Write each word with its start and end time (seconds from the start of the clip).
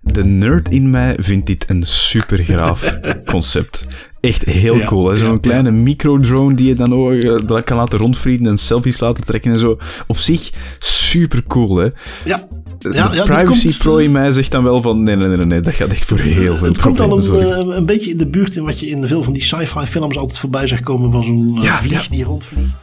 De 0.00 0.24
nerd 0.24 0.68
in 0.68 0.90
mij 0.90 1.14
vindt 1.18 1.46
dit 1.46 1.64
een 1.68 1.86
super 1.86 2.44
graaf 2.44 2.98
concept. 3.32 3.86
Echt 4.20 4.44
heel 4.44 4.76
Ja, 4.76 4.86
cool. 4.86 5.16
Zo'n 5.16 5.28
ja, 5.30 5.36
kleine 5.40 5.70
microdrone 5.70 6.54
die 6.54 6.66
je 6.66 6.74
dan 6.74 6.94
ook 6.94 7.12
eh, 7.12 7.62
kan 7.64 7.76
laten 7.76 7.98
rondvliegen 7.98 8.46
en 8.46 8.58
selfies 8.58 9.00
laten 9.00 9.24
trekken 9.24 9.52
en 9.52 9.58
zo. 9.58 9.78
Op 10.06 10.18
zich 10.18 10.50
super 10.78 11.42
cool, 11.46 11.76
hè? 11.76 11.88
Ja, 12.24 12.48
De 12.78 12.92
ja, 12.92 13.08
privacy 13.24 13.62
komt- 13.66 13.78
pro 13.78 13.96
in 13.96 14.12
mij 14.12 14.30
zegt 14.30 14.50
dan 14.50 14.62
wel 14.62 14.82
van 14.82 15.02
nee, 15.02 15.16
nee, 15.16 15.28
nee, 15.28 15.46
nee, 15.46 15.60
dat 15.60 15.74
gaat 15.74 15.90
echt 15.92 16.04
voor 16.04 16.18
heel 16.18 16.56
veel 16.56 16.66
Het 16.68 16.80
komt 16.80 17.00
al 17.00 17.06
problemen 17.08 17.16
een, 17.40 17.46
zorgen. 17.52 17.70
eh, 17.72 17.76
een 17.76 17.86
beetje 17.86 18.10
in 18.10 18.16
de 18.16 18.26
buurt 18.26 18.56
in 18.56 18.64
wat 18.64 18.80
je 18.80 18.86
in 18.86 19.06
veel 19.06 19.22
van 19.22 19.32
die 19.32 19.42
sci-fi 19.42 19.86
films 19.86 20.16
altijd 20.16 20.38
voorbij 20.38 20.66
zag 20.66 20.80
komen 20.80 21.12
van 21.12 21.24
zo'n 21.24 21.58
eh, 21.62 21.72
vlieg 21.80 22.08
die 22.08 22.24
rondvliegt. 22.24 22.76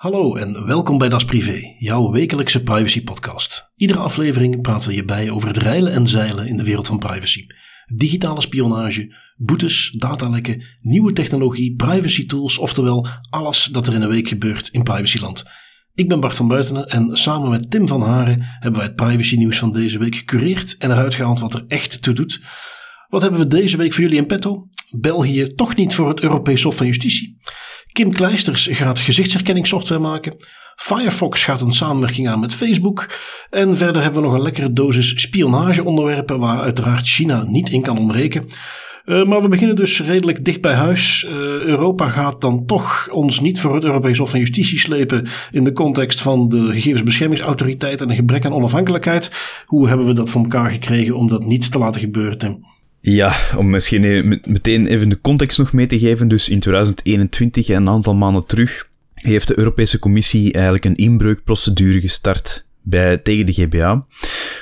Hallo 0.00 0.36
en 0.36 0.66
welkom 0.66 0.98
bij 0.98 1.08
Das 1.08 1.24
Privé, 1.24 1.74
jouw 1.78 2.10
wekelijkse 2.10 2.62
privacy 2.62 3.02
podcast. 3.02 3.72
Iedere 3.76 3.98
aflevering 3.98 4.60
praten 4.60 4.88
we 4.88 4.94
je 4.94 5.04
bij 5.04 5.30
over 5.30 5.48
het 5.48 5.56
reilen 5.56 5.92
en 5.92 6.08
zeilen 6.08 6.46
in 6.46 6.56
de 6.56 6.64
wereld 6.64 6.86
van 6.86 6.98
privacy. 6.98 7.46
Digitale 7.94 8.40
spionage, 8.40 9.14
boetes, 9.36 9.94
datalekken, 9.98 10.62
nieuwe 10.82 11.12
technologie, 11.12 11.74
privacy 11.76 12.26
tools, 12.26 12.58
oftewel 12.58 13.08
alles 13.30 13.64
dat 13.64 13.86
er 13.86 13.94
in 13.94 14.02
een 14.02 14.08
week 14.08 14.28
gebeurt 14.28 14.68
in 14.68 14.82
privacyland. 14.82 15.44
Ik 15.94 16.08
ben 16.08 16.20
Bart 16.20 16.36
van 16.36 16.48
Buitenen 16.48 16.86
en 16.86 17.16
samen 17.16 17.50
met 17.50 17.70
Tim 17.70 17.88
van 17.88 18.02
Haren 18.02 18.42
hebben 18.42 18.80
wij 18.80 18.88
het 18.88 18.96
privacy 18.96 19.36
nieuws 19.36 19.58
van 19.58 19.72
deze 19.72 19.98
week 19.98 20.14
gecureerd 20.14 20.76
en 20.78 20.90
eruit 20.90 21.14
gehaald 21.14 21.40
wat 21.40 21.54
er 21.54 21.64
echt 21.68 22.02
toe 22.02 22.14
doet. 22.14 22.40
Wat 23.08 23.22
hebben 23.22 23.40
we 23.40 23.46
deze 23.46 23.76
week 23.76 23.92
voor 23.92 24.02
jullie 24.02 24.18
in 24.18 24.26
petto? 24.26 24.68
België 24.90 25.46
toch 25.46 25.76
niet 25.76 25.94
voor 25.94 26.08
het 26.08 26.20
Europees 26.20 26.62
Hof 26.62 26.76
van 26.76 26.86
Justitie. 26.86 27.38
Kim 27.92 28.12
Kleisters 28.12 28.66
gaat 28.70 29.00
gezichtsherkenningssoftware 29.00 30.00
maken. 30.00 30.36
Firefox 30.76 31.44
gaat 31.44 31.60
een 31.60 31.72
samenwerking 31.72 32.28
aan 32.28 32.40
met 32.40 32.54
Facebook. 32.54 33.08
En 33.50 33.76
verder 33.76 34.02
hebben 34.02 34.20
we 34.20 34.28
nog 34.28 34.36
een 34.36 34.42
lekkere 34.42 34.72
dosis 34.72 35.20
spionageonderwerpen 35.22 36.38
waar 36.38 36.60
uiteraard 36.60 37.06
China 37.06 37.44
niet 37.46 37.70
in 37.70 37.82
kan 37.82 37.98
ontbreken. 37.98 38.46
Eh, 39.04 39.24
maar 39.24 39.42
we 39.42 39.48
beginnen 39.48 39.76
dus 39.76 40.00
redelijk 40.00 40.44
dicht 40.44 40.60
bij 40.60 40.74
huis. 40.74 41.24
Eh, 41.24 41.32
Europa 41.60 42.08
gaat 42.08 42.40
dan 42.40 42.66
toch 42.66 43.08
ons 43.10 43.40
niet 43.40 43.60
voor 43.60 43.74
het 43.74 43.84
Europees 43.84 44.18
Hof 44.18 44.30
van 44.30 44.38
Justitie 44.38 44.78
slepen 44.78 45.28
in 45.50 45.64
de 45.64 45.72
context 45.72 46.20
van 46.20 46.48
de 46.48 46.72
gegevensbeschermingsautoriteit 46.72 48.00
en 48.00 48.10
een 48.10 48.16
gebrek 48.16 48.44
aan 48.44 48.52
onafhankelijkheid. 48.52 49.32
Hoe 49.66 49.88
hebben 49.88 50.06
we 50.06 50.12
dat 50.12 50.30
voor 50.30 50.42
elkaar 50.42 50.70
gekregen 50.70 51.16
om 51.16 51.28
dat 51.28 51.44
niet 51.44 51.72
te 51.72 51.78
laten 51.78 52.00
gebeuren? 52.00 52.64
Ja, 53.00 53.36
om 53.56 53.70
misschien 53.70 54.40
meteen 54.48 54.86
even 54.86 55.08
de 55.08 55.20
context 55.20 55.58
nog 55.58 55.72
mee 55.72 55.86
te 55.86 55.98
geven. 55.98 56.28
Dus 56.28 56.48
in 56.48 56.60
2021, 56.60 57.68
een 57.68 57.88
aantal 57.88 58.14
maanden 58.14 58.46
terug, 58.46 58.88
heeft 59.14 59.48
de 59.48 59.58
Europese 59.58 59.98
Commissie 59.98 60.52
eigenlijk 60.52 60.84
een 60.84 60.96
inbreukprocedure 60.96 62.00
gestart 62.00 62.64
bij, 62.82 63.16
tegen 63.16 63.46
de 63.46 63.52
GBA, 63.52 64.02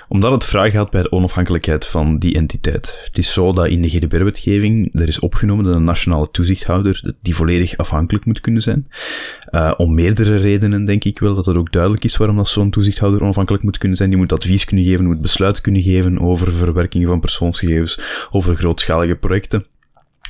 omdat 0.09 0.33
het 0.33 0.45
vraag 0.45 0.73
had 0.73 0.91
bij 0.91 1.03
de 1.03 1.13
onafhankelijkheid 1.13 1.87
van 1.87 2.19
die 2.19 2.35
entiteit. 2.35 2.99
Het 3.05 3.19
is 3.19 3.33
zo 3.33 3.53
dat 3.53 3.69
in 3.69 3.83
de 3.83 3.89
GDPR-wetgeving 3.89 5.01
er 5.01 5.09
is 5.09 5.19
opgenomen 5.19 5.65
dat 5.65 5.75
een 5.75 5.85
nationale 5.85 6.31
toezichthouder 6.31 7.15
die 7.23 7.35
volledig 7.35 7.77
afhankelijk 7.77 8.25
moet 8.25 8.41
kunnen 8.41 8.63
zijn. 8.63 8.89
Uh, 9.51 9.73
om 9.77 9.95
meerdere 9.95 10.37
redenen 10.37 10.85
denk 10.85 11.05
ik 11.05 11.19
wel 11.19 11.35
dat 11.35 11.47
het 11.47 11.57
ook 11.57 11.73
duidelijk 11.73 12.05
is 12.05 12.17
waarom 12.17 12.37
dat 12.37 12.49
zo'n 12.49 12.71
toezichthouder 12.71 13.23
onafhankelijk 13.23 13.65
moet 13.65 13.79
kunnen 13.79 13.97
zijn. 13.97 14.09
Die 14.09 14.19
moet 14.19 14.33
advies 14.33 14.65
kunnen 14.65 14.85
geven, 14.85 15.07
moet 15.07 15.21
besluiten 15.21 15.63
kunnen 15.63 15.83
geven 15.83 16.21
over 16.21 16.53
verwerking 16.53 17.07
van 17.07 17.21
persoonsgegevens, 17.21 18.01
over 18.31 18.57
grootschalige 18.57 19.17
projecten. 19.17 19.67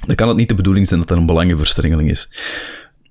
Dan 0.07 0.15
kan 0.15 0.29
het 0.29 0.37
niet 0.37 0.49
de 0.49 0.55
bedoeling 0.55 0.89
zijn 0.89 1.01
dat 1.01 1.11
er 1.11 1.17
een 1.17 1.27
belangenverstrengeling 1.27 2.11
is. 2.11 2.29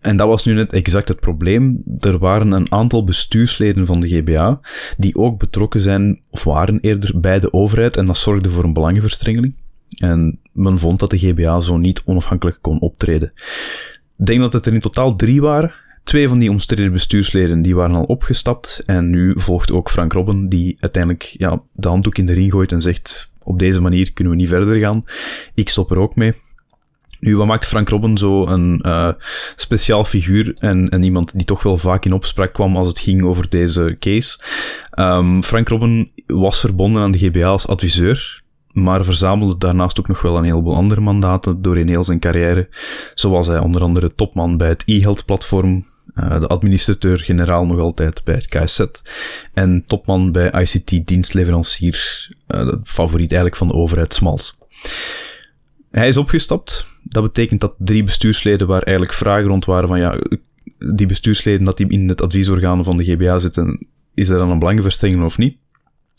En 0.07 0.17
dat 0.17 0.27
was 0.27 0.45
nu 0.45 0.53
net 0.53 0.73
exact 0.73 1.07
het 1.07 1.19
probleem. 1.19 1.83
Er 1.99 2.17
waren 2.17 2.51
een 2.51 2.71
aantal 2.71 3.03
bestuursleden 3.03 3.85
van 3.85 3.99
de 3.99 4.09
GBA 4.09 4.59
die 4.97 5.15
ook 5.15 5.39
betrokken 5.39 5.79
zijn, 5.79 6.21
of 6.29 6.43
waren 6.43 6.79
eerder, 6.79 7.19
bij 7.19 7.39
de 7.39 7.53
overheid 7.53 7.97
en 7.97 8.05
dat 8.05 8.17
zorgde 8.17 8.49
voor 8.49 8.63
een 8.63 8.73
belangenverstrengeling. 8.73 9.55
En 9.97 10.39
men 10.51 10.77
vond 10.77 10.99
dat 10.99 11.09
de 11.09 11.17
GBA 11.17 11.59
zo 11.59 11.77
niet 11.77 12.01
onafhankelijk 12.05 12.57
kon 12.61 12.79
optreden. 12.79 13.31
Ik 14.17 14.25
denk 14.25 14.39
dat 14.39 14.53
het 14.53 14.65
er 14.65 14.73
in 14.73 14.79
totaal 14.79 15.15
drie 15.15 15.41
waren. 15.41 15.73
Twee 16.03 16.27
van 16.27 16.39
die 16.39 16.49
omstreden 16.49 16.91
bestuursleden 16.91 17.61
die 17.61 17.75
waren 17.75 17.95
al 17.95 18.03
opgestapt 18.03 18.83
en 18.85 19.09
nu 19.09 19.33
volgt 19.35 19.71
ook 19.71 19.89
Frank 19.89 20.13
Robben 20.13 20.49
die 20.49 20.77
uiteindelijk 20.79 21.23
ja, 21.37 21.61
de 21.71 21.87
handdoek 21.87 22.17
in 22.17 22.25
de 22.25 22.33
ring 22.33 22.51
gooit 22.51 22.71
en 22.71 22.81
zegt 22.81 23.31
op 23.43 23.59
deze 23.59 23.81
manier 23.81 24.13
kunnen 24.13 24.33
we 24.33 24.39
niet 24.39 24.49
verder 24.49 24.79
gaan. 24.79 25.03
Ik 25.53 25.69
stop 25.69 25.91
er 25.91 25.97
ook 25.97 26.15
mee. 26.15 26.33
Nu, 27.19 27.37
wat 27.37 27.47
maakt 27.47 27.65
Frank 27.65 27.89
Robben 27.89 28.17
zo 28.17 28.47
een 28.47 28.83
uh, 28.85 29.11
speciaal 29.55 30.03
figuur 30.03 30.53
en, 30.59 30.89
en 30.89 31.03
iemand 31.03 31.31
die 31.35 31.45
toch 31.45 31.63
wel 31.63 31.77
vaak 31.77 32.05
in 32.05 32.13
opspraak 32.13 32.53
kwam 32.53 32.77
als 32.77 32.87
het 32.87 32.99
ging 32.99 33.23
over 33.23 33.49
deze 33.49 33.95
case? 33.99 34.39
Um, 34.99 35.43
Frank 35.43 35.69
Robben 35.69 36.11
was 36.25 36.59
verbonden 36.59 37.01
aan 37.01 37.11
de 37.11 37.17
GBA 37.17 37.47
als 37.47 37.67
adviseur, 37.67 38.41
maar 38.71 39.03
verzamelde 39.03 39.57
daarnaast 39.57 39.99
ook 39.99 40.07
nog 40.07 40.21
wel 40.21 40.37
een 40.37 40.43
heleboel 40.43 40.75
andere 40.75 41.01
mandaten 41.01 41.61
doorheen 41.61 41.87
heel 41.87 42.03
zijn 42.03 42.19
carrière. 42.19 42.69
Zo 43.13 43.29
was 43.29 43.47
hij 43.47 43.59
onder 43.59 43.81
andere 43.81 44.15
topman 44.15 44.57
bij 44.57 44.67
het 44.67 44.83
e-health-platform, 44.85 45.85
uh, 46.15 46.39
de 46.39 46.47
administrateur-generaal 46.47 47.65
nog 47.65 47.79
altijd 47.79 48.21
bij 48.23 48.35
het 48.35 48.47
KSZ 48.47 48.85
en 49.53 49.83
topman 49.85 50.31
bij 50.31 50.51
ICT-dienstleverancier, 50.51 52.27
uh, 52.47 52.65
de 52.65 52.79
favoriet 52.83 53.31
eigenlijk 53.31 53.55
van 53.55 53.67
de 53.67 53.73
overheid 53.73 54.13
Smals. 54.13 54.57
Hij 55.97 56.07
is 56.07 56.17
opgestapt. 56.17 56.87
Dat 57.03 57.23
betekent 57.23 57.61
dat 57.61 57.73
drie 57.77 58.03
bestuursleden 58.03 58.67
waar 58.67 58.81
eigenlijk 58.81 59.17
vragen 59.17 59.47
rond 59.47 59.65
waren 59.65 59.87
van 59.87 59.99
ja, 59.99 60.19
die 60.95 61.07
bestuursleden 61.07 61.63
dat 61.63 61.77
die 61.77 61.89
in 61.89 62.09
het 62.09 62.21
adviesorgaan 62.21 62.83
van 62.83 62.97
de 62.97 63.03
GBA 63.03 63.39
zitten, 63.39 63.87
is 64.13 64.29
er 64.29 64.37
dan 64.37 64.49
een 64.49 64.59
belangenverstrengeling 64.59 65.25
of 65.25 65.37
niet? 65.37 65.57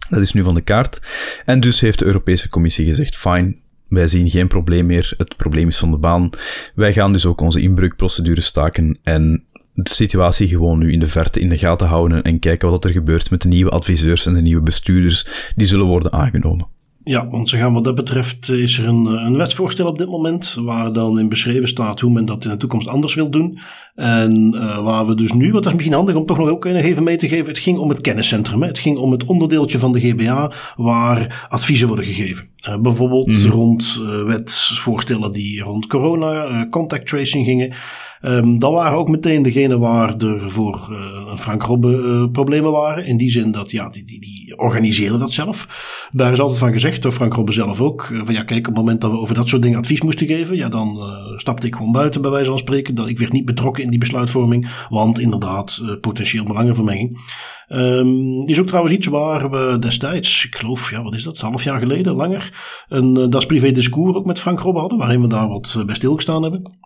Dat 0.09 0.21
is 0.21 0.33
nu 0.33 0.43
van 0.43 0.55
de 0.55 0.61
kaart. 0.61 1.00
En 1.44 1.61
dus 1.61 1.81
heeft 1.81 1.99
de 1.99 2.05
Europese 2.05 2.49
Commissie 2.49 2.87
gezegd, 2.87 3.17
fine, 3.17 3.56
wij 3.88 4.06
zien 4.06 4.31
geen 4.31 4.49
probleem 4.49 4.87
meer, 4.87 5.15
het 5.17 5.37
probleem 5.37 5.69
is 5.69 5.78
van 5.78 5.91
de 5.91 5.99
baan. 5.99 6.31
Wij 6.75 6.93
gaan 6.93 7.12
dus 7.12 7.27
ook 7.27 7.41
onze 7.41 7.61
inbreukprocedure 7.61 8.41
staken 8.41 8.99
en 9.03 9.44
de 9.72 9.94
situatie 9.94 10.49
gewoon 10.49 10.78
nu 10.78 10.93
in 10.93 11.00
de 11.00 11.09
verte 11.09 11.41
in 11.41 11.49
de 11.49 11.59
gaten 11.59 11.87
houden 11.87 12.22
en 12.22 12.38
kijken 12.38 12.71
wat 12.71 12.84
er 12.84 12.93
gebeurt 12.93 13.31
met 13.31 13.43
de 13.43 13.49
nieuwe 13.49 13.71
adviseurs 13.71 14.27
en 14.27 14.34
de 14.34 14.41
nieuwe 14.41 14.62
bestuurders 14.62 15.27
die 15.56 15.67
zullen 15.67 15.87
worden 15.87 16.12
aangenomen. 16.12 16.77
Ja, 17.08 17.28
want 17.28 17.48
ze 17.48 17.56
gaan 17.56 17.72
wat 17.72 17.84
dat 17.84 17.94
betreft, 17.94 18.50
is 18.50 18.78
er 18.78 18.86
een, 18.86 19.04
een 19.06 19.36
wetsvoorstel 19.36 19.86
op 19.86 19.98
dit 19.98 20.08
moment, 20.08 20.54
waar 20.54 20.92
dan 20.92 21.19
in 21.19 21.28
beschreven 21.28 21.69
staat 21.69 22.00
hoe 22.00 22.10
men 22.10 22.24
dat 22.24 22.44
in 22.44 22.50
de 22.50 22.56
toekomst 22.56 22.88
anders 22.88 23.14
wil 23.14 23.30
doen. 23.30 23.58
En 23.98 24.54
uh, 24.54 24.84
waar 24.84 25.06
we 25.06 25.14
dus 25.14 25.32
nu, 25.32 25.53
wat 25.53 25.66
is 25.66 25.72
misschien 25.72 25.94
handig 25.94 26.14
om 26.14 26.26
toch 26.26 26.38
nog 26.38 26.48
ook 26.48 26.64
even 26.64 27.03
mee 27.03 27.16
te 27.16 27.28
geven, 27.28 27.47
het 27.47 27.59
ging 27.59 27.78
om 27.78 27.88
het 27.88 28.00
kenniscentrum. 28.00 28.62
Hè. 28.62 28.69
Het 28.69 28.78
ging 28.78 28.98
om 28.98 29.12
het 29.12 29.25
onderdeeltje 29.25 29.78
van 29.78 29.92
de 29.92 30.00
GBA 30.00 30.53
waar 30.76 31.47
adviezen 31.48 31.86
worden 31.86 32.04
gegeven. 32.04 32.48
Uh, 32.69 32.78
bijvoorbeeld 32.78 33.26
mm 33.26 33.34
-hmm. 33.34 33.50
rond 33.50 34.00
uh, 34.03 34.25
wetsvoorstellen 34.25 35.32
die 35.32 35.62
rond 35.62 35.87
corona, 35.87 36.66
contact 36.70 37.06
tracing 37.06 37.44
gingen. 37.44 37.75
Um, 38.22 38.58
dat 38.58 38.72
waren 38.72 38.98
ook 38.98 39.08
meteen 39.08 39.42
degene 39.42 39.78
waar 39.78 40.16
er 40.16 40.50
voor 40.50 40.92
Frank 41.37 41.62
Robbe 41.62 42.28
problemen 42.32 42.72
waren. 42.72 43.06
In 43.06 43.16
die 43.16 43.31
zin 43.31 43.53
dat, 43.53 43.70
ja, 43.70 43.88
die, 43.88 44.04
die, 44.04 44.20
die 44.20 44.58
organiseerden 44.58 45.19
dat 45.19 45.32
zelf. 45.32 45.69
Daar 46.12 46.32
is 46.32 46.41
altijd 46.41 46.58
van 46.58 46.72
gezegd, 46.72 47.03
door 47.03 47.12
Frank 47.12 47.34
Robbe 47.34 47.53
zelf 47.53 47.81
ook. 47.81 48.12
Van 48.22 48.34
ja, 48.34 48.42
kijk, 48.42 48.69
op 48.69 48.75
het 48.75 48.84
moment 48.84 49.00
dat 49.00 49.10
we 49.10 49.19
over 49.19 49.34
dat 49.34 49.48
soort 49.48 49.62
dingen 49.62 49.78
advies 49.78 50.03
moesten 50.03 50.26
geven, 50.26 50.56
ja, 50.56 50.69
dan 50.69 50.98
stapte 51.37 51.66
ik 51.66 51.75
gewoon 51.75 51.92
buiten, 51.92 52.22
bij 52.22 52.31
wijze 52.31 52.48
van 52.48 52.58
spreken. 52.58 52.94
Dat 52.94 53.08
ik 53.08 53.19
werd 53.19 53.32
niet 53.32 53.44
betrokken 53.44 53.84
in 53.84 53.88
die 53.91 53.99
besluitvorming, 53.99 54.87
want 54.88 55.19
inderdaad, 55.19 55.82
potentieel 56.00 56.44
belangenvermenging. 56.44 57.19
Um, 57.69 58.47
is 58.47 58.60
ook 58.60 58.66
trouwens 58.66 58.94
iets 58.94 59.06
waar 59.06 59.50
we 59.50 59.76
destijds, 59.81 60.44
ik 60.44 60.56
geloof, 60.56 60.91
ja, 60.91 61.03
wat 61.03 61.15
is 61.15 61.22
dat, 61.22 61.41
een 61.41 61.49
half 61.49 61.65
jaar 61.65 61.81
geleden, 61.81 62.15
langer, 62.15 62.53
een 62.88 63.19
uh, 63.19 63.28
Das 63.28 63.47
Privé 63.47 63.72
Discours 63.72 64.16
ook 64.16 64.25
met 64.25 64.41
Frank 64.41 64.60
Robbe 64.60 64.81
hadden, 64.81 64.99
waarin 64.99 65.21
we 65.21 65.26
daar 65.26 65.49
wat 65.49 65.82
bij 65.87 65.94
stilgestaan 65.94 66.43
hebben. 66.43 66.78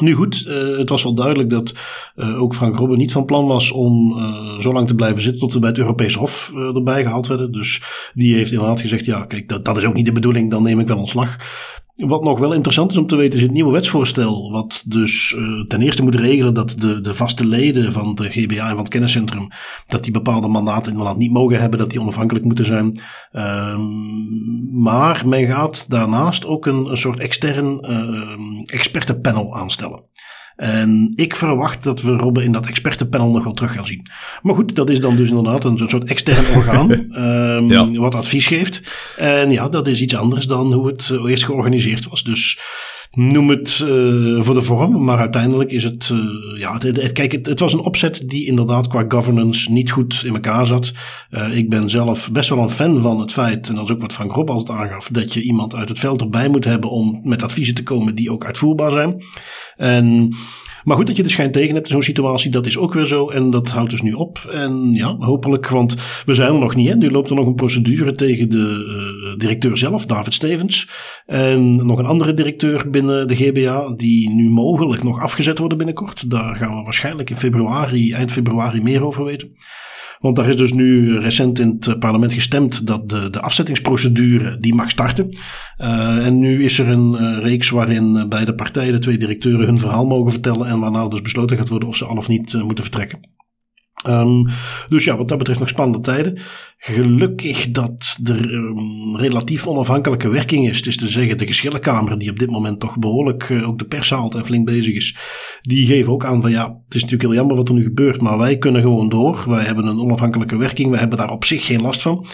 Nu 0.00 0.14
goed, 0.14 0.44
het 0.78 0.88
was 0.88 1.02
wel 1.02 1.14
duidelijk 1.14 1.50
dat 1.50 1.74
ook 2.16 2.54
Frank 2.54 2.76
Robben 2.76 2.98
niet 2.98 3.12
van 3.12 3.24
plan 3.24 3.46
was 3.46 3.70
om 3.70 4.18
zo 4.60 4.72
lang 4.72 4.86
te 4.86 4.94
blijven 4.94 5.22
zitten 5.22 5.40
tot 5.40 5.52
we 5.52 5.58
bij 5.58 5.68
het 5.68 5.78
Europees 5.78 6.14
Hof 6.14 6.52
erbij 6.54 7.02
gehaald 7.02 7.26
werden. 7.26 7.52
Dus 7.52 7.82
die 8.14 8.34
heeft 8.34 8.52
inderdaad 8.52 8.80
gezegd, 8.80 9.04
ja 9.04 9.24
kijk, 9.24 9.48
dat, 9.48 9.64
dat 9.64 9.76
is 9.76 9.84
ook 9.84 9.94
niet 9.94 10.06
de 10.06 10.12
bedoeling, 10.12 10.50
dan 10.50 10.62
neem 10.62 10.80
ik 10.80 10.88
wel 10.88 10.98
ontslag. 10.98 11.36
Wat 11.94 12.22
nog 12.22 12.38
wel 12.38 12.52
interessant 12.52 12.90
is 12.90 12.96
om 12.96 13.06
te 13.06 13.16
weten 13.16 13.36
is 13.36 13.44
het 13.44 13.52
nieuwe 13.52 13.72
wetsvoorstel, 13.72 14.50
wat 14.50 14.84
dus 14.86 15.36
ten 15.66 15.82
eerste 15.82 16.02
moet 16.02 16.14
regelen 16.14 16.54
dat 16.54 16.74
de, 16.78 17.00
de 17.00 17.14
vaste 17.14 17.46
leden 17.46 17.92
van 17.92 18.14
de 18.14 18.28
GBA 18.28 18.62
en 18.62 18.68
van 18.68 18.78
het 18.78 18.88
kenniscentrum, 18.88 19.48
dat 19.86 20.04
die 20.04 20.12
bepaalde 20.12 20.48
mandaten 20.48 20.90
inderdaad 20.90 21.16
niet 21.16 21.32
mogen 21.32 21.60
hebben, 21.60 21.78
dat 21.78 21.90
die 21.90 22.00
onafhankelijk 22.00 22.44
moeten 22.44 22.64
zijn. 22.64 23.00
Um, 23.32 24.82
maar 24.82 25.28
men 25.28 25.46
gaat 25.46 25.90
daarnaast 25.90 26.46
ook 26.46 26.66
een, 26.66 26.84
een 26.86 26.96
soort 26.96 27.18
extern 27.18 27.78
uh, 27.90 28.74
expertenpanel 28.74 29.56
aanstellen. 29.56 30.02
En 30.56 31.12
ik 31.16 31.36
verwacht 31.36 31.82
dat 31.82 32.02
we 32.02 32.12
Robben 32.12 32.42
in 32.42 32.52
dat 32.52 32.66
expertenpanel 32.66 33.30
nog 33.30 33.44
wel 33.44 33.52
terug 33.52 33.72
gaan 33.72 33.86
zien. 33.86 34.06
Maar 34.42 34.54
goed, 34.54 34.76
dat 34.76 34.90
is 34.90 35.00
dan 35.00 35.16
dus 35.16 35.28
inderdaad 35.28 35.64
een, 35.64 35.78
soort 35.78 36.04
extern 36.04 36.56
orgaan 36.56 36.90
um, 36.90 37.70
ja. 37.92 38.00
wat 38.00 38.14
advies 38.14 38.46
geeft. 38.46 38.82
En 39.16 39.50
ja, 39.50 39.68
dat 39.68 39.86
is 39.86 40.00
iets 40.00 40.16
anders 40.16 40.46
dan 40.46 40.72
hoe 40.72 40.86
het 40.86 41.18
eerst 41.26 41.44
georganiseerd 41.44 42.08
was. 42.08 42.22
Dus 42.22 42.58
Noem 43.14 43.48
het 43.48 43.78
uh, 43.78 44.42
voor 44.42 44.54
de 44.54 44.62
vorm, 44.62 45.04
maar 45.04 45.18
uiteindelijk 45.18 45.70
is 45.70 45.84
het. 45.84 46.10
Uh, 46.12 46.58
ja, 46.58 46.72
het, 46.72 46.82
het, 46.82 47.12
kijk, 47.12 47.32
het, 47.32 47.46
het, 47.46 47.60
was 47.60 47.72
een 47.72 47.80
opzet 47.80 48.22
die 48.26 48.46
inderdaad 48.46 48.86
qua 48.88 49.04
governance 49.08 49.72
niet 49.72 49.90
goed 49.90 50.22
in 50.24 50.34
elkaar 50.34 50.66
zat. 50.66 50.92
Uh, 51.30 51.56
ik 51.56 51.70
ben 51.70 51.90
zelf 51.90 52.30
best 52.32 52.48
wel 52.48 52.58
een 52.58 52.70
fan 52.70 53.00
van 53.00 53.20
het 53.20 53.32
feit, 53.32 53.68
en 53.68 53.74
dat 53.74 53.84
is 53.84 53.90
ook 53.90 54.00
wat 54.00 54.12
Frank 54.12 54.32
Rob 54.32 54.48
het 54.48 54.70
aangaf, 54.70 55.08
dat 55.08 55.34
je 55.34 55.42
iemand 55.42 55.74
uit 55.74 55.88
het 55.88 55.98
veld 55.98 56.20
erbij 56.20 56.48
moet 56.48 56.64
hebben 56.64 56.90
om 56.90 57.20
met 57.22 57.42
adviezen 57.42 57.74
te 57.74 57.82
komen 57.82 58.14
die 58.14 58.32
ook 58.32 58.44
uitvoerbaar 58.44 58.90
zijn. 58.90 59.22
En 59.76 60.34
maar 60.84 60.96
goed 60.96 61.06
dat 61.06 61.16
je 61.16 61.22
de 61.22 61.28
schijn 61.28 61.52
tegen 61.52 61.74
hebt 61.74 61.86
in 61.86 61.92
zo'n 61.92 62.02
situatie, 62.02 62.50
dat 62.50 62.66
is 62.66 62.78
ook 62.78 62.94
weer 62.94 63.06
zo. 63.06 63.30
En 63.30 63.50
dat 63.50 63.68
houdt 63.68 63.90
dus 63.90 64.02
nu 64.02 64.12
op. 64.12 64.38
En 64.50 64.92
ja, 64.92 65.16
hopelijk, 65.18 65.68
want 65.68 65.96
we 66.26 66.34
zijn 66.34 66.52
er 66.52 66.58
nog 66.58 66.74
niet. 66.74 66.88
Hè. 66.88 66.96
Nu 66.96 67.10
loopt 67.10 67.30
er 67.30 67.36
nog 67.36 67.46
een 67.46 67.54
procedure 67.54 68.12
tegen 68.12 68.50
de 68.50 68.84
uh, 69.28 69.38
directeur 69.38 69.76
zelf, 69.76 70.06
David 70.06 70.34
Stevens. 70.34 70.88
En 71.26 71.86
nog 71.86 71.98
een 71.98 72.06
andere 72.06 72.34
directeur 72.34 72.90
binnen 72.90 73.28
de 73.28 73.36
GBA, 73.36 73.94
die 73.96 74.30
nu 74.30 74.50
mogelijk 74.50 75.02
nog 75.02 75.20
afgezet 75.20 75.58
worden 75.58 75.78
binnenkort. 75.78 76.30
Daar 76.30 76.56
gaan 76.56 76.76
we 76.76 76.82
waarschijnlijk 76.82 77.30
in 77.30 77.36
februari, 77.36 78.12
eind 78.12 78.32
februari 78.32 78.82
meer 78.82 79.04
over 79.04 79.24
weten. 79.24 79.52
Want 80.24 80.36
daar 80.36 80.48
is 80.48 80.56
dus 80.56 80.72
nu 80.72 81.18
recent 81.18 81.58
in 81.58 81.76
het 81.80 81.98
parlement 81.98 82.32
gestemd 82.32 82.86
dat 82.86 83.08
de, 83.08 83.30
de 83.30 83.40
afzettingsprocedure 83.40 84.58
die 84.58 84.74
mag 84.74 84.90
starten. 84.90 85.28
Uh, 85.78 86.26
en 86.26 86.38
nu 86.38 86.64
is 86.64 86.78
er 86.78 86.88
een 86.88 87.12
uh, 87.12 87.42
reeks 87.42 87.70
waarin 87.70 88.28
beide 88.28 88.54
partijen, 88.54 88.92
de 88.92 88.98
twee 88.98 89.18
directeuren, 89.18 89.66
hun 89.66 89.78
verhaal 89.78 90.06
mogen 90.06 90.32
vertellen. 90.32 90.66
En 90.66 90.80
waarna 90.80 91.08
dus 91.08 91.20
besloten 91.20 91.56
gaat 91.56 91.68
worden 91.68 91.88
of 91.88 91.96
ze 91.96 92.04
al 92.04 92.16
of 92.16 92.28
niet 92.28 92.54
moeten 92.62 92.84
vertrekken. 92.84 93.20
Um, 94.08 94.48
dus 94.88 95.04
ja, 95.04 95.16
wat 95.16 95.28
dat 95.28 95.38
betreft 95.38 95.58
nog 95.58 95.68
spannende 95.68 96.00
tijden. 96.00 96.38
Gelukkig 96.78 97.70
dat 97.70 98.18
er 98.24 98.52
um, 98.52 99.16
relatief 99.16 99.66
onafhankelijke 99.66 100.28
werking 100.28 100.68
is. 100.68 100.76
Het 100.76 100.86
is 100.86 100.96
te 100.96 101.08
zeggen, 101.08 101.38
de 101.38 101.46
geschillenkamer, 101.46 102.18
die 102.18 102.30
op 102.30 102.38
dit 102.38 102.50
moment 102.50 102.80
toch 102.80 102.98
behoorlijk 102.98 103.48
uh, 103.48 103.68
ook 103.68 103.78
de 103.78 103.84
pers 103.84 104.10
haalt 104.10 104.34
en 104.34 104.44
flink 104.44 104.66
bezig 104.66 104.94
is, 104.94 105.16
die 105.60 105.86
geven 105.86 106.12
ook 106.12 106.24
aan 106.24 106.40
van 106.40 106.50
ja, 106.50 106.62
het 106.84 106.94
is 106.94 107.02
natuurlijk 107.02 107.30
heel 107.30 107.38
jammer 107.38 107.56
wat 107.56 107.68
er 107.68 107.74
nu 107.74 107.82
gebeurt, 107.82 108.20
maar 108.20 108.38
wij 108.38 108.58
kunnen 108.58 108.82
gewoon 108.82 109.08
door. 109.08 109.44
Wij 109.48 109.64
hebben 109.64 109.86
een 109.86 110.00
onafhankelijke 110.00 110.56
werking, 110.56 110.90
wij 110.90 110.98
hebben 110.98 111.18
daar 111.18 111.30
op 111.30 111.44
zich 111.44 111.66
geen 111.66 111.82
last 111.82 112.02
van. 112.02 112.26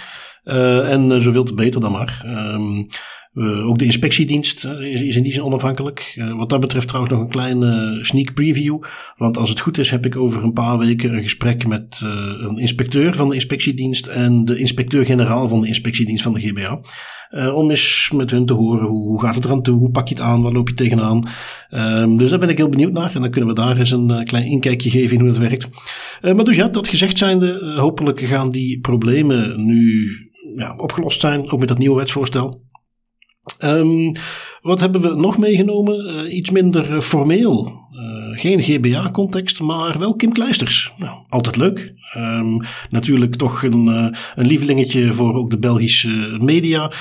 Uh, 0.44 0.92
en 0.92 1.10
uh, 1.10 1.20
zoveel 1.20 1.44
te 1.44 1.54
beter 1.54 1.80
dan 1.80 1.92
maar. 1.92 2.22
Um, 2.26 2.86
uh, 3.34 3.66
ook 3.66 3.78
de 3.78 3.84
inspectiedienst 3.84 4.64
is, 4.64 5.00
is, 5.00 5.16
in 5.16 5.22
die 5.22 5.32
zin 5.32 5.42
onafhankelijk. 5.42 6.14
Uh, 6.16 6.36
wat 6.36 6.48
dat 6.48 6.60
betreft 6.60 6.88
trouwens 6.88 7.14
nog 7.14 7.22
een 7.22 7.30
kleine 7.30 7.98
sneak 8.02 8.34
preview. 8.34 8.78
Want 9.16 9.38
als 9.38 9.48
het 9.48 9.60
goed 9.60 9.78
is 9.78 9.90
heb 9.90 10.06
ik 10.06 10.16
over 10.16 10.42
een 10.42 10.52
paar 10.52 10.78
weken 10.78 11.14
een 11.14 11.22
gesprek 11.22 11.66
met 11.66 12.00
een 12.40 12.58
inspecteur 12.58 13.14
van 13.14 13.28
de 13.28 13.34
inspectiedienst 13.34 14.06
en 14.06 14.44
de 14.44 14.58
inspecteur-generaal 14.58 15.48
van 15.48 15.60
de 15.60 15.66
inspectiedienst 15.66 16.22
van 16.22 16.34
de 16.34 16.40
GBA. 16.40 16.80
om 17.52 17.70
eens 17.70 18.10
met 18.14 18.30
hun 18.30 18.46
te 18.46 18.52
horen 18.52 18.86
hoe, 18.86 19.20
gaat 19.20 19.34
het 19.34 19.44
eraan 19.44 19.62
toe, 19.62 19.78
hoe 19.78 19.90
pak 19.90 20.08
je 20.08 20.14
het 20.14 20.22
aan, 20.22 20.42
waar 20.42 20.52
loop 20.52 20.68
je 20.68 20.74
tegenaan. 20.74 21.28
Um, 21.70 22.16
dus 22.16 22.30
daar 22.30 22.38
ben 22.38 22.48
ik 22.48 22.56
heel 22.56 22.68
benieuwd 22.68 22.92
naar 22.92 23.14
en 23.14 23.20
dan 23.20 23.30
kunnen 23.30 23.50
we 23.50 23.60
daar 23.60 23.78
eens 23.78 23.90
een 23.90 24.24
klein 24.24 24.46
inkijkje 24.46 24.90
geven 24.90 25.16
in 25.16 25.22
hoe 25.22 25.30
het 25.30 25.38
werkt. 25.38 25.68
maar 26.22 26.44
dus 26.44 26.56
ja, 26.56 26.68
dat 26.68 26.88
gezegd 26.88 27.18
zijnde, 27.18 27.74
hopelijk 27.76 28.20
gaan 28.20 28.50
die 28.50 28.80
problemen 28.80 29.66
nu 29.66 30.08
ja, 30.56 30.74
opgelost 30.76 31.20
zijn, 31.20 31.50
ook 31.50 31.58
met 31.58 31.68
dat 31.68 31.78
nieuwe 31.78 31.96
wetsvoorstel. 31.96 32.68
Um, 33.58 34.12
wat 34.62 34.80
hebben 34.80 35.00
we 35.00 35.14
nog 35.14 35.38
meegenomen? 35.38 36.24
Uh, 36.24 36.34
iets 36.34 36.50
minder 36.50 36.90
uh, 36.90 37.00
formeel. 37.00 37.88
Uh, 38.00 38.38
geen 38.38 38.62
GBA-context, 38.62 39.60
maar 39.60 39.98
wel 39.98 40.16
Kim 40.16 40.32
Kleisters. 40.32 40.92
Nou, 40.96 41.18
altijd 41.28 41.56
leuk. 41.56 41.94
Um, 42.16 42.60
natuurlijk 42.90 43.34
toch 43.34 43.62
een, 43.62 43.86
een 44.34 44.46
lievelingetje 44.46 45.12
voor 45.12 45.34
ook 45.34 45.50
de 45.50 45.58
Belgische 45.58 46.36
media. 46.40 46.92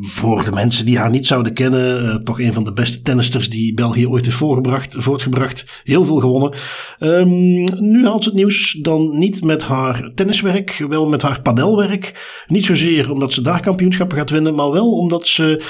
voor 0.00 0.44
de 0.44 0.52
mensen 0.52 0.86
die 0.86 0.98
haar 0.98 1.10
niet 1.10 1.26
zouden 1.26 1.52
kennen. 1.52 2.20
toch 2.20 2.40
een 2.40 2.52
van 2.52 2.64
de 2.64 2.72
beste 2.72 3.02
tennisters 3.02 3.50
die 3.50 3.74
België 3.74 4.06
ooit 4.06 4.24
heeft 4.24 4.36
voorgebracht, 4.36 4.94
voortgebracht. 4.98 5.80
Heel 5.84 6.04
veel 6.04 6.16
gewonnen. 6.16 6.58
Um, 6.98 7.64
nu 7.90 8.04
haalt 8.06 8.22
ze 8.22 8.28
het 8.28 8.38
nieuws 8.38 8.72
dan 8.72 9.18
niet 9.18 9.44
met 9.44 9.64
haar 9.64 10.10
tenniswerk, 10.14 10.84
wel 10.88 11.08
met 11.08 11.22
haar 11.22 11.42
padelwerk. 11.42 12.42
Niet 12.46 12.64
zozeer 12.64 13.10
omdat 13.10 13.32
ze 13.32 13.42
daar 13.42 13.60
kampioenschappen 13.60 14.18
gaat 14.18 14.30
winnen, 14.30 14.54
maar 14.54 14.70
wel 14.70 14.90
omdat 14.92 15.28
ze 15.28 15.62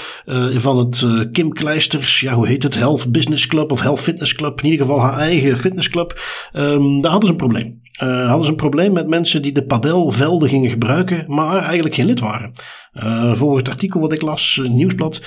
van 0.57 0.79
het 0.79 1.29
Kim 1.33 1.53
Kleisters, 1.53 2.21
ja, 2.21 2.35
hoe 2.35 2.47
heet 2.47 2.63
het? 2.63 2.75
Health 2.75 3.13
Business 3.13 3.47
Club 3.47 3.73
of 3.73 3.81
Health 3.81 4.01
Fitness 4.01 4.35
Club. 4.35 4.40
In 4.41 4.65
ieder 4.65 4.87
geval 4.87 5.01
haar 5.01 5.19
eigen 5.19 5.57
fitnessclub. 5.57 6.21
Um, 6.53 7.01
daar 7.01 7.11
hadden 7.11 7.27
ze 7.27 7.33
een 7.33 7.47
probleem. 7.49 7.81
Uh, 8.03 8.27
hadden 8.27 8.45
ze 8.45 8.51
een 8.51 8.57
probleem 8.57 8.93
met 8.93 9.09
mensen 9.09 9.43
die 9.43 9.53
de 9.53 9.65
padelvelden 9.67 10.49
gingen 10.49 10.71
gebruiken, 10.71 11.25
maar 11.27 11.63
eigenlijk 11.63 11.95
geen 11.95 12.07
lid 12.07 12.21
waren. 12.21 12.53
Uh, 12.93 13.35
volgens 13.35 13.63
het 13.63 13.73
artikel 13.73 14.01
wat 14.01 14.13
ik 14.13 14.23
las, 14.23 14.59
het 14.63 14.73
nieuwsblad, 14.73 15.21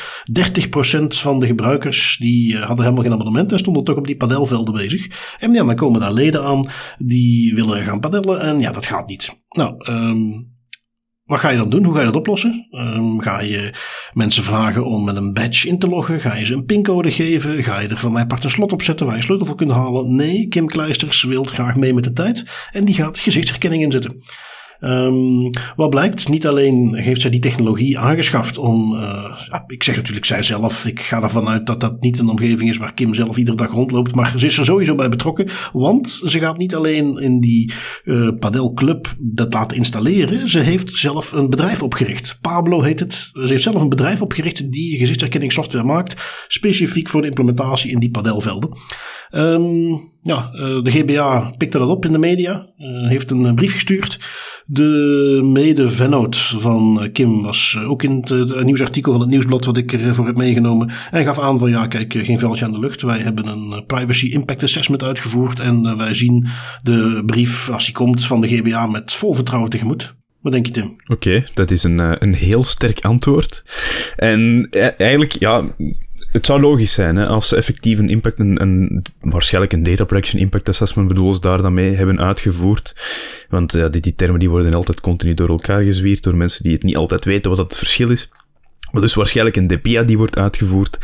30% 0.99 1.05
van 1.07 1.39
de 1.39 1.45
gebruikers 1.45 2.17
die 2.17 2.57
hadden 2.57 2.83
helemaal 2.83 3.03
geen 3.03 3.13
abonnement 3.13 3.51
en 3.51 3.59
stonden 3.59 3.83
toch 3.83 3.97
op 3.97 4.07
die 4.07 4.17
padelvelden 4.17 4.73
bezig. 4.73 5.35
En 5.39 5.53
dan 5.53 5.75
komen 5.75 5.99
daar 5.99 6.13
leden 6.13 6.43
aan 6.43 6.69
die 6.97 7.55
willen 7.55 7.83
gaan 7.83 7.99
padellen 7.99 8.39
en 8.39 8.59
ja, 8.59 8.71
dat 8.71 8.85
gaat 8.85 9.07
niet. 9.07 9.41
Nou, 9.49 9.91
um, 9.91 10.52
wat 11.23 11.39
ga 11.39 11.49
je 11.49 11.57
dan 11.57 11.69
doen? 11.69 11.83
Hoe 11.83 11.93
ga 11.93 11.99
je 11.99 12.05
dat 12.05 12.15
oplossen? 12.15 12.67
Um, 12.71 13.21
ga 13.21 13.41
je 13.41 13.73
mensen 14.13 14.43
vragen 14.43 14.85
om 14.85 15.03
met 15.03 15.15
een 15.15 15.33
badge 15.33 15.67
in 15.67 15.79
te 15.79 15.87
loggen? 15.87 16.19
Ga 16.19 16.35
je 16.35 16.45
ze 16.45 16.53
een 16.53 16.65
pincode 16.65 17.11
geven? 17.11 17.63
Ga 17.63 17.79
je 17.79 17.87
er 17.87 17.97
van 17.97 18.11
mij 18.11 18.21
apart 18.21 18.43
een 18.43 18.49
slot 18.49 18.71
op 18.71 18.81
zetten 18.81 19.05
waar 19.05 19.15
je 19.15 19.21
sleutel 19.21 19.45
voor 19.45 19.55
kunt 19.55 19.71
halen? 19.71 20.15
Nee, 20.15 20.47
Kim 20.47 20.67
Kleisters 20.67 21.23
wil 21.23 21.43
graag 21.43 21.75
mee 21.75 21.93
met 21.93 22.03
de 22.03 22.13
tijd 22.13 22.69
en 22.71 22.85
die 22.85 22.95
gaat 22.95 23.19
gezichtsherkenning 23.19 23.83
inzetten. 23.83 24.23
Um, 24.85 25.51
wat 25.75 25.89
blijkt, 25.89 26.29
niet 26.29 26.47
alleen 26.47 26.95
heeft 26.95 27.21
zij 27.21 27.29
die 27.29 27.39
technologie 27.39 27.99
aangeschaft 27.99 28.57
om, 28.57 28.95
ja, 29.49 29.63
ik 29.67 29.83
zeg 29.83 29.95
natuurlijk 29.95 30.25
zij 30.25 30.43
zelf, 30.43 30.85
ik 30.85 31.01
ga 31.01 31.21
ervan 31.21 31.47
uit 31.47 31.65
dat 31.65 31.79
dat 31.79 32.01
niet 32.01 32.19
een 32.19 32.29
omgeving 32.29 32.69
is 32.69 32.77
waar 32.77 32.93
Kim 32.93 33.13
zelf 33.13 33.37
iedere 33.37 33.57
dag 33.57 33.71
rondloopt, 33.71 34.15
maar 34.15 34.33
ze 34.37 34.45
is 34.45 34.57
er 34.57 34.65
sowieso 34.65 34.95
bij 34.95 35.09
betrokken, 35.09 35.49
want 35.73 36.21
ze 36.25 36.39
gaat 36.39 36.57
niet 36.57 36.75
alleen 36.75 37.17
in 37.17 37.39
die 37.39 37.73
uh, 38.03 38.29
padelclub 38.39 39.13
dat 39.19 39.53
laten 39.53 39.77
installeren, 39.77 40.49
ze 40.49 40.59
heeft 40.59 40.95
zelf 40.95 41.31
een 41.31 41.49
bedrijf 41.49 41.83
opgericht. 41.83 42.37
Pablo 42.41 42.81
heet 42.81 42.99
het. 42.99 43.13
Ze 43.13 43.45
heeft 43.45 43.63
zelf 43.63 43.81
een 43.81 43.89
bedrijf 43.89 44.21
opgericht 44.21 44.71
die 44.71 44.97
gezichtsherkenningssoftware 44.97 45.85
maakt, 45.85 46.45
specifiek 46.47 47.09
voor 47.09 47.21
de 47.21 47.27
implementatie 47.27 47.91
in 47.91 47.99
die 47.99 48.11
padelvelden. 48.11 48.77
Um, 49.35 50.11
ja, 50.21 50.51
uh, 50.53 50.83
de 50.83 50.91
GBA 50.91 51.53
pikte 51.57 51.77
dat 51.77 51.87
op 51.87 52.05
in 52.05 52.11
de 52.11 52.17
media, 52.17 52.67
heeft 53.07 53.31
een 53.31 53.55
brief 53.55 53.73
gestuurd. 53.73 54.19
De 54.65 55.39
mede-vennoot 55.43 56.37
van 56.37 57.09
Kim 57.11 57.41
was 57.41 57.77
ook 57.85 58.03
in 58.03 58.25
het 58.27 58.63
nieuwsartikel 58.63 59.11
van 59.11 59.21
het 59.21 59.29
nieuwsblad 59.29 59.65
wat 59.65 59.77
ik 59.77 59.93
ervoor 59.93 60.25
heb 60.25 60.37
meegenomen. 60.37 60.91
En 61.11 61.23
gaf 61.23 61.39
aan 61.39 61.59
van 61.59 61.69
ja, 61.69 61.87
kijk, 61.87 62.13
geen 62.13 62.39
veldje 62.39 62.65
aan 62.65 62.71
de 62.71 62.79
lucht. 62.79 63.01
Wij 63.01 63.19
hebben 63.19 63.47
een 63.47 63.85
privacy 63.85 64.25
impact 64.25 64.63
assessment 64.63 65.03
uitgevoerd. 65.03 65.59
En 65.59 65.97
wij 65.97 66.13
zien 66.13 66.47
de 66.83 67.23
brief, 67.25 67.69
als 67.69 67.85
die 67.85 67.93
komt, 67.93 68.25
van 68.25 68.41
de 68.41 68.47
GBA 68.47 68.85
met 68.85 69.13
vol 69.13 69.33
vertrouwen 69.33 69.69
tegemoet. 69.69 70.15
Wat 70.41 70.51
denk 70.51 70.65
je, 70.65 70.71
Tim? 70.71 70.95
Oké, 71.07 71.43
dat 71.53 71.71
is 71.71 71.83
een, 71.83 72.23
een 72.23 72.33
heel 72.33 72.63
sterk 72.63 73.05
antwoord. 73.05 73.63
En 74.15 74.67
eigenlijk, 74.97 75.31
ja, 75.31 75.63
het 76.33 76.45
zou 76.45 76.61
logisch 76.61 76.93
zijn, 76.93 77.15
hè, 77.15 77.27
als 77.27 77.47
ze 77.47 77.55
effectief 77.55 77.99
een 77.99 78.09
impact, 78.09 78.39
een, 78.39 78.61
een, 78.61 79.05
waarschijnlijk 79.19 79.73
een 79.73 79.83
data 79.83 80.03
protection 80.03 80.41
impact 80.41 80.69
assessment 80.69 81.07
bedoel 81.07 81.39
daar 81.39 81.61
dan 81.61 81.73
mee 81.73 81.95
hebben 81.95 82.19
uitgevoerd. 82.19 82.95
Want 83.49 83.71
ja, 83.71 83.89
die, 83.89 84.01
die 84.01 84.15
termen 84.15 84.39
die 84.39 84.49
worden 84.49 84.73
altijd 84.73 85.01
continu 85.01 85.33
door 85.33 85.49
elkaar 85.49 85.83
gezwierd 85.83 86.23
door 86.23 86.35
mensen 86.35 86.63
die 86.63 86.73
het 86.73 86.83
niet 86.83 86.95
altijd 86.95 87.25
weten 87.25 87.49
wat 87.49 87.59
het 87.59 87.77
verschil 87.77 88.09
is. 88.09 88.29
Maar 88.91 89.01
dus 89.01 89.13
waarschijnlijk 89.13 89.55
een 89.55 89.67
DPIA 89.67 90.03
die 90.03 90.17
wordt 90.17 90.37
uitgevoerd. 90.37 90.97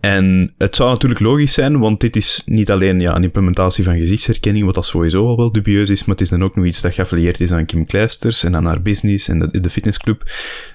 En 0.00 0.54
het 0.58 0.76
zou 0.76 0.90
natuurlijk 0.90 1.20
logisch 1.20 1.52
zijn, 1.52 1.78
want 1.78 2.00
dit 2.00 2.16
is 2.16 2.42
niet 2.46 2.70
alleen 2.70 3.00
ja, 3.00 3.16
een 3.16 3.22
implementatie 3.22 3.84
van 3.84 3.98
gezichtsherkenning, 3.98 4.64
wat 4.64 4.74
dat 4.74 4.86
sowieso 4.86 5.26
al 5.26 5.36
wel 5.36 5.52
dubieus 5.52 5.90
is, 5.90 6.00
maar 6.00 6.14
het 6.16 6.24
is 6.24 6.30
dan 6.30 6.44
ook 6.44 6.56
nog 6.56 6.64
iets 6.64 6.80
dat 6.80 6.94
geaffilieerd 6.94 7.40
is 7.40 7.52
aan 7.52 7.66
Kim 7.66 7.86
Kleisters 7.86 8.44
en 8.44 8.56
aan 8.56 8.64
haar 8.64 8.82
business 8.82 9.28
en 9.28 9.38
de, 9.38 9.60
de 9.60 9.70
fitnessclub. 9.70 10.22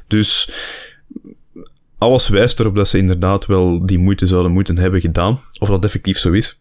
Dus 0.08 0.52
alles 2.04 2.28
wijst 2.28 2.60
erop 2.60 2.76
dat 2.76 2.88
ze 2.88 2.98
inderdaad 2.98 3.46
wel 3.46 3.86
die 3.86 4.00
moeite 4.00 4.26
zouden 4.26 4.52
moeten 4.52 4.78
hebben 4.78 5.02
gedaan. 5.02 5.40
Of 5.60 5.68
dat 5.68 5.84
effectief 5.84 6.18
zo 6.18 6.32
is. 6.32 6.58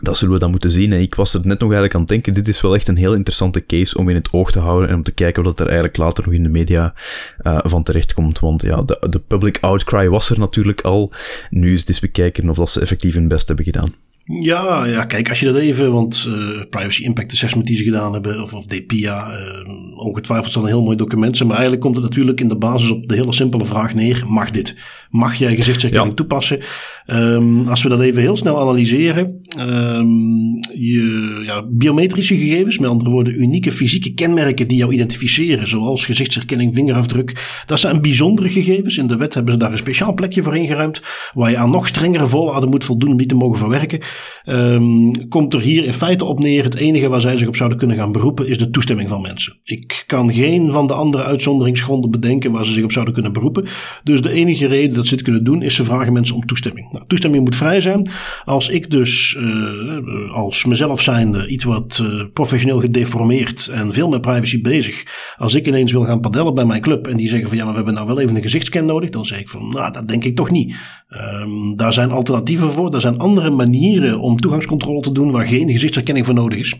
Dat 0.00 0.16
zullen 0.16 0.34
we 0.34 0.40
dan 0.40 0.50
moeten 0.50 0.70
zien. 0.70 0.92
Ik 0.92 1.14
was 1.14 1.34
er 1.34 1.40
net 1.40 1.58
nog 1.58 1.72
eigenlijk 1.72 1.94
aan 1.94 2.00
het 2.00 2.08
denken. 2.08 2.34
Dit 2.34 2.48
is 2.48 2.60
wel 2.60 2.74
echt 2.74 2.88
een 2.88 2.96
heel 2.96 3.14
interessante 3.14 3.66
case 3.66 3.98
om 3.98 4.08
in 4.08 4.14
het 4.14 4.32
oog 4.32 4.50
te 4.50 4.58
houden 4.58 4.88
en 4.88 4.94
om 4.94 5.02
te 5.02 5.12
kijken 5.12 5.42
wat 5.42 5.60
er 5.60 5.66
eigenlijk 5.66 5.96
later 5.96 6.24
nog 6.24 6.34
in 6.34 6.42
de 6.42 6.48
media 6.48 6.94
uh, 7.42 7.58
van 7.62 7.82
terecht 7.82 8.14
komt. 8.14 8.38
Want 8.38 8.62
ja, 8.62 8.82
de, 8.82 9.06
de 9.10 9.18
public 9.18 9.58
outcry 9.60 10.08
was 10.08 10.30
er 10.30 10.38
natuurlijk 10.38 10.80
al. 10.80 11.12
Nu 11.50 11.72
is 11.72 11.80
het 11.80 11.88
eens 11.88 12.00
bekijken 12.00 12.48
of 12.48 12.56
dat 12.56 12.70
ze 12.70 12.80
effectief 12.80 13.14
hun 13.14 13.28
best 13.28 13.46
hebben 13.46 13.64
gedaan. 13.64 13.94
Ja, 14.26 14.84
ja, 14.84 15.04
kijk, 15.04 15.28
als 15.28 15.40
je 15.40 15.46
dat 15.46 15.56
even, 15.56 15.92
want 15.92 16.26
uh, 16.28 16.62
Privacy 16.70 17.02
Impact 17.02 17.32
Assessment 17.32 17.66
die 17.66 17.76
ze 17.76 17.84
gedaan 17.84 18.12
hebben, 18.12 18.42
of, 18.42 18.54
of 18.54 18.66
DPIA, 18.66 19.38
uh, 19.38 19.98
ongetwijfeld 19.98 20.52
zal 20.52 20.62
een 20.62 20.68
heel 20.68 20.82
mooi 20.82 20.96
document 20.96 21.36
zijn, 21.36 21.48
maar 21.48 21.56
eigenlijk 21.56 21.86
komt 21.86 21.96
het 21.96 22.04
natuurlijk 22.04 22.40
in 22.40 22.48
de 22.48 22.56
basis 22.56 22.90
op 22.90 23.08
de 23.08 23.14
hele 23.14 23.32
simpele 23.32 23.64
vraag 23.64 23.94
neer, 23.94 24.24
mag 24.26 24.50
dit? 24.50 24.76
Mag 25.14 25.34
jij 25.34 25.56
gezichtsherkenning 25.56 26.16
toepassen? 26.16 26.60
Um, 27.06 27.66
als 27.66 27.82
we 27.82 27.88
dat 27.88 28.00
even 28.00 28.22
heel 28.22 28.36
snel 28.36 28.60
analyseren, 28.60 29.40
um, 29.58 30.58
je, 30.74 31.40
ja, 31.44 31.64
biometrische 31.70 32.36
gegevens, 32.36 32.78
met 32.78 32.90
andere 32.90 33.10
woorden 33.10 33.40
unieke 33.40 33.72
fysieke 33.72 34.14
kenmerken 34.14 34.68
die 34.68 34.76
jou 34.76 34.92
identificeren, 34.92 35.68
zoals 35.68 36.04
gezichtsherkenning, 36.04 36.74
vingerafdruk, 36.74 37.62
dat 37.66 37.80
zijn 37.80 38.00
bijzondere 38.00 38.48
gegevens. 38.48 38.98
In 38.98 39.06
de 39.06 39.16
wet 39.16 39.34
hebben 39.34 39.52
ze 39.52 39.58
daar 39.58 39.72
een 39.72 39.78
speciaal 39.78 40.14
plekje 40.14 40.42
voor 40.42 40.56
ingeruimd, 40.56 41.02
waar 41.34 41.50
je 41.50 41.56
aan 41.56 41.70
nog 41.70 41.88
strengere 41.88 42.26
voorwaarden 42.26 42.70
moet 42.70 42.84
voldoen 42.84 43.10
om 43.10 43.16
die 43.16 43.26
te 43.26 43.34
mogen 43.34 43.58
verwerken. 43.58 44.00
Um, 44.46 45.28
komt 45.28 45.54
er 45.54 45.60
hier 45.60 45.84
in 45.84 45.94
feite 45.94 46.24
op 46.24 46.38
neer, 46.38 46.64
het 46.64 46.74
enige 46.74 47.08
waar 47.08 47.20
zij 47.20 47.36
zich 47.36 47.48
op 47.48 47.56
zouden 47.56 47.78
kunnen 47.78 47.96
gaan 47.96 48.12
beroepen, 48.12 48.46
is 48.46 48.58
de 48.58 48.70
toestemming 48.70 49.08
van 49.08 49.20
mensen. 49.20 49.56
Ik 49.64 50.04
kan 50.06 50.32
geen 50.32 50.72
van 50.72 50.86
de 50.86 50.94
andere 50.94 51.22
uitzonderingsgronden 51.22 52.10
bedenken 52.10 52.52
waar 52.52 52.64
ze 52.64 52.72
zich 52.72 52.84
op 52.84 52.92
zouden 52.92 53.14
kunnen 53.14 53.32
beroepen. 53.32 53.66
Dus 54.04 54.22
de 54.22 54.30
enige 54.30 54.66
reden 54.66 55.03
het 55.10 55.22
kunnen 55.22 55.44
doen, 55.44 55.62
is 55.62 55.74
ze 55.74 55.84
vragen 55.84 56.12
mensen 56.12 56.34
om 56.34 56.46
toestemming. 56.46 56.92
Nou, 56.92 57.04
toestemming 57.06 57.44
moet 57.44 57.56
vrij 57.56 57.80
zijn. 57.80 58.10
Als 58.44 58.68
ik 58.68 58.90
dus 58.90 59.36
uh, 59.40 60.32
als 60.32 60.64
mezelf 60.64 61.00
zijnde 61.00 61.48
iets 61.48 61.64
wat 61.64 62.00
uh, 62.02 62.24
professioneel 62.32 62.80
gedeformeerd 62.80 63.68
en 63.68 63.92
veel 63.92 64.08
met 64.08 64.20
privacy 64.20 64.60
bezig, 64.60 65.04
als 65.36 65.54
ik 65.54 65.66
ineens 65.66 65.92
wil 65.92 66.04
gaan 66.04 66.20
padellen 66.20 66.54
bij 66.54 66.64
mijn 66.64 66.80
club 66.80 67.06
en 67.06 67.16
die 67.16 67.28
zeggen 67.28 67.48
van 67.48 67.56
ja, 67.56 67.64
maar 67.64 67.72
we 67.72 67.78
hebben 67.78 67.94
nou 67.94 68.06
wel 68.06 68.20
even 68.20 68.36
een 68.36 68.42
gezichtscan 68.42 68.84
nodig, 68.84 69.10
dan 69.10 69.24
zeg 69.24 69.38
ik 69.38 69.48
van 69.48 69.68
nou, 69.68 69.92
dat 69.92 70.08
denk 70.08 70.24
ik 70.24 70.36
toch 70.36 70.50
niet. 70.50 70.74
Um, 71.08 71.76
daar 71.76 71.92
zijn 71.92 72.10
alternatieven 72.10 72.72
voor, 72.72 72.90
daar 72.90 73.00
zijn 73.00 73.18
andere 73.18 73.50
manieren 73.50 74.20
om 74.20 74.36
toegangscontrole 74.36 75.00
te 75.00 75.12
doen 75.12 75.30
waar 75.30 75.46
geen 75.46 75.70
gezichtsherkenning 75.70 76.26
voor 76.26 76.34
nodig 76.34 76.58
is. 76.58 76.74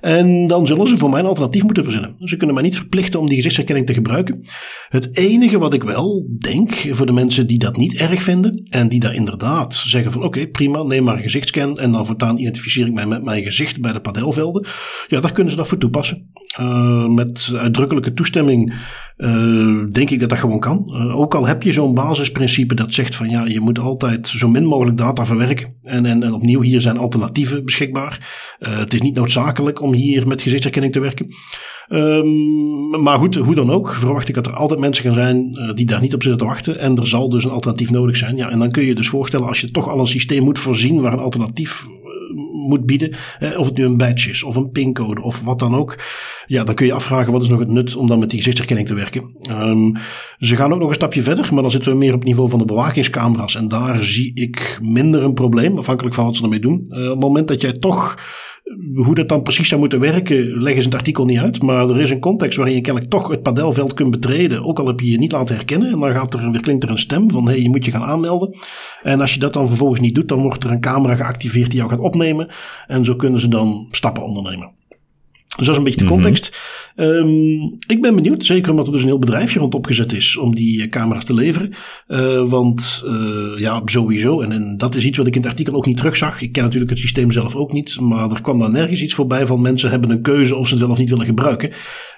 En 0.00 0.46
dan 0.46 0.66
zullen 0.66 0.86
ze 0.86 0.96
voor 0.96 1.10
mij 1.10 1.20
een 1.20 1.26
alternatief 1.26 1.62
moeten 1.62 1.82
verzinnen. 1.82 2.16
Ze 2.18 2.36
kunnen 2.36 2.54
mij 2.54 2.64
niet 2.64 2.76
verplichten 2.76 3.20
om 3.20 3.26
die 3.26 3.36
gezichtsherkenning 3.36 3.86
te 3.86 3.94
gebruiken. 3.94 4.40
Het 4.88 5.16
enige 5.16 5.58
wat 5.58 5.74
ik 5.74 5.82
wel 5.82 6.26
denk 6.38 6.72
voor 6.90 7.06
de 7.06 7.12
mensen 7.12 7.46
die 7.46 7.55
dat 7.58 7.76
niet 7.76 7.94
erg 7.94 8.22
vinden 8.22 8.66
en 8.70 8.88
die 8.88 9.00
daar 9.00 9.14
inderdaad 9.14 9.74
zeggen 9.74 10.12
van 10.12 10.22
oké, 10.22 10.46
prima, 10.46 10.82
neem 10.82 11.04
maar 11.04 11.16
een 11.16 11.22
gezichtscan 11.22 11.78
en 11.78 11.92
dan 11.92 12.06
voortaan 12.06 12.38
identificeer 12.38 12.86
ik 12.86 12.92
mij 12.92 13.06
met 13.06 13.24
mijn 13.24 13.42
gezicht 13.42 13.80
bij 13.80 13.92
de 13.92 14.00
padelvelden. 14.00 14.66
Ja, 15.08 15.20
daar 15.20 15.32
kunnen 15.32 15.52
ze 15.52 15.58
dat 15.58 15.68
voor 15.68 15.78
toepassen. 15.78 16.30
Uh, 16.60 17.06
met 17.06 17.52
uitdrukkelijke 17.54 18.12
toestemming 18.12 18.74
uh, 19.16 19.84
denk 19.92 20.10
ik 20.10 20.20
dat 20.20 20.28
dat 20.28 20.38
gewoon 20.38 20.60
kan. 20.60 20.84
Uh, 20.88 21.18
ook 21.18 21.34
al 21.34 21.46
heb 21.46 21.62
je 21.62 21.72
zo'n 21.72 21.94
basisprincipe 21.94 22.74
dat 22.74 22.94
zegt 22.94 23.16
van 23.16 23.30
ja, 23.30 23.44
je 23.44 23.60
moet 23.60 23.78
altijd 23.78 24.28
zo 24.28 24.48
min 24.48 24.66
mogelijk 24.66 24.98
data 24.98 25.26
verwerken. 25.26 25.74
En, 25.82 26.06
en, 26.06 26.22
en 26.22 26.32
opnieuw, 26.32 26.60
hier 26.60 26.80
zijn 26.80 26.98
alternatieven 26.98 27.64
beschikbaar. 27.64 28.36
Uh, 28.60 28.78
het 28.78 28.94
is 28.94 29.00
niet 29.00 29.14
noodzakelijk 29.14 29.80
om 29.80 29.92
hier 29.92 30.26
met 30.26 30.42
gezichtsherkenning 30.42 30.92
te 30.92 31.00
werken. 31.00 31.26
Um, 31.88 33.02
maar 33.02 33.18
goed, 33.18 33.34
hoe 33.34 33.54
dan 33.54 33.70
ook, 33.70 33.92
verwacht 33.92 34.28
ik 34.28 34.34
dat 34.34 34.46
er 34.46 34.52
altijd 34.52 34.80
mensen 34.80 35.04
gaan 35.04 35.14
zijn 35.14 35.72
die 35.74 35.86
daar 35.86 36.00
niet 36.00 36.14
op 36.14 36.22
zitten 36.22 36.40
te 36.40 36.46
wachten. 36.46 36.78
En 36.78 36.96
er 36.96 37.06
zal 37.06 37.28
dus 37.28 37.44
een 37.44 37.50
alternatief 37.50 37.90
nodig 37.90 38.16
zijn. 38.16 38.36
Ja, 38.36 38.50
en 38.50 38.58
dan 38.58 38.70
kun 38.70 38.84
je 38.84 38.94
dus 38.94 39.08
voorstellen 39.08 39.46
als 39.46 39.60
je 39.60 39.70
toch 39.70 39.88
al 39.88 40.00
een 40.00 40.06
systeem 40.06 40.42
moet 40.42 40.58
voorzien 40.58 41.00
waar 41.00 41.12
een 41.12 41.18
alternatief 41.18 41.86
moet 42.68 42.86
bieden. 42.86 43.16
of 43.56 43.66
het 43.66 43.76
nu 43.76 43.84
een 43.84 43.96
badge 43.96 44.30
is 44.30 44.42
of 44.42 44.56
een 44.56 44.70
pincode 44.70 45.22
of 45.22 45.42
wat 45.42 45.58
dan 45.58 45.74
ook. 45.74 45.98
Ja, 46.46 46.64
dan 46.64 46.74
kun 46.74 46.86
je 46.86 46.92
afvragen 46.92 47.32
wat 47.32 47.42
is 47.42 47.48
nog 47.48 47.58
het 47.58 47.68
nut 47.68 47.96
om 47.96 48.06
dan 48.06 48.18
met 48.18 48.28
die 48.28 48.38
gezichtsherkenning 48.38 48.88
te 48.88 48.94
werken. 48.94 49.36
Um, 49.50 49.96
ze 50.38 50.56
gaan 50.56 50.72
ook 50.72 50.78
nog 50.78 50.88
een 50.88 50.94
stapje 50.94 51.22
verder, 51.22 51.54
maar 51.54 51.62
dan 51.62 51.70
zitten 51.70 51.92
we 51.92 51.98
meer 51.98 52.12
op 52.12 52.18
het 52.18 52.28
niveau 52.28 52.48
van 52.48 52.58
de 52.58 52.64
bewakingscamera's. 52.64 53.56
En 53.56 53.68
daar 53.68 54.04
zie 54.04 54.34
ik 54.34 54.78
minder 54.82 55.22
een 55.22 55.34
probleem, 55.34 55.78
afhankelijk 55.78 56.14
van 56.14 56.24
wat 56.24 56.36
ze 56.36 56.42
ermee 56.42 56.60
doen. 56.60 56.80
Uh, 56.90 57.04
op 57.04 57.10
het 57.10 57.20
moment 57.20 57.48
dat 57.48 57.60
jij 57.60 57.72
toch 57.72 58.18
hoe 58.94 59.14
dat 59.14 59.28
dan 59.28 59.42
precies 59.42 59.68
zou 59.68 59.80
moeten 59.80 60.00
werken, 60.00 60.62
leggen 60.62 60.82
ze 60.82 60.88
het 60.88 60.98
artikel 60.98 61.24
niet 61.24 61.38
uit. 61.38 61.62
Maar 61.62 61.88
er 61.88 62.00
is 62.00 62.10
een 62.10 62.20
context 62.20 62.56
waarin 62.56 62.74
je 62.74 62.80
kennelijk 62.80 63.10
toch 63.10 63.28
het 63.28 63.42
padelveld 63.42 63.94
kunt 63.94 64.10
betreden. 64.10 64.64
Ook 64.64 64.78
al 64.78 64.86
heb 64.86 65.00
je 65.00 65.10
je 65.10 65.18
niet 65.18 65.32
laten 65.32 65.56
herkennen. 65.56 65.92
En 65.92 65.98
dan 65.98 66.14
gaat 66.14 66.34
er, 66.34 66.50
weer 66.50 66.60
klinkt 66.60 66.84
er 66.84 66.90
een 66.90 66.98
stem 66.98 67.30
van: 67.30 67.44
hé, 67.44 67.52
hey, 67.52 67.62
je 67.62 67.68
moet 67.68 67.84
je 67.84 67.90
gaan 67.90 68.02
aanmelden. 68.02 68.56
En 69.02 69.20
als 69.20 69.34
je 69.34 69.40
dat 69.40 69.52
dan 69.52 69.66
vervolgens 69.66 70.00
niet 70.00 70.14
doet, 70.14 70.28
dan 70.28 70.42
wordt 70.42 70.64
er 70.64 70.70
een 70.70 70.80
camera 70.80 71.14
geactiveerd 71.14 71.70
die 71.70 71.78
jou 71.78 71.90
gaat 71.90 72.00
opnemen. 72.00 72.48
En 72.86 73.04
zo 73.04 73.16
kunnen 73.16 73.40
ze 73.40 73.48
dan 73.48 73.86
stappen 73.90 74.24
ondernemen. 74.24 74.75
Dus 75.56 75.66
dat 75.66 75.74
is 75.74 75.76
een 75.76 75.84
beetje 75.84 75.98
de 75.98 76.04
mhm. 76.04 76.14
context. 76.14 76.60
Um, 76.96 77.76
ik 77.86 78.00
ben 78.00 78.14
benieuwd, 78.14 78.44
zeker 78.44 78.70
omdat 78.70 78.86
er 78.86 78.92
dus 78.92 79.02
een 79.02 79.08
heel 79.08 79.18
bedrijfje 79.18 79.58
rond 79.58 79.74
opgezet 79.74 80.12
is 80.12 80.36
om 80.36 80.54
die 80.54 80.82
uh, 80.82 80.88
camera's 80.88 81.24
te 81.24 81.34
leveren. 81.34 81.74
Uh, 82.08 82.48
want 82.48 83.04
uh, 83.06 83.58
ja, 83.60 83.82
sowieso, 83.84 84.40
en, 84.40 84.52
en, 84.52 84.76
dat 84.76 84.94
is 84.94 85.06
iets 85.06 85.18
wat 85.18 85.26
ik 85.26 85.34
in 85.34 85.40
het 85.40 85.50
artikel 85.50 85.74
ook 85.74 85.86
niet 85.86 85.96
terugzag. 85.96 86.42
Ik 86.42 86.52
ken 86.52 86.62
natuurlijk 86.62 86.90
het 86.90 87.00
systeem 87.00 87.32
zelf 87.32 87.54
ook 87.54 87.72
niet, 87.72 88.00
maar 88.00 88.30
er 88.30 88.42
kwam 88.42 88.58
dan 88.58 88.72
nergens 88.72 89.02
iets 89.02 89.14
voorbij 89.14 89.46
van 89.46 89.60
mensen 89.60 89.90
hebben 89.90 90.10
een 90.10 90.22
keuze 90.22 90.56
of 90.56 90.66
ze 90.66 90.72
het 90.72 90.82
wel 90.82 90.90
of 90.90 90.98
niet 90.98 91.10
willen 91.10 91.26
gebruiken. 91.26 91.70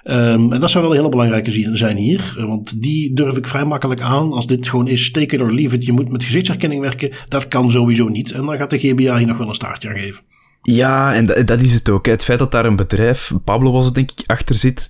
Um, 0.03 0.53
en 0.53 0.59
dat 0.59 0.69
zou 0.69 0.83
wel 0.83 0.93
een 0.93 0.99
hele 0.99 1.11
belangrijke 1.11 1.75
zijn 1.77 1.97
hier, 1.97 2.35
want 2.47 2.81
die 2.81 3.13
durf 3.13 3.37
ik 3.37 3.47
vrij 3.47 3.65
makkelijk 3.65 4.01
aan. 4.01 4.31
Als 4.31 4.47
dit 4.47 4.67
gewoon 4.67 4.87
is, 4.87 5.11
take 5.11 5.35
it 5.35 5.41
or 5.41 5.53
leave 5.53 5.75
it, 5.75 5.85
je 5.85 5.91
moet 5.91 6.09
met 6.09 6.23
gezichtsherkenning 6.23 6.81
werken, 6.81 7.11
dat 7.27 7.47
kan 7.47 7.71
sowieso 7.71 8.07
niet. 8.07 8.31
En 8.31 8.45
dan 8.45 8.57
gaat 8.57 8.69
de 8.69 8.79
GBA 8.79 9.17
hier 9.17 9.27
nog 9.27 9.37
wel 9.37 9.47
een 9.47 9.53
staartje 9.53 9.89
aan 9.89 9.95
geven. 9.95 10.23
Ja, 10.61 11.13
en 11.13 11.25
dat, 11.25 11.61
is 11.61 11.73
het 11.73 11.89
ook. 11.89 12.05
Het 12.05 12.23
feit 12.23 12.39
dat 12.39 12.51
daar 12.51 12.65
een 12.65 12.75
bedrijf, 12.75 13.31
Pablo 13.43 13.71
was 13.71 13.85
het 13.85 13.93
denk 13.93 14.11
ik, 14.11 14.23
achter 14.25 14.55
zit, 14.55 14.89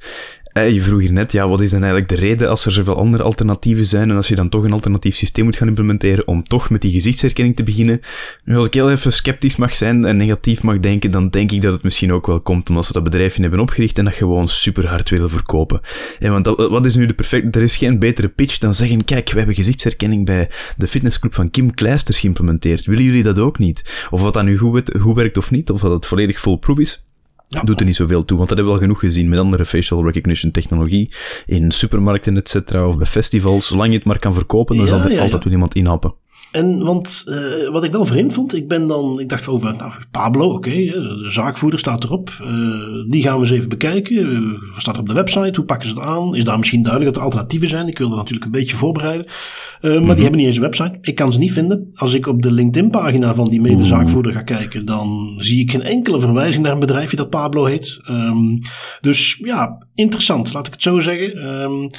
je 0.60 0.82
vroeg 0.82 1.00
hier 1.00 1.12
net, 1.12 1.32
ja, 1.32 1.48
wat 1.48 1.62
is 1.62 1.72
dan 1.72 1.80
eigenlijk 1.80 2.10
de 2.10 2.16
reden 2.16 2.50
als 2.50 2.66
er 2.66 2.72
zoveel 2.72 2.96
andere 2.96 3.24
alternatieven 3.24 3.86
zijn 3.86 4.10
en 4.10 4.16
als 4.16 4.28
je 4.28 4.36
dan 4.36 4.50
toch 4.50 4.64
een 4.64 4.72
alternatief 4.72 5.16
systeem 5.16 5.46
moet 5.46 5.56
gaan 5.56 5.68
implementeren 5.68 6.28
om 6.28 6.44
toch 6.44 6.70
met 6.70 6.82
die 6.82 6.92
gezichtsherkenning 6.92 7.56
te 7.56 7.64
beginnen? 7.64 8.00
Nu, 8.44 8.58
als 8.58 8.66
ik 8.66 8.74
heel 8.74 8.92
even 8.92 9.14
sceptisch 9.14 9.56
mag 9.56 9.76
zijn 9.76 10.06
en 10.06 10.18
negatief 10.18 10.64
mag 10.64 10.80
denken, 10.80 11.12
dan 11.12 11.30
denk 11.30 11.52
ik 11.52 11.62
dat 11.62 11.74
het 11.74 11.84
misschien 11.84 12.14
ook 12.14 12.28
wel 12.28 12.40
komt 12.40 12.70
omdat 12.70 12.86
ze 12.86 12.94
dat 12.94 13.04
bedrijfje 13.04 13.42
hebben 13.42 13.60
opgericht 13.60 13.98
en 13.98 14.06
dat 14.06 14.14
gewoon 14.14 14.50
super 14.50 14.88
hard 14.88 15.10
willen 15.10 15.30
verkopen. 15.30 15.82
En 16.20 16.32
want 16.32 16.46
wat 16.46 16.86
is 16.86 16.96
nu 16.96 17.06
de 17.06 17.14
perfecte... 17.14 17.60
Er 17.60 17.66
is 17.66 17.78
geen 17.78 18.00
betere 18.00 18.28
pitch 18.28 18.58
dan 18.58 18.74
zeggen, 18.74 19.04
kijk, 19.04 19.32
we 19.32 19.38
hebben 19.38 19.56
gezichtsherkenning 19.56 20.26
bij 20.26 20.50
de 20.78 20.88
fitnessclub 20.88 21.36
van 21.36 21.52
Kim 21.52 21.74
Kleisters 21.74 22.20
geïmplementeerd. 22.20 22.86
Willen 22.86 23.04
jullie 23.04 23.24
dat 23.24 23.40
ook 23.40 23.58
niet? 23.58 24.08
Of 24.10 24.22
wat 24.22 24.34
dat 24.34 24.44
nu 24.44 24.58
goed, 24.58 24.92
goed 25.00 25.16
werkt 25.16 25.38
of 25.38 25.52
niet, 25.52 25.70
of 25.70 25.82
dat 25.82 25.92
het 25.92 26.06
volledig 26.06 26.40
foolproof 26.40 26.80
is? 26.80 27.09
Ja. 27.52 27.64
Doet 27.64 27.80
er 27.80 27.86
niet 27.86 27.96
zoveel 27.96 28.26
toe, 28.26 28.38
want 28.38 28.50
dat 28.50 28.58
hebben 28.58 28.76
we 28.76 28.82
al 28.82 28.86
genoeg 28.88 29.00
gezien 29.00 29.30
met 29.30 29.40
andere 29.40 29.66
facial 29.66 30.06
recognition 30.06 30.52
technologie 30.52 31.12
in 31.46 31.72
supermarkten, 31.72 32.38
et 32.38 32.50
cetera, 32.50 32.88
of 32.88 32.98
bij 32.98 33.06
festivals. 33.06 33.68
Zolang 33.68 33.90
je 33.90 33.98
het 33.98 34.06
maar 34.06 34.20
kan 34.20 34.34
verkopen, 34.34 34.78
dan 34.78 34.88
zal 34.88 35.00
er 35.00 35.20
altijd 35.20 35.44
wel 35.44 35.54
iemand 35.54 35.76
inhappen. 35.76 36.14
En 36.52 36.84
want 36.84 37.24
uh, 37.28 37.70
wat 37.70 37.84
ik 37.84 37.92
wel 37.92 38.06
vreemd 38.06 38.34
vond, 38.34 38.56
ik 38.56 38.68
ben 38.68 38.88
dan, 38.88 39.20
ik 39.20 39.30
dacht 39.30 39.48
over 39.48 39.76
nou, 39.76 39.92
Pablo, 40.12 40.46
oké, 40.46 40.56
okay, 40.56 40.86
de 40.86 41.28
zaakvoerder 41.30 41.80
staat 41.80 42.04
erop. 42.04 42.30
Uh, 42.42 43.10
die 43.10 43.24
gaan 43.24 43.36
we 43.36 43.42
eens 43.42 43.52
even 43.52 43.70
bekijken. 43.70 44.16
Uh, 44.16 44.74
wat 44.74 44.82
staat 44.82 44.96
er 44.96 45.02
op 45.02 45.08
de 45.08 45.14
website? 45.14 45.56
Hoe 45.56 45.66
pakken 45.66 45.88
ze 45.88 45.94
het 45.94 46.04
aan? 46.04 46.36
Is 46.36 46.44
daar 46.44 46.58
misschien 46.58 46.84
duidelijk 46.84 47.14
dat 47.14 47.24
er 47.24 47.30
alternatieven 47.30 47.68
zijn? 47.68 47.88
Ik 47.88 47.98
wilde 47.98 48.16
natuurlijk 48.16 48.46
een 48.46 48.52
beetje 48.52 48.78
voorbereiden. 48.78 49.26
maar 49.82 49.92
mm 49.92 49.98
-hmm. 49.98 50.06
die 50.06 50.22
hebben 50.22 50.40
niet 50.40 50.48
eens 50.48 50.56
een 50.56 50.62
website. 50.62 50.98
Ik 51.02 51.16
kan 51.16 51.34
ze 51.34 51.40
niet 51.40 51.54
vinden. 51.54 51.90
Als 51.94 52.14
ik 52.14 52.28
op 52.28 52.42
de 52.42 52.52
LinkedIn-pagina 52.52 53.34
van 53.34 53.50
die 53.50 53.62
medezaakvoerder 53.62 54.32
ga 54.32 54.42
kijken, 54.42 54.86
dan 54.86 55.34
zie 55.38 55.62
ik 55.62 55.72
geen 55.72 55.84
enkele 55.84 56.20
verwijzing 56.20 56.64
naar 56.64 56.74
een 56.74 56.80
bedrijfje 56.80 57.18
dat 57.18 57.30
Pablo 57.30 57.66
heet. 57.66 58.00
Um, 58.10 58.60
dus 59.02 59.40
ja, 59.44 59.86
interessant, 59.96 60.54
laat 60.54 60.68
ik 60.68 60.74
het 60.74 60.82
zo 60.82 61.00
zeggen. 61.00 61.46
Um, 61.46 61.90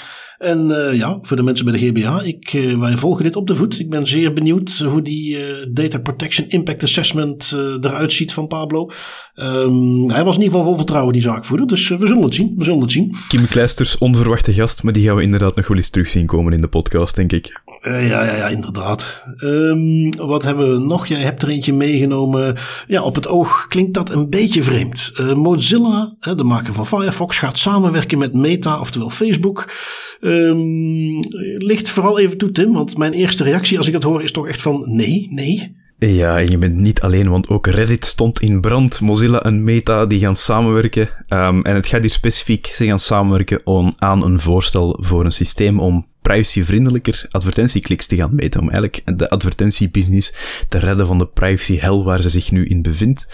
en 0.40 0.68
uh, 0.68 0.94
ja, 0.94 1.18
voor 1.22 1.36
de 1.36 1.42
mensen 1.42 1.64
bij 1.64 1.78
de 1.78 1.86
GBA, 1.86 2.22
ik, 2.22 2.52
uh, 2.52 2.78
wij 2.78 2.96
volgen 2.96 3.24
dit 3.24 3.36
op 3.36 3.46
de 3.46 3.54
voet. 3.54 3.78
Ik 3.78 3.90
ben 3.90 4.06
zeer 4.06 4.32
benieuwd 4.32 4.78
hoe 4.78 5.02
die 5.02 5.38
uh, 5.38 5.66
Data 5.70 5.98
Protection 5.98 6.48
Impact 6.48 6.82
Assessment 6.82 7.52
eruit 7.80 8.12
ziet 8.12 8.32
van 8.32 8.46
Pablo. 8.46 8.90
Um, 9.34 10.10
hij 10.10 10.24
was 10.24 10.36
in 10.36 10.42
ieder 10.42 10.56
geval 10.56 10.64
vol 10.64 10.76
vertrouwen, 10.76 11.12
die 11.12 11.22
zaakvoerder. 11.22 11.66
Dus 11.66 11.88
we 11.88 12.06
zullen 12.06 12.22
het 12.22 12.34
zien. 12.34 12.54
We 12.56 12.64
zullen 12.64 12.80
het 12.80 12.92
zien. 12.92 13.16
Kim 13.28 13.46
Kleisters, 13.46 13.98
onverwachte 13.98 14.52
gast, 14.52 14.82
maar 14.82 14.92
die 14.92 15.06
gaan 15.06 15.16
we 15.16 15.22
inderdaad 15.22 15.56
nog 15.56 15.68
wel 15.68 15.76
eens 15.76 15.90
terug 15.90 16.08
zien 16.08 16.26
komen 16.26 16.52
in 16.52 16.60
de 16.60 16.68
podcast, 16.68 17.16
denk 17.16 17.32
ik. 17.32 17.62
Ja, 17.82 17.98
ja, 17.98 18.36
ja, 18.36 18.48
inderdaad. 18.48 19.24
Um, 19.38 20.16
wat 20.16 20.42
hebben 20.42 20.70
we 20.72 20.78
nog? 20.78 21.06
Jij 21.06 21.20
hebt 21.20 21.42
er 21.42 21.48
eentje 21.48 21.72
meegenomen. 21.72 22.56
Ja, 22.86 23.02
op 23.02 23.14
het 23.14 23.28
oog 23.28 23.66
klinkt 23.68 23.94
dat 23.94 24.10
een 24.10 24.30
beetje 24.30 24.62
vreemd. 24.62 25.12
Mozilla, 25.34 26.14
de 26.20 26.44
maker 26.44 26.72
van 26.72 26.86
Firefox, 26.86 27.38
gaat 27.38 27.58
samenwerken 27.58 28.18
met 28.18 28.34
Meta, 28.34 28.80
oftewel 28.80 29.10
Facebook. 29.10 29.72
Um, 30.20 31.18
ligt 31.58 31.90
vooral 31.90 32.18
even 32.18 32.38
toe, 32.38 32.50
Tim, 32.50 32.72
want 32.72 32.96
mijn 32.96 33.12
eerste 33.12 33.44
reactie 33.44 33.78
als 33.78 33.86
ik 33.86 33.92
het 33.92 34.02
hoor 34.02 34.22
is 34.22 34.32
toch 34.32 34.48
echt 34.48 34.62
van 34.62 34.84
nee, 34.86 35.28
nee. 35.30 35.78
Ja, 36.06 36.38
en 36.38 36.50
je 36.50 36.58
bent 36.58 36.74
niet 36.74 37.00
alleen, 37.00 37.28
want 37.28 37.48
ook 37.48 37.66
Reddit 37.66 38.06
stond 38.06 38.40
in 38.40 38.60
brand. 38.60 39.00
Mozilla 39.00 39.42
en 39.42 39.64
Meta 39.64 40.06
die 40.06 40.18
gaan 40.18 40.36
samenwerken. 40.36 41.08
Um, 41.28 41.64
en 41.64 41.74
het 41.74 41.86
gaat 41.86 42.00
hier 42.00 42.10
specifiek, 42.10 42.66
ze 42.66 42.86
gaan 42.86 42.98
samenwerken 42.98 43.62
aan 43.96 44.24
een 44.24 44.40
voorstel 44.40 44.98
voor 45.00 45.24
een 45.24 45.32
systeem 45.32 45.80
om 45.80 46.06
privacyvriendelijker 46.22 47.26
advertentiekliks 47.30 48.06
te 48.06 48.16
gaan 48.16 48.34
meten. 48.34 48.60
Om 48.60 48.70
eigenlijk 48.70 49.18
de 49.18 49.30
advertentiebusiness 49.30 50.34
te 50.68 50.78
redden 50.78 51.06
van 51.06 51.18
de 51.18 51.26
privacy 51.26 51.78
hell 51.78 52.02
waar 52.02 52.20
ze 52.20 52.30
zich 52.30 52.50
nu 52.50 52.66
in 52.66 52.82
bevindt. 52.82 53.26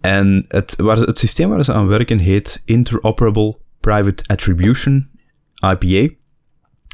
En 0.00 0.44
het, 0.48 0.74
waar, 0.76 0.96
het 0.96 1.18
systeem 1.18 1.48
waar 1.48 1.64
ze 1.64 1.72
aan 1.72 1.86
werken 1.86 2.18
heet 2.18 2.62
Interoperable 2.64 3.56
Private 3.80 4.22
Attribution 4.26 5.08
IPA. 5.54 6.14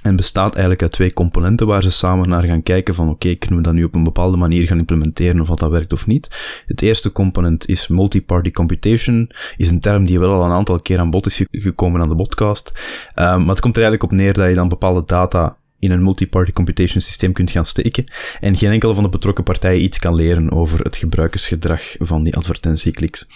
En 0.02 0.16
bestaat 0.16 0.50
eigenlijk 0.52 0.82
uit 0.82 0.92
twee 0.92 1.12
componenten 1.12 1.66
waar 1.66 1.82
ze 1.82 1.90
samen 1.90 2.28
naar 2.28 2.44
gaan 2.44 2.62
kijken 2.62 2.94
van 2.94 3.08
oké, 3.08 3.34
kunnen 3.34 3.58
we 3.58 3.64
dat 3.64 3.74
nu 3.74 3.84
op 3.84 3.94
een 3.94 4.04
bepaalde 4.04 4.36
manier 4.36 4.66
gaan 4.66 4.78
implementeren 4.78 5.40
of 5.40 5.48
wat 5.48 5.58
dat 5.58 5.70
werkt 5.70 5.92
of 5.92 6.06
niet. 6.06 6.62
Het 6.66 6.82
eerste 6.82 7.12
component 7.12 7.68
is 7.68 7.88
multi-party 7.88 8.50
computation, 8.50 9.30
is 9.56 9.70
een 9.70 9.80
term 9.80 10.06
die 10.06 10.18
wel 10.18 10.32
al 10.32 10.44
een 10.44 10.50
aantal 10.50 10.80
keer 10.80 10.98
aan 10.98 11.10
bod 11.10 11.26
is 11.26 11.44
gekomen 11.50 12.00
aan 12.00 12.08
de 12.08 12.14
podcast. 12.14 12.72
Um, 13.14 13.24
maar 13.24 13.48
het 13.48 13.60
komt 13.60 13.76
er 13.76 13.82
eigenlijk 13.82 14.12
op 14.12 14.18
neer 14.18 14.32
dat 14.32 14.48
je 14.48 14.54
dan 14.54 14.68
bepaalde 14.68 15.02
data 15.06 15.56
in 15.78 15.90
een 15.90 16.02
multi-party 16.02 16.52
computation 16.52 17.00
systeem 17.00 17.32
kunt 17.32 17.50
gaan 17.50 17.66
steken 17.66 18.04
en 18.40 18.56
geen 18.56 18.70
enkele 18.70 18.94
van 18.94 19.02
de 19.02 19.08
betrokken 19.08 19.44
partijen 19.44 19.82
iets 19.82 19.98
kan 19.98 20.14
leren 20.14 20.50
over 20.52 20.80
het 20.80 20.96
gebruikersgedrag 20.96 21.94
van 21.98 22.22
die 22.22 22.36
advertentiekliks. 22.36 23.26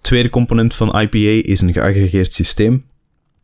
Tweede 0.00 0.30
component 0.30 0.74
van 0.74 1.00
IPA 1.00 1.48
is 1.48 1.60
een 1.60 1.72
geaggregeerd 1.72 2.32
systeem 2.32 2.84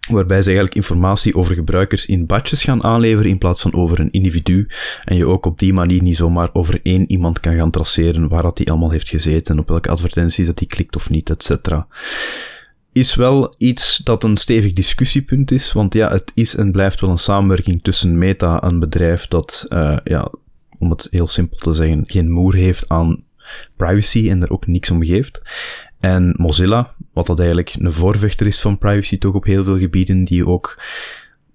waarbij 0.08 0.42
ze 0.42 0.46
eigenlijk 0.46 0.76
informatie 0.76 1.34
over 1.34 1.54
gebruikers 1.54 2.06
in 2.06 2.26
batches 2.26 2.64
gaan 2.64 2.82
aanleveren 2.82 3.30
in 3.30 3.38
plaats 3.38 3.60
van 3.60 3.74
over 3.74 4.00
een 4.00 4.10
individu. 4.10 4.68
En 5.04 5.16
je 5.16 5.26
ook 5.26 5.46
op 5.46 5.58
die 5.58 5.72
manier 5.72 6.02
niet 6.02 6.16
zomaar 6.16 6.50
over 6.52 6.80
één 6.82 7.10
iemand 7.10 7.40
kan 7.40 7.56
gaan 7.56 7.70
traceren 7.70 8.28
waar 8.28 8.42
dat 8.42 8.56
die 8.56 8.70
allemaal 8.70 8.90
heeft 8.90 9.08
gezeten, 9.08 9.58
op 9.58 9.68
welke 9.68 9.88
advertenties 9.88 10.46
dat 10.46 10.58
hij 10.58 10.68
klikt 10.68 10.96
of 10.96 11.10
niet, 11.10 11.30
etc. 11.30 11.68
Is 12.92 13.14
wel 13.14 13.54
iets 13.58 13.96
dat 13.96 14.24
een 14.24 14.36
stevig 14.36 14.72
discussiepunt 14.72 15.50
is, 15.50 15.72
want 15.72 15.94
ja, 15.94 16.10
het 16.10 16.32
is 16.34 16.56
en 16.56 16.72
blijft 16.72 17.00
wel 17.00 17.10
een 17.10 17.18
samenwerking 17.18 17.82
tussen 17.82 18.18
Meta, 18.18 18.62
een 18.62 18.78
bedrijf 18.78 19.28
dat, 19.28 19.66
uh, 19.68 19.96
ja, 20.04 20.32
om 20.78 20.90
het 20.90 21.06
heel 21.10 21.26
simpel 21.26 21.56
te 21.56 21.72
zeggen, 21.72 22.02
geen 22.06 22.30
moer 22.30 22.54
heeft 22.54 22.88
aan 22.88 23.24
privacy 23.76 24.30
en 24.30 24.42
er 24.42 24.50
ook 24.50 24.66
niks 24.66 24.90
om 24.90 25.04
geeft. 25.04 25.40
En 26.00 26.34
Mozilla, 26.36 26.94
wat 27.12 27.26
dat 27.26 27.38
eigenlijk 27.38 27.74
een 27.78 27.92
voorvechter 27.92 28.46
is 28.46 28.60
van 28.60 28.78
privacy 28.78 29.18
toch 29.18 29.34
op 29.34 29.44
heel 29.44 29.64
veel 29.64 29.78
gebieden, 29.78 30.24
die 30.24 30.46
ook 30.46 30.82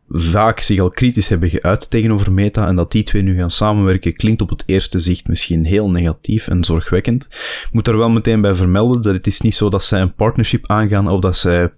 vaak 0.10 0.60
zich 0.60 0.80
al 0.80 0.90
kritisch 0.90 1.28
hebben 1.28 1.50
geuit 1.50 1.90
tegenover 1.90 2.32
Meta 2.32 2.68
en 2.68 2.76
dat 2.76 2.92
die 2.92 3.04
twee 3.04 3.22
nu 3.22 3.38
gaan 3.38 3.50
samenwerken 3.50 4.16
klinkt 4.16 4.42
op 4.42 4.50
het 4.50 4.64
eerste 4.66 5.00
zicht 5.00 5.28
misschien 5.28 5.66
heel 5.66 5.90
negatief 5.90 6.48
en 6.48 6.64
zorgwekkend. 6.64 7.28
Ik 7.66 7.70
moet 7.72 7.88
er 7.88 7.98
wel 7.98 8.10
meteen 8.10 8.42
bij 8.42 8.54
vermelden 8.54 9.02
dat 9.02 9.14
het 9.14 9.28
is 9.28 9.42
niet 9.42 9.56
zo 9.56 9.70
dat 9.70 9.84
zij 9.84 10.02
een 10.02 10.14
partnership 10.14 10.68
aangaan 10.68 11.08
of 11.08 11.20
dat 11.20 11.38
zij 11.38 11.72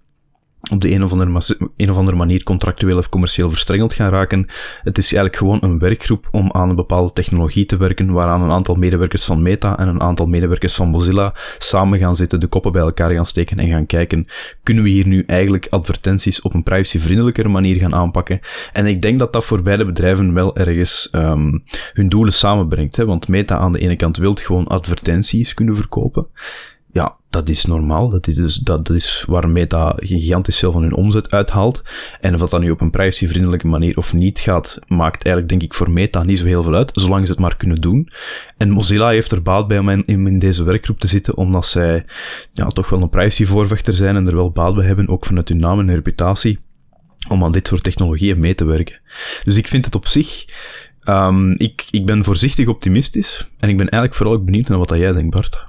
op 0.71 0.81
de 0.81 0.91
een 0.91 1.03
of, 1.03 1.11
andere, 1.11 1.57
een 1.77 1.89
of 1.89 1.97
andere 1.97 2.17
manier 2.17 2.43
contractueel 2.43 2.97
of 2.97 3.09
commercieel 3.09 3.49
verstrengeld 3.49 3.93
gaan 3.93 4.09
raken. 4.09 4.45
Het 4.83 4.97
is 4.97 5.13
eigenlijk 5.13 5.35
gewoon 5.35 5.57
een 5.61 5.79
werkgroep 5.79 6.27
om 6.31 6.51
aan 6.51 6.69
een 6.69 6.75
bepaalde 6.75 7.13
technologie 7.13 7.65
te 7.65 7.77
werken, 7.77 8.11
waaraan 8.11 8.41
een 8.41 8.51
aantal 8.51 8.75
medewerkers 8.75 9.23
van 9.23 9.41
Meta 9.41 9.77
en 9.79 9.87
een 9.87 10.01
aantal 10.01 10.25
medewerkers 10.25 10.73
van 10.73 10.89
Mozilla 10.89 11.33
samen 11.57 11.99
gaan 11.99 12.15
zitten, 12.15 12.39
de 12.39 12.47
koppen 12.47 12.71
bij 12.71 12.81
elkaar 12.81 13.11
gaan 13.11 13.25
steken 13.25 13.59
en 13.59 13.69
gaan 13.69 13.85
kijken, 13.85 14.27
kunnen 14.63 14.83
we 14.83 14.89
hier 14.89 15.07
nu 15.07 15.23
eigenlijk 15.27 15.67
advertenties 15.69 16.41
op 16.41 16.53
een 16.53 16.63
privacyvriendelijkere 16.63 17.47
manier 17.47 17.75
gaan 17.75 17.95
aanpakken? 17.95 18.39
En 18.73 18.85
ik 18.85 19.01
denk 19.01 19.19
dat 19.19 19.33
dat 19.33 19.45
voor 19.45 19.61
beide 19.61 19.85
bedrijven 19.85 20.33
wel 20.33 20.55
ergens 20.55 21.09
um, 21.11 21.63
hun 21.93 22.09
doelen 22.09 22.33
samenbrengt, 22.33 22.95
hè? 22.95 23.05
want 23.05 23.27
Meta 23.27 23.57
aan 23.57 23.71
de 23.71 23.79
ene 23.79 23.95
kant 23.95 24.17
wil 24.17 24.33
gewoon 24.33 24.67
advertenties 24.67 25.53
kunnen 25.53 25.75
verkopen 25.75 26.27
ja, 26.97 27.15
dat 27.29 27.49
is 27.49 27.65
normaal. 27.65 28.09
Dat 28.09 28.27
is, 28.27 28.35
dus, 28.35 28.55
dat, 28.55 28.85
dat 28.85 28.95
is 28.95 29.23
waar 29.27 29.49
Meta 29.49 29.93
gigantisch 29.97 30.59
veel 30.59 30.71
van 30.71 30.81
hun 30.81 30.93
omzet 30.93 31.31
uithaalt. 31.31 31.81
En 32.21 32.33
of 32.33 32.49
dat 32.49 32.59
nu 32.59 32.71
op 32.71 32.81
een 32.81 32.89
privacyvriendelijke 32.89 33.67
manier 33.67 33.97
of 33.97 34.13
niet 34.13 34.39
gaat, 34.39 34.79
maakt 34.87 35.23
eigenlijk 35.23 35.49
denk 35.49 35.61
ik 35.61 35.73
voor 35.73 35.91
Meta 35.91 36.23
niet 36.23 36.37
zo 36.37 36.45
heel 36.45 36.63
veel 36.63 36.75
uit, 36.75 36.91
zolang 36.93 37.25
ze 37.25 37.31
het 37.31 37.41
maar 37.41 37.57
kunnen 37.57 37.81
doen. 37.81 38.09
En 38.57 38.69
Mozilla 38.69 39.09
heeft 39.09 39.31
er 39.31 39.41
baat 39.41 39.67
bij 39.67 39.79
om 39.79 39.89
in, 39.89 40.05
in 40.05 40.39
deze 40.39 40.63
werkgroep 40.63 40.99
te 40.99 41.07
zitten, 41.07 41.37
omdat 41.37 41.65
zij 41.65 42.05
ja, 42.53 42.67
toch 42.67 42.89
wel 42.89 43.01
een 43.01 43.09
privacyvoorvechter 43.09 43.93
zijn 43.93 44.15
en 44.15 44.27
er 44.27 44.35
wel 44.35 44.51
baat 44.51 44.75
bij 44.75 44.85
hebben, 44.85 45.09
ook 45.09 45.25
vanuit 45.25 45.49
hun 45.49 45.57
naam 45.57 45.79
en 45.79 45.93
reputatie, 45.93 46.59
om 47.29 47.43
aan 47.43 47.51
dit 47.51 47.67
soort 47.67 47.83
technologieën 47.83 48.39
mee 48.39 48.55
te 48.55 48.65
werken. 48.65 48.99
Dus 49.43 49.57
ik 49.57 49.67
vind 49.67 49.85
het 49.85 49.95
op 49.95 50.07
zich... 50.07 50.45
Um, 51.09 51.53
ik, 51.57 51.87
ik 51.91 52.05
ben 52.05 52.23
voorzichtig 52.23 52.67
optimistisch 52.67 53.51
en 53.59 53.69
ik 53.69 53.77
ben 53.77 53.89
eigenlijk 53.89 54.13
vooral 54.13 54.35
ook 54.35 54.45
benieuwd 54.45 54.67
naar 54.67 54.77
wat 54.77 54.89
jij 54.89 55.11
denkt, 55.11 55.35
Bart. 55.35 55.65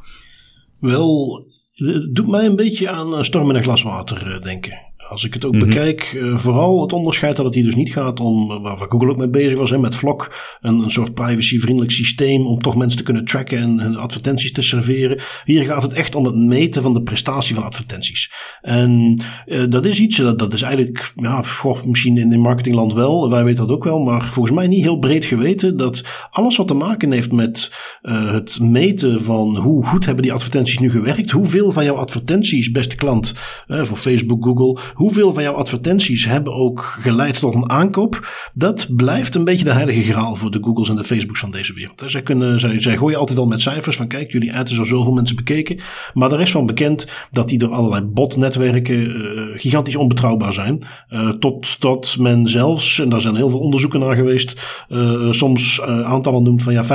Wel, 0.81 1.45
het 1.73 2.15
doet 2.15 2.29
mij 2.29 2.47
een 2.47 2.57
beetje 2.57 2.89
aan 2.89 3.15
eh, 3.15 3.23
storm 3.23 3.51
in 3.51 3.57
een 3.57 3.63
glas 3.63 3.83
water 3.83 4.35
eh, 4.35 4.43
denken. 4.43 4.88
Als 5.09 5.25
ik 5.25 5.35
het 5.35 5.45
ook 5.45 5.55
mhm. 5.55 5.67
bekijk, 5.67 6.13
uh, 6.13 6.37
vooral 6.37 6.83
het 6.83 6.93
onderscheid 6.93 7.37
dat 7.37 7.45
het 7.45 7.55
hier 7.55 7.65
dus 7.65 7.75
niet 7.75 7.93
gaat 7.93 8.21
om, 8.21 8.51
uh, 8.51 8.63
waar 8.63 8.87
Google 8.89 9.11
ook 9.11 9.17
mee 9.17 9.29
bezig 9.29 9.59
was, 9.59 9.71
hè, 9.71 9.79
met 9.79 9.95
Vlog, 9.95 10.33
een, 10.61 10.79
een 10.79 10.91
soort 10.91 11.15
privacyvriendelijk 11.15 11.93
systeem 11.93 12.47
om 12.47 12.61
toch 12.61 12.77
mensen 12.77 12.99
te 12.99 13.05
kunnen 13.05 13.25
tracken 13.25 13.59
en, 13.59 13.81
en, 13.81 13.97
advertenties 13.97 14.53
te 14.53 14.63
serveren. 14.63 15.21
Hier 15.45 15.65
gaat 15.65 15.83
het 15.83 15.93
echt 15.93 16.15
om 16.15 16.25
het 16.25 16.35
meten 16.35 16.83
van 16.83 16.93
de 16.93 17.03
prestatie 17.03 17.55
van 17.55 17.65
advertenties. 17.65 18.33
En 18.61 19.21
uh, 19.47 19.65
dat 19.69 19.85
is 19.85 20.01
iets, 20.01 20.17
dat, 20.17 20.39
dat 20.39 20.53
is 20.53 20.63
eigenlijk, 20.63 21.13
ja, 21.17 21.43
goh, 21.43 21.85
misschien 21.85 22.19
in, 22.19 22.33
in 22.33 22.41
marketingland 22.41 22.93
wel, 22.93 23.31
wij 23.31 23.45
weten 23.45 23.67
dat 23.67 23.77
ook 23.77 23.85
wel, 23.85 23.99
maar 23.99 24.33
volgens 24.33 24.55
mij 24.55 24.67
niet 24.67 24.83
heel 24.83 24.99
breed 24.99 25.25
geweten 25.25 25.77
dat 25.77 26.29
alles 26.31 26.57
wat 26.57 26.67
te 26.69 26.75
maken 26.75 27.13
heeft 27.13 27.33
met 27.33 27.73
het 28.03 28.61
meten 28.61 29.23
van 29.23 29.57
hoe 29.57 29.85
goed 29.85 30.05
hebben 30.05 30.23
die 30.23 30.33
advertenties 30.33 30.79
nu 30.79 30.91
gewerkt, 30.91 31.31
hoeveel 31.31 31.71
van 31.71 31.85
jouw 31.85 31.95
advertenties, 31.95 32.71
beste 32.71 32.95
klant, 32.95 33.35
voor 33.67 33.97
Facebook, 33.97 34.45
Google, 34.45 34.79
hoeveel 34.99 35.33
van 35.33 35.43
jouw 35.43 35.55
advertenties 35.55 36.25
hebben 36.25 36.55
ook 36.55 36.81
geleid 37.01 37.41
tot 37.41 37.55
een 37.55 37.71
aankoop, 37.71 38.29
dat 38.55 38.89
blijft 38.97 39.35
een 39.35 39.45
beetje 39.45 39.65
de 39.65 39.73
heilige 39.73 40.03
graal 40.03 40.37
voor 40.37 40.51
de 40.51 40.59
Googles 40.63 40.89
en 40.89 40.97
de 40.97 41.05
Facebooks 41.05 41.41
van 41.41 41.51
deze 41.51 41.75
wereld. 41.75 42.03
Zij, 42.07 42.23
kunnen, 42.23 42.61
gooien 42.81 43.19
altijd 43.19 43.39
al 43.39 43.47
met 43.47 43.61
cijfers 43.61 43.97
van 43.97 44.09
kijk, 44.09 44.33
jullie 44.33 44.55
ad 44.55 44.71
is 44.71 44.79
al 44.79 44.85
zoveel 44.85 45.13
mensen 45.13 45.37
bekeken, 45.37 45.81
maar 46.15 46.33
er 46.33 46.41
is 46.41 46.51
van 46.51 46.67
bekend 46.67 47.09
dat 47.31 47.49
die 47.49 47.59
door 47.59 47.73
allerlei 47.73 48.03
botnetwerken 48.03 48.97
uh, 48.97 49.59
gigantisch 49.61 49.97
onbetrouwbaar 49.97 50.53
zijn. 50.53 50.79
Uh, 51.11 51.31
tot, 51.31 51.81
tot 51.81 52.19
men 52.19 52.49
zelfs, 52.49 53.01
en 53.01 53.09
daar 53.09 53.21
zijn 53.21 53.37
heel 53.37 53.51
veel 53.51 53.61
onderzoeken 53.61 54.01
naar 54.01 54.17
geweest, 54.17 54.85
uh, 54.89 55.33
soms 55.33 55.81
aantallen 55.83 56.43
noemt 56.43 56.63
van 56.63 56.73
ja, 56.73 56.85
50% 56.85 56.89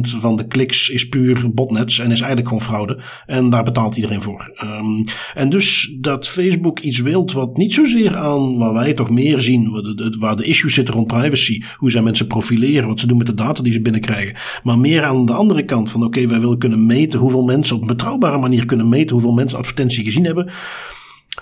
van 0.00 0.36
de 0.36 0.46
kliks 0.46 0.90
is 0.90 1.08
puur 1.08 1.50
botnets 1.54 1.98
en 1.98 2.10
is 2.10 2.20
eigenlijk 2.20 2.48
gewoon 2.48 2.62
fraude. 2.62 3.02
En 3.26 3.50
daar 3.50 3.62
betaalt 3.62 3.96
iedereen 3.96 4.22
voor. 4.22 4.52
Um, 4.62 5.04
en 5.34 5.48
dus 5.48 5.94
dat 6.00 6.28
Facebook 6.28 6.78
iets 6.80 7.00
wilt 7.00 7.32
wat 7.34 7.56
niet 7.56 7.72
zozeer 7.72 8.16
aan 8.16 8.58
waar 8.58 8.72
wij 8.72 8.92
toch 8.92 9.10
meer 9.10 9.40
zien, 9.40 9.70
waar 9.70 9.82
de, 9.82 10.16
waar 10.18 10.36
de 10.36 10.44
issues 10.44 10.74
zitten 10.74 10.94
rond 10.94 11.06
privacy, 11.06 11.62
hoe 11.76 11.90
zij 11.90 12.02
mensen 12.02 12.26
profileren, 12.26 12.88
wat 12.88 13.00
ze 13.00 13.06
doen 13.06 13.18
met 13.18 13.26
de 13.26 13.34
data 13.34 13.62
die 13.62 13.72
ze 13.72 13.80
binnenkrijgen, 13.80 14.36
maar 14.62 14.78
meer 14.78 15.02
aan 15.02 15.26
de 15.26 15.32
andere 15.32 15.64
kant 15.64 15.90
van 15.90 16.04
oké, 16.04 16.26
wij 16.26 16.40
willen 16.40 16.58
kunnen 16.58 16.86
meten 16.86 17.20
hoeveel 17.20 17.44
mensen 17.44 17.76
op 17.76 17.82
een 17.82 17.88
betrouwbare 17.88 18.38
manier 18.38 18.66
kunnen 18.66 18.88
meten 18.88 19.12
hoeveel 19.12 19.32
mensen 19.32 19.58
advertentie 19.58 20.04
gezien 20.04 20.24
hebben 20.24 20.52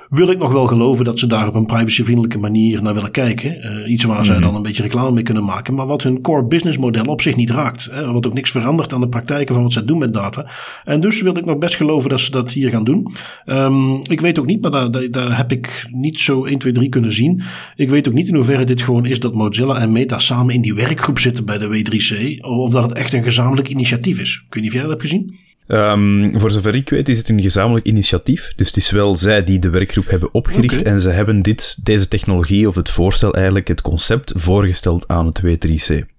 wil 0.09 0.31
ik 0.31 0.39
nog 0.39 0.53
wel 0.53 0.67
geloven 0.67 1.05
dat 1.05 1.19
ze 1.19 1.27
daar 1.27 1.49
op 1.49 1.55
een 1.55 1.67
privacyvriendelijke 1.67 2.39
manier 2.39 2.83
naar 2.83 2.95
willen 2.95 3.11
kijken. 3.11 3.57
Uh, 3.57 3.91
iets 3.91 4.05
waar 4.05 4.25
zij 4.25 4.35
mhm. 4.35 4.45
dan 4.45 4.55
een 4.55 4.63
beetje 4.63 4.83
reclame 4.83 5.11
mee 5.11 5.23
kunnen 5.23 5.45
maken, 5.45 5.75
maar 5.75 5.87
wat 5.87 6.03
hun 6.03 6.21
core 6.21 6.45
business 6.45 6.79
model 6.79 7.05
op 7.05 7.21
zich 7.21 7.37
niet 7.37 7.51
raakt. 7.51 7.89
Hè, 7.91 8.13
wat 8.13 8.27
ook 8.27 8.35
niks 8.35 8.51
verandert 8.51 8.93
aan 8.93 9.01
de 9.01 9.09
praktijken 9.09 9.55
van 9.55 9.63
wat 9.63 9.73
zij 9.73 9.85
doen 9.85 9.99
met 9.99 10.15
data. 10.15 10.51
En 10.85 11.01
dus 11.01 11.23
wil 11.23 11.37
ik 11.37 11.45
nog 11.45 11.59
best 11.59 11.77
geloven 11.77 12.11
dat 12.11 12.21
ze 12.21 12.31
dat 12.31 12.53
hier 12.53 12.71
gaan 12.71 12.85
doen. 12.85 13.13
Um, 13.47 14.01
ik 14.03 14.21
weet 14.21 14.39
ook 14.39 14.47
niet, 14.47 14.63
maar 14.63 14.91
daar, 14.91 15.11
daar, 15.11 15.37
heb 15.37 15.53
ik 15.53 15.89
niet 15.91 16.21
zo 16.21 16.45
1, 16.45 16.59
2, 16.59 16.73
3 16.73 16.89
kunnen 16.89 17.13
zien. 17.13 17.43
Ik 17.77 17.91
weet 17.91 18.09
ook 18.09 18.15
niet 18.15 18.29
in 18.29 18.35
hoeverre 18.35 18.65
dit 18.65 18.83
gewoon 18.83 19.07
is 19.07 19.21
dat 19.21 19.35
Mozilla 19.35 19.81
en 19.81 19.93
Meta 19.93 20.19
samen 20.19 20.55
in 20.55 20.61
die 20.61 20.75
werkgroep 20.75 21.19
zitten 21.19 21.45
bij 21.45 21.59
de 21.59 21.67
W3C. 21.67 22.41
Of 22.41 22.73
dat 22.73 22.83
het 22.83 22.93
echt 22.93 23.13
een 23.13 23.23
gezamenlijk 23.23 23.69
initiatief 23.69 24.19
is. 24.19 24.43
Ik 24.47 24.55
weet 24.55 24.63
niet 24.63 24.73
of 24.73 24.79
jij 24.79 24.89
dat 24.89 24.91
hebt 24.91 25.03
gezien. 25.03 25.37
Um, 25.67 26.41
voor 26.41 26.51
zover 26.51 26.75
ik 26.75 26.89
weet 26.89 27.09
is 27.09 27.19
het 27.19 27.29
een 27.29 27.43
gezamenlijk 27.43 27.87
initiatief. 27.87 28.53
Dus 28.57 28.67
het 28.67 28.77
is 28.77 28.91
wel 28.91 29.17
zij 29.17 29.45
die 29.45 29.59
de 29.59 29.71
werkgroep 29.71 30.09
hebben 30.09 30.35
opgericht. 30.35 30.83
En 30.83 31.01
ze 31.01 31.11
hebben 31.11 31.43
dit, 31.43 31.79
deze 31.83 32.09
technologie, 32.09 32.69
of 32.69 32.75
het 32.75 32.91
voorstel 32.91 33.35
eigenlijk, 33.35 33.69
het 33.69 33.81
concept, 33.81 34.33
voorgesteld 34.35 35.09
aan 35.09 35.27
het 35.27 35.41
W3C. 35.45 36.11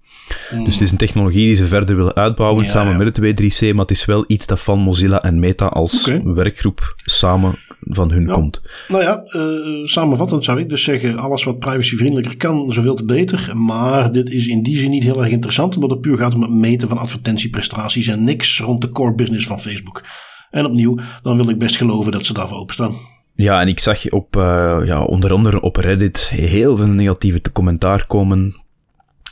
Dus 0.64 0.72
het 0.72 0.80
is 0.80 0.90
een 0.90 0.96
technologie 0.96 1.46
die 1.46 1.54
ze 1.54 1.66
verder 1.66 1.96
willen 1.96 2.14
uitbouwen 2.14 2.66
samen 2.66 2.96
met 2.96 3.16
het 3.16 3.20
W3C, 3.20 3.60
maar 3.60 3.82
het 3.82 3.90
is 3.90 4.04
wel 4.04 4.24
iets 4.26 4.46
dat 4.46 4.60
van 4.60 4.78
Mozilla 4.78 5.22
en 5.22 5.38
Meta 5.38 5.66
als 5.66 6.10
werkgroep 6.24 6.94
samen 7.04 7.58
van 7.86 8.10
hun 8.10 8.26
komt. 8.26 8.62
Nou 8.88 9.02
ja, 9.02 9.22
uh, 9.26 9.86
samenvattend 9.86 10.44
zou 10.44 10.60
ik 10.60 10.68
dus 10.68 10.82
zeggen, 10.82 11.18
alles 11.18 11.44
wat 11.44 11.58
privacyvriendelijker 11.58 12.36
kan, 12.36 12.72
zoveel 12.72 12.94
te 12.94 13.04
beter. 13.04 13.56
Maar 13.56 14.12
dit 14.12 14.30
is 14.30 14.46
in 14.46 14.62
die 14.62 14.78
zin 14.78 14.90
niet 14.90 15.02
heel 15.02 15.22
erg 15.22 15.30
interessant, 15.30 15.74
omdat 15.74 15.90
het 15.90 16.00
puur 16.00 16.16
gaat 16.16 16.34
om 16.34 16.42
het 16.42 16.50
meten 16.50 16.88
van 16.88 16.98
advertentieprestaties 16.98 18.06
en 18.06 18.24
niks 18.24 18.60
rond 18.60 18.80
de 18.80 18.88
core 18.88 19.14
business 19.14 19.46
van 19.46 19.60
Facebook. 19.60 20.02
En 20.50 20.66
opnieuw, 20.66 20.98
dan 21.22 21.36
wil 21.36 21.48
ik 21.48 21.58
best 21.58 21.76
geloven 21.76 22.12
dat 22.12 22.24
ze 22.24 22.32
daarvoor 22.32 22.58
openstaan. 22.58 22.94
Ja, 23.34 23.60
en 23.60 23.68
ik 23.68 23.78
zag 23.80 24.10
op, 24.10 24.36
uh, 24.36 24.80
ja, 24.84 25.04
onder 25.04 25.32
andere 25.32 25.60
op 25.60 25.76
Reddit 25.76 26.28
heel 26.28 26.76
veel 26.76 26.86
negatieve 26.86 27.52
commentaar 27.52 28.06
komen 28.06 28.63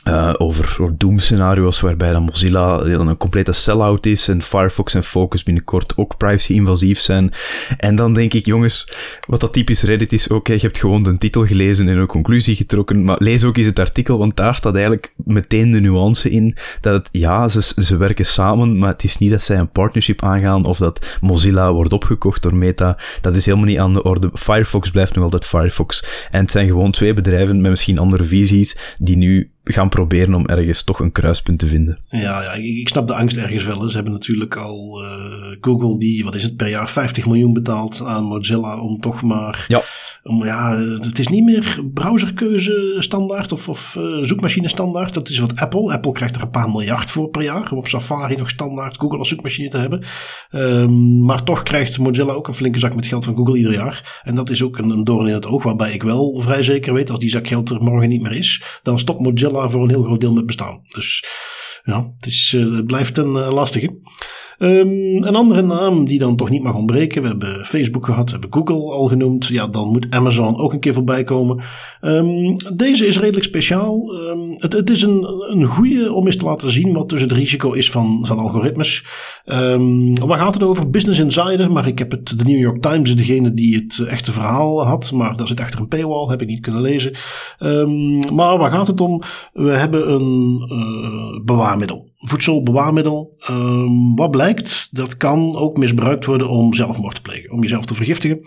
uh, 0.03 0.33
over, 0.37 0.93
doemscenario's 0.97 1.79
waarbij 1.79 2.11
dan 2.11 2.23
Mozilla 2.23 2.77
dan 2.77 3.07
een 3.07 3.17
complete 3.17 3.51
sell-out 3.51 4.05
is 4.05 4.27
en 4.27 4.41
Firefox 4.41 4.93
en 4.93 5.03
Focus 5.03 5.43
binnenkort 5.43 5.93
ook 5.97 6.17
privacy-invasief 6.17 6.99
zijn. 6.99 7.31
En 7.77 7.95
dan 7.95 8.13
denk 8.13 8.33
ik, 8.33 8.45
jongens, 8.45 8.87
wat 9.27 9.39
dat 9.39 9.53
typisch 9.53 9.83
Reddit 9.83 10.13
is, 10.13 10.27
oké, 10.27 10.53
je 10.53 10.59
hebt 10.59 10.77
gewoon 10.77 11.03
de 11.03 11.17
titel 11.17 11.45
gelezen 11.45 11.87
en 11.87 11.97
een 11.97 12.07
conclusie 12.07 12.55
getrokken, 12.55 13.03
maar 13.03 13.15
lees 13.19 13.43
ook 13.43 13.57
eens 13.57 13.65
het 13.65 13.79
artikel, 13.79 14.17
want 14.17 14.35
daar 14.35 14.55
staat 14.55 14.73
eigenlijk 14.73 15.13
meteen 15.15 15.71
de 15.71 15.79
nuance 15.79 16.29
in 16.29 16.55
dat 16.81 16.93
het, 16.93 17.09
ja, 17.11 17.47
ze, 17.47 17.73
ze 17.83 17.97
werken 17.97 18.25
samen, 18.25 18.77
maar 18.77 18.91
het 18.91 19.03
is 19.03 19.17
niet 19.17 19.31
dat 19.31 19.41
zij 19.41 19.57
een 19.57 19.71
partnership 19.71 20.23
aangaan 20.23 20.65
of 20.65 20.77
dat 20.77 21.17
Mozilla 21.21 21.73
wordt 21.73 21.93
opgekocht 21.93 22.41
door 22.41 22.55
Meta. 22.55 22.97
Dat 23.21 23.35
is 23.35 23.45
helemaal 23.45 23.67
niet 23.67 23.79
aan 23.79 23.93
de 23.93 24.03
orde. 24.03 24.29
Firefox 24.33 24.89
blijft 24.89 25.15
nog 25.15 25.23
altijd 25.23 25.45
Firefox. 25.45 26.05
En 26.31 26.41
het 26.41 26.51
zijn 26.51 26.67
gewoon 26.67 26.91
twee 26.91 27.13
bedrijven 27.13 27.61
met 27.61 27.71
misschien 27.71 27.97
andere 27.97 28.23
visies 28.23 28.77
die 28.97 29.17
nu 29.17 29.52
gaan 29.63 29.89
proberen 29.89 30.33
om 30.33 30.45
ergens 30.45 30.83
toch 30.83 30.99
een 30.99 31.11
kruispunt 31.11 31.59
te 31.59 31.67
vinden. 31.67 31.97
Ja, 32.09 32.41
ja 32.41 32.53
ik, 32.53 32.89
snap 32.89 33.07
de 33.07 33.15
angst 33.15 33.37
ergens 33.37 33.65
wel. 33.65 33.89
Ze 33.89 33.95
hebben 33.95 34.13
natuurlijk 34.13 34.55
al 34.55 35.03
uh, 35.03 35.57
Google 35.61 35.99
die, 35.99 36.23
wat 36.23 36.35
is 36.35 36.43
het, 36.43 36.55
per 36.55 36.69
jaar 36.69 36.89
50 36.89 37.25
miljoen 37.25 37.53
betaald 37.53 38.03
aan 38.05 38.23
Mozilla 38.23 38.79
om 38.79 38.99
toch 38.99 39.21
maar... 39.21 39.65
Ja. 39.67 39.81
Om, 40.23 40.45
ja, 40.45 40.77
het 40.79 41.19
is 41.19 41.27
niet 41.27 41.43
meer 41.43 41.81
browserkeuze 41.93 42.95
standaard 42.97 43.51
of, 43.51 43.69
of 43.69 43.95
uh, 43.99 44.23
zoekmachine 44.23 44.67
standaard. 44.67 45.13
Dat 45.13 45.29
is 45.29 45.39
wat 45.39 45.55
Apple. 45.55 45.93
Apple 45.93 46.11
krijgt 46.11 46.35
er 46.35 46.41
een 46.41 46.49
paar 46.49 46.69
miljard 46.69 47.11
voor 47.11 47.29
per 47.29 47.43
jaar 47.43 47.71
om 47.71 47.77
op 47.77 47.87
Safari 47.87 48.35
nog 48.35 48.49
standaard 48.49 48.97
Google 48.97 49.17
als 49.17 49.29
zoekmachine 49.29 49.69
te 49.69 49.77
hebben. 49.77 50.03
Um, 50.51 51.25
maar 51.25 51.43
toch 51.43 51.63
krijgt 51.63 51.99
Mozilla 51.99 52.33
ook 52.33 52.47
een 52.47 52.53
flinke 52.53 52.79
zak 52.79 52.95
met 52.95 53.05
geld 53.05 53.25
van 53.25 53.35
Google 53.35 53.57
ieder 53.57 53.73
jaar. 53.73 54.21
En 54.23 54.35
dat 54.35 54.49
is 54.49 54.63
ook 54.63 54.77
een, 54.77 54.89
een 54.89 55.03
doorn 55.03 55.27
in 55.27 55.33
het 55.33 55.47
oog 55.47 55.63
waarbij 55.63 55.93
ik 55.93 56.03
wel 56.03 56.39
vrij 56.41 56.63
zeker 56.63 56.93
weet 56.93 57.09
als 57.09 57.19
die 57.19 57.29
zak 57.29 57.47
geld 57.47 57.69
er 57.69 57.81
morgen 57.81 58.09
niet 58.09 58.21
meer 58.21 58.37
is, 58.37 58.79
dan 58.83 58.99
stopt 58.99 59.19
Mozilla 59.19 59.52
voor 59.53 59.83
een 59.83 59.89
heel 59.89 60.03
groot 60.03 60.21
deel 60.21 60.33
met 60.33 60.45
bestaan. 60.45 60.81
Dus 60.87 61.23
ja, 61.83 62.13
het, 62.17 62.25
is, 62.25 62.53
uh, 62.53 62.75
het 62.75 62.85
blijft 62.85 63.17
een 63.17 63.35
uh, 63.35 63.51
lastige. 63.51 63.99
Um, 64.59 65.23
een 65.23 65.35
andere 65.35 65.61
naam 65.61 66.05
die 66.05 66.19
dan 66.19 66.35
toch 66.35 66.49
niet 66.49 66.63
mag 66.63 66.75
ontbreken. 66.75 67.21
We 67.21 67.27
hebben 67.27 67.65
Facebook 67.65 68.05
gehad, 68.05 68.25
we 68.25 68.31
hebben 68.31 68.53
Google 68.53 68.93
al 68.93 69.07
genoemd. 69.07 69.47
Ja, 69.47 69.67
dan 69.67 69.87
moet 69.87 70.07
Amazon 70.09 70.57
ook 70.57 70.73
een 70.73 70.79
keer 70.79 70.93
voorbij 70.93 71.23
komen. 71.23 71.63
Um, 72.01 72.55
deze 72.75 73.05
is 73.05 73.19
redelijk 73.19 73.45
speciaal. 73.45 74.13
Um, 74.13 74.53
het, 74.57 74.73
het, 74.73 74.89
is 74.89 75.01
een, 75.01 75.25
een 75.49 75.65
goede 75.65 76.13
om 76.13 76.25
eens 76.25 76.37
te 76.37 76.45
laten 76.45 76.71
zien 76.71 76.93
wat 76.93 77.09
dus 77.09 77.21
het 77.21 77.31
risico 77.31 77.71
is 77.71 77.91
van, 77.91 78.25
van 78.25 78.39
algoritmes. 78.39 79.05
waar 80.25 80.37
gaat 80.37 80.53
het 80.53 80.63
over? 80.63 80.89
Business 80.89 81.19
Insider, 81.19 81.71
maar 81.71 81.87
ik 81.87 81.99
heb 81.99 82.11
het, 82.11 82.39
de 82.39 82.43
New 82.43 82.59
York 82.59 82.81
Times 82.81 83.09
is 83.09 83.15
degene 83.15 83.53
die 83.53 83.75
het 83.75 84.07
echte 84.07 84.31
verhaal 84.31 84.85
had. 84.85 85.11
Maar 85.11 85.35
daar 85.35 85.47
zit 85.47 85.59
achter 85.59 85.79
een 85.79 85.87
paywall, 85.87 86.29
heb 86.29 86.41
ik 86.41 86.47
niet 86.47 86.61
kunnen 86.61 86.81
lezen. 86.81 87.11
maar 88.33 88.57
waar 88.57 88.71
gaat 88.71 88.87
het 88.87 89.01
om? 89.01 89.21
We 89.53 89.71
hebben 89.71 90.11
een 90.11 90.67
uh, 90.71 91.45
bewaarmiddel 91.45 92.11
voedselbewaarmiddel. 92.23 93.35
Um, 93.49 94.15
wat 94.15 94.31
blijkt, 94.31 94.87
dat 94.91 95.17
kan 95.17 95.55
ook 95.55 95.77
misbruikt 95.77 96.25
worden 96.25 96.49
om 96.49 96.73
zelfmoord 96.73 97.15
te 97.15 97.21
plegen, 97.21 97.51
om 97.51 97.61
jezelf 97.61 97.85
te 97.85 97.95
vergiftigen. 97.95 98.39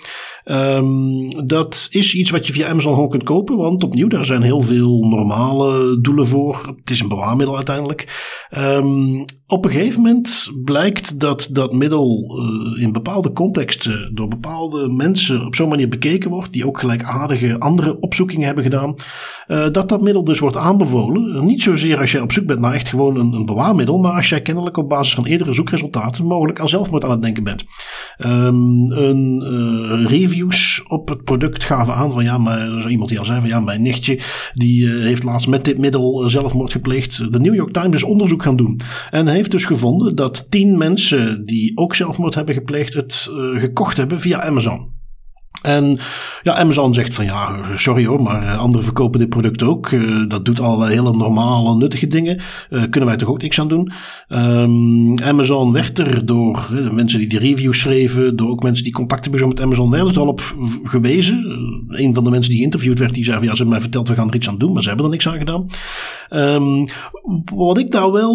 Um, 0.44 1.46
dat 1.46 1.88
is 1.90 2.14
iets 2.14 2.30
wat 2.30 2.46
je 2.46 2.52
via 2.52 2.68
Amazon 2.68 2.94
gewoon 2.94 3.08
kunt 3.08 3.22
kopen, 3.22 3.56
want 3.56 3.84
opnieuw, 3.84 4.08
daar 4.08 4.24
zijn 4.24 4.42
heel 4.42 4.60
veel 4.60 5.04
normale 5.08 6.00
doelen 6.00 6.26
voor. 6.26 6.74
Het 6.80 6.90
is 6.90 7.00
een 7.00 7.08
bewaarmiddel 7.08 7.56
uiteindelijk. 7.56 8.34
Um, 8.58 9.24
op 9.46 9.64
een 9.64 9.70
gegeven 9.70 10.02
moment 10.02 10.52
blijkt 10.64 11.20
dat 11.20 11.48
dat 11.52 11.72
middel 11.72 12.38
uh, 12.76 12.82
in 12.82 12.92
bepaalde 12.92 13.32
contexten 13.32 14.10
door 14.14 14.28
bepaalde 14.28 14.88
mensen 14.88 15.46
op 15.46 15.54
zo'n 15.54 15.68
manier 15.68 15.88
bekeken 15.88 16.30
wordt, 16.30 16.52
die 16.52 16.66
ook 16.66 16.78
gelijkaardige 16.78 17.58
andere 17.58 18.00
opzoekingen 18.00 18.46
hebben 18.46 18.64
gedaan, 18.64 18.94
uh, 19.48 19.66
dat 19.72 19.88
dat 19.88 20.00
middel 20.00 20.24
dus 20.24 20.38
wordt 20.38 20.56
aanbevolen. 20.56 21.44
Niet 21.44 21.62
zozeer 21.62 21.98
als 21.98 22.12
je 22.12 22.22
op 22.22 22.32
zoek 22.32 22.46
bent 22.46 22.60
naar 22.60 22.72
echt 22.72 22.88
gewoon 22.88 23.16
een, 23.16 23.32
een 23.32 23.46
bewaarmiddel, 23.46 23.64
maar 23.74 24.12
als 24.12 24.29
jij 24.29 24.42
kennelijk 24.42 24.76
op 24.76 24.88
basis 24.88 25.14
van 25.14 25.26
eerdere 25.26 25.52
zoekresultaten 25.52 26.24
mogelijk 26.24 26.61
aan 26.61 26.68
zelfmoord 26.68 27.05
aan 27.05 27.11
het 27.11 27.22
denken 27.22 27.44
bent. 27.44 27.64
Um, 28.18 28.92
een 28.92 29.42
uh, 29.42 30.11
reviews 30.11 30.83
op 30.88 31.09
het 31.09 31.24
product 31.24 31.64
gaven 31.64 31.94
aan 31.94 32.12
van 32.12 32.24
ja, 32.24 32.38
maar 32.38 32.79
is 32.79 32.87
iemand 32.87 33.09
die 33.09 33.18
al 33.18 33.24
zei 33.24 33.40
van 33.40 33.48
ja, 33.48 33.61
mijn 33.61 33.83
nichtje 33.83 34.20
die 34.55 34.88
heeft 34.88 35.22
laatst 35.22 35.48
met 35.48 35.64
dit 35.64 35.79
middel 35.79 36.31
zelfmoord 36.31 36.72
gepleegd. 36.72 37.33
De 37.33 37.40
New 37.40 37.55
York 37.55 37.72
Times 37.72 37.94
is 37.94 38.02
onderzoek 38.02 38.42
gaan 38.42 38.57
doen 38.57 38.81
en 39.11 39.26
heeft 39.26 39.50
dus 39.50 39.64
gevonden 39.64 40.14
dat 40.16 40.46
tien 40.50 40.79
mensen 40.79 41.44
die 41.44 41.76
ook 41.76 41.94
zelfmoord 41.94 42.35
hebben 42.35 42.55
gepleegd 42.55 42.94
het 42.94 43.31
gekocht 43.55 43.96
hebben 43.96 44.20
via 44.20 44.42
Amazon. 44.42 44.94
En 45.62 45.99
ja, 46.42 46.55
Amazon 46.55 46.95
zegt 46.95 47.14
van 47.14 47.25
ja, 47.25 47.62
sorry 47.77 48.07
hoor, 48.07 48.23
maar 48.23 48.42
eh, 48.42 48.59
anderen 48.59 48.85
verkopen 48.85 49.21
dit 49.21 49.29
product 49.29 49.62
ook. 49.62 49.90
Uh, 49.90 50.29
dat 50.29 50.45
doet 50.45 50.61
al 50.61 50.87
hele 50.87 51.11
normale, 51.16 51.77
nuttige 51.77 52.07
dingen. 52.07 52.40
Uh, 52.71 52.83
kunnen 52.90 53.09
wij 53.09 53.19
toch 53.19 53.29
ook 53.29 53.42
niks 53.42 53.61
aan 53.61 53.69
doen? 53.69 53.92
Um, 54.29 55.19
Amazon 55.23 55.73
werd 55.73 55.99
er 55.99 56.27
door 56.27 56.66
de 56.71 56.92
mensen 56.92 57.19
die 57.19 57.29
de 57.29 57.38
reviews 57.38 57.81
schreven, 57.81 58.37
door 58.37 58.51
ook 58.51 58.62
mensen 58.62 58.85
die 58.85 58.92
contact 58.92 59.25
hebben 59.25 59.49
met 59.49 59.61
Amazon, 59.61 59.90
werden 59.90 60.14
er 60.14 60.21
al 60.21 60.29
op 60.29 60.57
gewezen. 60.83 61.45
een 61.88 62.14
van 62.14 62.25
de 62.25 62.31
mensen 62.31 62.51
die 62.51 62.59
geïnterviewd 62.59 62.99
werd, 62.99 63.14
die 63.14 63.25
zei 63.25 63.37
van 63.37 63.47
ja, 63.47 63.53
ze 63.53 63.57
hebben 63.57 63.75
mij 63.75 63.83
verteld, 63.83 64.09
we 64.09 64.14
gaan 64.14 64.29
er 64.29 64.35
iets 64.35 64.49
aan 64.49 64.59
doen, 64.59 64.73
maar 64.73 64.83
ze 64.83 64.88
hebben 64.88 65.07
er 65.07 65.12
niks 65.12 65.29
aan 65.29 65.38
gedaan. 65.38 65.66
Um, 66.31 66.88
wat 67.55 67.79
ik 67.79 67.90
daar 67.90 68.12
wel 68.12 68.35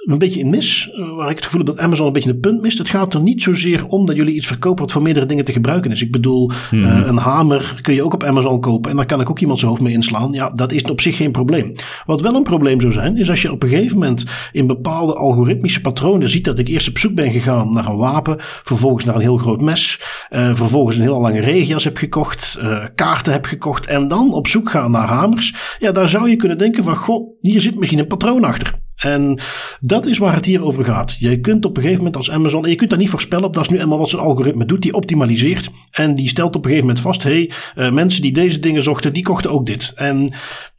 een 0.00 0.18
beetje 0.18 0.40
in 0.40 0.50
mis. 0.50 0.90
Eh, 0.92 1.14
waar 1.14 1.30
ik 1.30 1.36
het 1.36 1.44
gevoel 1.44 1.60
heb 1.60 1.76
dat 1.76 1.84
Amazon 1.84 2.06
een 2.06 2.12
beetje 2.12 2.30
een 2.30 2.40
punt 2.40 2.60
mist. 2.60 2.78
Het 2.78 2.88
gaat 2.88 3.14
er 3.14 3.20
niet 3.20 3.42
zozeer 3.42 3.86
om 3.86 4.06
dat 4.06 4.16
jullie 4.16 4.34
iets 4.34 4.46
verkopen 4.46 4.82
wat 4.82 4.92
voor 4.92 5.02
meerdere 5.02 5.26
dingen 5.26 5.44
te 5.44 5.52
gebruiken 5.52 5.90
is. 5.90 6.02
Ik 6.02 6.10
bedoel, 6.10 6.46
mm 6.46 6.82
-hmm. 6.82 7.00
uh, 7.00 7.06
een 7.06 7.16
hamer 7.16 7.78
kun 7.82 7.94
je 7.94 8.02
ook 8.02 8.14
op 8.14 8.24
Amazon 8.24 8.60
kopen 8.60 8.90
en 8.90 8.96
daar 8.96 9.06
kan 9.06 9.20
ik 9.20 9.30
ook 9.30 9.40
iemand 9.40 9.58
zijn 9.58 9.70
hoofd 9.70 9.82
mee 9.82 9.92
inslaan. 9.92 10.32
Ja, 10.32 10.50
dat 10.50 10.72
is 10.72 10.82
op 10.82 11.00
zich 11.00 11.16
geen 11.16 11.32
probleem. 11.32 11.72
Wat 12.06 12.20
wel 12.20 12.34
een 12.34 12.42
probleem 12.42 12.80
zou 12.80 12.92
zijn, 12.92 13.16
is 13.16 13.30
als 13.30 13.42
je 13.42 13.52
op 13.52 13.62
een 13.62 13.68
gegeven 13.68 13.98
moment 13.98 14.24
in 14.52 14.66
bepaalde 14.66 15.14
algoritmische 15.14 15.80
patronen 15.80 16.28
ziet 16.28 16.44
dat 16.44 16.58
ik 16.58 16.68
eerst 16.68 16.88
op 16.88 16.98
zoek 16.98 17.14
ben 17.14 17.30
gegaan 17.30 17.72
naar 17.72 17.86
een 17.86 17.96
wapen, 17.96 18.36
vervolgens 18.38 19.04
naar 19.04 19.14
een 19.14 19.20
heel 19.20 19.36
groot 19.36 19.60
mes, 19.60 20.00
uh, 20.30 20.54
vervolgens 20.54 20.96
een 20.96 21.02
hele 21.02 21.18
lange 21.18 21.40
regenjas 21.40 21.84
heb 21.84 21.96
gekocht, 21.96 22.58
kaarten 22.94 23.32
heb 23.32 23.44
gekocht 23.44 23.86
en 23.86 24.08
dan 24.08 24.32
op 24.32 24.46
zoek 24.46 24.70
gaan 24.70 24.90
naar 24.90 25.08
hamers. 25.08 25.76
Ja, 25.78 25.92
daar 25.92 26.08
zou 26.08 26.30
je 26.30 26.36
kunnen 26.36 26.58
denken 26.58 26.82
van, 26.82 26.96
goh, 26.96 27.28
hier 27.40 27.60
zit 27.60 27.78
misschien 27.78 27.98
een 27.98 28.06
patroon 28.06 28.44
achter. 28.44 28.78
En 29.00 29.38
dat 29.80 30.06
is 30.06 30.18
waar 30.18 30.34
het 30.34 30.44
hier 30.44 30.64
over 30.64 30.84
gaat. 30.84 31.16
Je 31.18 31.40
kunt 31.40 31.64
op 31.64 31.76
een 31.76 31.82
gegeven 31.82 32.04
moment 32.04 32.16
als 32.16 32.30
Amazon, 32.30 32.68
je 32.68 32.74
kunt 32.74 32.90
dat 32.90 32.98
niet 32.98 33.10
voorspellen, 33.10 33.52
dat 33.52 33.62
is 33.62 33.68
nu 33.68 33.80
eenmaal 33.80 33.98
wat 33.98 34.08
zijn 34.08 34.22
algoritme 34.22 34.64
doet, 34.64 34.82
die 34.82 34.94
optimaliseert 34.94 35.70
en 35.90 36.14
die 36.14 36.28
stelt 36.28 36.56
op 36.56 36.64
een 36.64 36.70
gegeven 36.70 36.86
moment 36.86 37.04
vast, 37.04 37.22
hé, 37.22 37.30
hey, 37.30 37.50
uh, 37.86 37.92
mensen 37.92 38.22
die 38.22 38.32
deze 38.32 38.60
dingen 38.60 38.82
zochten, 38.82 39.12
die 39.12 39.22
kochten 39.22 39.50
ook 39.50 39.66
dit. 39.66 39.92
En 39.96 40.32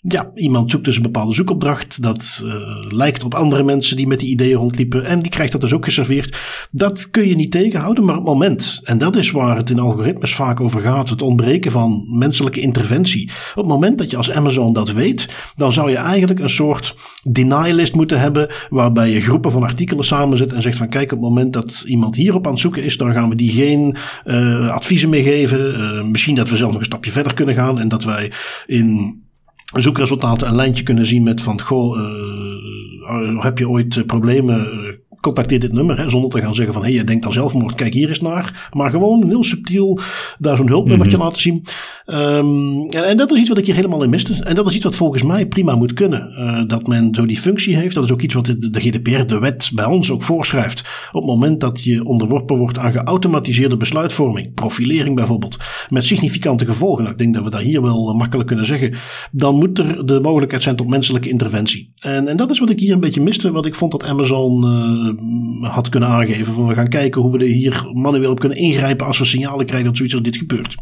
ja, 0.03 0.31
iemand 0.35 0.71
zoekt 0.71 0.85
dus 0.85 0.95
een 0.95 1.01
bepaalde 1.01 1.33
zoekopdracht. 1.33 2.01
Dat 2.01 2.43
uh, 2.45 2.53
lijkt 2.89 3.23
op 3.23 3.33
andere 3.33 3.63
mensen 3.63 3.95
die 3.95 4.07
met 4.07 4.19
die 4.19 4.29
ideeën 4.29 4.57
rondliepen. 4.57 5.05
En 5.05 5.21
die 5.21 5.31
krijgt 5.31 5.51
dat 5.51 5.61
dus 5.61 5.73
ook 5.73 5.85
geserveerd. 5.85 6.39
Dat 6.71 7.09
kun 7.09 7.27
je 7.27 7.35
niet 7.35 7.51
tegenhouden, 7.51 8.05
maar 8.05 8.17
op 8.17 8.25
het 8.25 8.33
moment. 8.33 8.79
En 8.83 8.97
dat 8.97 9.15
is 9.15 9.31
waar 9.31 9.57
het 9.57 9.69
in 9.69 9.79
algoritmes 9.79 10.35
vaak 10.35 10.59
over 10.59 10.81
gaat. 10.81 11.09
Het 11.09 11.21
ontbreken 11.21 11.71
van 11.71 12.05
menselijke 12.17 12.59
interventie. 12.59 13.29
Op 13.49 13.63
het 13.63 13.65
moment 13.65 13.97
dat 13.97 14.11
je 14.11 14.17
als 14.17 14.31
Amazon 14.31 14.73
dat 14.73 14.91
weet, 14.91 15.29
dan 15.55 15.71
zou 15.71 15.89
je 15.89 15.97
eigenlijk 15.97 16.39
een 16.39 16.49
soort 16.49 16.95
denial 17.23 17.73
list 17.73 17.95
moeten 17.95 18.19
hebben. 18.19 18.49
Waarbij 18.69 19.09
je 19.09 19.21
groepen 19.21 19.51
van 19.51 19.63
artikelen 19.63 20.05
samenzet 20.05 20.53
en 20.53 20.61
zegt 20.61 20.77
van 20.77 20.89
kijk, 20.89 21.11
op 21.11 21.19
het 21.19 21.29
moment 21.29 21.53
dat 21.53 21.83
iemand 21.87 22.15
hierop 22.15 22.45
aan 22.45 22.51
het 22.51 22.61
zoeken 22.61 22.83
is, 22.83 22.97
dan 22.97 23.11
gaan 23.11 23.29
we 23.29 23.35
die 23.35 23.51
geen 23.51 23.95
uh, 24.25 24.69
adviezen 24.69 25.09
meer 25.09 25.23
geven. 25.23 25.79
Uh, 25.79 26.03
misschien 26.03 26.35
dat 26.35 26.49
we 26.49 26.57
zelf 26.57 26.71
nog 26.71 26.79
een 26.79 26.85
stapje 26.85 27.11
verder 27.11 27.33
kunnen 27.33 27.55
gaan 27.55 27.79
en 27.79 27.87
dat 27.87 28.03
wij 28.03 28.31
in 28.65 29.20
zoekresultaten 29.73 30.47
een 30.47 30.55
lijntje 30.55 30.84
kunnen 30.84 31.05
zien 31.05 31.23
met 31.23 31.41
van, 31.41 31.62
goh, 31.62 31.97
uh, 31.97 33.43
heb 33.43 33.57
je 33.57 33.69
ooit 33.69 34.05
problemen 34.05 34.67
contacteer 35.21 35.60
dit 35.60 35.73
nummer. 35.73 35.97
Hè, 35.97 36.10
zonder 36.10 36.29
te 36.29 36.41
gaan 36.41 36.55
zeggen 36.55 36.73
van 36.73 36.81
hé, 36.81 36.88
hey, 36.88 36.97
je 36.97 37.03
denkt 37.03 37.25
aan 37.25 37.31
zelfmoord, 37.31 37.75
kijk 37.75 37.93
hier 37.93 38.07
eens 38.07 38.19
naar. 38.19 38.69
Maar 38.71 38.89
gewoon 38.89 39.27
heel 39.27 39.43
subtiel 39.43 39.99
daar 40.39 40.57
zo'n 40.57 40.67
hulpnummertje 40.67 41.17
mm 41.17 41.21
-hmm. 41.21 41.29
laten 41.29 41.41
zien. 41.41 41.65
Um, 42.05 42.89
en, 42.89 43.07
en, 43.07 43.17
dat 43.17 43.31
is 43.31 43.39
iets 43.39 43.49
wat 43.49 43.57
ik 43.57 43.65
hier 43.65 43.75
helemaal 43.75 44.03
in 44.03 44.10
miste. 44.10 44.43
En 44.43 44.55
dat 44.55 44.67
is 44.67 44.75
iets 44.75 44.84
wat 44.84 44.95
volgens 44.95 45.23
mij 45.23 45.47
prima 45.47 45.75
moet 45.75 45.93
kunnen. 45.93 46.31
Uh, 46.38 46.67
dat 46.67 46.88
men 46.88 47.15
zo 47.15 47.25
die 47.25 47.38
functie 47.38 47.75
heeft. 47.75 47.95
Dat 47.95 48.03
is 48.03 48.12
ook 48.12 48.21
iets 48.21 48.34
wat 48.34 48.45
de, 48.45 48.69
de 48.69 48.79
GDPR, 48.79 49.25
de 49.25 49.39
wet 49.39 49.71
bij 49.73 49.86
ons 49.86 50.12
ook 50.12 50.23
voorschrijft. 50.23 51.10
Op 51.12 51.21
het 51.21 51.31
moment 51.31 51.60
dat 51.60 51.84
je 51.84 52.05
onderworpen 52.05 52.57
wordt 52.57 52.77
aan 52.77 52.91
geautomatiseerde 52.91 53.77
besluitvorming, 53.77 54.53
profilering 54.53 55.15
bijvoorbeeld, 55.15 55.57
met 55.89 56.05
significante 56.05 56.65
gevolgen. 56.65 57.01
Nou, 57.01 57.13
ik 57.13 57.19
denk 57.19 57.34
dat 57.34 57.43
we 57.43 57.49
dat 57.49 57.62
hier 57.62 57.81
wel 57.81 58.13
makkelijk 58.13 58.47
kunnen 58.47 58.65
zeggen. 58.65 58.97
Dan 59.31 59.55
moet 59.55 59.79
er 59.79 60.05
de 60.05 60.19
mogelijkheid 60.19 60.63
zijn 60.63 60.75
tot 60.75 60.89
menselijke 60.89 61.29
interventie. 61.29 61.93
En, 62.01 62.27
en 62.27 62.38
dat 62.38 62.51
is 62.51 62.60
wat 62.60 62.69
ik 62.69 62.79
hier 62.79 62.93
een 62.93 62.99
beetje 62.99 63.21
miste. 63.21 63.51
Wat 63.51 63.65
ik 63.65 63.75
vond 63.75 63.91
dat 63.91 64.03
Amazon 64.03 64.63
uh, 64.63 65.11
had 65.62 65.89
kunnen 65.89 66.10
aangeven. 66.10 66.54
Van 66.54 66.67
we 66.67 66.74
gaan 66.74 66.88
kijken 66.88 67.21
hoe 67.21 67.32
we 67.32 67.38
er 67.38 67.52
hier 67.52 67.89
manueel 67.93 68.32
op 68.32 68.39
kunnen 68.39 68.58
ingrijpen 68.58 69.06
als 69.06 69.19
we 69.19 69.26
signalen 69.26 69.65
krijgen 69.65 69.88
dat 69.88 69.97
zoiets 69.97 70.15
als 70.15 70.24
dit 70.24 70.38
gebeurt. 70.38 70.76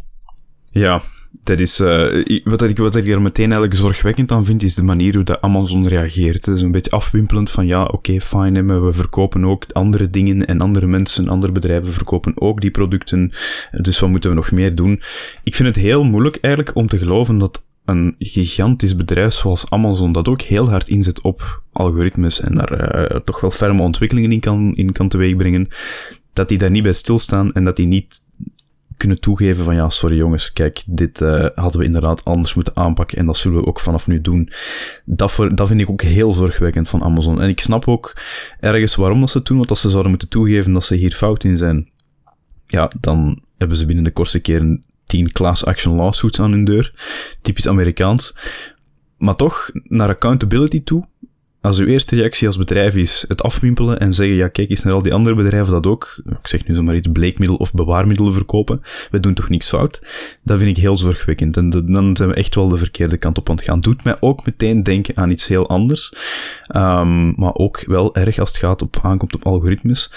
Ja, 0.70 1.02
dat 1.44 1.60
is, 1.60 1.80
uh, 1.80 2.42
wat, 2.44 2.62
ik, 2.62 2.76
wat 2.76 2.96
ik 2.96 3.08
er 3.08 3.22
meteen 3.22 3.44
eigenlijk 3.44 3.74
zorgwekkend 3.74 4.32
aan 4.32 4.44
vind, 4.44 4.62
is 4.62 4.74
de 4.74 4.82
manier 4.82 5.14
hoe 5.14 5.24
de 5.24 5.40
Amazon 5.40 5.86
reageert. 5.86 6.46
Het 6.46 6.56
is 6.56 6.62
een 6.62 6.70
beetje 6.70 6.90
afwimpelend 6.90 7.50
van 7.50 7.66
ja, 7.66 7.82
oké, 7.82 7.94
okay, 7.94 8.20
fine, 8.20 8.62
maar 8.62 8.84
we 8.84 8.92
verkopen 8.92 9.44
ook 9.44 9.66
andere 9.72 10.10
dingen 10.10 10.46
en 10.46 10.60
andere 10.60 10.86
mensen, 10.86 11.28
andere 11.28 11.52
bedrijven 11.52 11.92
verkopen 11.92 12.40
ook 12.40 12.60
die 12.60 12.70
producten. 12.70 13.32
Dus 13.70 14.00
wat 14.00 14.10
moeten 14.10 14.30
we 14.30 14.36
nog 14.36 14.50
meer 14.50 14.74
doen? 14.74 15.02
Ik 15.42 15.54
vind 15.54 15.68
het 15.68 15.84
heel 15.84 16.04
moeilijk 16.04 16.38
eigenlijk 16.40 16.76
om 16.76 16.86
te 16.86 16.98
geloven 16.98 17.38
dat 17.38 17.62
een 17.90 18.14
gigantisch 18.18 18.96
bedrijf 18.96 19.32
zoals 19.32 19.70
Amazon, 19.70 20.12
dat 20.12 20.28
ook 20.28 20.42
heel 20.42 20.68
hard 20.70 20.88
inzet 20.88 21.20
op 21.20 21.62
algoritmes 21.72 22.40
en 22.40 22.54
daar 22.54 23.12
uh, 23.12 23.16
toch 23.16 23.40
wel 23.40 23.50
ferme 23.50 23.82
ontwikkelingen 23.82 24.32
in 24.32 24.40
kan, 24.40 24.74
in 24.74 24.92
kan 24.92 25.08
teweegbrengen, 25.08 25.68
dat 26.32 26.48
die 26.48 26.58
daar 26.58 26.70
niet 26.70 26.82
bij 26.82 26.92
stilstaan 26.92 27.52
en 27.52 27.64
dat 27.64 27.76
die 27.76 27.86
niet 27.86 28.24
kunnen 28.96 29.20
toegeven 29.20 29.64
van 29.64 29.74
ja, 29.74 29.88
sorry 29.88 30.16
jongens, 30.16 30.52
kijk, 30.52 30.82
dit 30.86 31.20
uh, 31.20 31.46
hadden 31.54 31.80
we 31.80 31.86
inderdaad 31.86 32.24
anders 32.24 32.54
moeten 32.54 32.76
aanpakken 32.76 33.18
en 33.18 33.26
dat 33.26 33.36
zullen 33.36 33.60
we 33.60 33.66
ook 33.66 33.80
vanaf 33.80 34.06
nu 34.06 34.20
doen. 34.20 34.50
Dat, 35.04 35.32
voor, 35.32 35.54
dat 35.54 35.68
vind 35.68 35.80
ik 35.80 35.90
ook 35.90 36.02
heel 36.02 36.32
zorgwekkend 36.32 36.88
van 36.88 37.02
Amazon. 37.02 37.40
En 37.40 37.48
ik 37.48 37.60
snap 37.60 37.88
ook 37.88 38.20
ergens 38.60 38.94
waarom 38.94 39.20
dat 39.20 39.30
ze 39.30 39.42
doen, 39.42 39.56
want 39.56 39.70
als 39.70 39.80
ze 39.80 39.90
zouden 39.90 40.10
moeten 40.10 40.28
toegeven 40.28 40.72
dat 40.72 40.84
ze 40.84 40.94
hier 40.94 41.12
fout 41.12 41.44
in 41.44 41.56
zijn, 41.56 41.90
ja, 42.66 42.90
dan 43.00 43.42
hebben 43.58 43.76
ze 43.76 43.86
binnen 43.86 44.04
de 44.04 44.10
kortste 44.12 44.40
keren 44.40 44.84
10 45.10 45.32
class 45.32 45.64
action 45.64 45.96
lawsuits 45.96 46.40
aan 46.40 46.52
hun 46.52 46.64
deur. 46.64 46.92
Typisch 47.42 47.68
Amerikaans. 47.68 48.34
Maar 49.18 49.34
toch, 49.34 49.70
naar 49.72 50.08
accountability 50.08 50.82
toe, 50.82 51.06
als 51.60 51.78
uw 51.78 51.86
eerste 51.86 52.14
reactie 52.14 52.46
als 52.46 52.56
bedrijf 52.56 52.96
is 52.96 53.24
het 53.28 53.42
afwimpelen 53.42 53.98
en 53.98 54.14
zeggen, 54.14 54.36
ja 54.36 54.48
kijk 54.48 54.70
eens 54.70 54.82
naar 54.82 54.94
al 54.94 55.02
die 55.02 55.14
andere 55.14 55.36
bedrijven 55.36 55.72
dat 55.72 55.86
ook, 55.86 56.22
ik 56.26 56.46
zeg 56.46 56.66
nu 56.66 56.74
zomaar 56.74 56.96
iets, 56.96 57.08
bleekmiddel 57.12 57.56
of 57.56 57.72
bewaarmiddelen 57.72 58.32
verkopen, 58.32 58.82
we 59.10 59.20
doen 59.20 59.34
toch 59.34 59.48
niks 59.48 59.68
fout, 59.68 60.00
dat 60.42 60.58
vind 60.58 60.76
ik 60.76 60.82
heel 60.82 60.96
zorgwekkend. 60.96 61.56
En 61.56 61.70
dan 61.70 62.16
zijn 62.16 62.28
we 62.28 62.34
echt 62.34 62.54
wel 62.54 62.68
de 62.68 62.76
verkeerde 62.76 63.16
kant 63.16 63.38
op 63.38 63.50
aan 63.50 63.56
het 63.56 63.64
gaan. 63.64 63.80
Doet 63.80 64.04
mij 64.04 64.16
ook 64.20 64.46
meteen 64.46 64.82
denken 64.82 65.16
aan 65.16 65.30
iets 65.30 65.48
heel 65.48 65.68
anders, 65.68 66.12
um, 66.76 67.34
maar 67.36 67.54
ook 67.54 67.82
wel 67.86 68.14
erg 68.14 68.38
als 68.38 68.48
het 68.48 68.58
gaat 68.58 68.82
op, 68.82 68.98
aankomt 69.02 69.34
op 69.34 69.44
algoritmes. 69.44 70.12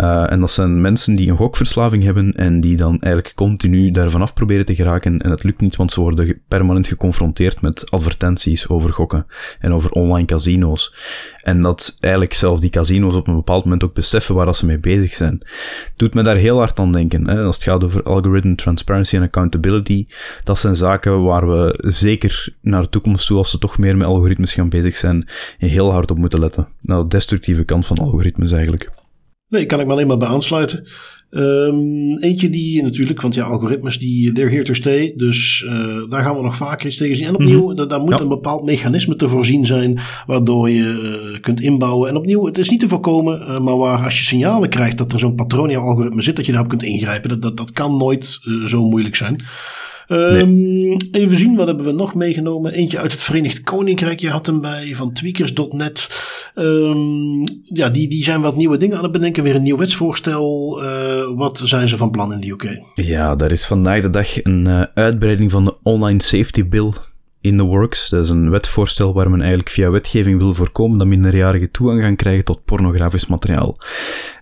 Uh, 0.00 0.32
en 0.32 0.40
dat 0.40 0.50
zijn 0.50 0.80
mensen 0.80 1.14
die 1.14 1.30
een 1.30 1.36
gokverslaving 1.36 2.02
hebben 2.02 2.32
en 2.32 2.60
die 2.60 2.76
dan 2.76 3.00
eigenlijk 3.00 3.34
continu 3.34 3.90
daarvan 3.90 4.22
af 4.22 4.34
proberen 4.34 4.64
te 4.64 4.74
geraken 4.74 5.18
en 5.18 5.30
het 5.30 5.42
lukt 5.42 5.60
niet, 5.60 5.76
want 5.76 5.92
ze 5.92 6.00
worden 6.00 6.40
permanent 6.48 6.86
geconfronteerd 6.86 7.60
met 7.60 7.90
advertenties 7.90 8.68
over 8.68 8.92
gokken 8.92 9.26
en 9.60 9.72
over 9.72 9.90
online 9.90 10.26
casino's. 10.26 10.87
En 11.42 11.62
dat 11.62 11.96
eigenlijk 12.00 12.34
zelfs 12.34 12.60
die 12.60 12.70
casino's 12.70 13.14
op 13.14 13.26
een 13.28 13.34
bepaald 13.34 13.64
moment 13.64 13.84
ook 13.84 13.94
beseffen 13.94 14.34
waar 14.34 14.54
ze 14.54 14.66
mee 14.66 14.78
bezig 14.78 15.14
zijn. 15.14 15.42
Doet 15.96 16.14
me 16.14 16.22
daar 16.22 16.36
heel 16.36 16.58
hard 16.58 16.78
aan 16.78 16.92
denken. 16.92 17.28
Hè? 17.28 17.42
Als 17.42 17.56
het 17.56 17.64
gaat 17.64 17.84
over 17.84 18.02
algorithm 18.02 18.54
transparency 18.54 19.16
en 19.16 19.22
accountability, 19.22 20.06
dat 20.44 20.58
zijn 20.58 20.76
zaken 20.76 21.22
waar 21.22 21.48
we 21.48 21.78
zeker 21.86 22.54
naar 22.60 22.82
de 22.82 22.88
toekomst 22.88 23.26
toe, 23.26 23.38
als 23.38 23.50
ze 23.50 23.58
toch 23.58 23.78
meer 23.78 23.96
met 23.96 24.06
algoritmes 24.06 24.54
gaan 24.54 24.68
bezig 24.68 24.96
zijn, 24.96 25.28
heel 25.58 25.92
hard 25.92 26.10
op 26.10 26.16
moeten 26.16 26.40
letten. 26.40 26.68
Naar 26.80 26.98
de 26.98 27.08
destructieve 27.08 27.64
kant 27.64 27.86
van 27.86 27.98
algoritmes 27.98 28.52
eigenlijk. 28.52 28.90
Nee, 29.48 29.66
kan 29.66 29.80
ik 29.80 29.86
me 29.86 29.92
alleen 29.92 30.06
maar 30.06 30.16
bij 30.16 30.28
aansluiten. 30.28 30.88
Um, 31.30 32.18
eentje 32.18 32.50
die 32.50 32.82
natuurlijk, 32.82 33.20
want 33.20 33.34
ja, 33.34 33.44
algoritmes 33.44 33.98
die 33.98 34.32
they're 34.32 34.50
here 34.50 34.64
to 34.64 34.72
stay. 34.74 35.12
Dus 35.16 35.64
uh, 35.66 36.10
daar 36.10 36.22
gaan 36.22 36.36
we 36.36 36.42
nog 36.42 36.56
vaker 36.56 36.84
eens 36.84 36.96
tegen 36.96 37.16
zien. 37.16 37.26
En 37.26 37.34
opnieuw, 37.34 37.70
mm 37.70 37.78
-hmm. 37.78 37.88
daar 37.88 38.00
moet 38.00 38.20
een 38.20 38.28
bepaald 38.28 38.64
mechanisme 38.64 39.16
te 39.16 39.28
voorzien 39.28 39.64
zijn, 39.64 39.98
waardoor 40.26 40.70
je 40.70 41.30
uh, 41.32 41.40
kunt 41.40 41.60
inbouwen. 41.60 42.08
En 42.08 42.16
opnieuw, 42.16 42.46
het 42.46 42.58
is 42.58 42.70
niet 42.70 42.80
te 42.80 42.88
voorkomen, 42.88 43.40
uh, 43.40 43.56
maar 43.56 43.76
waar 43.76 44.04
als 44.04 44.18
je 44.18 44.24
signalen 44.24 44.68
krijgt 44.68 44.98
dat 44.98 45.12
er 45.12 45.18
zo'n 45.18 45.34
patroon 45.34 45.66
in 45.66 45.70
jouw 45.70 45.84
algoritme 45.84 46.22
zit, 46.22 46.36
dat 46.36 46.46
je 46.46 46.52
daarop 46.52 46.70
kunt 46.70 46.82
ingrijpen. 46.82 47.28
Dat, 47.28 47.42
dat, 47.42 47.56
dat 47.56 47.72
kan 47.72 47.96
nooit 47.96 48.40
zo 48.66 48.84
moeilijk 48.84 49.16
zijn. 49.16 49.44
Um, 50.08 50.96
Even 51.10 51.38
zien, 51.38 51.56
wat 51.56 51.66
hebben 51.66 51.84
we 51.84 51.92
nog 51.92 52.14
meegenomen? 52.14 52.72
Eentje 52.72 52.98
uit 52.98 53.12
het 53.12 53.20
Verenigd 53.20 53.62
Koninkrijk. 53.62 54.20
Je 54.20 54.30
had 54.30 54.46
hem 54.46 54.60
bij 54.60 54.94
van 54.94 55.12
tweakers.net. 55.12 56.08
Um, 56.54 57.42
ja, 57.62 57.88
die, 57.88 58.08
die 58.08 58.24
zijn 58.24 58.40
wat 58.40 58.56
nieuwe 58.56 58.76
dingen 58.76 58.96
aan 58.96 59.02
het 59.02 59.12
bedenken. 59.12 59.42
Weer 59.42 59.54
een 59.54 59.62
nieuw 59.62 59.76
wetsvoorstel. 59.76 60.80
Uh, 60.84 61.36
wat 61.36 61.60
zijn 61.64 61.88
ze 61.88 61.96
van 61.96 62.10
plan 62.10 62.32
in 62.32 62.40
de 62.40 62.50
UK? 62.50 62.80
Ja, 62.94 63.34
daar 63.34 63.52
is 63.52 63.66
vandaag 63.66 64.02
de 64.02 64.10
dag 64.10 64.44
een 64.44 64.64
uh, 64.66 64.82
uitbreiding 64.94 65.50
van 65.50 65.64
de 65.64 65.74
Online 65.82 66.22
Safety 66.22 66.68
Bill 66.68 66.92
in 67.40 67.56
the 67.56 67.64
works. 67.64 68.08
Dat 68.08 68.24
is 68.24 68.30
een 68.30 68.50
wetvoorstel 68.50 69.14
waar 69.14 69.30
men 69.30 69.40
eigenlijk 69.40 69.70
via 69.70 69.90
wetgeving 69.90 70.38
wil 70.38 70.54
voorkomen 70.54 70.98
dat 70.98 71.06
minderjarigen 71.06 71.70
toegang 71.70 72.00
gaan 72.00 72.16
krijgen 72.16 72.44
tot 72.44 72.64
pornografisch 72.64 73.26
materiaal. 73.26 73.76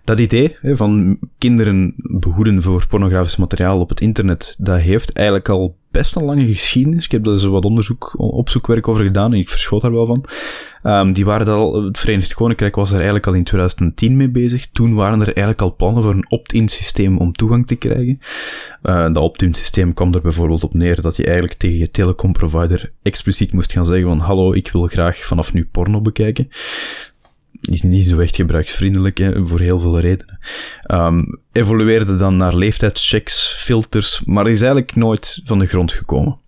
Dat 0.04 0.18
idee 0.18 0.56
van 0.62 1.18
kinderen 1.38 1.94
behoeden 1.96 2.62
voor 2.62 2.86
pornografisch 2.86 3.36
materiaal 3.36 3.80
op 3.80 3.88
het 3.88 4.00
internet, 4.00 4.54
dat 4.58 4.80
heeft 4.80 5.12
eigenlijk 5.12 5.48
al 5.48 5.76
best 5.96 6.16
een 6.16 6.24
lange 6.24 6.46
geschiedenis. 6.46 7.04
Ik 7.04 7.10
heb 7.10 7.24
daar 7.24 7.38
zo 7.38 7.50
wat 7.50 7.64
onderzoek, 7.64 8.14
opzoekwerk 8.16 8.88
over 8.88 9.04
gedaan 9.04 9.32
en 9.32 9.38
ik 9.38 9.48
verschoot 9.48 9.80
daar 9.80 9.92
wel 9.92 10.06
van. 10.06 10.24
Um, 10.82 11.12
die 11.12 11.24
waren 11.24 11.48
al, 11.48 11.84
het 11.84 11.98
Verenigd 11.98 12.34
Koninkrijk 12.34 12.74
was 12.74 12.88
er 12.88 12.94
eigenlijk 12.96 13.26
al 13.26 13.32
in 13.32 13.44
2010 13.44 14.16
mee 14.16 14.28
bezig. 14.28 14.66
Toen 14.66 14.94
waren 14.94 15.20
er 15.20 15.26
eigenlijk 15.26 15.60
al 15.60 15.76
plannen 15.76 16.02
voor 16.02 16.12
een 16.12 16.30
opt-in 16.30 16.68
systeem 16.68 17.18
om 17.18 17.32
toegang 17.32 17.66
te 17.66 17.74
krijgen. 17.74 18.18
Uh, 18.82 19.02
dat 19.02 19.16
opt-in 19.16 19.54
systeem 19.54 19.94
kwam 19.94 20.14
er 20.14 20.20
bijvoorbeeld 20.20 20.64
op 20.64 20.74
neer 20.74 21.00
dat 21.00 21.16
je 21.16 21.24
eigenlijk 21.24 21.58
tegen 21.58 21.78
je 21.78 21.90
telecomprovider 21.90 22.92
expliciet 23.02 23.52
moest 23.52 23.72
gaan 23.72 23.86
zeggen 23.86 24.08
van 24.08 24.18
hallo, 24.18 24.52
ik 24.52 24.70
wil 24.72 24.86
graag 24.86 25.24
vanaf 25.24 25.52
nu 25.52 25.68
porno 25.72 26.00
bekijken 26.00 26.48
is 27.60 27.82
niet 27.82 28.04
zo 28.04 28.18
echt 28.18 28.36
gebruiksvriendelijk 28.36 29.18
hè, 29.18 29.46
voor 29.46 29.60
heel 29.60 29.78
veel 29.78 30.00
redenen. 30.00 30.38
Um, 30.86 31.40
evolueerde 31.52 32.16
dan 32.16 32.36
naar 32.36 32.56
leeftijdschecks, 32.56 33.54
filters, 33.58 34.22
maar 34.24 34.48
is 34.48 34.60
eigenlijk 34.60 34.94
nooit 34.94 35.40
van 35.44 35.58
de 35.58 35.66
grond 35.66 35.92
gekomen. 35.92 36.38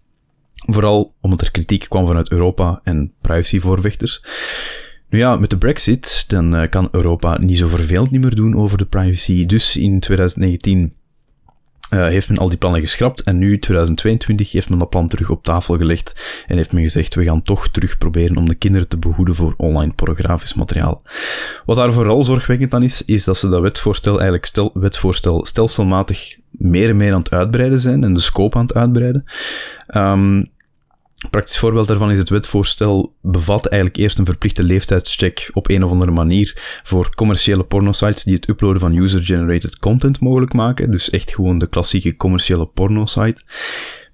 Vooral 0.55 1.15
omdat 1.21 1.41
er 1.41 1.51
kritiek 1.51 1.87
kwam 1.89 2.07
vanuit 2.07 2.31
Europa 2.31 2.81
en 2.83 3.13
privacyvoorvechters. 3.21 4.23
Nu 5.09 5.19
ja, 5.19 5.37
met 5.37 5.51
de 5.51 5.59
Brexit 5.59 6.25
dan 6.27 6.55
uh, 6.55 6.69
kan 6.71 6.89
Europa 6.93 7.39
niet 7.39 7.59
zo 7.59 7.69
vervelend 7.69 8.11
niet 8.11 8.21
meer 8.21 8.35
doen 8.35 8.57
over 8.57 8.79
de 8.79 8.87
privacy. 8.87 9.47
Dus 9.47 9.77
in 9.77 10.01
2019 10.01 10.95
uh, 11.91 12.07
heeft 12.07 12.29
men 12.29 12.39
al 12.39 12.49
die 12.49 12.59
plannen 12.59 12.81
geschrapt 12.81 13.23
en 13.23 13.39
nu, 13.39 13.59
2022, 13.59 14.53
heeft 14.53 14.69
men 14.69 14.79
dat 14.79 14.91
plan 14.91 15.09
terug 15.09 15.31
op 15.31 15.45
tafel 15.45 15.77
gelegd 15.77 16.45
en 16.47 16.57
heeft 16.57 16.73
men 16.73 16.83
gezegd, 16.83 17.15
we 17.15 17.25
gaan 17.25 17.43
toch 17.43 17.69
terug 17.69 17.99
proberen 17.99 18.37
om 18.37 18.49
de 18.49 18.55
kinderen 18.55 18.89
te 18.89 18.99
behoeden 18.99 19.35
voor 19.35 19.55
online 19.57 19.93
pornografisch 19.93 20.55
materiaal. 20.55 21.03
Wat 21.65 21.77
daar 21.77 21.93
vooral 21.93 22.25
zorgwekkend 22.25 22.75
aan 22.75 22.83
is, 22.83 23.05
is 23.05 23.25
dat 23.25 23.37
ze 23.37 23.49
dat 23.49 23.61
wetvoorstel 23.61 24.13
eigenlijk 24.13 24.45
stel, 24.45 24.71
wetvoorstel 24.75 25.47
stelselmatig 25.47 26.37
meer 26.51 26.89
en 26.89 26.97
meer 26.97 27.13
aan 27.13 27.21
het 27.21 27.33
uitbreiden 27.33 27.79
zijn 27.79 28.05
en 28.05 28.15
de 28.15 28.21
scope 28.21 28.57
aan 28.57 28.67
het 28.67 28.75
uitbreiden. 28.75 29.25
Um, 29.97 30.51
Praktisch 31.31 31.59
voorbeeld 31.59 31.87
daarvan 31.87 32.11
is 32.11 32.19
het 32.19 32.29
wetvoorstel 32.29 33.15
bevat 33.23 33.67
eigenlijk 33.67 34.03
eerst 34.03 34.19
een 34.19 34.25
verplichte 34.25 34.63
leeftijdscheck 34.63 35.51
op 35.53 35.71
een 35.71 35.85
of 35.85 35.91
andere 35.91 36.11
manier 36.11 36.81
voor 36.83 37.15
commerciële 37.15 37.65
pornosites 37.65 38.25
die 38.25 38.35
het 38.35 38.49
uploaden 38.49 38.81
van 38.81 38.97
user-generated 38.97 39.79
content 39.79 40.21
mogelijk 40.21 40.53
maken. 40.53 40.91
Dus 40.91 41.11
echt 41.11 41.31
gewoon 41.35 41.59
de 41.59 41.69
klassieke 41.69 42.17
commerciële 42.17 42.67
pornosite. 42.67 43.43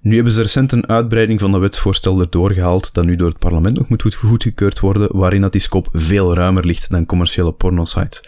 Nu 0.05 0.15
hebben 0.15 0.33
ze 0.33 0.41
recent 0.41 0.71
een 0.71 0.87
uitbreiding 0.87 1.39
van 1.39 1.51
dat 1.51 1.61
wetsvoorstel 1.61 2.19
erdoor 2.19 2.51
gehaald, 2.51 2.93
dat 2.93 3.05
nu 3.05 3.15
door 3.15 3.27
het 3.27 3.39
parlement 3.39 3.77
nog 3.77 3.89
moet 3.89 4.13
goedgekeurd 4.13 4.79
worden, 4.79 5.17
waarin 5.17 5.41
dat 5.41 5.51
die 5.51 5.61
scope 5.61 5.89
veel 5.93 6.33
ruimer 6.33 6.65
ligt 6.65 6.91
dan 6.91 7.05
commerciële 7.05 7.51
pornosites. 7.51 8.21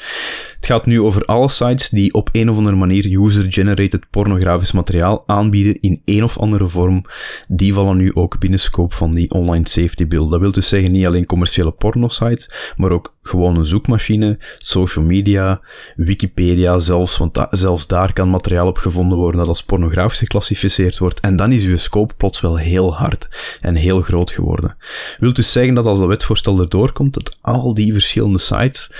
Het 0.55 0.65
gaat 0.65 0.85
nu 0.85 1.01
over 1.01 1.25
alle 1.25 1.49
sites 1.49 1.89
die 1.89 2.13
op 2.13 2.29
een 2.31 2.49
of 2.49 2.57
andere 2.57 2.75
manier 2.75 3.21
user-generated 3.25 4.09
pornografisch 4.09 4.71
materiaal 4.71 5.23
aanbieden 5.25 5.81
in 5.81 6.01
een 6.05 6.23
of 6.23 6.37
andere 6.37 6.67
vorm. 6.67 7.05
Die 7.47 7.73
vallen 7.73 7.97
nu 7.97 8.13
ook 8.13 8.39
binnen 8.39 8.59
scope 8.59 8.95
van 8.95 9.11
die 9.11 9.31
online 9.31 9.67
safety 9.67 10.07
bill. 10.07 10.29
Dat 10.29 10.39
wil 10.39 10.51
dus 10.51 10.69
zeggen 10.69 10.91
niet 10.91 11.07
alleen 11.07 11.25
commerciële 11.25 11.71
pornosites, 11.71 12.73
maar 12.77 12.91
ook 12.91 13.15
gewoon 13.27 13.57
een 13.57 13.65
zoekmachine, 13.65 14.37
social 14.57 15.05
media, 15.05 15.61
Wikipedia 15.95 16.79
zelfs, 16.79 17.17
want 17.17 17.45
zelfs 17.49 17.87
daar 17.87 18.13
kan 18.13 18.29
materiaal 18.29 18.67
op 18.67 18.77
gevonden 18.77 19.17
worden 19.17 19.39
dat 19.39 19.47
als 19.47 19.63
pornografisch 19.63 20.19
geclassificeerd 20.19 20.97
wordt. 20.97 21.19
En 21.19 21.35
dan 21.35 21.51
is 21.51 21.63
uw 21.63 21.77
scope 21.77 22.13
plots 22.13 22.41
wel 22.41 22.57
heel 22.57 22.95
hard 22.95 23.27
en 23.59 23.75
heel 23.75 24.01
groot 24.01 24.31
geworden. 24.31 24.77
Wilt 25.19 25.35
dus 25.35 25.51
zeggen 25.51 25.73
dat 25.73 25.85
als 25.85 25.99
dat 25.99 26.07
wetvoorstel 26.07 26.59
erdoor 26.59 26.91
komt, 26.91 27.13
dat 27.13 27.37
al 27.41 27.73
die 27.73 27.93
verschillende 27.93 28.39
sites 28.39 28.91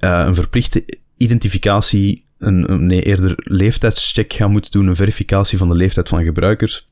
uh, 0.00 0.22
een 0.26 0.34
verplichte 0.34 0.98
identificatie, 1.16 2.26
een, 2.38 2.86
nee, 2.86 3.02
eerder 3.02 3.34
leeftijdscheck 3.36 4.32
gaan 4.32 4.50
moeten 4.50 4.70
doen, 4.70 4.86
een 4.86 4.96
verificatie 4.96 5.58
van 5.58 5.68
de 5.68 5.74
leeftijd 5.74 6.08
van 6.08 6.24
gebruikers. 6.24 6.90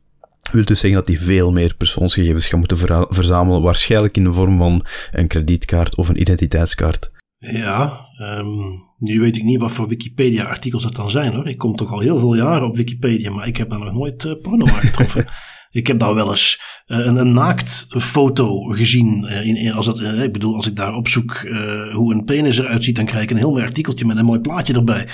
Wil 0.53 0.64
dus 0.64 0.79
zeggen 0.79 0.98
dat 0.98 1.09
die 1.09 1.20
veel 1.20 1.53
meer 1.53 1.74
persoonsgegevens 1.76 2.48
gaan 2.48 2.59
moeten 2.59 3.07
verzamelen, 3.09 3.62
waarschijnlijk 3.62 4.16
in 4.16 4.24
de 4.24 4.33
vorm 4.33 4.59
van 4.59 4.87
een 5.11 5.26
kredietkaart 5.26 5.96
of 5.96 6.09
een 6.09 6.20
identiteitskaart. 6.20 7.11
Ja, 7.38 8.07
um, 8.20 8.83
nu 8.98 9.20
weet 9.20 9.37
ik 9.37 9.42
niet 9.42 9.61
wat 9.61 9.72
voor 9.72 9.88
Wikipedia-artikels 9.88 10.83
dat 10.83 10.94
dan 10.94 11.11
zijn 11.11 11.33
hoor. 11.33 11.48
Ik 11.48 11.59
kom 11.59 11.76
toch 11.76 11.92
al 11.92 12.00
heel 12.00 12.18
veel 12.18 12.35
jaren 12.35 12.68
op 12.68 12.76
Wikipedia, 12.76 13.31
maar 13.31 13.46
ik 13.46 13.57
heb 13.57 13.70
daar 13.70 13.79
nog 13.79 13.92
nooit 13.92 14.24
uh, 14.24 14.33
porno 14.42 14.66
aangetroffen. 14.66 15.26
Ik 15.73 15.87
heb 15.87 15.99
daar 15.99 16.15
wel 16.15 16.31
eens 16.31 16.61
uh, 16.87 16.99
een, 16.99 17.17
een 17.17 17.33
naaktfoto 17.33 18.63
gezien. 18.63 19.25
Uh, 19.25 19.47
in, 19.47 19.73
als 19.73 19.87
dat, 19.87 20.01
uh, 20.01 20.23
ik 20.23 20.33
bedoel, 20.33 20.55
als 20.55 20.67
ik 20.67 20.77
daar 20.77 20.95
opzoek 20.95 21.49
hoe 21.93 22.15
een 22.15 22.25
penis 22.25 22.59
eruit 22.59 22.85
ziet, 22.85 22.97
dan 22.97 23.05
krijg 23.05 23.23
ik 23.23 23.31
een 23.31 23.37
heel 23.37 23.51
mooi 23.51 23.65
artikeltje 23.65 24.07
met 24.07 24.17
een 24.17 24.25
mooi 24.25 24.41
plaatje 24.41 24.75
erbij. 24.75 25.07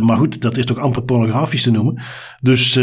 maar 0.00 0.16
goed, 0.16 0.40
dat 0.40 0.56
is 0.56 0.64
toch 0.64 0.78
amper 0.78 1.02
pornografisch 1.02 1.62
te 1.62 1.70
noemen. 1.70 2.02
Dus 2.42 2.74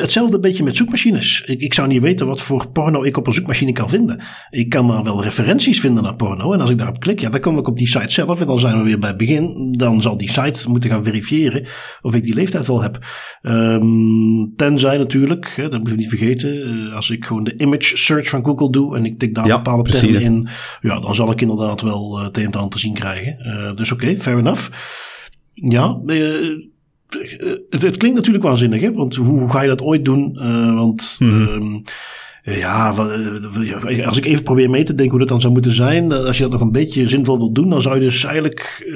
hetzelfde 0.00 0.38
beetje 0.38 0.64
met 0.64 0.76
zoekmachines. 0.76 1.42
Ik, 1.46 1.60
ik 1.60 1.74
zou 1.74 1.88
niet 1.88 2.00
weten 2.00 2.26
wat 2.26 2.40
voor 2.40 2.68
porno 2.68 3.02
ik 3.02 3.16
op 3.16 3.26
een 3.26 3.32
zoekmachine 3.32 3.72
kan 3.72 3.88
vinden. 3.88 4.20
Ik 4.50 4.68
kan 4.68 4.86
maar 4.86 5.02
wel 5.02 5.22
referenties 5.22 5.80
vinden 5.80 6.02
naar 6.02 6.14
porno. 6.14 6.52
En 6.52 6.60
als 6.60 6.70
ik 6.70 6.78
daarop 6.78 7.00
klik, 7.00 7.20
ja, 7.20 7.30
dan 7.30 7.40
kom 7.40 7.58
ik 7.58 7.68
op 7.68 7.78
die 7.78 7.88
site 7.88 8.12
zelf. 8.12 8.40
En 8.40 8.46
dan 8.46 8.60
zijn 8.60 8.78
we 8.78 8.82
weer 8.82 8.98
bij 8.98 9.08
het 9.08 9.18
begin. 9.18 9.72
Dan 9.72 10.02
zal 10.02 10.16
die 10.16 10.30
site 10.30 10.70
moeten 10.70 10.90
gaan 10.90 11.04
verifiëren 11.04 11.66
of 12.00 12.14
ik 12.14 12.22
die 12.22 12.34
leeftijd 12.34 12.66
wel 12.66 12.82
heb. 12.82 12.98
Um, 13.42 14.52
tenzij 14.56 14.98
natuurlijk, 14.98 15.66
dat 15.70 15.78
moet 15.78 15.90
je 15.90 15.96
niet 15.96 16.08
vergeten 16.08 16.41
weten. 16.42 16.86
Eh, 16.88 16.94
als 16.94 17.10
ik 17.10 17.24
gewoon 17.24 17.44
de 17.44 17.56
image 17.56 17.96
search 17.96 18.28
van 18.28 18.44
Google 18.44 18.70
doe 18.70 18.96
en 18.96 19.04
ik 19.04 19.18
tik 19.18 19.34
daar 19.34 19.46
bepaalde 19.46 19.90
termen 19.90 20.20
in, 20.20 20.48
ja, 20.80 21.00
dan 21.00 21.14
zal 21.14 21.30
ik 21.30 21.40
inderdaad 21.40 21.80
wel 21.80 22.18
uh, 22.18 22.24
het 22.24 22.36
een 22.36 22.44
en 22.44 22.52
ander 22.52 22.70
te 22.70 22.78
zien 22.78 22.94
krijgen. 22.94 23.76
dus 23.76 23.92
oké, 23.92 24.18
fair 24.18 24.38
enough. 24.38 24.68
Ja, 25.54 26.00
het, 27.70 27.82
het, 27.82 27.96
klinkt 27.96 28.16
natuurlijk 28.16 28.44
waanzinnig, 28.44 28.80
hè? 28.80 28.92
want 28.92 29.14
hoe, 29.14 29.38
hoe 29.38 29.50
ga 29.50 29.62
je 29.62 29.68
dat 29.68 29.82
ooit 29.82 30.04
doen? 30.04 30.32
want 30.74 31.16
mm 31.18 31.82
ja, 32.42 32.94
eh, 32.96 34.06
als 34.06 34.18
ik 34.18 34.24
even 34.24 34.42
probeer 34.42 34.70
mee 34.70 34.82
te 34.82 34.94
denken 34.94 35.10
hoe 35.10 35.18
dat 35.18 35.28
dan 35.28 35.40
zou 35.40 35.52
moeten 35.52 35.72
zijn. 35.72 36.12
Als 36.12 36.36
je 36.36 36.42
dat 36.42 36.52
nog 36.52 36.60
een 36.60 36.72
beetje 36.72 37.08
zinvol 37.08 37.38
wilt 37.38 37.54
doen, 37.54 37.70
dan 37.70 37.82
zou 37.82 37.94
je 37.94 38.00
dus 38.00 38.24
eigenlijk 38.24 38.86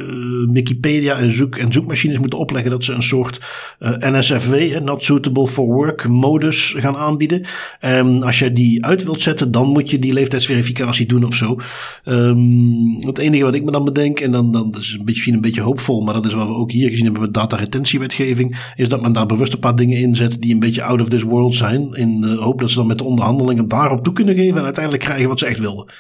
Wikipedia 0.52 1.16
en, 1.16 1.32
zoek, 1.32 1.56
en 1.56 1.72
zoekmachines 1.72 2.18
moeten 2.18 2.38
opleggen 2.38 2.70
dat 2.70 2.84
ze 2.84 2.92
een 2.92 3.02
soort 3.02 3.40
uh, 3.78 4.02
eh, 4.02 4.12
NSFW, 4.12 4.54
Not 4.82 5.02
Suitable 5.02 5.46
for 5.46 5.66
Work, 5.66 6.08
modus 6.08 6.74
gaan 6.76 6.96
aanbieden. 6.96 7.42
En 7.80 8.22
als 8.22 8.38
je 8.38 8.52
die 8.52 8.84
uit 8.84 9.04
wilt 9.04 9.20
zetten, 9.20 9.50
dan 9.50 9.68
moet 9.68 9.90
je 9.90 9.98
die 9.98 10.12
leeftijdsverificatie 10.12 11.06
doen 11.06 11.24
of 11.24 11.34
zo. 11.34 11.58
Um, 12.04 12.96
het 13.06 13.18
enige 13.18 13.44
wat 13.44 13.54
ik 13.54 13.64
me 13.64 13.70
dan 13.70 13.84
bedenk, 13.84 14.20
en 14.20 14.30
dan, 14.30 14.52
dan 14.52 14.74
is 14.78 14.96
een 14.98 15.04
beetje, 15.04 15.32
een 15.32 15.40
beetje 15.40 15.60
hoopvol, 15.60 16.00
maar 16.00 16.14
dat 16.14 16.26
is 16.26 16.32
wat 16.32 16.48
we 16.48 16.54
ook 16.54 16.72
hier 16.72 16.88
gezien 16.88 17.04
hebben 17.04 17.22
met 17.22 17.34
dataretentiewetgeving, 17.34 18.72
is 18.76 18.88
dat 18.88 19.02
men 19.02 19.12
daar 19.12 19.26
bewust 19.26 19.52
een 19.52 19.58
paar 19.58 19.76
dingen 19.76 19.98
inzet 19.98 20.42
die 20.42 20.52
een 20.52 20.60
beetje 20.60 20.82
out 20.82 21.00
of 21.00 21.08
this 21.08 21.22
world 21.22 21.54
zijn. 21.54 21.94
In 21.94 22.20
de 22.20 22.34
hoop 22.34 22.60
dat 22.60 22.70
ze 22.70 22.76
dan 22.76 22.86
met 22.86 22.98
de 22.98 23.04
onderhandelingen 23.04 23.35
onderhandelingen 23.40 23.68
daarop 23.68 24.04
toe 24.04 24.12
kunnen 24.12 24.34
geven 24.34 24.58
en 24.58 24.64
uiteindelijk 24.64 25.04
krijgen 25.04 25.28
wat 25.28 25.38
ze 25.38 25.46
echt 25.46 25.58
wilden. 25.58 25.92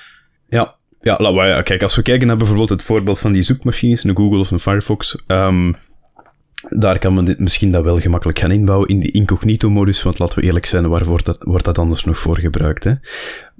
Ja, 0.48 0.74
ja, 1.00 1.46
ja, 1.46 1.62
kijk, 1.62 1.82
als 1.82 1.96
we 1.96 2.02
kijken 2.02 2.26
naar 2.26 2.36
bijvoorbeeld 2.36 2.68
het 2.68 2.82
voorbeeld 2.82 3.18
van 3.18 3.32
die 3.32 3.42
zoekmachines, 3.42 4.04
een 4.04 4.16
Google 4.16 4.38
of 4.38 4.50
een 4.50 4.58
Firefox, 4.58 5.22
um, 5.26 5.74
daar 6.68 6.98
kan 6.98 7.14
men 7.14 7.34
misschien 7.38 7.70
dat 7.70 7.84
wel 7.84 8.00
gemakkelijk 8.00 8.38
gaan 8.38 8.50
inbouwen 8.50 8.88
in 8.88 9.00
die 9.00 9.12
incognito-modus, 9.12 10.02
want 10.02 10.18
laten 10.18 10.38
we 10.38 10.44
eerlijk 10.44 10.66
zijn, 10.66 10.88
waarvoor 10.88 11.22
dat, 11.22 11.36
wordt 11.40 11.64
dat 11.64 11.78
anders 11.78 12.04
nog 12.04 12.18
voor 12.18 12.38
gebruikt? 12.38 12.84
Hè? 12.84 12.92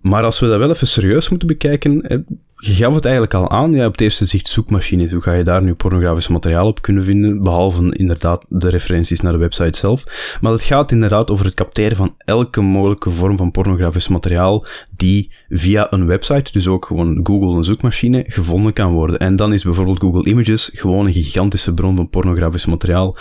Maar 0.09 0.25
als 0.25 0.41
we 0.41 0.47
dat 0.47 0.59
wel 0.59 0.71
even 0.71 0.87
serieus 0.87 1.29
moeten 1.29 1.49
bekijken, 1.49 2.25
je 2.57 2.73
gaf 2.73 2.95
het 2.95 3.05
eigenlijk 3.05 3.35
al 3.35 3.51
aan, 3.51 3.73
ja, 3.73 3.87
op 3.87 3.93
het 3.93 4.01
eerste 4.01 4.25
zicht 4.25 4.49
zoekmachines. 4.49 5.13
Hoe 5.13 5.23
ga 5.23 5.33
je 5.33 5.45
daar 5.45 5.63
nu 5.63 5.75
pornografisch 5.75 6.29
materiaal 6.29 6.67
op 6.67 6.83
kunnen 6.83 7.05
vinden, 7.05 7.43
behalve 7.43 7.97
inderdaad 7.97 8.45
de 8.49 8.69
referenties 8.69 9.21
naar 9.21 9.33
de 9.33 9.39
website 9.39 9.79
zelf. 9.79 10.05
Maar 10.41 10.53
het 10.53 10.63
gaat 10.63 10.93
inderdaad 10.93 11.31
over 11.31 11.45
het 11.45 11.55
capteren 11.55 11.97
van 11.97 12.15
elke 12.19 12.61
mogelijke 12.61 13.11
vorm 13.11 13.37
van 13.37 13.51
pornografisch 13.51 14.09
materiaal 14.09 14.67
die 14.97 15.31
via 15.49 15.93
een 15.93 16.07
website, 16.07 16.53
dus 16.53 16.69
ook 16.69 16.87
gewoon 16.87 17.21
Google 17.23 17.57
een 17.57 17.65
zoekmachine, 17.65 18.25
gevonden 18.27 18.73
kan 18.73 18.93
worden. 18.93 19.19
En 19.19 19.37
dan 19.37 19.53
is 19.53 19.65
bijvoorbeeld 19.65 20.01
Google 20.01 20.31
Images 20.31 20.71
gewoon 20.75 21.07
een 21.07 21.13
gigantische 21.13 21.75
bron 21.75 21.97
van 21.97 22.09
pornografisch 22.09 22.67
materiaal 22.67 23.17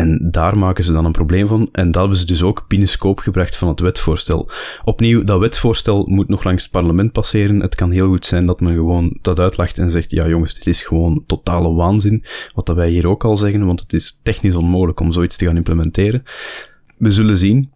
en 0.00 0.28
daar 0.30 0.58
maken 0.58 0.84
ze 0.84 0.92
dan 0.92 1.04
een 1.04 1.12
probleem 1.12 1.46
van. 1.46 1.68
En 1.72 1.90
dat 1.90 2.00
hebben 2.00 2.18
ze 2.18 2.26
dus 2.26 2.42
ook 2.42 2.64
binnen 2.68 2.88
scope 2.88 3.22
gebracht 3.22 3.56
van 3.56 3.68
het 3.68 3.80
wetvoorstel. 3.80 4.50
Opnieuw, 4.84 5.24
dat 5.24 5.40
wetvoorstel 5.40 6.06
moet 6.06 6.28
nog 6.28 6.44
langs 6.44 6.62
het 6.62 6.72
parlement 6.72 7.12
passeren. 7.12 7.60
Het 7.60 7.74
kan 7.74 7.90
heel 7.90 8.08
goed 8.08 8.26
zijn 8.26 8.46
dat 8.46 8.60
men 8.60 8.74
gewoon 8.74 9.18
dat 9.22 9.38
uitlacht 9.38 9.78
en 9.78 9.90
zegt: 9.90 10.10
ja, 10.10 10.28
jongens, 10.28 10.54
dit 10.54 10.66
is 10.66 10.82
gewoon 10.82 11.24
totale 11.26 11.72
waanzin. 11.72 12.24
Wat 12.54 12.66
dat 12.66 12.76
wij 12.76 12.88
hier 12.88 13.08
ook 13.08 13.24
al 13.24 13.36
zeggen, 13.36 13.66
want 13.66 13.80
het 13.80 13.92
is 13.92 14.20
technisch 14.22 14.54
onmogelijk 14.54 15.00
om 15.00 15.12
zoiets 15.12 15.36
te 15.36 15.46
gaan 15.46 15.56
implementeren. 15.56 16.22
We 16.98 17.12
zullen 17.12 17.38
zien. 17.38 17.70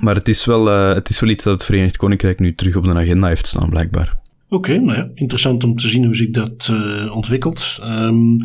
Maar 0.00 0.14
het 0.14 0.28
is 0.28 0.44
wel, 0.44 0.68
uh, 0.68 0.94
het 0.94 1.08
is 1.08 1.20
wel 1.20 1.30
iets 1.30 1.44
dat 1.44 1.52
het 1.52 1.64
Verenigd 1.64 1.96
Koninkrijk 1.96 2.38
nu 2.38 2.54
terug 2.54 2.76
op 2.76 2.84
de 2.84 2.94
agenda 2.94 3.28
heeft 3.28 3.46
staan, 3.46 3.70
blijkbaar. 3.70 4.18
Oké, 4.48 4.78
nou 4.78 4.98
ja, 4.98 5.10
interessant 5.14 5.64
om 5.64 5.76
te 5.76 5.88
zien 5.88 6.04
hoe 6.04 6.16
zich 6.16 6.30
dat 6.30 6.68
uh, 6.72 7.16
ontwikkelt. 7.16 7.78
Um, 7.82 8.38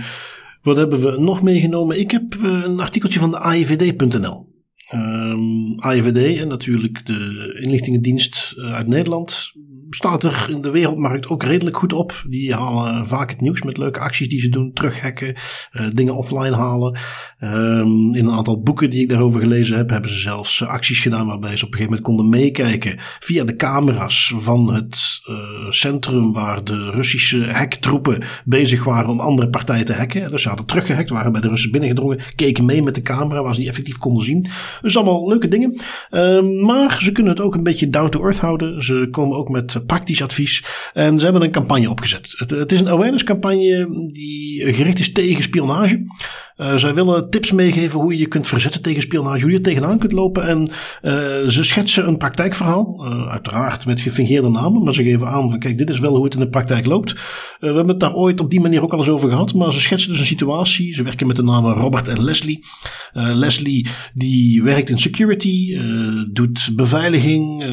wat 0.62 0.78
hebben 0.78 1.02
we 1.02 1.20
nog 1.20 1.42
meegenomen? 1.42 2.00
Ik 2.00 2.12
heb 2.12 2.34
eh, 2.34 2.42
een 2.44 2.80
artikeltje 2.80 3.20
van 3.20 3.32
de 3.32 3.40
AIVD.nl. 3.40 4.50
Um, 4.94 5.80
AIVD 5.80 6.40
en 6.40 6.48
natuurlijk 6.48 7.06
de 7.06 7.58
inlichtingendienst 7.62 8.54
eh, 8.58 8.74
uit 8.74 8.88
Nederland 8.88 9.52
staat 9.96 10.24
er 10.24 10.48
in 10.50 10.62
de 10.62 10.70
wereldmarkt 10.70 11.28
ook 11.28 11.44
redelijk 11.44 11.78
goed 11.78 11.94
op. 11.94 12.24
Die 12.28 12.54
halen 12.54 13.08
vaak 13.08 13.30
het 13.30 13.42
nieuws 13.42 13.62
met 13.62 13.78
leuke 13.78 14.00
acties 14.00 14.30
die 14.30 14.40
ze 14.40 14.50
doen. 14.50 14.74
Terughacken, 14.74 15.36
uh, 15.72 15.88
dingen 15.94 16.16
offline 16.16 16.56
halen. 16.56 17.00
Um, 17.40 18.16
in 18.16 18.26
een 18.26 18.32
aantal 18.32 18.62
boeken 18.62 18.90
die 18.90 19.02
ik 19.02 19.10
daarover 19.10 19.42
gelezen 19.42 19.78
heb, 19.78 19.90
hebben 19.90 20.12
ze 20.12 20.20
zelfs 20.20 20.66
acties 20.66 21.00
gedaan 21.00 21.28
waarbij 21.28 21.58
ze 21.58 21.66
op 21.66 21.72
een 21.72 21.78
gegeven 21.78 21.96
moment 21.96 22.02
konden 22.02 22.30
meekijken 22.30 22.96
via 23.20 23.44
de 23.44 23.56
camera's 23.56 24.34
van 24.36 24.74
het 24.74 25.22
uh, 25.30 25.36
centrum 25.70 26.34
waar 26.34 26.64
de 26.64 26.90
Russische 26.90 27.52
hacktroepen 27.52 28.24
bezig 28.46 28.84
waren 28.84 29.10
om 29.10 29.20
andere 29.20 29.50
partijen 29.50 29.86
te 29.86 29.94
hacken. 29.94 30.28
Dus 30.28 30.42
ze 30.42 30.48
hadden 30.48 30.66
teruggehackt, 30.66 31.10
waren 31.10 31.32
bij 31.32 31.42
de 31.42 31.48
Russen 31.48 31.72
binnengedrongen, 31.72 32.20
keken 32.36 32.66
mee 32.66 32.84
met 32.84 32.96
de 32.96 33.02
camera 33.02 33.42
waar 33.42 33.54
ze 33.54 33.60
die 33.60 33.70
effectief 33.70 33.98
konden 33.98 34.24
zien. 34.24 34.46
Dus 34.82 34.96
allemaal 34.96 35.28
leuke 35.28 35.48
dingen. 35.48 35.76
Um, 36.12 36.66
maar 36.66 36.98
ze 37.02 37.12
kunnen 37.12 37.34
het 37.34 37.42
ook 37.42 37.56
een 37.56 37.64
beetje 37.64 37.90
down 37.90 38.10
to 38.10 38.24
earth 38.24 38.40
houden. 38.40 38.84
Ze 38.84 39.08
komen 39.12 39.38
ook 39.38 39.50
met 39.50 39.81
praktisch 39.86 40.22
advies. 40.22 40.66
En 40.94 41.18
ze 41.18 41.24
hebben 41.24 41.42
een 41.44 41.52
campagne 41.52 41.90
opgezet. 41.90 42.34
Het, 42.38 42.50
het 42.50 42.72
is 42.72 42.80
een 42.80 42.90
awareness 42.90 43.24
campagne 43.24 43.88
die 44.12 44.74
gericht 44.74 45.00
is 45.00 45.12
tegen 45.12 45.44
spionage. 45.44 46.06
Uh, 46.62 46.78
zij 46.78 46.94
willen 46.94 47.30
tips 47.30 47.52
meegeven 47.52 48.00
hoe 48.00 48.14
je 48.14 48.20
je 48.20 48.28
kunt 48.28 48.48
verzetten 48.48 48.82
tegen 48.82 49.02
spionage, 49.02 49.42
hoe 49.42 49.52
je 49.52 49.62
tegenaan 49.62 50.00
kunt 50.00 50.12
lopen. 50.12 50.48
En 50.48 50.60
uh, 50.60 51.14
ze 51.48 51.64
schetsen 51.64 52.08
een 52.08 52.18
praktijkverhaal, 52.18 53.06
uh, 53.06 53.28
uiteraard 53.28 53.86
met 53.86 54.02
gefingeerde 54.02 54.50
namen, 54.50 54.84
maar 54.84 54.94
ze 54.94 55.04
geven 55.04 55.28
aan 55.28 55.50
van 55.50 55.60
kijk, 55.60 55.78
dit 55.78 55.90
is 55.90 56.00
wel 56.00 56.16
hoe 56.16 56.24
het 56.24 56.34
in 56.34 56.40
de 56.40 56.50
praktijk 56.50 56.86
loopt. 56.86 57.12
we 57.60 57.66
hebben 57.66 57.88
het 57.88 58.00
daar 58.00 58.14
ooit 58.14 58.40
op 58.40 58.50
die 58.50 58.60
manier 58.60 58.82
ook 58.82 58.92
al 58.92 58.98
eens 58.98 59.10
over 59.10 59.30
gehad, 59.30 59.54
maar 59.54 59.74
ze 59.74 59.80
schetsen 59.80 60.10
dus 60.10 60.20
een 60.20 60.26
situatie. 60.26 60.94
Ze 60.94 61.04
werken 61.04 61.28
met 61.28 61.36
de 61.36 61.44
namen 61.44 61.74
Robert 61.74 62.08
en 62.08 62.24
Leslie. 62.24 62.66
Leslie 63.14 63.88
die 64.14 64.64
werkt 64.64 64.90
in 64.90 64.98
security, 64.98 65.78
doet 66.32 66.72
beveiliging, 66.76 67.64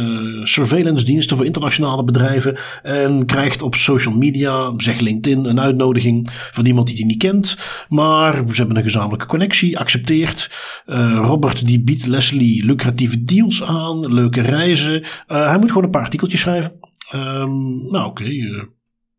surveillance 0.42 1.04
diensten 1.04 1.36
voor 1.36 1.46
internationale 1.46 1.97
bedrijven 2.04 2.58
en 2.82 3.26
krijgt 3.26 3.62
op 3.62 3.74
social 3.74 4.16
media, 4.16 4.72
zeg 4.76 5.00
LinkedIn, 5.00 5.44
een 5.44 5.60
uitnodiging 5.60 6.28
van 6.30 6.66
iemand 6.66 6.86
die 6.86 6.96
hij 6.96 7.06
niet 7.06 7.18
kent. 7.18 7.58
Maar 7.88 8.32
ze 8.32 8.56
hebben 8.56 8.76
een 8.76 8.82
gezamenlijke 8.82 9.26
connectie, 9.26 9.78
accepteert. 9.78 10.50
Uh, 10.86 11.18
Robert 11.22 11.66
die 11.66 11.82
biedt 11.82 12.06
Leslie 12.06 12.64
lucratieve 12.64 13.24
deals 13.24 13.64
aan, 13.64 14.12
leuke 14.14 14.40
reizen. 14.40 15.00
Uh, 15.02 15.46
hij 15.48 15.58
moet 15.58 15.68
gewoon 15.68 15.84
een 15.84 15.90
paar 15.90 16.02
artikeltjes 16.02 16.40
schrijven. 16.40 16.72
Um, 17.14 17.90
nou 17.90 18.06
oké, 18.06 18.24
eh, 18.24 18.62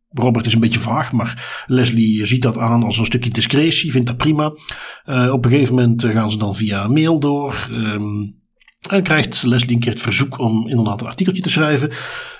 Robert 0.09 0.45
is 0.45 0.53
een 0.53 0.59
beetje 0.59 0.79
vaag, 0.79 1.11
maar 1.11 1.63
Leslie 1.67 2.25
ziet 2.25 2.41
dat 2.41 2.57
aan 2.57 2.83
als 2.83 2.97
een 2.97 3.05
stukje 3.05 3.29
discretie, 3.29 3.91
vindt 3.91 4.07
dat 4.07 4.17
prima. 4.17 4.45
op 5.31 5.45
een 5.45 5.51
gegeven 5.51 5.75
moment 5.75 6.03
gaan 6.03 6.31
ze 6.31 6.37
dan 6.37 6.55
via 6.55 6.87
mail 6.87 7.19
door. 7.19 7.67
Um, 7.71 8.37
en 8.87 9.03
krijgt 9.03 9.43
Leslie 9.43 9.75
een 9.75 9.79
keer 9.79 9.91
het 9.91 10.01
verzoek 10.01 10.39
om 10.39 10.67
inderdaad 10.67 11.01
een 11.01 11.07
artikeltje 11.07 11.41
te 11.43 11.49
schrijven. 11.49 11.91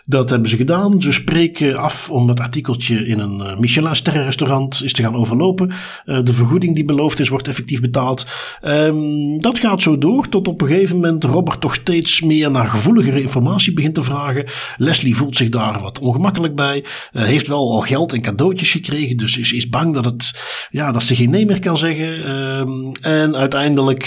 Dat 0.09 0.29
hebben 0.29 0.49
ze 0.49 0.55
gedaan. 0.55 1.01
Ze 1.01 1.11
spreken 1.11 1.77
af 1.77 2.11
om 2.11 2.27
dat 2.27 2.39
artikeltje 2.39 3.05
in 3.05 3.19
een 3.19 3.39
uh, 3.39 3.57
Michelin-sterrenrestaurant 3.57 4.81
is 4.83 4.93
te 4.93 5.01
gaan 5.01 5.15
overlopen. 5.15 5.71
Uh, 6.05 6.23
de 6.23 6.33
vergoeding 6.33 6.75
die 6.75 6.85
beloofd 6.85 7.19
is, 7.19 7.29
wordt 7.29 7.47
effectief 7.47 7.81
betaald. 7.81 8.25
Um, 8.63 9.41
dat 9.41 9.59
gaat 9.59 9.81
zo 9.81 9.97
door 9.97 10.29
tot 10.29 10.47
op 10.47 10.61
een 10.61 10.67
gegeven 10.67 10.95
moment 10.95 11.23
Robert 11.23 11.61
toch 11.61 11.73
steeds 11.73 12.21
meer 12.21 12.51
naar 12.51 12.67
gevoeligere 12.67 13.21
informatie 13.21 13.73
begint 13.73 13.95
te 13.95 14.03
vragen. 14.03 14.45
Leslie 14.77 15.15
voelt 15.15 15.35
zich 15.35 15.49
daar 15.49 15.81
wat 15.81 15.99
ongemakkelijk 15.99 16.55
bij. 16.55 16.85
Uh, 17.13 17.23
heeft 17.23 17.47
wel 17.47 17.71
al 17.71 17.81
geld 17.81 18.13
en 18.13 18.21
cadeautjes 18.21 18.71
gekregen, 18.71 19.17
dus 19.17 19.37
is, 19.37 19.53
is 19.53 19.69
bang 19.69 19.93
dat, 19.93 20.05
het, 20.05 20.41
ja, 20.71 20.91
dat 20.91 21.03
ze 21.03 21.15
geen 21.15 21.29
nee 21.29 21.45
meer 21.45 21.59
kan 21.59 21.77
zeggen. 21.77 22.29
Um, 22.31 22.91
en 23.01 23.35
uiteindelijk 23.35 24.03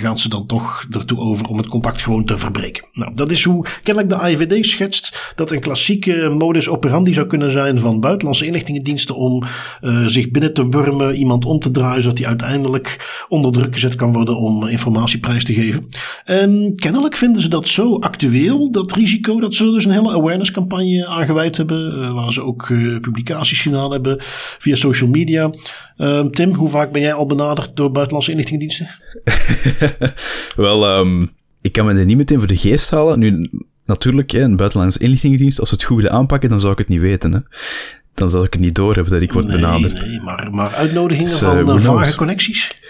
gaan 0.00 0.18
ze 0.18 0.28
dan 0.28 0.46
toch 0.46 0.84
ertoe 0.90 1.18
over 1.18 1.46
om 1.46 1.58
het 1.58 1.68
contact 1.68 2.02
gewoon 2.02 2.24
te 2.24 2.36
verbreken. 2.36 2.86
Nou, 2.92 3.14
dat 3.14 3.30
is 3.30 3.44
hoe 3.44 3.66
kennelijk 3.82 4.12
de 4.12 4.18
AIVD 4.18 4.66
schetst 4.66 5.26
dat 5.34 5.50
een 5.50 5.60
klassieke 5.60 6.34
modus 6.38 6.68
operandi 6.68 7.14
zou 7.14 7.26
kunnen 7.26 7.50
zijn 7.50 7.78
van 7.78 8.00
buitenlandse 8.00 8.46
inlichtingendiensten 8.46 9.16
om 9.16 9.42
uh, 9.80 10.06
zich 10.06 10.30
binnen 10.30 10.54
te 10.54 10.68
wurmen, 10.68 11.14
iemand 11.14 11.44
om 11.44 11.58
te 11.58 11.70
draaien, 11.70 12.02
zodat 12.02 12.18
hij 12.18 12.26
uiteindelijk 12.26 13.24
onder 13.28 13.52
druk 13.52 13.72
gezet 13.72 13.94
kan 13.94 14.12
worden 14.12 14.36
om 14.36 14.66
informatieprijs 14.66 15.44
te 15.44 15.54
geven. 15.54 15.88
En 16.24 16.72
kennelijk 16.76 17.16
vinden 17.16 17.42
ze 17.42 17.48
dat 17.48 17.68
zo 17.68 17.98
actueel, 17.98 18.70
dat 18.70 18.92
risico, 18.92 19.40
dat 19.40 19.54
ze 19.54 19.64
dus 19.64 19.84
een 19.84 19.92
hele 19.92 20.12
awareness 20.12 20.50
campagne 20.50 21.06
aangeweid 21.06 21.56
hebben, 21.56 21.98
uh, 21.98 22.12
waar 22.14 22.32
ze 22.32 22.42
ook 22.42 22.66
publicaties 23.00 23.60
gedaan 23.60 23.92
hebben 23.92 24.16
via 24.58 24.74
social 24.74 25.10
media. 25.10 25.50
Ehm, 25.96 26.30
Tim, 26.30 26.54
hoe 26.54 26.68
vaak 26.68 26.92
ben 26.92 27.02
jij 27.02 27.12
al 27.12 27.26
benaderd 27.26 27.76
door 27.76 27.90
buitenlandse 27.90 28.30
inlichtingendiensten? 28.30 28.88
Wel, 30.56 30.98
um, 30.98 31.30
ik 31.60 31.72
kan 31.72 31.86
me 31.86 31.94
er 31.94 32.04
niet 32.04 32.16
meteen 32.16 32.38
voor 32.38 32.46
de 32.46 32.56
geest 32.56 32.90
halen. 32.90 33.18
Nu, 33.18 33.46
natuurlijk, 33.88 34.30
hè, 34.30 34.40
een 34.40 34.56
buitenlandse 34.56 34.98
inlichtingendienst, 34.98 35.60
als 35.60 35.68
ze 35.68 35.74
het 35.74 35.84
goed 35.84 35.96
willen 35.96 36.12
aanpakken, 36.12 36.48
dan 36.48 36.60
zou 36.60 36.72
ik 36.72 36.78
het 36.78 36.88
niet 36.88 37.00
weten. 37.00 37.32
Hè. 37.32 37.38
Dan 38.14 38.30
zou 38.30 38.44
ik 38.44 38.52
het 38.52 38.62
niet 38.62 38.74
doorhebben 38.74 39.12
dat 39.12 39.22
ik 39.22 39.32
word 39.32 39.46
benaderd. 39.46 40.06
Nee, 40.06 40.20
maar, 40.20 40.48
maar 40.50 40.74
uitnodigingen 40.74 41.30
dus, 41.30 41.38
van 41.38 41.70
uh, 41.70 41.78
vage 41.78 42.16
connecties? 42.16 42.82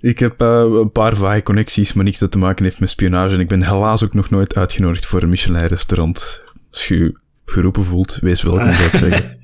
Ik 0.00 0.18
heb 0.18 0.42
uh, 0.42 0.64
een 0.80 0.92
paar 0.92 1.16
vage 1.16 1.42
connecties, 1.42 1.92
maar 1.92 2.04
niks 2.04 2.18
dat 2.18 2.30
te 2.30 2.38
maken 2.38 2.64
heeft 2.64 2.80
met 2.80 2.90
spionage. 2.90 3.34
En 3.34 3.40
ik 3.40 3.48
ben 3.48 3.62
helaas 3.62 4.04
ook 4.04 4.14
nog 4.14 4.30
nooit 4.30 4.54
uitgenodigd 4.54 5.06
voor 5.06 5.22
een 5.22 5.28
Michelin-restaurant. 5.28 6.42
Schuw. 6.70 7.12
Geroepen 7.46 7.84
voelt, 7.84 8.18
wees 8.20 8.42
welkom, 8.42 8.72
zou 8.72 8.84
ik 8.84 8.96
zeggen. 8.96 9.34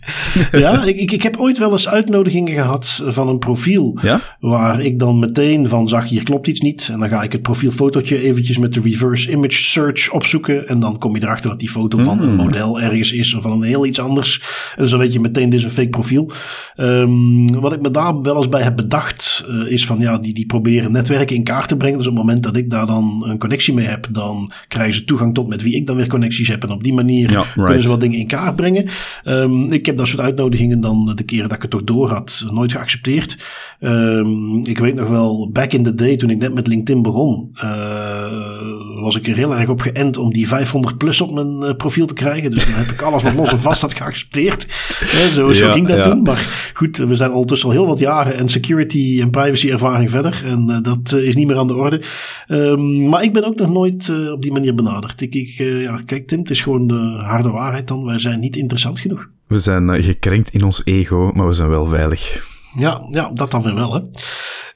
ja, 0.61 0.85
ik, 0.85 0.97
ik, 0.97 1.13
ik, 1.13 1.23
heb 1.23 1.37
ooit 1.37 1.59
wel 1.59 1.73
eens 1.73 1.89
uitnodigingen 1.89 2.55
gehad 2.55 3.03
van 3.07 3.29
een 3.29 3.39
profiel. 3.39 3.99
Ja? 4.03 4.21
Waar 4.41 4.81
ik 4.81 4.99
dan 4.99 5.19
meteen 5.19 5.69
van 5.69 5.89
zag, 5.89 6.09
hier 6.09 6.23
klopt 6.23 6.47
iets 6.47 6.61
niet. 6.61 6.89
En 6.93 6.99
dan 6.99 7.09
ga 7.09 7.23
ik 7.23 7.33
het 7.33 7.43
profielfotootje 7.43 8.23
eventjes 8.23 8.59
met 8.59 8.73
de 8.73 8.81
reverse 8.81 9.31
image 9.31 9.63
search 9.63 10.11
opzoeken. 10.13 10.69
En 10.69 10.81
dan 10.81 10.99
kom 10.99 11.15
je 11.17 11.23
erachter 11.23 11.51
dat 11.51 11.59
die 11.59 11.69
foto 11.69 12.03
van 12.03 12.21
een 12.21 12.29
Hmm. 12.33 12.37
model 12.37 12.81
ergens 12.81 13.13
is 13.13 13.35
of 13.35 13.43
van 13.43 13.53
een 13.53 13.63
heel 13.63 13.87
iets 13.87 13.99
anders. 13.99 14.43
En 14.77 14.89
zo 14.89 14.99
weet 14.99 15.13
je 15.13 15.21
meteen, 15.21 15.51
dit 15.51 15.59
is 15.59 15.65
een 15.65 15.71
fake 15.71 15.89
profiel. 15.89 16.31
Ehm, 16.75 17.47
wat 17.61 17.73
ik 17.73 17.81
me 17.81 17.91
daar 17.91 18.21
wel 18.21 18.37
eens 18.37 18.49
bij 18.49 18.63
heb 18.63 18.77
bedacht, 18.77 19.45
eh, 19.49 19.73
is 19.73 19.87
van 19.87 19.99
ja, 19.99 20.19
die, 20.19 20.35
die 20.35 20.47
proberen 20.47 20.93
netwerken 20.93 21.37
in 21.37 21.45
kaart 21.45 21.69
te 21.69 21.77
brengen. 21.77 21.99
Dus 21.99 22.07
op 22.07 22.15
het 22.15 22.25
moment 22.25 22.43
dat 22.43 22.57
ik 22.57 22.71
daar 22.71 22.87
dan 22.87 23.25
een 23.29 23.39
connectie 23.39 23.75
mee 23.75 23.87
heb, 23.87 24.09
dan 24.11 24.53
krijgen 24.69 24.95
ze 24.95 25.05
toegang 25.05 25.35
tot 25.35 25.49
met 25.49 25.63
wie 25.63 25.75
ik 25.77 25.87
dan 25.87 25.97
weer 25.97 26.09
connecties 26.09 26.49
heb. 26.49 26.63
En 26.63 26.71
op 26.71 26.83
die 26.83 26.95
manier 26.95 27.31
Ja, 27.31 27.45
kunnen 27.55 27.83
ze 27.83 27.91
wat 27.93 28.01
dingen 28.01 28.19
in 28.19 28.27
kaart 28.27 28.57
brengen. 28.57 28.87
Ehm, 29.25 29.73
ik 29.73 29.87
heb 29.87 29.97
dat 29.97 30.09
soort 30.09 30.23
uitnodigingen 30.23 30.81
dan 30.81 31.13
de 31.15 31.23
keren 31.23 31.49
dat 31.49 31.57
ik 31.57 31.63
het 31.63 31.71
toch 31.71 31.85
door 31.85 32.09
had, 32.09 32.45
nooit 32.51 32.73
geaccepteerd. 32.73 33.39
Ehm, 33.81 34.57
ik 34.63 34.79
weet 34.79 34.95
nog 34.95 35.09
wel, 35.09 35.51
back 35.53 35.73
in 35.73 35.83
the 35.83 35.95
day, 35.95 36.17
toen 36.17 36.31
ik 36.31 36.39
net 36.39 36.55
met 36.55 36.67
LinkedIn 36.67 37.03
begon, 37.03 37.51
eh, 37.55 39.01
was 39.03 39.17
ik 39.17 39.27
er 39.27 39.37
heel 39.37 39.55
erg 39.57 39.69
op 39.69 39.81
geënt 39.81 40.17
om 40.17 40.33
die 40.33 40.49
500 40.49 40.99
plus 40.99 41.21
op 41.21 41.33
mijn 41.33 41.63
eh, 41.63 41.77
profiel 41.77 42.07
te 42.07 42.15
krijgen. 42.15 42.51
Dus 42.51 42.67
dan 42.67 42.75
heb 42.75 42.91
ik 42.91 43.03
alles 43.03 43.23
wat 43.23 43.35
los 43.35 43.53
en 43.53 43.61
vast 43.61 43.83
had 43.83 43.95
geaccepteerd. 43.95 44.67
Hè, 44.99 45.29
zo, 45.35 45.53
zo 45.53 45.67
Ja, 45.67 45.73
ging 45.73 45.87
dat 45.87 45.97
ja. 45.97 46.03
toen. 46.03 46.23
Maar 46.23 46.71
goed, 46.75 46.97
we 46.97 47.17
zijn 47.17 47.31
ondertussen 47.31 47.69
al 47.69 47.75
heel 47.75 47.87
wat 47.87 47.99
jaren 47.99 48.37
en 48.37 48.49
security 48.49 49.19
en 49.21 49.31
privacy 49.31 49.71
ervaring 49.71 50.11
verder. 50.11 50.43
En 50.45 50.71
eh, 50.71 50.83
dat 50.83 51.13
eh, 51.13 51.27
is 51.27 51.35
niet 51.35 51.47
meer 51.47 51.57
aan 51.57 51.67
de 51.67 51.75
orde. 51.75 52.03
Ehm, 52.47 53.09
maar 53.09 53.23
ik 53.23 53.33
ben 53.33 53.45
ook 53.45 53.57
nog 53.57 53.73
nooit 53.73 54.09
eh, 54.09 54.33
op 54.33 54.43
die 54.43 54.53
manier 54.53 54.75
benaderd. 54.75 55.21
Ik, 55.21 55.35
ik, 55.35 55.59
eh, 55.59 55.83
ja, 55.83 56.01
kijk 56.07 56.27
Tim, 56.27 56.39
het 56.39 56.51
is 56.51 56.61
gewoon 56.61 56.87
de 56.87 57.23
harde 57.25 57.51
waarheid 57.51 57.82
dan. 57.89 58.05
Wij 58.05 58.19
zijn 58.19 58.41
niet 58.41 58.57
interessant 58.57 59.01
genoeg. 59.01 59.29
We 59.47 59.59
zijn 59.59 59.91
eh, 59.91 60.05
gekrenkt 60.05 60.55
in 60.55 60.65
ons 60.65 60.81
ego, 60.85 61.31
maar 61.35 61.47
we 61.47 61.53
zijn 61.53 61.69
wel 61.69 61.87
veilig. 61.87 62.51
Ja, 62.79 63.07
ja, 63.11 63.31
dat 63.35 63.51
dan 63.51 63.63
weer 63.63 63.75
wel, 63.75 63.95
hè. 63.95 64.01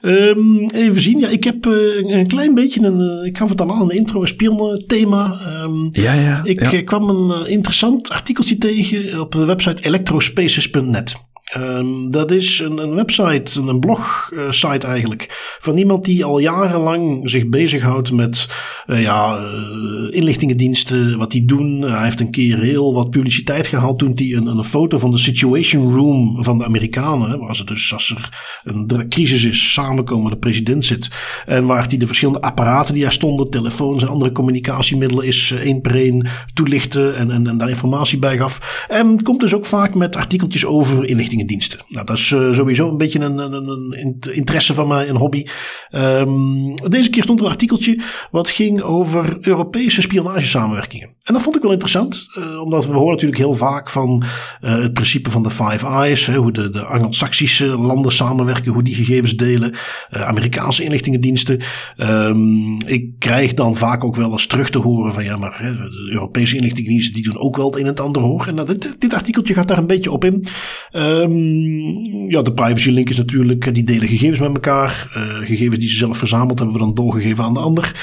Ehm, 0.01 0.67
even 0.69 1.01
zien. 1.01 1.19
Ja, 1.19 1.27
ik 1.27 1.43
heb 1.43 1.65
eh, 1.65 1.71
een- 1.95 2.27
klein 2.27 2.53
beetje 2.53 2.81
een... 2.85 3.19
eh, 3.21 3.25
ik 3.27 3.37
gaf 3.37 3.49
het 3.49 3.61
al 3.61 3.71
aan 3.71 3.81
in 3.81 3.87
de 3.87 3.95
intro, 3.95 4.21
een 4.21 4.27
spion-thema. 4.27 5.39
Ehm, 5.45 5.87
Ja, 5.91 6.13
ja. 6.13 6.41
ik 6.43 6.71
ja. 6.71 6.83
kwam 6.83 7.09
een 7.09 7.47
interessant 7.49 8.09
artikeltje 8.09 8.57
tegen 8.57 9.19
op 9.19 9.31
de 9.31 9.45
website 9.45 9.85
electrospaces.net. 9.85 11.25
Ehm, 11.47 12.09
dat 12.09 12.31
is 12.31 12.59
een, 12.59 12.77
een 12.77 12.95
website, 12.95 13.61
een 13.61 13.79
blog-site 13.79 14.87
eigenlijk, 14.87 15.55
van 15.59 15.77
iemand 15.77 16.05
die 16.05 16.25
al 16.25 16.39
jarenlang 16.39 17.29
zich 17.29 17.47
bezighoudt 17.49 18.11
met 18.11 18.47
eh, 18.87 19.01
ja, 19.01 19.37
eh, 19.37 20.15
inlichtingendiensten, 20.15 21.17
wat 21.17 21.31
die 21.31 21.45
doen. 21.45 21.81
hij 21.81 22.03
heeft 22.03 22.19
een 22.19 22.31
keer 22.31 22.59
heel 22.59 22.93
wat 22.93 23.09
publiciteit 23.09 23.67
gehaald 23.67 23.99
toen 23.99 24.11
hij 24.15 24.33
een, 24.33 24.47
een 24.47 24.63
foto 24.63 24.97
van 24.97 25.11
de 25.11 25.17
Situation 25.17 25.95
Room 25.95 26.43
van 26.43 26.57
de 26.57 26.65
Amerikanen, 26.65 27.39
waar 27.39 27.55
ze 27.55 27.63
dus 27.63 27.93
als 27.93 28.09
er 28.09 28.29
een 28.63 29.05
crisis 29.09 29.43
is 29.43 29.73
samenkomen, 29.73 30.31
de 30.31 30.37
president 30.37 30.85
zit, 30.85 31.09
en 31.45 31.65
waar 31.65 31.87
hij 31.87 31.97
de 31.97 32.05
verschillende 32.05 32.41
apparaten 32.41 32.93
die 32.93 33.03
daar 33.03 33.11
stonden, 33.11 33.49
telefoons 33.49 34.01
en 34.01 34.09
andere 34.09 34.31
communicatiemiddelen, 34.31 35.25
is 35.25 35.51
eh, 35.51 35.59
één 35.59 35.81
per 35.81 35.95
één 35.95 36.27
toelichten 36.53 37.15
en, 37.15 37.31
en, 37.31 37.47
en 37.47 37.57
daar 37.57 37.69
informatie 37.69 38.19
bij 38.19 38.37
gaf. 38.37 38.85
En 38.89 39.23
komt 39.23 39.39
dus 39.39 39.53
ook 39.53 39.65
vaak 39.65 39.95
met 39.95 40.15
artikeltjes 40.15 40.65
over 40.65 41.05
inlichtingendiensten. 41.05 41.79
Nou, 41.87 42.05
dat 42.05 42.17
is 42.17 42.27
sowieso 42.27 42.89
een 42.89 42.97
beetje 42.97 43.19
een, 43.19 43.37
een, 43.37 43.53
een, 43.53 43.67
een 43.67 43.99
int- 43.99 44.29
interesse 44.29 44.73
van 44.73 44.87
mij, 44.87 45.09
een 45.09 45.15
hobby. 45.15 45.45
Ehm, 45.89 46.75
deze 46.89 47.09
keer 47.09 47.23
stond 47.23 47.39
een 47.39 47.47
artikeltje 47.47 48.01
wat 48.31 48.49
ging 48.49 48.76
over 48.83 49.37
Europese 49.41 50.01
spionagesamenwerkingen. 50.01 51.15
En 51.27 51.33
dat 51.33 51.41
vond 51.41 51.55
ik 51.55 51.61
wel 51.61 51.71
interessant, 51.71 52.27
eh, 52.35 52.61
omdat 52.61 52.85
we 52.85 52.93
horen 52.93 53.11
natuurlijk 53.11 53.39
heel 53.39 53.53
vaak 53.53 53.89
van 53.89 54.23
eh, 54.61 54.79
het 54.81 54.93
principe 54.93 55.29
van 55.29 55.43
de 55.43 55.49
Five 55.49 55.87
Eyes, 55.87 56.27
hoe 56.27 56.51
de, 56.51 56.69
de 56.69 56.83
Anglo-Saxische 56.83 57.67
landen 57.67 58.11
samenwerken, 58.11 58.71
hoe 58.71 58.83
die 58.83 58.95
gegevens 58.95 59.35
delen, 59.35 59.73
eh, 60.09 60.21
Amerikaanse 60.21 60.83
inlichtingendiensten. 60.83 61.59
Ehm, 61.95 62.79
ik 62.85 63.19
krijg 63.19 63.53
dan 63.53 63.75
vaak 63.75 64.03
ook 64.03 64.15
wel 64.15 64.31
eens 64.31 64.47
terug 64.47 64.69
te 64.69 64.77
horen 64.77 65.13
van 65.13 65.23
ja, 65.23 65.37
maar 65.37 65.61
hè, 65.61 65.75
de 65.75 66.09
Europese 66.11 66.55
inlichtingendiensten 66.55 67.13
die 67.13 67.23
doen 67.23 67.37
ook 67.37 67.55
wel 67.55 67.65
het 67.65 67.75
een 67.75 67.81
en 67.81 67.87
het 67.87 67.99
ander 67.99 68.21
hoor. 68.21 68.47
En 68.47 68.65
dit, 68.65 68.95
dit 68.99 69.13
artikeltje 69.13 69.53
gaat 69.53 69.67
daar 69.67 69.77
een 69.77 69.87
beetje 69.87 70.11
op 70.11 70.25
in. 70.25 70.45
Ehm, 70.91 72.29
ja, 72.29 72.41
de 72.41 72.53
privacy 72.53 72.89
link 72.89 73.09
is 73.09 73.17
natuurlijk, 73.17 73.73
die 73.73 73.83
delen 73.83 74.07
gegevens 74.07 74.39
met 74.39 74.53
elkaar. 74.53 75.09
Gegevens 75.43 75.79
die 75.79 75.89
ze 75.89 75.95
zelf 75.95 76.17
verzameld 76.17 76.59
hebben 76.59 76.77
we 76.77 76.83
dan 76.83 76.93
doorgegeven 76.93 77.43
aan 77.43 77.53
de 77.53 77.59
ander. 77.59 77.95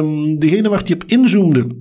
Ehm, 0.00 0.38
degene 0.38 0.68
waar 0.68 0.84
die 0.84 0.94
op 0.94 1.04
inzoomde 1.04 1.76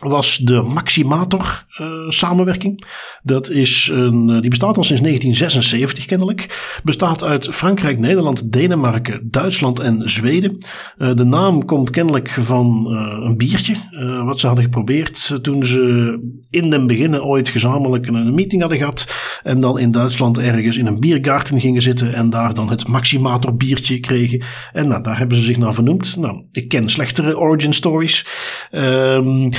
was 0.00 0.36
de 0.36 0.62
Maximator 0.62 1.66
samenwerking. 2.08 2.86
Dat 3.22 3.50
is 3.50 3.90
een, 3.92 4.30
eh, 4.30 4.40
die 4.40 4.50
bestaat 4.50 4.76
al 4.76 4.84
sinds 4.84 5.02
1976 5.02 6.04
kennelijk. 6.04 6.78
Bestaat 6.84 7.22
uit 7.22 7.48
Frankrijk, 7.48 7.98
Nederland, 7.98 8.52
Denemarken, 8.52 9.20
Duitsland 9.30 9.78
en 9.78 10.08
Zweden. 10.08 10.58
Eh, 10.96 11.14
de 11.14 11.24
naam 11.24 11.64
komt 11.64 11.90
kennelijk 11.90 12.30
van 12.40 12.86
eh, 12.86 13.26
een 13.26 13.36
biertje. 13.36 13.76
eh, 13.90 14.24
wat 14.24 14.40
ze 14.40 14.46
hadden 14.46 14.64
geprobeerd 14.64 15.28
eh, 15.32 15.38
toen 15.38 15.64
ze 15.64 15.82
in 16.50 16.70
den 16.70 16.86
beginnen 16.86 17.24
ooit 17.24 17.48
gezamenlijk 17.48 18.06
een, 18.06 18.34
meeting 18.34 18.60
hadden 18.60 18.78
gehad. 18.78 19.14
En 19.42 19.60
dan 19.60 19.78
in 19.78 19.90
Duitsland 19.90 20.38
ergens 20.38 20.76
in 20.76 20.86
een 20.86 21.00
biergarten 21.00 21.60
gingen 21.60 21.82
zitten. 21.82 22.14
En 22.14 22.30
daar 22.30 22.54
dan 22.54 22.70
het 22.70 22.88
Maximator 22.88 23.56
biertje 23.56 24.00
kregen. 24.00 24.42
En 24.72 24.88
nou, 24.88 25.02
daar 25.02 25.18
hebben 25.18 25.36
ze 25.36 25.42
zich 25.42 25.58
naar 25.58 25.74
vernoemd. 25.74 26.16
Nou, 26.16 26.42
ik 26.52 26.68
ken 26.68 26.88
slechtere 26.88 27.38
origin 27.38 27.72
stories. 27.72 28.26
Ehm, 28.70 29.50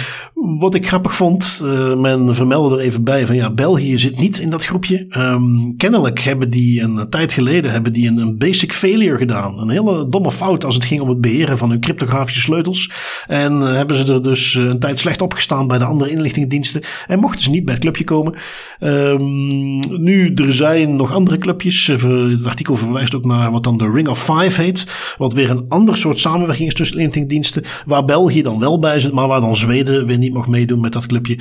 wat 0.59 0.75
ik 0.75 0.87
grappig 0.87 1.15
vond, 1.15 1.61
eh, 1.63 1.95
men 2.17 2.35
vermeldde 2.35 2.75
er 2.75 2.81
even 2.81 3.03
bij 3.03 3.25
van 3.25 3.35
ja, 3.35 3.49
België 3.51 3.97
zit 3.97 4.19
niet 4.19 4.37
in 4.37 4.49
dat 4.49 4.65
groepje. 4.65 5.05
Ehm, 5.09 5.75
kennelijk 5.77 6.19
hebben 6.19 6.49
die 6.49 6.81
een 6.81 7.09
tijd 7.09 7.33
geleden 7.33 7.71
hebben 7.71 7.93
die 7.93 8.07
een, 8.07 8.37
basic 8.37 8.73
failure 8.73 9.17
gedaan. 9.17 9.59
Een 9.59 9.69
hele 9.69 10.09
domme 10.09 10.31
fout 10.31 10.65
als 10.65 10.75
het 10.75 10.85
ging 10.85 11.01
om 11.01 11.09
het 11.09 11.21
beheren 11.21 11.57
van 11.57 11.69
hun 11.69 11.79
cryptografische 11.79 12.41
sleutels. 12.41 12.91
En 13.27 13.61
eh, 13.61 13.73
hebben 13.73 13.97
ze 13.97 14.13
er 14.13 14.23
dus 14.23 14.55
eh, 14.55 14.63
een 14.63 14.79
tijd 14.79 14.99
slecht 14.99 15.21
opgestaan 15.21 15.67
bij 15.67 15.77
de 15.77 15.83
andere 15.83 16.09
inlichtingendiensten. 16.09 16.81
En 17.07 17.19
mochten 17.19 17.43
ze 17.43 17.49
niet 17.49 17.65
bij 17.65 17.73
het 17.73 17.83
clubje 17.83 18.03
komen. 18.03 18.33
Ehm, 18.79 20.01
nu, 20.03 20.33
er 20.33 20.53
zijn 20.53 20.95
nog 20.95 21.11
andere 21.11 21.37
clubjes. 21.37 21.89
Eh, 21.89 21.97
Het 22.29 22.45
artikel 22.45 22.75
verwijst 22.75 23.15
ook 23.15 23.25
naar 23.25 23.51
wat 23.51 23.63
dan 23.63 23.77
de 23.77 23.91
Ring 23.91 24.07
of 24.07 24.23
Five 24.23 24.61
heet. 24.61 25.13
Wat 25.17 25.33
weer 25.33 25.49
een 25.49 25.65
ander 25.67 25.97
soort 25.97 26.19
samenwerking 26.19 26.67
is 26.67 26.73
tussen 26.73 26.97
inlichtingendiensten. 26.97 27.63
Waar 27.85 28.05
België 28.05 28.41
dan 28.41 28.59
wel 28.59 28.79
bij 28.79 28.99
zit, 28.99 29.11
maar 29.11 29.27
waar 29.27 29.41
dan 29.41 29.57
Zweden 29.57 30.05
weer 30.05 30.17
niet 30.17 30.33
mag 30.33 30.47
meedoen 30.47 30.79
met 30.79 30.93
dat 30.93 31.07
clubje. 31.07 31.39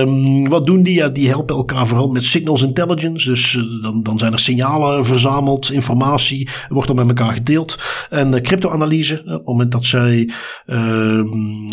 Ehm, 0.00 0.48
wat 0.48 0.66
doen 0.66 0.82
die? 0.82 0.94
Ja, 0.94 1.08
die 1.08 1.28
helpen 1.28 1.56
elkaar 1.56 1.86
vooral 1.86 2.08
met 2.08 2.24
signals 2.24 2.62
intelligence. 2.62 3.28
Dus 3.30 3.56
eh, 3.56 3.82
dan, 3.82 4.02
dan 4.02 4.18
zijn 4.18 4.32
er 4.32 4.38
signalen 4.38 5.04
verzameld, 5.04 5.72
informatie 5.72 6.48
wordt 6.68 6.86
dan 6.86 6.96
met 6.96 7.08
elkaar 7.08 7.32
gedeeld. 7.34 7.78
En 8.10 8.34
uh, 8.34 8.40
crypto-analyse, 8.40 9.14
eh, 9.14 9.32
op 9.32 9.36
het 9.38 9.46
moment 9.46 9.72
dat 9.72 9.84
zij 9.84 10.30
ehm, 10.66 11.26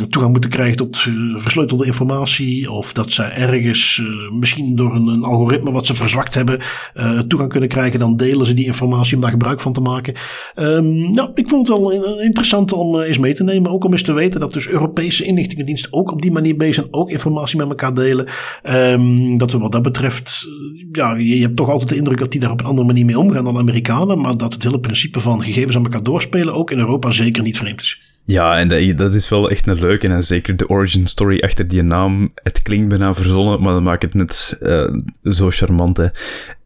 toegang 0.09 0.31
moeten 0.31 0.49
krijgen 0.49 0.77
tot 0.77 0.95
eh, 0.97 1.13
versleutelde 1.35 1.85
informatie. 1.85 2.71
Of 2.71 2.93
dat 2.93 3.11
zij 3.11 3.31
ergens 3.31 3.99
eh, 4.03 4.31
misschien 4.39 4.75
door 4.75 4.95
een, 4.95 5.07
een 5.07 5.23
algoritme 5.23 5.71
wat 5.71 5.85
ze 5.85 5.93
verzwakt 5.93 6.33
hebben 6.33 6.59
eh, 6.93 7.19
toegang 7.19 7.49
kunnen 7.51 7.69
krijgen. 7.69 7.99
Dan 7.99 8.17
delen 8.17 8.45
ze 8.45 8.53
die 8.53 8.65
informatie 8.65 9.15
om 9.15 9.21
daar 9.21 9.31
gebruik 9.31 9.59
van 9.61 9.73
te 9.73 9.81
maken. 9.81 10.13
Ehm, 10.55 11.11
nou, 11.11 11.29
ik 11.33 11.49
vond 11.49 11.67
het 11.67 11.77
wel 11.77 11.91
in- 11.91 12.23
interessant 12.25 12.73
om 12.73 12.99
eh, 12.99 13.07
eens 13.07 13.17
mee 13.17 13.33
te 13.33 13.43
nemen. 13.43 13.71
Ook 13.71 13.83
om 13.83 13.91
eens 13.91 14.03
te 14.03 14.13
weten 14.13 14.39
dat 14.39 14.53
dus 14.53 14.67
Europese 14.67 15.23
inlichtingendiensten 15.23 15.93
ook 15.93 16.11
op 16.11 16.21
die 16.21 16.31
manier 16.31 16.55
bezig 16.55 16.73
zijn. 16.75 16.87
Ook 16.91 17.09
informatie 17.09 17.57
met 17.57 17.69
elkaar 17.69 17.93
delen. 17.93 18.16
Ehm, 18.63 19.37
dat 19.37 19.51
we 19.51 19.57
wat 19.57 19.71
dat 19.71 19.81
betreft, 19.81 20.47
ja, 20.91 21.15
je, 21.15 21.41
hebt 21.41 21.55
toch 21.55 21.69
altijd 21.69 21.89
de 21.89 21.95
indruk 21.95 22.19
dat 22.19 22.31
die 22.31 22.39
daar 22.39 22.51
op 22.51 22.59
een 22.59 22.65
andere 22.65 22.87
manier 22.87 23.05
mee 23.05 23.19
omgaan 23.19 23.43
dan 23.43 23.57
Amerikanen. 23.57 24.21
Maar 24.21 24.37
dat 24.37 24.53
het 24.53 24.63
hele 24.63 24.79
principe 24.79 25.19
van 25.19 25.41
gegevens 25.41 25.75
aan 25.75 25.83
elkaar 25.83 26.03
doorspelen 26.03 26.53
ook 26.53 26.71
in 26.71 26.79
Europa 26.79 27.11
zeker 27.11 27.43
niet 27.43 27.57
vreemd 27.57 27.81
is. 27.81 28.01
Ja, 28.27 28.57
en 28.57 28.67
dat, 28.67 28.97
dat 28.97 29.13
is 29.13 29.29
wel 29.29 29.49
echt 29.49 29.67
een 29.67 29.79
leuke. 29.79 30.07
En 30.07 30.23
zeker 30.23 30.55
de 30.55 30.69
origin 30.69 31.07
story 31.07 31.39
achter 31.39 31.67
die 31.67 31.81
naam. 31.81 32.31
Het 32.43 32.61
klinkt 32.61 32.89
bijna 32.89 33.13
verzonnen, 33.13 33.61
maar 33.61 33.73
dat 33.73 33.81
maakt 33.81 34.01
het 34.01 34.13
net 34.13 34.57
eh, 34.59 34.93
zo 35.23 35.49
charmant. 35.49 35.97
Hè. 35.97 36.07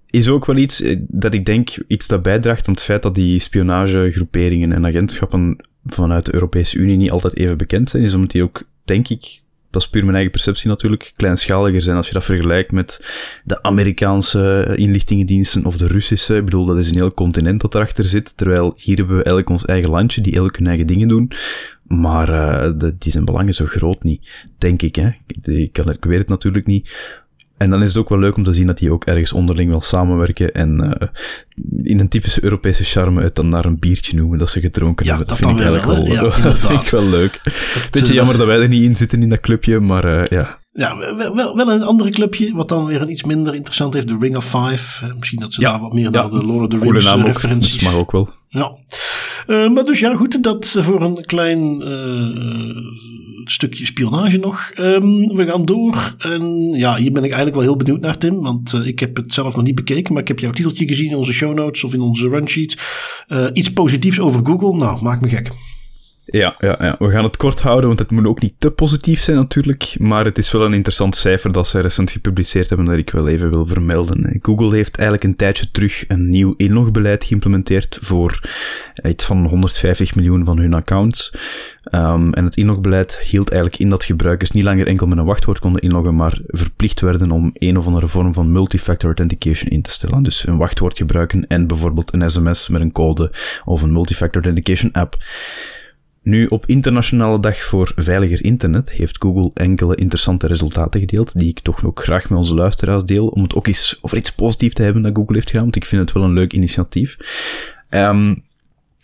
Is 0.10 0.28
ook 0.28 0.46
wel 0.46 0.56
iets 0.56 0.82
eh, 0.82 1.00
dat 1.08 1.34
ik 1.34 1.46
denk, 1.46 1.70
iets 1.88 2.08
dat 2.08 2.22
bijdraagt 2.22 2.68
aan 2.68 2.74
het 2.74 2.84
feit 2.84 3.02
dat 3.02 3.16
die 3.16 3.40
spionagegroeperingen 3.40 4.72
en 4.72 4.86
agentschappen 4.86 5.56
vanuit 5.86 6.26
de 6.26 6.34
Europese 6.34 6.78
Unie 6.78 6.98
niet 6.98 7.12
altijd 7.12 7.38
even 7.38 7.58
bekend 7.58 7.90
zijn. 7.90 8.04
Is 8.04 8.14
omdat 8.14 8.32
die 8.32 8.44
ook, 8.44 8.64
denk 8.84 9.08
ik, 9.08 9.41
dat 9.72 9.82
is 9.82 9.90
puur 9.90 10.02
mijn 10.02 10.14
eigen 10.14 10.32
perceptie 10.32 10.70
natuurlijk, 10.70 11.12
kleinschaliger 11.16 11.82
zijn 11.82 11.96
als 11.96 12.08
je 12.08 12.14
dat 12.14 12.24
vergelijkt 12.24 12.72
met 12.72 13.06
de 13.44 13.64
Amerikaanse 13.64 14.74
inlichtingendiensten 14.76 15.66
of 15.66 15.78
de 15.78 15.88
Russische. 15.88 16.36
Ik 16.36 16.46
bedoel, 16.46 16.66
dat 16.66 16.78
is 16.78 16.88
een 16.88 16.98
heel 16.98 17.14
continent 17.14 17.62
dat 17.62 17.76
erachter 17.76 18.04
zit, 18.04 18.38
terwijl 18.38 18.74
hier 18.76 18.98
hebben 18.98 19.16
we 19.16 19.24
eigenlijk 19.24 19.50
ons 19.50 19.66
eigen 19.66 19.90
landje, 19.90 20.22
die 20.22 20.36
elk 20.36 20.58
hun 20.58 20.68
eigen 20.68 20.88
dingen 20.88 21.08
doen. 21.08 21.32
Maar 21.84 22.28
de, 22.78 22.96
die 22.98 23.12
zijn 23.12 23.26
belangen 23.26 23.54
zo 23.54 23.66
groot 23.66 24.04
niet, 24.04 24.48
denk 24.58 24.82
ik. 24.82 24.96
Hè. 24.96 25.10
Ik, 25.44 25.74
kan, 25.74 25.90
ik 25.90 26.06
weet 26.06 26.20
het 26.20 26.28
natuurlijk 26.28 26.68
niet. 26.68 26.90
En 27.62 27.70
dan 27.70 27.84
is 27.84 27.88
het 27.88 27.98
ook 27.98 28.10
wel 28.10 28.20
leuk 28.20 28.36
om 28.36 28.44
te 28.44 28.54
zien 28.54 28.68
dat 28.68 28.78
die 28.78 28.92
ook 28.92 29.06
ergens 29.06 29.34
onderling 29.34 29.70
wel 29.70 29.82
samenwerken 29.82 30.54
en 30.54 30.84
uh, 30.84 31.08
in 31.84 32.00
een 32.00 32.08
typische 32.08 32.44
Europese 32.44 32.84
charme 32.84 33.22
het 33.22 33.36
dan 33.36 33.50
naar 33.50 33.66
een 33.66 33.80
biertje 33.80 34.16
noemen 34.16 34.38
dat 34.38 34.50
ze 34.50 34.60
gedronken 34.60 35.06
ja, 35.06 35.16
hebben. 35.16 35.28
Dat, 35.28 35.38
dat 35.38 35.48
vind 35.48 35.60
ik 35.60 35.66
eigenlijk 35.66 35.98
wel, 35.98 36.16
wel, 36.16 36.38
ja, 36.38 36.44
dat 36.48 36.58
vind 36.58 36.82
ik 36.82 36.88
wel 36.88 37.10
leuk. 37.10 37.40
Het, 37.44 37.90
Beetje 37.92 38.14
jammer 38.14 38.38
dat 38.38 38.48
wij 38.48 38.62
er 38.62 38.68
niet 38.68 38.84
in 38.84 38.96
zitten 38.96 39.22
in 39.22 39.30
dat 39.30 39.40
clubje, 39.40 39.80
maar 39.80 40.06
uh, 40.06 40.26
ja. 40.26 40.60
Ja, 40.74 41.16
wel, 41.16 41.56
wel 41.56 41.72
een 41.72 41.84
andere 41.84 42.10
clubje, 42.10 42.54
wat 42.54 42.70
dan 42.70 42.86
weer 42.86 43.02
een 43.02 43.12
iets 43.12 43.24
minder 43.24 43.56
interessant 43.56 43.96
is. 43.96 44.06
De 44.06 44.18
Ring 44.20 44.36
of 44.36 44.46
Five. 44.46 45.06
Eh, 45.06 45.14
misschien 45.18 45.40
dat 45.40 45.54
ze 45.54 45.62
daar 45.62 45.80
wat 45.80 45.94
meer 45.94 46.12
naar 46.12 46.30
de 46.30 46.46
Lord 46.46 46.74
of 46.74 46.80
the 46.80 46.90
Rings 46.90 47.06
naam 47.06 47.22
referenties. 47.22 47.80
Dat 47.80 47.92
mag 47.92 48.00
ook 48.00 48.12
wel. 48.12 48.30
Ja. 48.48 48.76
Uh, 49.48 49.74
maar 49.74 49.84
dus 49.84 50.00
ja, 50.00 50.16
goed, 50.16 50.44
dat 50.44 50.76
voor 50.80 51.02
een 51.02 51.26
klein 51.26 51.82
uh, 51.82 52.84
stukje 53.46 53.86
spionage 53.86 54.38
nog. 54.38 54.72
Um, 54.76 55.36
we 55.36 55.46
gaan 55.46 55.66
door. 55.66 56.16
En 56.18 56.72
ja, 56.74 56.96
hier 56.96 57.12
ben 57.12 57.24
ik 57.24 57.34
eigenlijk 57.34 57.56
wel 57.56 57.66
heel 57.66 57.76
benieuwd 57.76 58.02
naar, 58.02 58.18
Tim. 58.18 58.42
Want 58.42 58.74
uh, 58.74 58.88
ik 58.88 59.00
heb 59.00 59.16
het 59.16 59.34
zelf 59.34 59.56
nog 59.56 59.66
niet 59.66 59.76
bekeken, 59.76 60.14
maar 60.14 60.22
ik 60.22 60.28
heb 60.28 60.40
jouw 60.40 60.52
titeltje 60.52 60.88
gezien 60.88 61.10
in 61.10 61.18
onze 61.18 61.34
show 61.34 61.54
notes 61.54 61.84
of 61.84 61.94
in 61.94 62.02
onze 62.02 62.28
runsheet. 62.28 62.78
iets 63.54 63.74
positiefs 63.74 64.20
over 64.20 64.46
Google. 64.46 64.76
Nou, 64.76 65.02
maak 65.02 65.22
me 65.22 65.30
gek. 65.30 65.52
Ja, 66.26 66.56
ja, 66.58 66.76
ja, 66.80 66.96
we 67.00 67.10
gaan 67.10 67.24
het 67.24 67.38
kort 67.38 67.60
houden, 67.60 67.88
want 67.88 68.00
het 68.00 68.12
moet 68.12 68.26
ook 68.26 68.42
niet 68.42 68.54
te 68.58 68.72
positief 68.72 69.22
zijn 69.22 69.38
natuurlijk. 69.38 69.96
Maar 70.00 70.26
het 70.26 70.38
is 70.38 70.52
wel 70.52 70.66
een 70.66 70.74
interessant 70.74 71.16
cijfer 71.16 71.52
dat 71.52 71.68
ze 71.68 71.80
recent 71.80 72.12
gepubliceerd 72.12 72.68
hebben 72.68 72.86
dat 72.86 72.98
ik 72.98 73.10
wel 73.10 73.28
even 73.28 73.52
wil 73.52 73.68
vermelden. 73.68 74.40
Google 74.42 74.76
heeft 74.76 74.96
eigenlijk 74.96 75.28
een 75.28 75.36
tijdje 75.36 75.72
terug 75.72 76.04
een 76.08 76.30
nieuw 76.30 76.54
inlogbeleid 76.58 77.24
geïmplementeerd 77.24 77.98
voor 78.02 78.50
iets 79.04 79.26
van 79.26 79.46
150 79.46 80.16
miljoen 80.16 80.46
van 80.46 80.58
hun 80.58 80.74
accounts. 80.74 81.34
Um, 81.92 82.34
en 82.34 82.46
het 82.46 82.56
inlogbeleid 82.56 83.20
hield 83.20 83.52
eigenlijk 83.52 83.82
in 83.82 83.90
dat 83.90 84.04
gebruikers 84.04 84.52
niet 84.52 84.64
langer 84.64 84.88
enkel 84.88 85.08
met 85.08 85.18
een 85.18 85.26
wachtwoord 85.26 85.60
konden 85.60 85.82
inloggen, 85.82 86.16
maar 86.16 86.40
verplicht 86.48 87.00
werden 87.00 87.32
om 87.32 87.52
een 87.54 87.78
of 87.78 87.86
andere 87.86 88.08
vorm 88.08 88.34
van 88.34 88.52
multifactor 88.52 89.06
authentication 89.06 89.72
in 89.72 89.82
te 89.82 89.90
stellen. 89.90 90.24
Dus 90.24 90.48
een 90.48 90.58
wachtwoord 90.58 90.98
gebruiken 90.98 91.48
en 91.48 91.68
bijvoorbeeld 91.68 92.14
een 92.14 92.30
sms 92.30 92.68
met 92.68 92.82
een 92.82 92.92
code 92.92 93.32
of 93.66 93.82
een 93.82 93.94
multifactor 93.94 94.44
authentication 94.44 94.92
app. 94.92 95.18
Nu, 96.24 96.46
op 96.46 96.66
Internationale 96.66 97.40
Dag 97.40 97.64
voor 97.64 97.92
Veiliger 97.96 98.44
Internet 98.44 98.92
heeft 98.92 99.18
Google 99.20 99.52
enkele 99.54 99.96
interessante 99.96 100.48
resultaten 100.48 101.00
gedeeld, 101.00 101.40
die 101.40 101.48
ik 101.48 101.60
toch 101.60 101.86
ook 101.86 102.04
graag 102.04 102.30
met 102.30 102.38
onze 102.38 102.56
luisteraars 102.56 103.04
deel, 103.04 103.28
om 103.28 103.42
het 103.42 103.56
ook 103.56 103.68
eens 103.68 103.98
over 104.02 104.18
iets 104.18 104.32
positiefs 104.32 104.74
te 104.74 104.84
hebben 104.84 105.02
dat 105.02 105.16
Google 105.16 105.34
heeft 105.34 105.48
gedaan, 105.48 105.64
want 105.64 105.76
ik 105.76 105.86
vind 105.86 106.02
het 106.02 106.12
wel 106.12 106.24
een 106.24 106.34
leuk 106.34 106.54
initiatief. 106.54 107.18
Um, 107.90 108.44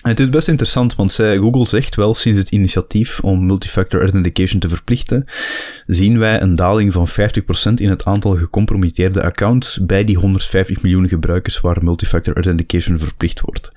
het 0.01 0.19
is 0.19 0.29
best 0.29 0.47
interessant, 0.47 0.95
want 0.95 1.13
Google 1.13 1.65
zegt 1.65 1.95
wel 1.95 2.13
sinds 2.13 2.39
het 2.39 2.51
initiatief 2.51 3.19
om 3.19 3.45
multifactor 3.45 4.01
authentication 4.01 4.59
te 4.59 4.69
verplichten, 4.69 5.25
zien 5.85 6.19
wij 6.19 6.41
een 6.41 6.55
daling 6.55 6.93
van 6.93 7.07
50% 7.07 7.11
in 7.75 7.89
het 7.89 8.05
aantal 8.05 8.35
gecompromitteerde 8.35 9.23
accounts 9.23 9.85
bij 9.85 10.03
die 10.03 10.17
150 10.17 10.81
miljoen 10.81 11.07
gebruikers 11.07 11.61
waar 11.61 11.83
multifactor 11.83 12.33
authentication 12.33 12.99
verplicht 12.99 13.41
wordt. 13.41 13.71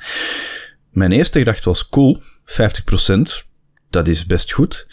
Mijn 0.90 1.12
eerste 1.12 1.38
gedachte 1.38 1.68
was 1.68 1.88
cool, 1.88 2.22
50%, 2.44 3.20
dat 3.90 4.08
is 4.08 4.26
best 4.26 4.52
goed. 4.52 4.86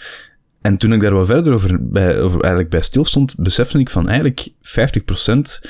En 0.62 0.78
toen 0.78 0.94
ik 0.94 1.02
daar 1.02 1.14
wat 1.14 1.28
verder 1.28 1.54
over, 1.54 1.90
bij, 1.90 2.16
eigenlijk 2.20 2.70
bij 2.70 2.82
stilstond, 2.82 3.36
besefte 3.38 3.80
ik 3.80 3.90
van 3.90 4.08
eigenlijk 4.08 4.50
50% 4.50 5.70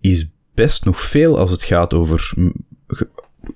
is 0.00 0.26
best 0.54 0.84
nog 0.84 1.00
veel 1.00 1.38
als 1.38 1.50
het 1.50 1.62
gaat 1.64 1.94
over 1.94 2.32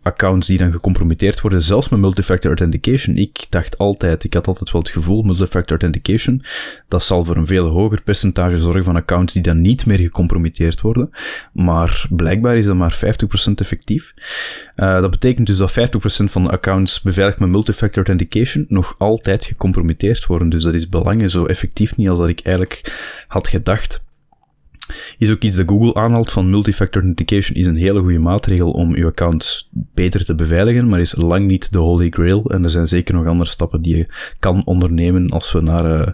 accounts 0.02 0.46
die 0.46 0.58
dan 0.58 0.72
gecompromitteerd 0.72 1.40
worden, 1.40 1.62
zelfs 1.62 1.88
met 1.88 2.00
multifactor 2.00 2.50
authentication. 2.50 3.16
Ik 3.16 3.46
dacht 3.48 3.78
altijd, 3.78 4.24
ik 4.24 4.34
had 4.34 4.46
altijd 4.46 4.72
wel 4.72 4.80
het 4.80 4.90
gevoel, 4.90 5.22
multifactor 5.22 5.70
authentication, 5.70 6.42
dat 6.88 7.02
zal 7.02 7.24
voor 7.24 7.36
een 7.36 7.46
veel 7.46 7.66
hoger 7.66 8.02
percentage 8.02 8.58
zorgen 8.58 8.84
van 8.84 8.96
accounts 8.96 9.32
die 9.32 9.42
dan 9.42 9.60
niet 9.60 9.86
meer 9.86 9.98
gecompromitteerd 9.98 10.80
worden. 10.80 11.10
Maar 11.52 12.06
blijkbaar 12.10 12.56
is 12.56 12.66
dat 12.66 12.76
maar 12.76 12.98
50% 13.48 13.52
effectief. 13.54 14.14
Uh, 14.76 15.00
dat 15.00 15.10
betekent 15.10 15.46
dus 15.46 15.56
dat 15.56 15.70
50% 15.70 15.74
van 16.24 16.44
de 16.44 16.50
accounts 16.50 17.02
beveiligd 17.02 17.38
met 17.38 17.48
multifactor 17.48 18.06
authentication 18.06 18.64
nog 18.68 18.94
altijd 18.98 19.44
gecompromitteerd 19.44 20.26
worden. 20.26 20.48
Dus 20.48 20.62
dat 20.62 20.74
is 20.74 20.88
belangen 20.88 21.30
zo 21.30 21.44
effectief 21.44 21.96
niet 21.96 22.08
als 22.08 22.18
dat 22.18 22.28
ik 22.28 22.40
eigenlijk 22.40 22.92
had 23.28 23.48
gedacht. 23.48 24.02
Is 25.18 25.30
ook 25.30 25.42
iets 25.42 25.56
dat 25.56 25.68
Google 25.68 25.94
aanhaalt 25.94 26.32
van 26.32 26.50
multifactor 26.50 27.02
authentication 27.02 27.56
is 27.56 27.66
een 27.66 27.76
hele 27.76 28.00
goede 28.00 28.18
maatregel 28.18 28.70
om 28.70 28.94
uw 28.94 29.06
account 29.06 29.68
beter 29.94 30.24
te 30.24 30.34
beveiligen, 30.34 30.88
maar 30.88 31.00
is 31.00 31.14
lang 31.16 31.46
niet 31.46 31.72
de 31.72 31.78
holy 31.78 32.10
grail. 32.10 32.44
En 32.44 32.64
er 32.64 32.70
zijn 32.70 32.86
zeker 32.86 33.14
nog 33.14 33.26
andere 33.26 33.50
stappen 33.50 33.82
die 33.82 33.96
je 33.96 34.06
kan 34.38 34.62
ondernemen 34.64 35.30
als 35.30 35.52
we 35.52 35.60
naar 35.60 36.00
uh, 36.00 36.06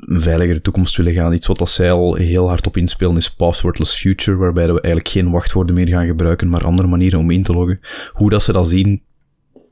een 0.00 0.20
veiligere 0.20 0.60
toekomst 0.60 0.96
willen 0.96 1.12
gaan. 1.12 1.32
Iets 1.32 1.46
wat 1.46 1.60
als 1.60 1.74
zij 1.74 1.90
al 1.90 2.14
heel 2.14 2.48
hard 2.48 2.66
op 2.66 2.76
inspelen 2.76 3.16
is 3.16 3.34
passwordless 3.34 3.94
future, 3.94 4.36
waarbij 4.36 4.64
we 4.64 4.80
eigenlijk 4.80 5.08
geen 5.08 5.30
wachtwoorden 5.30 5.74
meer 5.74 5.88
gaan 5.88 6.06
gebruiken, 6.06 6.48
maar 6.48 6.64
andere 6.64 6.88
manieren 6.88 7.18
om 7.18 7.30
in 7.30 7.42
te 7.42 7.52
loggen. 7.52 7.80
Hoe 8.12 8.30
dat 8.30 8.42
ze 8.42 8.52
dat 8.52 8.68
zien, 8.68 9.02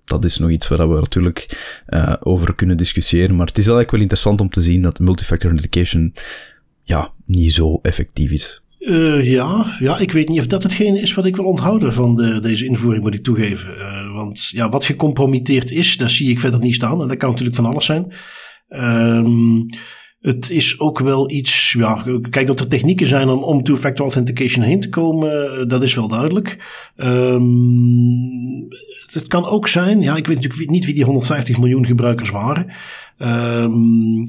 dat 0.04 0.24
is 0.24 0.38
nog 0.38 0.50
iets 0.50 0.68
waar 0.68 0.88
we 0.88 1.00
natuurlijk 1.00 1.68
uh, 1.88 2.14
over 2.20 2.54
kunnen 2.54 2.76
discussiëren. 2.76 3.36
Maar 3.36 3.46
het 3.46 3.58
is 3.58 3.64
eigenlijk 3.64 3.90
wel 3.90 4.00
interessant 4.00 4.40
om 4.40 4.48
te 4.48 4.60
zien 4.60 4.82
dat 4.82 4.98
multifactor 4.98 5.50
authentication 5.50 6.14
ja, 6.84 7.12
niet 7.24 7.52
zo 7.52 7.78
effectief 7.82 8.30
is. 8.30 8.62
Uh, 8.78 9.30
ja, 9.30 9.76
ja, 9.78 9.98
ik 9.98 10.12
weet 10.12 10.28
niet 10.28 10.40
of 10.40 10.46
dat 10.46 10.62
hetgene 10.62 11.00
is 11.00 11.14
wat 11.14 11.26
ik 11.26 11.36
wil 11.36 11.44
onthouden 11.44 11.92
van 11.92 12.16
de, 12.16 12.40
deze 12.40 12.66
invoering, 12.66 13.04
moet 13.04 13.14
ik 13.14 13.22
toegeven. 13.22 13.74
Uh, 13.78 14.14
want 14.14 14.48
ja, 14.48 14.68
wat 14.68 14.84
gecompromitteerd 14.84 15.70
is, 15.70 15.96
daar 15.96 16.10
zie 16.10 16.30
ik 16.30 16.40
verder 16.40 16.60
niet 16.60 16.74
staan. 16.74 17.02
En 17.02 17.08
dat 17.08 17.16
kan 17.16 17.30
natuurlijk 17.30 17.56
van 17.56 17.66
alles 17.66 17.84
zijn. 17.84 18.12
Um, 18.68 19.66
het 20.24 20.50
is 20.50 20.80
ook 20.80 20.98
wel 20.98 21.30
iets, 21.30 21.72
ja, 21.72 22.04
kijk 22.30 22.46
dat 22.46 22.60
er 22.60 22.68
technieken 22.68 23.06
zijn 23.06 23.28
om, 23.28 23.42
om 23.42 23.62
two-factor 23.62 24.04
authentication 24.04 24.64
heen 24.64 24.80
te 24.80 24.88
komen, 24.88 25.52
eh, 25.52 25.66
dat 25.68 25.82
is 25.82 25.94
wel 25.94 26.08
duidelijk. 26.08 26.58
Um, 26.96 28.68
het 29.12 29.26
kan 29.28 29.46
ook 29.46 29.68
zijn, 29.68 30.00
ja, 30.00 30.16
ik 30.16 30.26
weet 30.26 30.36
natuurlijk 30.36 30.70
niet 30.70 30.84
wie 30.84 30.94
die 30.94 31.04
150 31.04 31.58
miljoen 31.58 31.86
gebruikers 31.86 32.30
waren. 32.30 32.72
Um, 33.18 34.24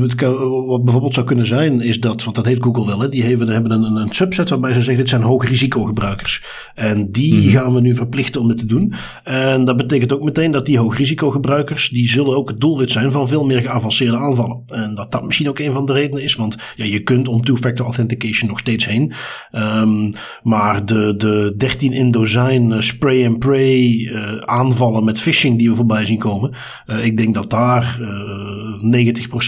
het 0.00 0.20
wat 0.66 0.84
bijvoorbeeld 0.84 1.14
zou 1.14 1.26
kunnen 1.26 1.46
zijn, 1.46 1.80
is 1.80 2.00
dat, 2.00 2.24
want 2.24 2.36
dat 2.36 2.46
heet 2.46 2.62
Google 2.62 2.86
wel, 2.86 3.00
hè, 3.00 3.08
die 3.08 3.24
hebben, 3.24 3.48
hebben 3.48 3.70
een, 3.70 3.96
een 3.96 4.14
subset 4.14 4.48
waarbij 4.48 4.72
ze 4.72 4.78
zeggen: 4.82 4.96
dit 4.96 5.08
zijn 5.08 5.22
hoog 5.22 5.48
risicogebruikers. 5.48 6.44
En 6.74 7.10
die 7.10 7.34
mm 7.34 7.40
-hmm. 7.40 7.50
gaan 7.50 7.74
we 7.74 7.80
nu 7.80 7.94
verplichten 7.94 8.40
om 8.40 8.48
dit 8.48 8.58
te 8.58 8.66
doen. 8.66 8.94
En 9.24 9.64
dat 9.64 9.76
betekent 9.76 10.12
ook 10.12 10.22
meteen 10.22 10.50
dat 10.50 10.66
die 10.66 10.78
hoog 10.78 10.96
risicogebruikers, 10.96 11.88
die 11.88 12.08
zullen 12.08 12.36
ook 12.36 12.48
het 12.48 12.60
doelwit 12.60 12.90
zijn 12.90 13.10
van 13.10 13.28
veel 13.28 13.44
meer 13.44 13.60
geavanceerde 13.60 14.16
aanvallen. 14.16 14.62
En 14.66 14.94
dat 14.94 15.12
dat 15.12 15.24
misschien 15.24 15.48
ook 15.48 15.58
een 15.58 15.72
van 15.72 15.86
de 15.86 15.92
redenen 15.92 16.22
is, 16.22 16.34
want 16.34 16.56
ja, 16.76 16.84
je 16.84 17.00
kunt 17.00 17.28
om 17.28 17.42
two-factor 17.42 17.84
authentication 17.84 18.48
nog 18.48 18.58
steeds 18.58 18.86
heen. 18.86 19.12
Um, 19.52 20.10
maar 20.42 20.84
de, 20.84 21.14
de 21.16 21.54
13 21.56 21.92
in 21.92 22.10
dozijn 22.10 22.82
spray 22.82 23.26
and 23.26 23.38
pray 23.38 23.90
uh, 23.90 24.36
aanvallen 24.36 25.04
met 25.04 25.20
phishing 25.20 25.58
die 25.58 25.68
we 25.68 25.74
voorbij 25.76 26.06
zien 26.06 26.18
komen, 26.18 26.54
uh, 26.86 27.04
ik 27.04 27.16
denk 27.16 27.34
dat 27.34 27.50
daar 27.50 27.98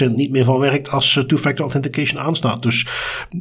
90% 0.08 0.14
niet 0.14 0.30
meer 0.30 0.44
van 0.44 0.58
werkt 0.58 0.90
als 0.90 1.16
uh, 1.16 1.24
two-factor 1.24 1.64
authentication 1.64 2.20
aanstaat. 2.22 2.62
Dus, 2.62 2.86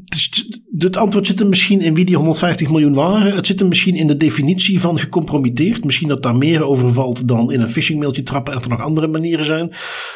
dus 0.05 0.47
het 0.77 0.97
antwoord 0.97 1.27
zit 1.27 1.39
er 1.39 1.47
misschien 1.47 1.81
in 1.81 1.93
wie 1.93 2.05
die 2.05 2.15
150 2.15 2.69
miljoen 2.69 2.93
waren. 2.93 3.35
Het 3.35 3.45
zit 3.45 3.61
er 3.61 3.67
misschien 3.67 3.95
in 3.95 4.07
de 4.07 4.17
definitie 4.17 4.79
van 4.79 4.99
gecompromitteerd. 4.99 5.83
Misschien 5.83 6.07
dat 6.07 6.23
daar 6.23 6.35
meer 6.35 6.63
over 6.63 6.93
valt 6.93 7.27
dan 7.27 7.51
in 7.51 7.61
een 7.61 7.69
phishing 7.69 7.99
mailtje 7.99 8.23
trappen 8.23 8.53
en 8.53 8.59
dat 8.59 8.71
er 8.71 8.77
nog 8.77 8.85
andere 8.85 9.07
manieren 9.07 9.45
zijn. 9.45 9.73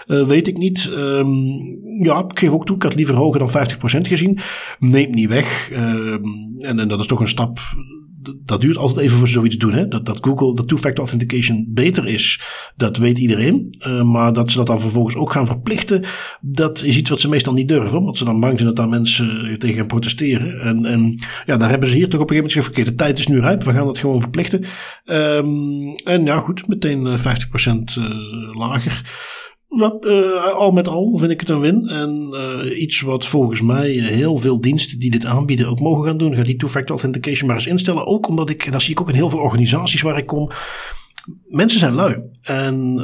Uh, 0.07 0.27
weet 0.27 0.47
ik 0.47 0.57
niet. 0.57 0.89
Um, 0.93 1.79
ja, 2.03 2.25
ik 2.27 2.39
geef 2.39 2.49
ook 2.49 2.65
toe, 2.65 2.75
ik 2.75 2.83
had 2.83 2.95
liever 2.95 3.15
hoger 3.15 3.39
dan 3.39 3.49
50% 3.49 4.01
gezien. 4.01 4.39
Neemt 4.79 5.15
niet 5.15 5.29
weg. 5.29 5.69
Um, 5.73 6.55
en, 6.59 6.79
en 6.79 6.87
dat 6.87 6.99
is 6.99 7.07
toch 7.07 7.19
een 7.19 7.27
stap 7.27 7.59
dat 8.45 8.61
duurt 8.61 8.77
altijd 8.77 8.99
even 8.99 9.17
voor 9.17 9.27
zoiets 9.27 9.57
doen. 9.57 9.73
Hè? 9.73 9.87
Dat, 9.87 10.05
dat 10.05 10.17
Google, 10.21 10.55
dat 10.55 10.67
two-factor 10.67 10.99
authentication 11.03 11.65
beter 11.69 12.07
is, 12.07 12.41
dat 12.75 12.97
weet 12.97 13.19
iedereen. 13.19 13.75
Uh, 13.87 14.03
maar 14.03 14.33
dat 14.33 14.51
ze 14.51 14.57
dat 14.57 14.67
dan 14.67 14.79
vervolgens 14.79 15.15
ook 15.15 15.31
gaan 15.31 15.45
verplichten, 15.45 16.03
dat 16.41 16.83
is 16.83 16.97
iets 16.97 17.09
wat 17.09 17.19
ze 17.19 17.29
meestal 17.29 17.53
niet 17.53 17.67
durven. 17.67 17.97
Omdat 17.99 18.17
ze 18.17 18.25
dan 18.25 18.39
bang 18.39 18.53
zijn 18.53 18.67
dat 18.67 18.77
daar 18.77 18.89
mensen 18.89 19.55
tegen 19.59 19.75
gaan 19.75 19.87
protesteren. 19.87 20.59
En, 20.61 20.85
en 20.85 21.19
ja, 21.45 21.57
daar 21.57 21.69
hebben 21.69 21.87
ze 21.89 21.95
hier 21.95 22.09
toch 22.09 22.21
op 22.21 22.29
een 22.29 22.35
gegeven 22.35 22.59
moment 22.59 22.75
gezegd, 22.75 22.89
de 22.89 23.03
tijd 23.03 23.19
is 23.19 23.27
nu 23.27 23.39
rijp, 23.39 23.63
we 23.63 23.73
gaan 23.73 23.85
dat 23.85 23.97
gewoon 23.97 24.21
verplichten. 24.21 24.65
Um, 25.05 25.93
en 26.03 26.25
ja, 26.25 26.39
goed, 26.39 26.67
meteen 26.67 27.17
50% 27.19 27.21
uh, 27.97 28.55
Uh, 29.71 30.53
al 30.53 30.71
met 30.71 30.87
al 30.87 31.17
vind 31.17 31.31
ik 31.31 31.39
het 31.39 31.49
een 31.49 31.59
win. 31.59 31.87
En 31.87 32.29
uh, 32.31 32.81
iets 32.81 33.01
wat 33.01 33.25
volgens 33.25 33.61
mij 33.61 33.89
heel 33.89 34.37
veel 34.37 34.61
diensten 34.61 34.99
die 34.99 35.11
dit 35.11 35.25
aanbieden 35.25 35.67
ook 35.67 35.79
mogen 35.79 36.07
gaan 36.07 36.17
doen. 36.17 36.35
Ga 36.35 36.43
die 36.43 36.55
two-factor 36.55 36.95
authentication 36.95 37.47
maar 37.47 37.55
eens 37.55 37.67
instellen. 37.67 38.05
Ook 38.05 38.27
omdat 38.27 38.49
ik, 38.49 38.71
daar 38.71 38.81
zie 38.81 38.91
ik 38.91 39.01
ook 39.01 39.09
in 39.09 39.15
heel 39.15 39.29
veel 39.29 39.39
organisaties 39.39 40.01
waar 40.01 40.17
ik 40.17 40.25
kom. 40.25 40.49
Mensen 41.47 41.79
zijn 41.79 41.93
lui. 41.93 42.21
En 42.41 42.95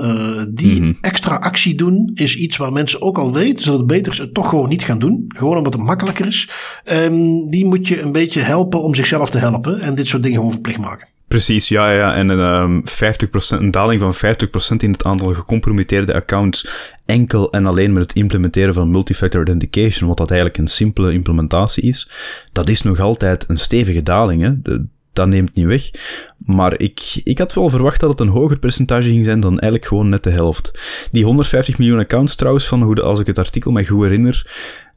die 0.54 0.76
mm 0.76 0.82
-hmm. 0.82 0.98
extra 1.02 1.36
actie 1.36 1.76
doen 1.76 2.12
is 2.14 2.38
iets 2.38 2.58
waar 2.58 2.72
mensen 2.72 3.02
ook 3.02 3.18
al 3.18 3.34
weten 3.34 3.66
dat 3.66 3.78
het 3.78 3.88
beter 3.88 4.12
is 4.12 4.18
het 4.18 4.34
toch 4.34 4.50
gewoon 4.50 4.70
niet 4.70 4.84
gaan 4.84 5.00
doen. 5.00 5.26
Gewoon 5.28 5.58
omdat 5.58 5.74
het 5.74 5.82
makkelijker 5.82 6.26
is. 6.26 6.50
En 6.84 7.46
die 7.48 7.66
moet 7.66 7.88
je 7.88 8.02
een 8.02 8.12
beetje 8.12 8.42
helpen 8.42 8.82
om 8.82 8.96
zichzelf 8.96 9.30
te 9.30 9.38
helpen. 9.38 9.80
En 9.80 9.96
dit 9.96 10.08
soort 10.08 10.24
dingen 10.24 10.38
gewoon 10.38 10.54
verplicht 10.54 10.80
maken. 10.80 11.08
Precies, 11.28 11.68
ja, 11.68 11.92
ja. 11.92 12.16
En 12.16 12.30
een, 12.30 12.62
um, 12.62 12.82
50%, 12.86 13.60
een 13.60 13.72
daling 13.72 14.02
van 14.02 14.16
50% 14.16 14.84
in 14.84 14.92
het 14.92 15.04
aantal 15.04 15.34
gecompromitteerde 15.34 16.14
accounts 16.14 16.68
enkel 17.06 17.52
en 17.52 17.66
alleen 17.66 17.94
met 17.94 18.04
het 18.04 18.14
implementeren 18.14 18.74
van 18.74 18.92
multifactor 18.92 19.46
authentication, 19.46 20.08
wat 20.08 20.18
dat 20.18 20.30
eigenlijk 20.30 20.60
een 20.60 20.68
simpele 20.68 21.14
implementatie 21.14 21.84
is, 21.84 22.10
dat 22.52 22.70
is 22.70 22.82
nog 22.82 23.00
altijd 23.00 23.46
een 23.48 23.58
stevige 23.58 24.04
daling. 24.04 24.42
Hè? 24.42 24.80
Dat 25.14 25.28
neemt 25.28 25.54
niet 25.54 25.66
weg. 25.66 25.92
Maar 26.38 26.80
ik, 26.80 27.22
ik 27.24 27.38
had 27.38 27.54
wel 27.54 27.70
verwacht 27.70 28.00
dat 28.00 28.10
het 28.10 28.20
een 28.20 28.28
hoger 28.28 28.60
percentage 28.60 29.10
ging 29.10 29.26
zijn 29.26 29.40
dan 29.40 29.52
eigenlijk 29.52 29.86
gewoon 29.86 30.10
net 30.10 30.24
de 30.24 30.30
helft. 30.30 30.80
Die 31.12 31.24
150 31.24 31.78
miljoen 31.78 32.00
accounts 32.00 32.36
trouwens, 32.36 32.68
van 32.68 32.82
hoe 32.82 32.96
de, 32.96 33.02
als 33.02 33.20
ik 33.20 33.28
het 33.28 33.38
artikel 33.38 33.72
me 33.72 33.86
goed 33.86 34.04
herinner, 34.04 34.46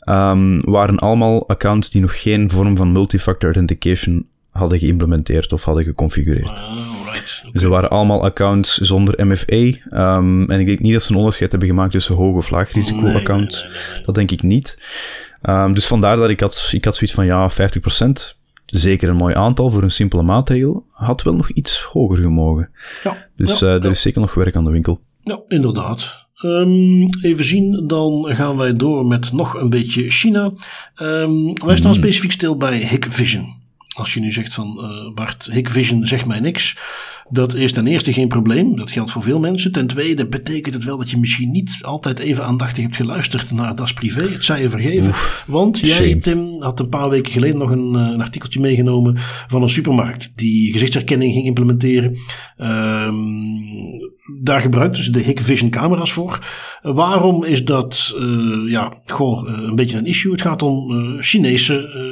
um, 0.05 0.61
waren 0.61 0.99
allemaal 0.99 1.49
accounts 1.49 1.91
die 1.91 2.01
nog 2.01 2.23
geen 2.23 2.51
vorm 2.51 2.77
van 2.77 2.93
multifactor 2.93 3.45
authentication 3.45 4.27
hadden 4.51 4.79
geïmplementeerd 4.79 5.53
of 5.53 5.65
hadden 5.65 5.85
geconfigureerd. 5.85 6.63
Right. 7.13 7.45
Ze 7.53 7.69
waren 7.69 7.91
allemaal 7.91 8.25
accounts 8.25 8.79
zonder 8.79 9.27
MFA. 9.27 9.55
Um, 10.17 10.51
en 10.51 10.61
ik 10.61 10.67
denk 10.67 10.81
niet 10.81 10.93
dat 10.93 11.03
ze 11.03 11.13
een 11.13 11.19
onderscheid 11.19 11.51
hebben 11.51 11.69
gemaakt 11.69 11.93
tussen 11.93 12.15
hoog 12.15 12.37
of 12.37 12.51
laag 12.51 12.73
risico 12.73 13.01
Nee, 13.01 13.13
nee, 13.13 13.21
accounts. 13.21 13.63
nee, 13.63 13.73
nee, 13.73 13.81
nee. 13.95 14.03
Dat 14.05 14.15
denk 14.15 14.31
ik 14.31 14.43
niet. 14.43 14.79
Um, 15.43 15.75
dus 15.75 15.87
vandaar 15.87 16.17
dat 16.17 16.31
ik 16.31 16.41
had, 16.41 16.71
ik 16.73 16.85
had 16.85 16.95
zoiets 16.95 17.15
van 17.15 17.27
ja, 17.27 17.51
50%. 17.51 17.57
Zeker 18.67 19.09
een 19.09 19.17
mooi 19.17 19.35
aantal 19.35 19.71
voor 19.71 19.83
een 19.83 19.91
simpele 19.91 20.23
maatregel. 20.23 20.85
Had 20.91 21.23
wel 21.23 21.35
nog 21.35 21.51
iets 21.51 21.83
hoger 21.83 22.19
gemogen. 22.19 22.71
Ja, 23.03 23.27
Dus 23.37 23.59
ja, 23.59 23.67
uh, 23.67 23.73
ja. 23.73 23.81
er 23.85 23.91
is 23.91 24.01
zeker 24.03 24.21
nog 24.21 24.35
werk 24.35 24.57
aan 24.57 24.65
de 24.65 24.71
winkel. 24.71 25.01
Ja, 25.23 25.41
inderdaad. 25.49 26.27
Ehm, 26.35 27.03
even 27.23 27.45
zien, 27.45 27.85
dan 27.87 28.27
gaan 28.29 28.57
wij 28.57 28.77
door 28.77 29.07
met 29.07 29.33
nog 29.33 29.55
een 29.55 29.71
beetje 29.71 30.11
China. 30.11 30.53
Ehm, 30.95 31.55
wij 31.67 31.77
staan 31.77 31.95
specifiek 31.95 32.33
stil 32.33 32.57
bij 32.57 32.77
Hikvision. 32.77 33.60
Als 33.97 34.15
je 34.15 34.21
nu 34.21 34.33
zegt 34.33 34.55
van 34.55 34.79
eh, 34.79 35.15
Bart, 35.15 35.49
Hikvision 35.53 36.07
zegt 36.07 36.27
mij 36.27 36.41
niks. 36.41 36.77
Dat 37.29 37.55
is 37.55 37.73
ten 37.73 37.87
eerste 37.87 38.13
geen 38.13 38.29
probleem. 38.29 38.77
Dat 38.77 38.91
geldt 38.91 39.11
voor 39.11 39.23
veel 39.23 39.39
mensen. 39.39 39.73
Ten 39.73 39.87
tweede 39.87 40.27
betekent 40.27 40.75
het 40.75 40.85
wel 40.85 40.99
dat 40.99 41.11
je 41.11 41.19
misschien 41.19 41.51
niet 41.51 41.79
altijd 41.83 42.19
even 42.19 42.45
aandachtig 42.45 42.83
hebt 42.83 42.97
geluisterd 42.97 43.51
naar 43.51 43.75
Das 43.75 43.93
Privé. 43.93 44.31
Het 44.31 44.45
zij 44.45 44.63
je 44.63 44.71
vergeven. 44.71 45.13
Want 45.47 45.79
jij, 45.79 45.91
shame. 45.91 46.19
Tim, 46.19 46.63
had 46.63 46.81
een 46.81 46.89
paar 46.89 47.09
weken 47.09 47.33
geleden 47.33 47.59
nog 47.59 47.71
een, 47.71 47.95
eh, 47.95 48.13
een 48.13 48.21
artikeltje 48.21 48.61
meegenomen 48.61 49.15
van 49.49 49.63
een 49.63 49.69
supermarkt 49.69 50.33
die 50.35 50.73
gezichtsherkenning 50.73 51.33
ging 51.33 51.47
implementeren. 51.47 52.17
Ehm, 52.57 53.15
daar 54.43 54.61
gebruikten 54.61 55.03
ze 55.03 55.11
de 55.11 55.21
Hikvision 55.21 55.71
camera's 55.71 56.13
voor. 56.13 56.39
Eh, 56.83 56.95
waarom 56.95 57.45
is 57.45 57.65
dat 57.65 58.15
eh, 58.19 58.71
ja, 58.71 58.93
goh, 59.07 59.49
eh, 59.49 59.63
een 59.63 59.75
beetje 59.75 59.97
een 59.97 60.07
issue? 60.07 60.33
Het 60.33 60.41
gaat 60.41 60.63
om 60.63 60.89
Chinese 61.21 62.09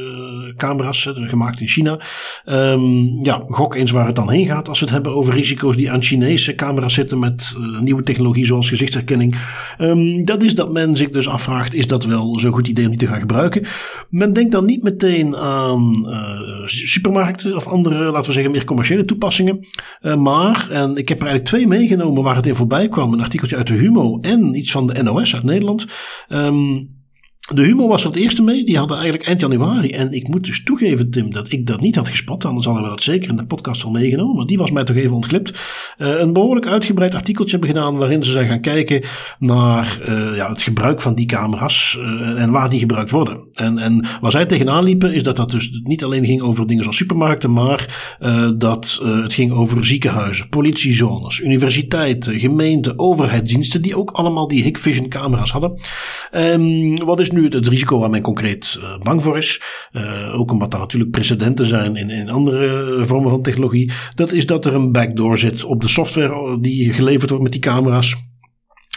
camera's, 0.57 1.11
gemaakt 1.15 1.61
in 1.61 1.67
China. 1.67 2.01
Ehm, 2.45 3.25
ja, 3.25 3.45
gok 3.47 3.75
eens 3.75 3.91
waar 3.91 4.07
het 4.07 4.17
dan 4.17 4.31
heen 4.31 4.47
gaat 4.47 4.69
als 4.69 4.79
we 4.79 4.85
het 4.85 4.95
hebben 4.95 5.15
over 5.15 5.35
risico's 5.35 5.77
die 5.77 5.91
aan 5.91 6.03
Chinese 6.03 6.55
camera's 6.55 6.95
zitten 6.95 7.19
met 7.19 7.59
nieuwe 7.81 8.03
technologie 8.03 8.47
zoals 8.47 8.69
gezichtsherkenning. 8.69 9.37
Ehm, 9.79 10.25
dat 10.25 10.43
is 10.43 10.55
dat 10.55 10.73
men 10.73 10.97
zich 10.97 11.11
dus 11.11 11.29
afvraagt, 11.29 11.75
is 11.75 11.87
dat 11.87 12.05
wel 12.05 12.39
zo'n 12.39 12.53
goed 12.53 12.69
idee 12.69 12.85
om 12.85 12.91
die 12.91 13.01
te 13.01 13.07
gaan 13.07 13.21
gebruiken? 13.21 13.67
Men 14.11 14.33
denkt 14.33 14.53
dan 14.53 14.65
niet 14.65 14.83
meteen 14.83 15.37
aan 15.37 16.07
supermarkten 16.65 17.57
of 17.57 17.67
andere, 17.67 18.05
laten 18.05 18.27
we 18.27 18.33
zeggen, 18.33 18.53
meer 18.53 18.65
commerciële 18.65 19.05
toepassingen. 19.05 19.67
Maar, 20.17 20.69
en 20.71 20.97
ik 20.97 21.09
heb 21.09 21.21
er 21.21 21.27
eigenlijk 21.27 21.45
twee 21.45 21.67
meegenomen 21.67 22.08
waar 22.15 22.37
het 22.37 22.47
in 22.47 22.55
voorbij 22.55 22.89
kwam. 22.89 23.13
Een 23.13 23.21
artikeltje 23.21 23.57
uit 23.57 23.67
de 23.67 23.75
Humo 23.75 24.19
en 24.21 24.55
iets 24.55 24.73
van 24.73 24.87
de 24.87 25.03
NOS 25.03 25.35
uit 25.35 25.45
Nederland. 25.45 25.87
Ehm, 26.29 26.85
de 27.55 27.63
Humo 27.63 27.89
was 27.89 28.03
er 28.05 28.09
het 28.09 28.19
eerste 28.19 28.43
mee. 28.43 28.65
Die 28.65 28.79
hadden 28.79 28.97
eigenlijk 28.97 29.27
eind 29.27 29.41
januari. 29.41 29.91
En 29.91 30.13
ik 30.13 30.29
moet 30.29 30.45
dus 30.45 30.63
toegeven, 30.65 31.11
Tim, 31.11 31.33
dat 31.33 31.53
ik 31.53 31.67
dat 31.67 31.81
niet 31.81 31.95
had 31.95 32.09
gespot. 32.09 32.45
Anders 32.45 32.67
hadden 32.67 32.85
we 32.85 32.91
dat 32.91 33.03
zeker 33.03 33.31
in 33.31 33.37
de 33.37 33.47
podcast 33.47 33.85
al 33.85 33.91
meegenomen. 33.91 34.37
Maar 34.37 34.47
die 34.47 34.59
was 34.59 34.71
mij 34.71 34.85
toch 34.85 34.97
even 34.97 35.15
ontglipt. 35.15 35.59
Eh, 35.97 36.19
een 36.19 36.33
behoorlijk 36.33 36.67
uitgebreid 36.67 37.15
artikeltje 37.15 37.57
hebben 37.59 37.77
gedaan. 37.77 37.97
waarin 37.97 38.25
ze 38.25 38.31
zijn 38.31 38.49
gaan 38.49 38.61
kijken 38.61 39.03
naar 39.39 40.01
eh, 40.01 40.37
ja, 40.37 40.49
het 40.49 40.63
gebruik 40.63 41.01
van 41.01 41.15
die 41.15 41.27
camera's. 41.27 41.99
eh, 42.01 42.43
en 42.43 42.51
waar 42.51 42.71
die 42.71 42.79
gebruikt 42.79 43.11
worden. 43.11 43.41
En, 43.53 43.79
en 43.79 44.07
waar 44.21 44.31
zij 44.31 44.47
tegenaan 44.47 44.85
liepen, 44.85 45.15
is 45.15 45.23
dat 45.23 45.37
dat 45.37 45.51
dus 45.51 45.81
niet 45.83 46.05
alleen 46.05 46.27
ging 46.27 46.43
over 46.43 46.67
dingen 46.67 46.83
zoals 46.83 46.97
supermarkten. 46.97 47.53
maar 47.53 48.17
dat 48.59 49.01
het 49.05 49.35
ging 49.35 49.53
over 49.53 49.85
ziekenhuizen, 49.85 50.49
politiezones, 50.49 51.41
universiteiten, 51.41 52.39
gemeenten, 52.39 52.99
overheidsdiensten. 52.99 53.83
die 53.83 53.97
ook 53.97 54.11
allemaal 54.11 54.49
die 54.49 54.63
Hikvision 54.63 55.09
camera's 55.09 55.51
hadden. 55.51 55.81
Ehm, 56.31 56.97
wat 57.05 57.21
is 57.21 57.31
nu 57.31 57.38
het, 57.45 57.53
het 57.53 57.69
risico 57.69 57.99
waar 57.99 58.11
men 58.11 58.23
concreet 58.23 58.79
eh, 58.81 58.99
bang 59.03 59.23
voor 59.23 59.37
is? 59.37 59.63
Eh, 59.93 60.35
ook 60.35 60.51
omdat 60.51 60.73
er 60.73 60.79
natuurlijk 60.79 61.11
precedenten 61.11 61.67
zijn 61.67 61.97
in, 61.97 62.11
in 62.11 62.29
andere 62.29 62.97
eh, 62.97 63.05
vormen 63.05 63.31
van 63.31 63.43
technologie. 63.43 63.93
Dat 64.15 64.33
is 64.33 64.47
dat 64.47 64.67
er 64.67 64.75
een 64.75 64.93
backdoor 64.93 65.39
zit 65.39 65.65
op 65.65 65.81
de 65.81 65.89
software 65.89 66.59
die 66.61 66.93
geleverd 66.93 67.29
wordt 67.29 67.45
met 67.45 67.53
die 67.53 67.61
camera's. 67.61 68.17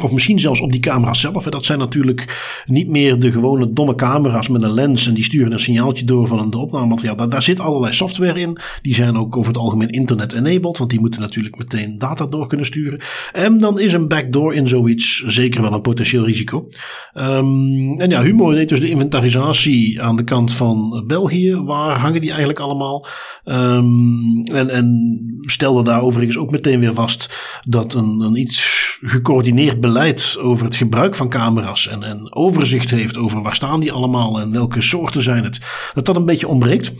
Of 0.04 0.12
misschien 0.12 0.40
zelfs 0.40 0.62
op 0.62 0.72
die 0.72 0.80
camera's 0.80 1.20
zelf. 1.20 1.44
Dat 1.44 1.66
zijn 1.66 1.80
natuurlijk 1.80 2.52
niet 2.66 2.88
meer 2.88 3.20
de 3.20 3.32
gewone 3.32 3.74
domme 3.74 3.96
camera's 3.96 4.48
met 4.48 4.62
een 4.62 4.74
lens. 4.74 5.08
En 5.08 5.14
die 5.14 5.24
sturen 5.24 5.52
een 5.52 5.60
signaaltje 5.60 6.06
door 6.06 6.28
van 6.28 6.40
een 6.40 6.54
opnamemateriaal. 6.54 7.16
Daar, 7.16 7.30
daar 7.30 7.44
zit 7.44 7.60
allerlei 7.60 7.94
software 7.94 8.40
in. 8.40 8.58
Die 8.82 8.94
zijn 8.94 9.18
ook 9.18 9.38
over 9.38 9.52
het 9.52 9.62
algemeen 9.62 9.90
internet-enabled. 9.90 10.78
Want 10.78 10.90
die 10.90 11.00
moeten 11.00 11.22
natuurlijk 11.22 11.58
meteen 11.58 11.98
data 11.98 12.26
door 12.26 12.48
kunnen 12.48 12.66
sturen. 12.66 13.00
En 13.32 13.58
dan 13.58 13.80
is 13.80 13.94
een 13.94 14.08
backdoor 14.08 14.54
in 14.54 14.68
zoiets 14.68 15.24
zeker 15.26 15.62
wel 15.62 15.74
een 15.74 15.82
potentieel 15.82 16.26
risico. 16.26 16.68
Um, 17.14 18.00
en 18.00 18.10
ja, 18.10 18.24
Humo 18.24 18.52
deed 18.52 18.70
dus 18.70 18.80
de 18.80 18.90
inventarisatie 18.90 20.02
aan 20.02 20.16
de 20.16 20.24
kant 20.24 20.54
van 20.54 21.04
België. 21.08 21.56
Waar 21.56 21.98
hangen 21.98 22.22
die 22.22 22.30
eigenlijk 22.30 22.60
allemaal? 22.60 23.08
Um, 23.46 24.44
en, 24.44 24.70
en 24.70 25.20
stelde 25.42 25.84
daar 25.84 26.02
overigens 26.02 26.38
ook 26.38 26.52
meteen 26.52 26.80
weer 26.80 26.94
vast 26.94 27.40
dat 27.70 27.94
een, 27.94 28.20
een 28.20 28.36
iets 28.36 28.91
gecoördineerd 29.02 29.82
beleid 29.82 30.38
over 30.40 30.66
het 30.66 30.76
gebruik 30.76 31.16
van 31.16 31.30
camera's 31.30 31.88
en, 31.88 32.04
en 32.04 32.36
overzicht 32.36 32.90
heeft 32.90 33.18
over 33.18 33.42
waar 33.42 33.56
staan 33.56 33.80
die 33.80 33.92
allemaal 33.92 34.40
en 34.40 34.52
welke 34.52 34.82
soorten 34.82 35.22
zijn 35.22 35.44
het, 35.44 35.60
dat 35.94 36.06
dat 36.06 36.16
een 36.16 36.26
beetje 36.26 36.48
ontbreekt. 36.48 36.94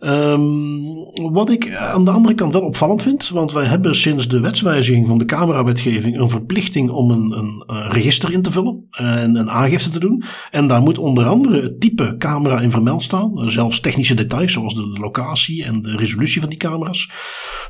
Um, 0.00 1.32
wat 1.32 1.50
ik 1.50 1.74
aan 1.74 2.04
de 2.04 2.10
andere 2.10 2.34
kant 2.34 2.52
wel 2.52 2.62
opvallend 2.62 3.02
vind, 3.02 3.28
want 3.28 3.52
wij 3.52 3.64
hebben 3.64 3.94
sinds 3.94 4.28
de 4.28 4.40
wetswijziging 4.40 5.06
van 5.06 5.18
de 5.18 5.24
camerawetgeving 5.24 6.18
een 6.18 6.28
verplichting 6.28 6.90
om 6.90 7.10
een, 7.10 7.32
een, 7.38 7.62
een 7.66 7.90
register 7.90 8.32
in 8.32 8.42
te 8.42 8.50
vullen 8.50 8.86
en 8.90 9.36
een 9.36 9.50
aangifte 9.50 9.90
te 9.90 9.98
doen. 9.98 10.22
En 10.50 10.66
daar 10.66 10.82
moet 10.82 10.98
onder 10.98 11.26
andere 11.26 11.62
het 11.62 11.80
type 11.80 12.14
camera 12.18 12.60
in 12.60 12.70
vermeld 12.70 13.02
staan, 13.02 13.50
zelfs 13.50 13.80
technische 13.80 14.14
details 14.14 14.52
zoals 14.52 14.74
de 14.74 14.82
locatie 14.82 15.64
en 15.64 15.82
de 15.82 15.96
resolutie 15.96 16.40
van 16.40 16.50
die 16.50 16.58
camera's. 16.58 17.10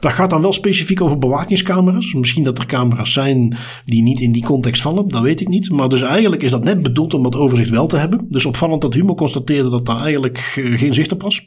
Dat 0.01 0.13
gaat 0.13 0.31
dan 0.31 0.43
wel 0.43 0.53
specifiek 0.53 1.01
over 1.01 1.19
bewakingscamera's. 1.19 2.15
Misschien 2.15 2.45
dat 2.45 2.59
er 2.59 2.67
camera's 2.67 3.13
zijn 3.13 3.57
die 3.85 4.03
niet 4.03 4.21
in 4.21 4.33
die 4.33 4.45
context 4.45 4.83
vallen, 4.83 5.09
dat 5.09 5.23
weet 5.23 5.41
ik 5.41 5.49
niet. 5.49 5.71
Maar 5.71 5.89
dus 5.89 6.03
eigenlijk 6.03 6.43
is 6.43 6.51
dat 6.51 6.65
net 6.65 6.83
bedoeld 6.83 7.15
om 7.15 7.23
dat 7.23 7.37
overzicht 7.37 7.71
wel 7.71 7.87
te 7.87 7.97
hebben. 7.97 8.27
Dus 8.29 8.47
opvallend 8.47 8.83
dat 8.83 8.95
Humo 8.95 9.15
constateerde 9.15 9.71
dat 9.71 9.87
daar 9.87 10.03
eigenlijk 10.03 10.39
geen 10.55 10.95
zicht 10.95 11.13
op 11.13 11.23
was. 11.23 11.45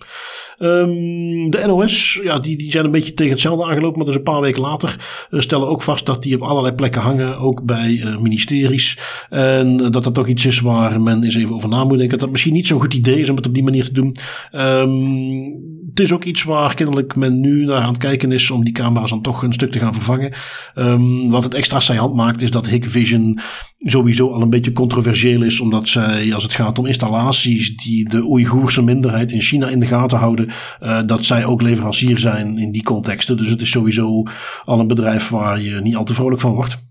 Um, 0.61 1.49
de 1.49 1.63
NOS, 1.67 2.19
ja, 2.23 2.39
die, 2.39 2.57
die 2.57 2.71
zijn 2.71 2.85
een 2.85 2.91
beetje 2.91 3.13
tegen 3.13 3.31
hetzelfde 3.31 3.65
aangelopen, 3.65 3.97
maar 3.97 4.05
dus 4.05 4.15
een 4.15 4.23
paar 4.23 4.41
weken 4.41 4.61
later 4.61 4.95
uh, 5.31 5.39
stellen 5.39 5.67
ook 5.67 5.81
vast 5.81 6.05
dat 6.05 6.23
die 6.23 6.35
op 6.35 6.41
allerlei 6.41 6.75
plekken 6.75 7.01
hangen, 7.01 7.39
ook 7.39 7.63
bij 7.63 7.91
uh, 7.91 8.17
ministeries. 8.17 8.99
En 9.29 9.77
dat 9.77 10.03
dat 10.03 10.13
toch 10.13 10.27
iets 10.27 10.45
is 10.45 10.59
waar 10.59 11.01
men 11.01 11.23
eens 11.23 11.35
even 11.35 11.55
over 11.55 11.69
na 11.69 11.83
moet 11.83 11.97
denken. 11.97 12.09
Dat 12.09 12.19
dat 12.19 12.29
misschien 12.31 12.53
niet 12.53 12.67
zo'n 12.67 12.79
goed 12.79 12.93
idee 12.93 13.19
is 13.19 13.29
om 13.29 13.35
het 13.35 13.47
op 13.47 13.53
die 13.53 13.63
manier 13.63 13.83
te 13.83 13.93
doen. 13.93 14.15
Um, 14.55 15.69
het 15.89 15.99
is 15.99 16.11
ook 16.11 16.23
iets 16.23 16.43
waar 16.43 16.73
kennelijk 16.73 17.15
men 17.15 17.39
nu 17.39 17.65
naar 17.65 17.81
aan 17.81 17.87
het 17.87 17.97
kijken 17.97 18.31
is 18.31 18.51
om 18.51 18.63
die 18.63 18.73
camera's 18.73 19.09
dan 19.09 19.21
toch 19.21 19.43
een 19.43 19.53
stuk 19.53 19.71
te 19.71 19.79
gaan 19.79 19.93
vervangen. 19.93 20.33
Um, 20.75 21.29
wat 21.29 21.43
het 21.43 21.53
extra 21.53 21.79
saillant 21.79 22.15
maakt 22.15 22.41
is 22.41 22.51
dat 22.51 22.67
Hikvision 22.67 23.39
sowieso 23.83 24.29
al 24.29 24.41
een 24.41 24.49
beetje 24.49 24.71
controversieel 24.71 25.43
is, 25.43 25.59
omdat 25.59 25.89
zij, 25.89 26.33
als 26.33 26.43
het 26.43 26.53
gaat 26.53 26.79
om 26.79 26.85
installaties 26.85 27.77
die 27.77 28.09
de 28.09 28.23
Oeigoerse 28.23 28.81
minderheid 28.81 29.31
in 29.31 29.41
China 29.41 29.67
in 29.67 29.79
de 29.79 29.85
gaten 29.85 30.17
houden, 30.17 30.49
uh, 30.81 30.99
dat 31.05 31.25
zij 31.25 31.45
ook 31.45 31.61
leverancier 31.61 32.19
zijn 32.19 32.57
in 32.57 32.71
die 32.71 32.83
contexten. 32.83 33.37
Dus 33.37 33.49
het 33.49 33.61
is 33.61 33.69
sowieso 33.69 34.23
al 34.65 34.79
een 34.79 34.87
bedrijf 34.87 35.29
waar 35.29 35.61
je 35.61 35.81
niet 35.81 35.95
al 35.95 36.03
te 36.03 36.13
vrolijk 36.13 36.41
van 36.41 36.53
wordt. 36.53 36.89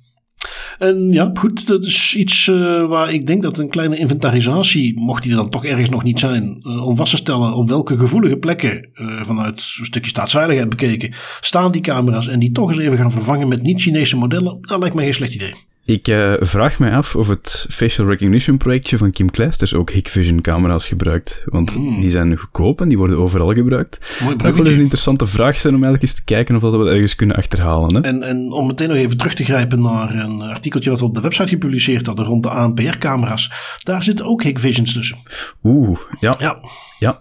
En 0.79 1.13
ja, 1.13 1.31
goed, 1.35 1.67
dat 1.67 1.85
is 1.85 2.15
iets 2.15 2.47
uh, 2.47 2.87
waar 2.87 3.13
ik 3.13 3.27
denk 3.27 3.43
dat 3.43 3.59
een 3.59 3.69
kleine 3.69 3.97
inventarisatie, 3.97 5.01
mocht 5.01 5.23
die 5.23 5.33
er 5.33 5.39
dan 5.39 5.51
toch 5.51 5.65
ergens 5.65 5.89
nog 5.89 6.03
niet 6.03 6.21
zijn, 6.21 6.59
uh, 6.63 6.87
om 6.87 6.97
vast 6.97 7.11
te 7.11 7.17
stellen 7.17 7.55
op 7.55 7.69
welke 7.69 7.97
gevoelige 7.97 8.37
plekken 8.37 8.89
vanuit 9.21 9.75
een 9.79 9.87
stukje 9.87 10.11
staatsveiligheid 10.11 10.69
bekeken 10.69 11.15
staan 11.41 11.73
die 11.73 11.81
camera's 11.81 12.29
en 12.29 12.39
die 12.39 12.53
toch 12.53 12.69
eens 12.69 12.79
even 12.79 12.99
gaan 12.99 13.11
vervangen 13.11 13.49
met 13.49 13.63
niet-Chinese 13.63 14.17
modellen, 14.17 14.59
dat 14.61 14.79
lijkt 14.79 14.95
mij 14.95 15.05
geen 15.05 15.15
slecht 15.15 15.35
idee. 15.35 15.55
Ik 15.91 16.09
uh, 16.09 16.35
vraag 16.39 16.79
mij 16.79 16.93
af 16.93 17.17
of 17.17 17.29
het 17.29 17.67
facial 17.71 18.09
recognition 18.09 18.57
projectje 18.57 18.99
van 18.99 19.11
Kim 19.11 19.31
Kleisters 19.31 19.75
ook 19.75 19.91
Hikvision 19.91 20.41
camera's 20.41 20.87
gebruikt. 20.87 21.43
Want 21.45 21.77
mm. 21.77 22.01
die 22.01 22.11
zijn 22.11 22.37
goedkoop 22.37 22.81
en 22.81 22.89
die 22.89 22.99
worden 22.99 23.19
overal 23.19 23.53
gebruikt. 23.53 24.17
Mooi 24.23 24.37
dat 24.37 24.55
wel 24.55 24.67
eens 24.67 24.75
een 24.75 24.81
interessante 24.81 25.27
vraag 25.27 25.59
zijn 25.59 25.75
om 25.75 25.83
eigenlijk 25.83 26.13
eens 26.13 26.21
te 26.21 26.25
kijken 26.25 26.55
of 26.55 26.63
dat 26.63 26.77
we 26.77 26.91
ergens 26.91 27.15
kunnen 27.15 27.37
achterhalen. 27.37 27.95
Hè? 27.95 28.01
En, 28.01 28.23
en 28.23 28.53
om 28.53 28.67
meteen 28.67 28.89
nog 28.89 28.97
even 28.97 29.17
terug 29.17 29.35
te 29.35 29.45
grijpen 29.45 29.81
naar 29.81 30.15
een 30.15 30.41
artikeltje 30.41 30.91
wat 30.91 30.99
we 30.99 31.05
op 31.05 31.15
de 31.15 31.21
website 31.21 31.49
gepubliceerd 31.49 32.07
hadden 32.07 32.25
rond 32.25 32.43
de 32.43 32.49
ANPR-camera's. 32.49 33.53
Daar 33.83 34.03
zitten 34.03 34.27
ook 34.27 34.43
Hikvisions 34.43 34.93
tussen. 34.93 35.19
Oeh, 35.63 35.99
ja. 36.21 36.35
Ja. 36.39 36.59
ja. 36.99 37.21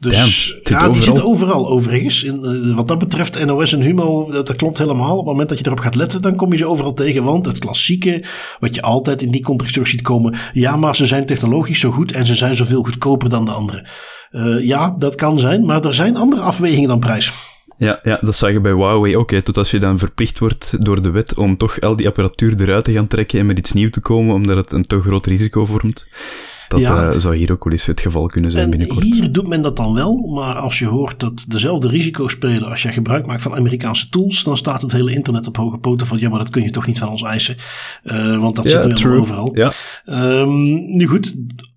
Dus 0.00 0.56
ja, 0.62 0.88
die 0.88 1.02
zitten 1.02 1.26
overal 1.26 1.68
overigens. 1.68 2.24
In, 2.24 2.74
wat 2.74 2.88
dat 2.88 2.98
betreft, 2.98 3.44
NOS 3.44 3.72
en 3.72 3.80
Humo, 3.80 4.30
dat, 4.30 4.46
dat, 4.46 4.56
klopt 4.56 4.78
helemaal. 4.78 5.12
Op 5.12 5.16
het 5.16 5.26
moment 5.26 5.48
dat 5.48 5.58
je 5.58 5.66
erop 5.66 5.80
gaat 5.80 5.94
letten, 5.94 6.22
dan 6.22 6.36
kom 6.36 6.50
je 6.50 6.56
ze 6.56 6.66
overal 6.66 6.92
tegen. 6.92 7.24
Want 7.24 7.46
het 7.46 7.58
klassieke, 7.58 8.24
wat 8.60 8.74
je 8.74 8.82
altijd 8.82 9.22
in 9.22 9.30
die 9.30 9.42
context 9.42 9.72
terug 9.72 9.88
ziet 9.88 10.02
komen. 10.02 10.34
Ja, 10.52 10.76
maar 10.76 10.96
ze 10.96 11.06
zijn 11.06 11.26
technologisch 11.26 11.80
zo 11.80 11.90
goed 11.90 12.12
en 12.12 12.26
ze 12.26 12.34
zijn 12.34 12.54
zoveel 12.54 12.82
goedkoper 12.82 13.28
dan 13.28 13.44
de 13.44 13.50
anderen. 13.50 13.86
ja, 14.62 14.94
dat 14.98 15.14
kan 15.14 15.38
zijn, 15.38 15.64
maar 15.64 15.84
er 15.84 15.94
zijn 15.94 16.16
andere 16.16 16.42
afwegingen 16.42 16.88
dan 16.88 17.00
prijs. 17.00 17.32
Ja, 17.76 18.00
ja, 18.02 18.18
dat 18.20 18.34
zag 18.34 18.50
je 18.50 18.60
bij 18.60 18.72
Huawei 18.72 19.16
ook. 19.16 19.30
Hè. 19.30 19.42
Tot 19.42 19.56
als 19.56 19.70
je 19.70 19.78
dan 19.78 19.98
verplicht 19.98 20.38
wordt 20.38 20.84
door 20.84 21.02
de 21.02 21.10
wet 21.10 21.36
om 21.36 21.56
toch 21.56 21.80
al 21.80 21.96
die 21.96 22.06
apparatuur 22.06 22.60
eruit 22.60 22.84
te 22.84 22.92
gaan 22.92 23.06
trekken 23.06 23.38
en 23.38 23.46
met 23.46 23.58
iets 23.58 23.72
nieuws 23.72 23.90
te 23.90 24.00
komen, 24.00 24.34
omdat 24.34 24.56
het 24.56 24.72
een 24.72 24.86
te 24.86 25.00
groot 25.00 25.26
risico 25.26 25.64
vormt. 25.64 26.06
Dat 26.74 26.96
ja. 26.96 27.12
uh, 27.12 27.18
zou 27.18 27.36
hier 27.36 27.52
ook 27.52 27.64
wel 27.64 27.72
eens 27.72 27.86
het 27.86 28.00
geval 28.00 28.26
kunnen 28.26 28.50
zijn 28.50 28.64
en 28.64 28.70
binnenkort. 28.70 29.04
Hier 29.04 29.32
doet 29.32 29.46
men 29.46 29.62
dat 29.62 29.76
dan 29.76 29.94
wel, 29.94 30.16
maar 30.16 30.54
als 30.54 30.78
je 30.78 30.86
hoort 30.86 31.20
dat 31.20 31.44
dezelfde 31.48 31.88
risico's 31.88 32.32
spelen 32.32 32.70
als 32.70 32.82
je 32.82 32.88
gebruik 32.88 33.26
maakt 33.26 33.42
van 33.42 33.54
Amerikaanse 33.54 34.08
tools, 34.08 34.44
dan 34.44 34.56
staat 34.56 34.82
het 34.82 34.92
hele 34.92 35.12
internet 35.12 35.46
op 35.46 35.56
hoge 35.56 35.78
poten 35.78 36.06
van 36.06 36.18
ja, 36.18 36.28
maar 36.28 36.38
dat 36.38 36.50
kun 36.50 36.62
je 36.62 36.70
toch 36.70 36.86
niet 36.86 36.98
van 36.98 37.08
ons 37.08 37.22
eisen. 37.22 37.56
Uh, 38.04 38.40
want 38.40 38.56
dat 38.56 38.68
zit 38.68 39.04
nu 39.04 39.10
overal. 39.10 39.56
Ja. 39.56 39.72
Um, 40.06 40.96
nu 40.96 41.06
goed, 41.06 41.34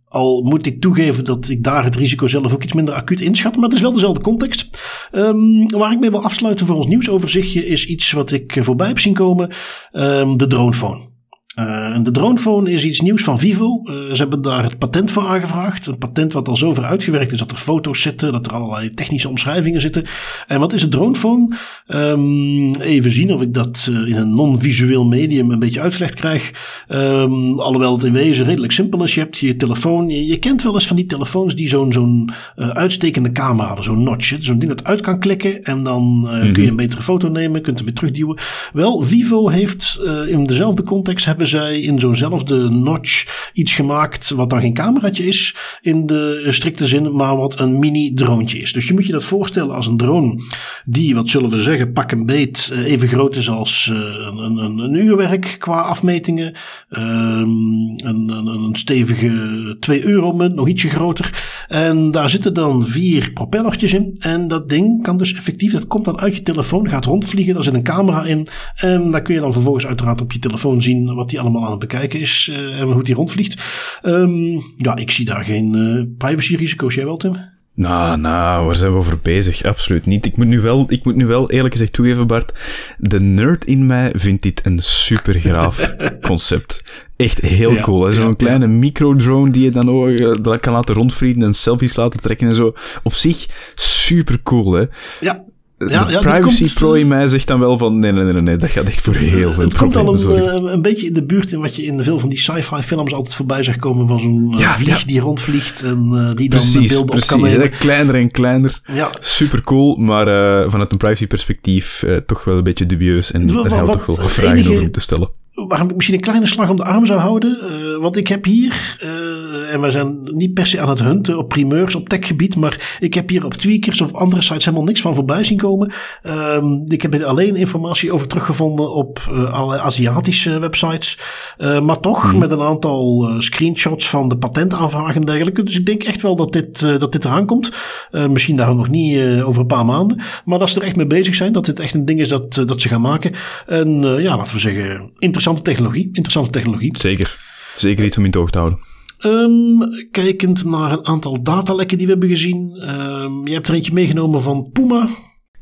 al 0.07 0.41
moet 0.43 0.65
ik 0.65 0.81
toegeven 0.81 1.23
dat 1.23 1.49
ik 1.49 1.63
daar 1.63 1.83
het 1.83 1.95
risico 1.95 2.27
zelf 2.27 2.53
ook 2.53 2.63
iets 2.63 2.73
minder 2.73 2.93
acuut 2.93 3.21
inschat. 3.21 3.55
Maar 3.55 3.63
het 3.63 3.73
is 3.73 3.81
wel 3.81 3.93
dezelfde 3.93 4.21
context. 4.21 4.81
Um, 5.11 5.69
waar 5.69 5.91
ik 5.91 5.99
mee 5.99 6.09
wil 6.09 6.23
afsluiten 6.23 6.65
voor 6.65 6.75
ons 6.75 6.87
nieuwsoverzichtje 6.87 7.65
is 7.65 7.85
iets 7.85 8.11
wat 8.11 8.31
ik 8.31 8.57
voorbij 8.59 8.87
heb 8.87 8.99
zien 8.99 9.13
komen. 9.13 9.51
Um, 9.91 10.37
de 10.37 10.47
dronephone. 10.47 11.15
Uh, 11.59 11.95
en 11.95 12.03
de 12.03 12.11
dronephone 12.11 12.71
is 12.71 12.83
iets 12.83 13.01
nieuws 13.01 13.23
van 13.23 13.39
Vivo. 13.39 13.81
Uh, 13.83 13.93
ze 13.93 14.15
hebben 14.15 14.41
daar 14.41 14.63
het 14.63 14.77
patent 14.77 15.11
voor 15.11 15.23
aangevraagd. 15.27 15.87
Een 15.87 15.97
patent 15.97 16.33
wat 16.33 16.47
al 16.47 16.57
zo 16.57 16.73
ver 16.73 16.83
uitgewerkt 16.83 17.31
is 17.31 17.39
dat 17.39 17.51
er 17.51 17.57
foto's 17.57 18.01
zitten, 18.01 18.31
dat 18.31 18.45
er 18.45 18.53
allerlei 18.53 18.93
technische 18.93 19.29
omschrijvingen 19.29 19.81
zitten. 19.81 20.05
En 20.47 20.59
wat 20.59 20.73
is 20.73 20.83
een 20.83 20.89
dronephone? 20.89 21.55
Um, 21.87 22.75
even 22.75 23.11
zien 23.11 23.33
of 23.33 23.41
ik 23.41 23.53
dat 23.53 23.87
uh, 23.91 24.07
in 24.07 24.15
een 24.15 24.35
non-visueel 24.35 25.05
medium 25.05 25.51
een 25.51 25.59
beetje 25.59 25.81
uitgelegd 25.81 26.13
krijg. 26.13 26.53
Um, 26.89 27.59
alhoewel 27.59 27.93
het 27.93 28.03
in 28.03 28.13
wezen 28.13 28.45
redelijk 28.45 28.73
simpel 28.73 29.03
is. 29.03 29.13
Je 29.13 29.19
hebt 29.19 29.37
je 29.37 29.55
telefoon. 29.55 30.09
Je, 30.09 30.25
je 30.25 30.37
kent 30.37 30.63
wel 30.63 30.73
eens 30.73 30.87
van 30.87 30.95
die 30.95 31.05
telefoons 31.05 31.55
die 31.55 31.67
zo'n 31.67 31.93
zo'n 31.93 32.31
uitstekende 32.55 33.31
camera 33.31 33.67
hadden, 33.67 33.85
zo'n 33.85 34.03
notch. 34.03 34.35
Zo'n 34.39 34.59
ding 34.59 34.71
dat 34.71 34.83
uit 34.83 35.01
kan 35.01 35.19
klikken 35.19 35.63
en 35.63 35.83
dan 35.83 36.27
kun 36.29 36.47
je 36.47 36.51
mhm. 36.51 36.67
een 36.67 36.75
betere 36.75 37.01
foto 37.01 37.27
nemen, 37.27 37.61
kunt 37.61 37.77
hem 37.77 37.85
weer 37.85 37.95
terugduwen. 37.95 38.37
Wel, 38.73 39.01
Vivo 39.01 39.49
heeft 39.49 40.01
in 40.27 40.43
dezelfde 40.43 40.83
context 40.83 41.25
hebben 41.25 41.46
zij 41.47 41.79
in 41.79 41.99
zo'nzelfde 41.99 42.69
notch 42.69 43.49
iets 43.53 43.73
gemaakt 43.73 44.29
wat 44.29 44.49
dan 44.49 44.61
geen 44.61 44.73
cameraatje 44.73 45.25
is 45.25 45.55
in 45.81 46.05
de 46.05 46.45
strikte 46.49 46.87
zin, 46.87 47.15
maar 47.15 47.37
wat 47.37 47.59
een 47.59 47.79
mini 47.79 48.13
droontje 48.13 48.59
is. 48.59 48.73
Dus 48.73 48.87
je 48.87 48.93
moet 48.93 49.05
je 49.05 49.11
dat 49.11 49.25
voorstellen 49.25 49.75
als 49.75 49.87
een 49.87 49.97
drone 49.97 50.41
die, 50.85 51.15
wat 51.15 51.29
zullen 51.29 51.49
we 51.49 51.61
zeggen, 51.61 51.91
pak 51.91 52.11
een 52.11 52.25
beet 52.25 52.69
eh, 52.73 52.91
even 52.91 53.07
groot 53.07 53.35
is 53.35 53.49
als 53.49 53.89
eh, 53.91 53.97
een, 53.97 54.57
een, 54.57 54.77
een 54.77 54.93
uurwerk 54.93 55.55
qua 55.59 55.81
afmetingen. 55.81 56.53
Um, 56.89 57.95
een, 57.97 58.29
een, 58.29 58.47
een 58.47 58.75
stevige 58.75 59.75
2 59.79 60.05
euro 60.05 60.31
munt, 60.31 60.55
nog 60.55 60.67
ietsje 60.67 60.89
groter. 60.89 61.65
En 61.67 62.11
daar 62.11 62.29
zitten 62.29 62.53
dan 62.53 62.85
vier 62.85 63.31
propellertjes 63.31 63.93
in. 63.93 64.15
En 64.19 64.47
dat 64.47 64.69
ding 64.69 65.03
kan 65.03 65.17
dus 65.17 65.33
effectief, 65.33 65.71
dat 65.71 65.87
komt 65.87 66.05
dan 66.05 66.19
uit 66.19 66.35
je 66.35 66.43
telefoon, 66.43 66.89
gaat 66.89 67.05
rondvliegen, 67.05 67.53
daar 67.53 67.63
zit 67.63 67.73
een 67.73 67.83
camera 67.83 68.23
in. 68.23 68.47
En 68.75 69.09
daar 69.09 69.21
kun 69.21 69.33
je 69.33 69.39
dan 69.39 69.53
vervolgens 69.53 69.87
uiteraard 69.87 70.21
op 70.21 70.31
je 70.31 70.39
telefoon 70.39 70.81
zien 70.81 71.15
wat 71.15 71.29
die 71.29 71.36
allemaal 71.39 71.63
aan 71.63 71.71
het 71.71 71.79
bekijken 71.79 72.19
is 72.19 72.49
uh, 72.51 72.79
en 72.79 72.91
hoe 72.91 73.03
die 73.03 73.15
rondvliegt. 73.15 73.63
Um, 74.03 74.63
ja, 74.77 74.95
ik 74.95 75.11
zie 75.11 75.25
daar 75.25 75.43
geen 75.43 75.73
uh, 75.73 76.03
privacy-risico's. 76.17 76.95
Jij 76.95 77.05
wel, 77.05 77.17
Tim? 77.17 77.55
Nou, 77.77 78.17
nou, 78.17 78.65
waar 78.65 78.75
zijn 78.75 78.91
we 78.91 78.97
over 78.97 79.19
bezig? 79.21 79.63
Absoluut 79.63 80.05
niet. 80.05 80.25
Ik 80.25 80.37
moet 80.37 80.47
nu 80.47 80.61
wel, 80.61 80.85
ik 80.87 81.03
moet 81.03 81.15
nu 81.15 81.25
wel 81.25 81.51
eerlijk 81.51 81.73
gezegd 81.73 81.93
toegeven, 81.93 82.27
Bart. 82.27 82.53
De 82.97 83.19
nerd 83.19 83.65
in 83.65 83.85
mij 83.85 84.11
vindt 84.15 84.41
dit 84.41 84.65
een 84.65 84.79
super 84.81 85.39
graaf 85.39 85.95
concept. 86.21 86.83
Echt 87.15 87.41
heel 87.41 87.75
cool. 87.75 88.11
Zo'n 88.11 88.35
kleine 88.35 88.67
micro-drone 88.67 89.51
die 89.51 89.63
je 89.63 89.69
dan 89.69 89.89
ook 89.89 90.07
uh, 90.07 90.53
kan 90.59 90.73
laten 90.73 90.95
rondvliegen 90.95 91.43
en 91.43 91.53
selfies 91.53 91.95
laten 91.95 92.21
trekken 92.21 92.47
en 92.47 92.55
zo. 92.55 92.73
Op 93.03 93.13
zich 93.13 93.45
super 93.75 94.41
cool, 94.43 94.71
hè? 94.71 94.85
Ja, 95.19 95.43
ja, 95.77 96.03
de 96.03 96.11
ja, 96.11 96.19
privacy 96.19 96.61
komt, 96.61 96.73
pro 96.73 96.93
in 96.93 97.07
mij 97.07 97.27
zegt 97.27 97.47
dan 97.47 97.59
wel 97.59 97.77
van 97.77 97.99
nee, 97.99 98.11
nee, 98.11 98.23
nee, 98.23 98.41
nee, 98.41 98.57
dat 98.57 98.69
gaat 98.69 98.87
echt 98.87 99.01
voor 99.01 99.15
heel 99.15 99.53
veel 99.53 99.63
Het 99.63 99.77
komt 99.77 99.95
al 99.95 100.13
een, 100.13 100.73
een, 100.73 100.81
beetje 100.81 101.07
in 101.07 101.13
de 101.13 101.23
buurt 101.23 101.51
in 101.51 101.59
wat 101.59 101.75
je 101.75 101.83
in 101.83 102.03
veel 102.03 102.19
van 102.19 102.29
die 102.29 102.37
sci-fi 102.37 102.81
films 102.81 103.13
altijd 103.13 103.35
voorbij 103.35 103.63
zag 103.63 103.75
komen 103.75 104.07
van 104.07 104.19
zo'n 104.19 104.53
ja, 104.57 104.75
vlieg 104.75 105.03
die 105.03 105.19
rondvliegt 105.19 105.83
en 105.83 106.09
uh, 106.11 106.31
die 106.33 106.49
dan 106.49 106.59
precies, 106.59 106.89
beelden 106.89 107.05
precies. 107.05 107.33
op 107.33 107.41
kan 107.41 107.49
nemen. 107.49 107.69
kleiner 107.69 108.15
en 108.15 108.31
kleiner. 108.31 108.81
Ja. 108.93 109.11
Super 109.19 109.61
cool, 109.61 109.95
maar 109.95 110.27
uh, 110.27 110.69
vanuit 110.69 110.91
een 110.91 110.97
privacy 110.97 111.27
perspectief 111.27 112.03
uh, 112.05 112.17
toch 112.17 112.43
wel 112.43 112.57
een 112.57 112.63
beetje 112.63 112.85
dubieus 112.85 113.31
en 113.31 113.47
daar 113.47 113.69
gaan 113.69 113.85
we 113.85 113.91
toch 113.91 114.05
wel 114.05 114.27
vragen 114.27 114.71
over 114.71 114.91
te 114.91 114.99
stellen 114.99 115.36
waarom 115.65 115.89
ik 115.89 115.95
misschien 115.95 116.15
een 116.15 116.23
kleine 116.23 116.45
slag 116.45 116.69
om 116.69 116.75
de 116.75 116.83
arm 116.83 117.05
zou 117.05 117.19
houden. 117.19 117.57
Uh, 117.63 118.01
want 118.01 118.17
ik 118.17 118.27
heb 118.27 118.45
hier, 118.45 118.97
uh, 119.03 119.73
en 119.73 119.81
wij 119.81 119.91
zijn 119.91 120.23
niet 120.23 120.53
per 120.53 120.67
se 120.67 120.81
aan 120.81 120.89
het 120.89 120.99
hunten 120.99 121.37
op 121.37 121.49
primeurs 121.49 121.95
op 121.95 122.09
techgebied, 122.09 122.55
maar 122.55 122.97
ik 122.99 123.13
heb 123.13 123.29
hier 123.29 123.45
op 123.45 123.53
Tweakers 123.53 124.01
of 124.01 124.13
andere 124.13 124.41
sites 124.41 124.65
helemaal 124.65 124.85
niks 124.85 125.01
van 125.01 125.15
voorbij 125.15 125.43
zien 125.43 125.57
komen. 125.57 125.91
Um, 126.23 126.83
ik 126.87 127.01
heb 127.01 127.13
er 127.13 127.25
alleen 127.25 127.55
informatie 127.55 128.13
over 128.13 128.27
teruggevonden 128.27 128.93
op 128.93 129.19
uh, 129.31 129.53
alle 129.53 129.79
Aziatische 129.79 130.59
websites. 130.59 131.19
maar 131.57 131.99
toch 131.99 132.29
hmm. 132.29 132.39
met 132.39 132.51
een 132.51 132.61
aantal 132.61 133.29
screenshots 133.39 134.09
van 134.09 134.29
de 134.29 134.37
patentaanvragen 134.37 135.15
en 135.15 135.21
dergelijke. 135.21 135.63
Dus 135.63 135.77
ik 135.79 135.85
denk 135.85 136.03
echt 136.03 136.21
wel 136.21 136.35
dat 136.35 136.53
dit, 136.53 136.99
dat 136.99 137.11
dit 137.11 137.25
eraan 137.25 137.45
komt. 137.45 137.71
misschien 138.11 138.55
daar 138.55 138.75
nog 138.75 138.89
niet 138.89 139.41
over 139.43 139.61
een 139.61 139.67
paar 139.67 139.85
maanden. 139.85 140.21
Maar 140.45 140.59
dat 140.59 140.69
ze 140.69 140.79
er 140.79 140.85
echt 140.85 140.95
mee 140.95 141.07
bezig 141.07 141.35
zijn, 141.35 141.53
dat 141.53 141.65
dit 141.65 141.79
echt 141.79 141.93
een 141.93 142.05
ding 142.05 142.19
is 142.19 142.29
dat, 142.29 142.63
dat 142.65 142.81
ze 142.81 142.87
gaan 142.87 143.01
maken. 143.01 143.33
En 143.65 144.01
ja, 144.01 144.37
laten 144.37 144.53
we 144.53 144.59
zeggen, 144.59 145.11
interessant 145.17 145.46
interessante 145.47 145.61
technologie. 145.61 146.05
Interessante 146.05 146.49
technologie. 146.49 146.97
Zeker. 146.97 147.39
Zeker 147.75 148.05
iets 148.05 148.17
om 148.17 148.23
in 148.23 148.29
het 148.29 148.39
oog 148.39 148.49
te 148.49 148.57
houden. 148.57 148.79
Um, 149.25 150.07
kijkend 150.11 150.65
naar 150.65 150.91
een 150.91 151.05
aantal 151.05 151.43
datalekken 151.43 151.97
die 151.97 152.05
we 152.05 152.11
hebben 152.11 152.29
gezien. 152.29 152.89
Um, 152.89 153.47
je 153.47 153.53
hebt 153.53 153.67
er 153.67 153.73
eentje 153.73 153.93
meegenomen 153.93 154.41
van 154.41 154.69
Puma. 154.71 155.07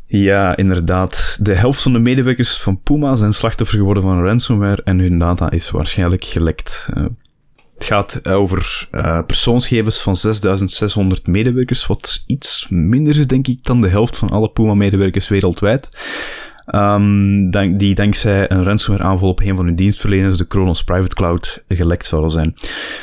Ja, 0.07 0.55
inderdaad. 0.55 1.37
De 1.41 1.55
helft 1.55 1.81
van 1.81 1.93
de 1.93 1.99
medewerkers 1.99 2.57
van 2.57 2.81
Puma 2.81 3.15
zijn 3.15 3.33
slachtoffer 3.33 3.77
geworden 3.77 4.03
van 4.03 4.23
ransomware 4.23 4.81
en 4.83 4.99
hun 4.99 5.19
data 5.19 5.51
is 5.51 5.69
waarschijnlijk 5.69 6.23
gelekt. 6.23 6.89
Uh, 6.97 7.05
het 7.75 7.85
gaat 7.85 8.29
over 8.29 8.87
uh, 8.91 9.25
persoonsgegevens 9.25 10.01
van 10.01 10.15
6600 10.15 11.27
medewerkers, 11.27 11.87
wat 11.87 12.23
iets 12.27 12.67
minder 12.69 13.19
is, 13.19 13.27
denk 13.27 13.47
ik, 13.47 13.63
dan 13.63 13.81
de 13.81 13.87
helft 13.87 14.17
van 14.17 14.29
alle 14.29 14.49
Puma-medewerkers 14.49 15.27
wereldwijd. 15.27 15.89
Um, 16.73 17.51
die 17.77 17.95
dankzij 17.95 18.51
een 18.51 18.63
ransomware 18.63 19.03
aanval 19.03 19.29
op 19.29 19.39
een 19.39 19.55
van 19.55 19.65
hun 19.65 19.75
dienstverleners, 19.75 20.37
de 20.37 20.47
Kronos 20.47 20.83
Private 20.83 21.15
Cloud, 21.15 21.63
gelekt 21.67 22.05
zouden 22.05 22.31
zijn. 22.31 22.53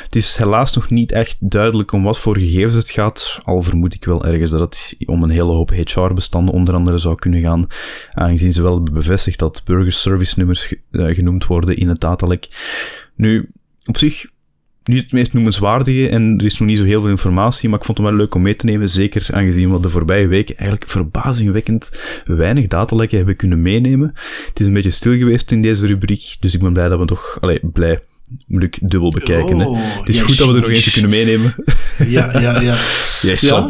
Het 0.03 0.15
is 0.15 0.37
helaas 0.37 0.75
nog 0.75 0.89
niet 0.89 1.11
echt 1.11 1.37
duidelijk 1.39 1.91
om 1.91 2.03
wat 2.03 2.19
voor 2.19 2.37
gegevens 2.37 2.73
het 2.73 2.89
gaat, 2.89 3.39
al 3.43 3.61
vermoed 3.61 3.93
ik 3.93 4.05
wel 4.05 4.25
ergens 4.25 4.51
dat 4.51 4.59
het 4.59 4.95
om 5.05 5.23
een 5.23 5.29
hele 5.29 5.51
hoop 5.51 5.69
HR-bestanden 5.69 6.53
onder 6.53 6.75
andere 6.75 6.97
zou 6.97 7.15
kunnen 7.15 7.41
gaan, 7.41 7.67
aangezien 8.11 8.53
ze 8.53 8.61
wel 8.61 8.75
hebben 8.75 8.93
bevestigd 8.93 9.39
dat 9.39 9.61
burger 9.65 9.91
service 9.91 10.33
nummers 10.37 10.73
uh, 10.91 11.15
genoemd 11.15 11.45
worden 11.45 11.77
in 11.77 11.87
het 11.87 11.99
datalek. 11.99 12.47
Nu, 13.15 13.49
op 13.85 13.97
zich 13.97 14.25
niet 14.83 15.01
het 15.01 15.11
meest 15.11 15.33
noemenswaardige 15.33 16.09
en 16.09 16.37
er 16.37 16.45
is 16.45 16.57
nog 16.57 16.67
niet 16.67 16.77
zo 16.77 16.83
heel 16.83 17.01
veel 17.01 17.09
informatie, 17.09 17.69
maar 17.69 17.79
ik 17.79 17.85
vond 17.85 17.97
het 17.97 18.07
wel 18.07 18.15
leuk 18.15 18.35
om 18.35 18.41
mee 18.41 18.55
te 18.55 18.65
nemen, 18.65 18.89
zeker 18.89 19.27
aangezien 19.31 19.73
we 19.73 19.79
de 19.79 19.89
voorbije 19.89 20.27
weken 20.27 20.57
eigenlijk 20.57 20.89
verbazingwekkend 20.89 21.91
weinig 22.25 22.67
datalekken 22.67 23.17
hebben 23.17 23.35
kunnen 23.35 23.61
meenemen. 23.61 24.11
Het 24.47 24.59
is 24.59 24.65
een 24.65 24.73
beetje 24.73 24.89
stil 24.89 25.17
geweest 25.17 25.51
in 25.51 25.61
deze 25.61 25.87
rubriek, 25.87 26.35
dus 26.39 26.53
ik 26.53 26.61
ben 26.61 26.73
blij 26.73 26.87
dat 26.87 26.99
we 26.99 27.05
toch, 27.05 27.37
allee, 27.41 27.59
blij, 27.61 27.99
moet 28.47 28.63
ik 28.63 28.77
dubbel 28.81 29.11
bekijken. 29.11 29.59
hè. 29.59 29.65
Oh, 29.65 29.97
het 29.99 30.09
is 30.09 30.21
goed 30.21 30.37
dat 30.37 30.47
we 30.47 30.53
er 30.53 30.59
nog 30.59 30.69
eentje 30.69 30.91
kunnen 30.91 31.09
meenemen. 31.11 31.55
Ja, 32.07 32.39
ja, 32.39 32.61
ja. 32.61 32.75
Jij 33.21 33.37
ja? 33.39 33.67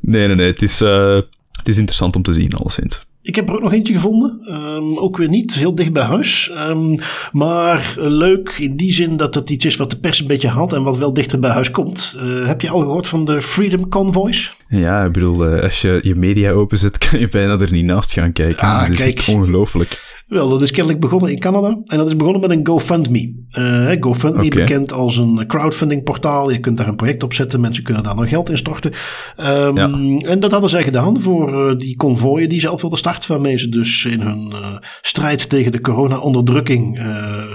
Nee, 0.00 0.26
nee, 0.26 0.36
nee, 0.36 0.46
het 0.46 0.62
is, 0.62 0.82
uh, 0.82 1.14
het 1.52 1.68
is 1.68 1.76
interessant 1.76 2.16
om 2.16 2.22
te 2.22 2.32
zien, 2.32 2.52
alleszins. 2.52 3.06
Ik 3.26 3.34
heb 3.34 3.48
er 3.48 3.54
ook 3.54 3.62
nog 3.62 3.72
eentje 3.72 3.92
gevonden. 3.92 4.40
Um, 4.48 4.98
ook 4.98 5.16
weer 5.16 5.28
niet 5.28 5.54
heel 5.54 5.74
dicht 5.74 5.92
bij 5.92 6.02
huis. 6.02 6.50
Um, 6.54 6.98
maar 7.32 7.94
leuk 7.98 8.54
in 8.58 8.76
die 8.76 8.92
zin 8.92 9.16
dat 9.16 9.34
het 9.34 9.50
iets 9.50 9.64
is 9.64 9.76
wat 9.76 9.90
de 9.90 9.98
pers 9.98 10.20
een 10.20 10.26
beetje 10.26 10.48
haalt 10.48 10.72
en 10.72 10.82
wat 10.82 10.96
wel 10.96 11.12
dichter 11.12 11.38
bij 11.38 11.50
huis 11.50 11.70
komt. 11.70 12.18
Uh, 12.22 12.46
heb 12.46 12.60
je 12.60 12.68
al 12.68 12.80
gehoord 12.80 13.06
van 13.06 13.24
de 13.24 13.40
Freedom 13.40 13.88
Convoys? 13.88 14.56
Ja, 14.68 15.04
ik 15.04 15.12
bedoel, 15.12 15.54
uh, 15.54 15.62
als 15.62 15.80
je 15.80 16.00
je 16.02 16.14
media 16.14 16.50
openzet, 16.50 16.98
kan 17.08 17.18
je 17.18 17.28
bijna 17.28 17.58
er 17.58 17.72
niet 17.72 17.84
naast 17.84 18.12
gaan 18.12 18.32
kijken. 18.32 18.66
Ah, 18.66 18.88
dat 18.88 18.98
is 18.98 19.28
ongelooflijk. 19.28 20.24
Wel, 20.26 20.48
dat 20.48 20.62
is 20.62 20.70
kennelijk 20.70 21.00
begonnen 21.00 21.30
in 21.30 21.38
Canada. 21.38 21.78
En 21.84 21.96
dat 21.96 22.06
is 22.06 22.16
begonnen 22.16 22.40
met 22.40 22.50
een 22.50 22.66
GoFundMe. 22.66 23.44
Uh, 23.58 23.90
GoFundMe 24.00 24.44
okay. 24.44 24.48
bekend 24.48 24.92
als 24.92 25.16
een 25.16 25.44
crowdfunding 25.46 26.02
portaal. 26.02 26.50
Je 26.50 26.60
kunt 26.60 26.76
daar 26.76 26.88
een 26.88 26.96
project 26.96 27.22
op 27.22 27.32
zetten. 27.32 27.60
Mensen 27.60 27.84
kunnen 27.84 28.02
daar 28.02 28.14
nog 28.14 28.28
geld 28.28 28.50
in 28.50 28.56
storten. 28.56 28.92
Um, 29.36 29.76
ja. 29.76 29.90
En 30.28 30.40
dat 30.40 30.50
hadden 30.50 30.70
zij 30.70 30.82
gedaan 30.82 31.20
voor 31.20 31.70
uh, 31.70 31.76
die 31.76 31.96
konvooien 31.96 32.48
die 32.48 32.60
ze 32.60 32.72
op 32.72 32.80
wilden 32.80 32.98
starten. 32.98 33.30
Waarmee 33.30 33.58
ze 33.58 33.68
dus 33.68 34.04
in 34.04 34.20
hun 34.20 34.48
uh, 34.52 34.76
strijd 35.00 35.48
tegen 35.48 35.72
de 35.72 35.80
corona-onderdrukking 35.80 37.04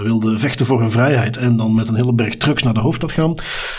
wilden 0.02 0.38
vechten 0.40 0.66
voor 0.66 0.80
hun 0.80 0.90
vrijheid. 0.90 1.36
En 1.36 1.56
dan 1.56 1.74
met 1.74 1.88
een 1.88 1.96
hele 1.96 2.14
berg 2.14 2.36
trucks 2.36 2.62
naar 2.62 2.74
de 2.74 2.80
hoofdstad 2.80 3.12
gaan. 3.12 3.34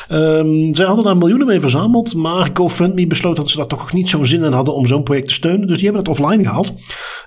Um, 0.10 0.76
zij 0.76 0.86
hadden 0.86 1.06
daar 1.06 1.18
miljoenen 1.18 1.48
mee 1.48 1.60
verzameld. 1.60 2.16
Maar 2.16 2.50
GoFundMe 2.54 3.08
besloot 3.08 3.36
dat 3.36 3.50
ze 3.50 3.58
daar 3.58 3.68
toch 3.68 3.94
niet 3.94 4.10
zo'n 4.10 4.26
zin 4.26 4.44
in 4.44 4.52
hadden 4.52 4.74
om 4.74 4.86
zo'n 4.86 5.04
project 5.04 5.28
te 5.28 5.34
steunen. 5.34 5.68
Dus 5.68 5.78
die 5.78 5.86
hebben 5.86 6.04
het 6.04 6.20
offline 6.20 6.44
gehaald. 6.44 6.74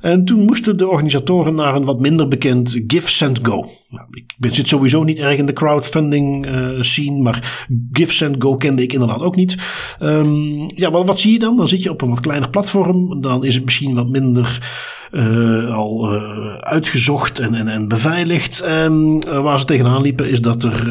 En 0.00 0.24
toen 0.24 0.40
moesten 0.40 0.76
de 0.76 0.88
organisatoren 0.88 1.54
naar 1.56 1.74
een 1.74 1.84
wat 1.84 2.00
minder 2.00 2.28
bekend 2.28 2.82
Give 2.86 3.34
Go. 3.42 3.70
Nou, 3.88 4.06
ik 4.40 4.54
zit 4.54 4.68
sowieso 4.68 5.02
niet 5.02 5.18
erg 5.18 5.38
in 5.38 5.46
de 5.46 5.52
crowdfunding 5.52 6.46
uh, 6.46 6.80
scene, 6.80 7.22
maar 7.22 7.66
Give 7.92 8.34
Go 8.38 8.56
kende 8.56 8.82
ik 8.82 8.92
inderdaad 8.92 9.22
ook 9.22 9.36
niet. 9.36 9.56
Um, 10.02 10.70
ja, 10.74 10.90
wat 10.90 11.20
zie 11.20 11.32
je 11.32 11.38
dan? 11.38 11.56
Dan 11.56 11.68
zit 11.68 11.82
je 11.82 11.90
op 11.90 12.02
een 12.02 12.08
wat 12.08 12.20
kleiner 12.20 12.50
platform. 12.50 13.20
Dan 13.20 13.44
is 13.44 13.54
het 13.54 13.64
misschien 13.64 13.94
wat 13.94 14.08
minder 14.08 14.68
uh, 15.12 15.74
al 15.74 16.14
uh, 16.14 16.54
uitgezocht 16.54 17.38
en, 17.38 17.54
en, 17.54 17.68
en 17.68 17.88
beveiligd. 17.88 18.60
En 18.60 19.24
waar 19.42 19.58
ze 19.58 19.64
tegenaan 19.64 20.02
liepen 20.02 20.30
is 20.30 20.40
dat 20.40 20.64
er 20.64 20.88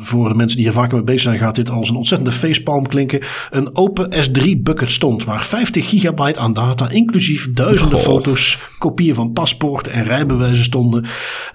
voor 0.00 0.28
de 0.28 0.34
mensen 0.34 0.56
die 0.56 0.66
hier 0.66 0.76
vaker 0.76 0.94
mee 0.94 1.04
bezig 1.04 1.20
zijn, 1.20 1.38
gaat 1.38 1.56
dit 1.56 1.70
als 1.70 1.88
een 1.88 1.96
ontzettende 1.96 2.32
facepalm 2.32 2.86
klinken. 2.86 3.20
Een 3.50 3.76
open 3.76 4.12
S3 4.12 4.62
bucket 4.62 4.90
stond 4.90 5.24
waar 5.24 5.44
50 5.44 5.88
gigabyte 5.88 6.38
aan 6.38 6.52
data, 6.52 6.90
inclusief 6.90 7.52
duizenden 7.52 7.98
foto's, 7.98 8.58
kopieën 8.78 9.14
van 9.14 9.32
paspoorten 9.32 9.92
en 9.92 10.04
rijbewijzen 10.04 10.64
stonden. 10.64 11.06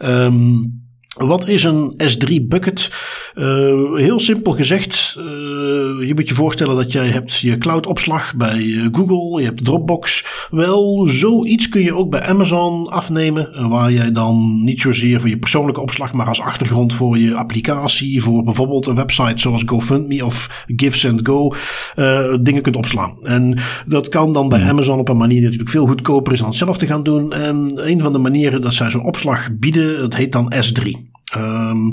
Um, 0.02 0.83
wat 1.14 1.48
is 1.48 1.64
een 1.64 1.94
S3 2.04 2.48
bucket? 2.48 2.92
Uh, 3.36 3.96
heel 3.96 4.20
simpel 4.20 4.52
gezegd, 4.52 5.16
uh, 5.18 5.24
je 6.08 6.12
moet 6.16 6.28
je 6.28 6.36
voorstellen 6.36 6.76
dat 6.76 6.92
jij 6.92 7.08
hebt 7.08 7.38
je 7.38 7.58
cloud 7.58 7.88
opslag 7.88 8.36
bij 8.36 8.60
eh, 8.60 8.88
Google, 8.92 9.40
je 9.40 9.46
hebt 9.46 9.66
Dropbox. 9.66 10.26
Wel, 10.50 11.08
zoiets 11.08 11.70
kun 11.70 11.82
je 11.82 11.96
ook 11.96 12.10
bij 12.10 12.22
Amazon 12.22 12.88
afnemen, 12.90 13.70
waar 13.70 13.92
jij 13.92 14.12
dan 14.12 14.64
niet 14.64 14.82
zozeer 14.82 15.20
voor 15.20 15.30
je 15.30 15.38
persoonlijke 15.38 15.82
opslag, 15.82 16.14
maar 16.14 16.28
als 16.28 16.42
achtergrond 16.42 16.94
voor 16.94 17.18
je 17.18 17.36
applicatie, 17.36 18.22
voor 18.22 18.44
bijvoorbeeld 18.44 18.88
een 18.88 18.96
website 18.96 19.42
zoals 19.42 19.64
GoFundMe 19.66 20.26
of 20.26 20.64
GiveSendGo, 20.76 21.54
uh, 21.96 22.36
dingen 22.42 22.62
kunt 22.62 22.76
opslaan. 22.76 23.18
En 23.22 23.58
dat 23.86 24.10
kan 24.10 24.34
dan 24.34 24.50
bij 24.50 24.60
hmm. 24.60 24.70
Amazon 24.70 25.00
op 25.00 25.10
een 25.10 25.18
manier 25.18 25.36
die 25.36 25.44
natuurlijk 25.44 25.70
veel 25.70 25.88
goedkoper 25.88 26.34
is 26.34 26.40
dan 26.40 26.48
het 26.48 26.58
zelf 26.58 26.78
te 26.78 26.88
gaan 26.88 27.04
doen. 27.04 27.34
En 27.34 27.72
een 27.76 28.00
van 28.00 28.14
de 28.14 28.20
manieren 28.20 28.62
dat 28.62 28.74
zij 28.74 28.90
zo'n 28.90 29.06
opslag 29.06 29.50
bieden, 29.52 30.00
dat 30.00 30.16
heet 30.16 30.32
dan 30.32 30.54
S3. 30.54 31.03
Um, 31.38 31.92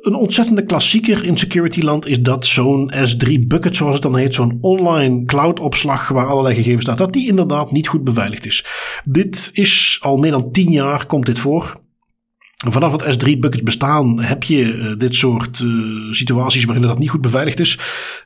een 0.00 0.14
ontzettende 0.14 0.64
klassieker 0.64 1.24
in 1.24 1.36
security 1.36 1.80
land 1.80 2.06
is 2.06 2.20
dat 2.20 2.46
zo'n 2.46 2.92
S3 2.92 3.46
bucket, 3.46 3.76
zoals 3.76 3.94
het 3.94 4.02
dan 4.02 4.16
heet, 4.16 4.34
zo'n 4.34 4.58
online 4.60 5.24
cloud 5.24 5.60
opslag 5.60 6.08
waar 6.08 6.26
allerlei 6.26 6.54
gegevens 6.54 6.82
staan, 6.82 6.96
dat 6.96 7.12
die 7.12 7.28
inderdaad 7.28 7.72
niet 7.72 7.88
goed 7.88 8.04
beveiligd 8.04 8.46
is. 8.46 8.66
Dit 9.04 9.50
is 9.52 9.98
al 10.02 10.16
meer 10.16 10.30
dan 10.30 10.50
tien 10.50 10.70
jaar 10.70 11.06
komt 11.06 11.26
dit 11.26 11.38
voor. 11.38 11.82
Vanaf 12.68 12.92
het 12.92 13.18
S3 13.18 13.38
buckets 13.38 13.62
bestaan 13.62 14.22
heb 14.22 14.42
je 14.42 14.74
uh, 14.74 14.92
dit 14.98 15.14
soort 15.14 15.60
uh, 15.60 16.12
situaties 16.12 16.64
waarin 16.64 16.86
dat 16.86 16.98
niet 16.98 17.10
goed 17.10 17.20
beveiligd 17.20 17.60
is. 17.60 17.78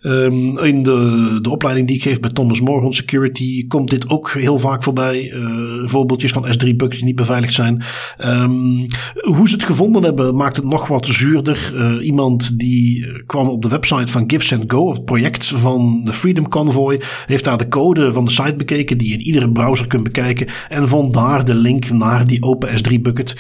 Um, 0.03 0.59
in 0.59 0.83
de, 0.83 1.39
de 1.43 1.51
opleiding 1.51 1.87
die 1.87 1.97
ik 1.97 2.03
geef 2.03 2.21
bij 2.21 2.31
Thomas 2.31 2.61
Morgan 2.61 2.95
Security 2.95 3.67
komt 3.67 3.91
dit 3.91 4.11
ook 4.11 4.31
heel 4.31 4.59
vaak 4.59 4.83
voorbij. 4.83 5.33
Uh, 5.33 5.89
voorbeeldjes 5.89 6.33
van 6.33 6.47
S3 6.47 6.77
buckets 6.77 6.97
die 6.97 7.05
niet 7.05 7.17
beveiligd 7.17 7.55
zijn. 7.55 7.83
Um, 8.25 8.87
hoe 9.21 9.49
ze 9.49 9.55
het 9.55 9.65
gevonden 9.65 10.03
hebben 10.03 10.37
maakt 10.37 10.57
het 10.57 10.65
nog 10.65 10.87
wat 10.87 11.07
zuurder. 11.07 12.03
iemand 12.03 12.59
die 12.59 13.07
kwam 13.27 13.49
op 13.49 13.63
de 13.63 13.69
website 13.69 14.13
van 14.13 14.25
GiveSendGo, 14.27 14.93
het 14.93 15.05
project 15.05 15.47
van 15.47 16.01
de 16.05 16.13
Freedom 16.13 16.49
Convoy, 16.49 17.01
heeft 17.27 17.45
daar 17.45 17.59
de 17.59 17.69
code 17.69 18.13
van 18.13 18.25
de 18.25 18.31
site 18.31 18.55
bekeken 18.55 18.99
die 18.99 19.09
je 19.09 19.15
in 19.15 19.21
iedere 19.21 19.51
browser 19.51 19.87
kunt 19.87 20.03
bekijken 20.03 20.47
en 20.69 20.89
vond 20.89 21.15
daar 21.15 21.45
de 21.45 21.55
link 21.55 21.91
naar 21.91 22.27
die 22.27 22.43
open 22.43 22.69
S3 22.69 23.01
bucket. 23.01 23.37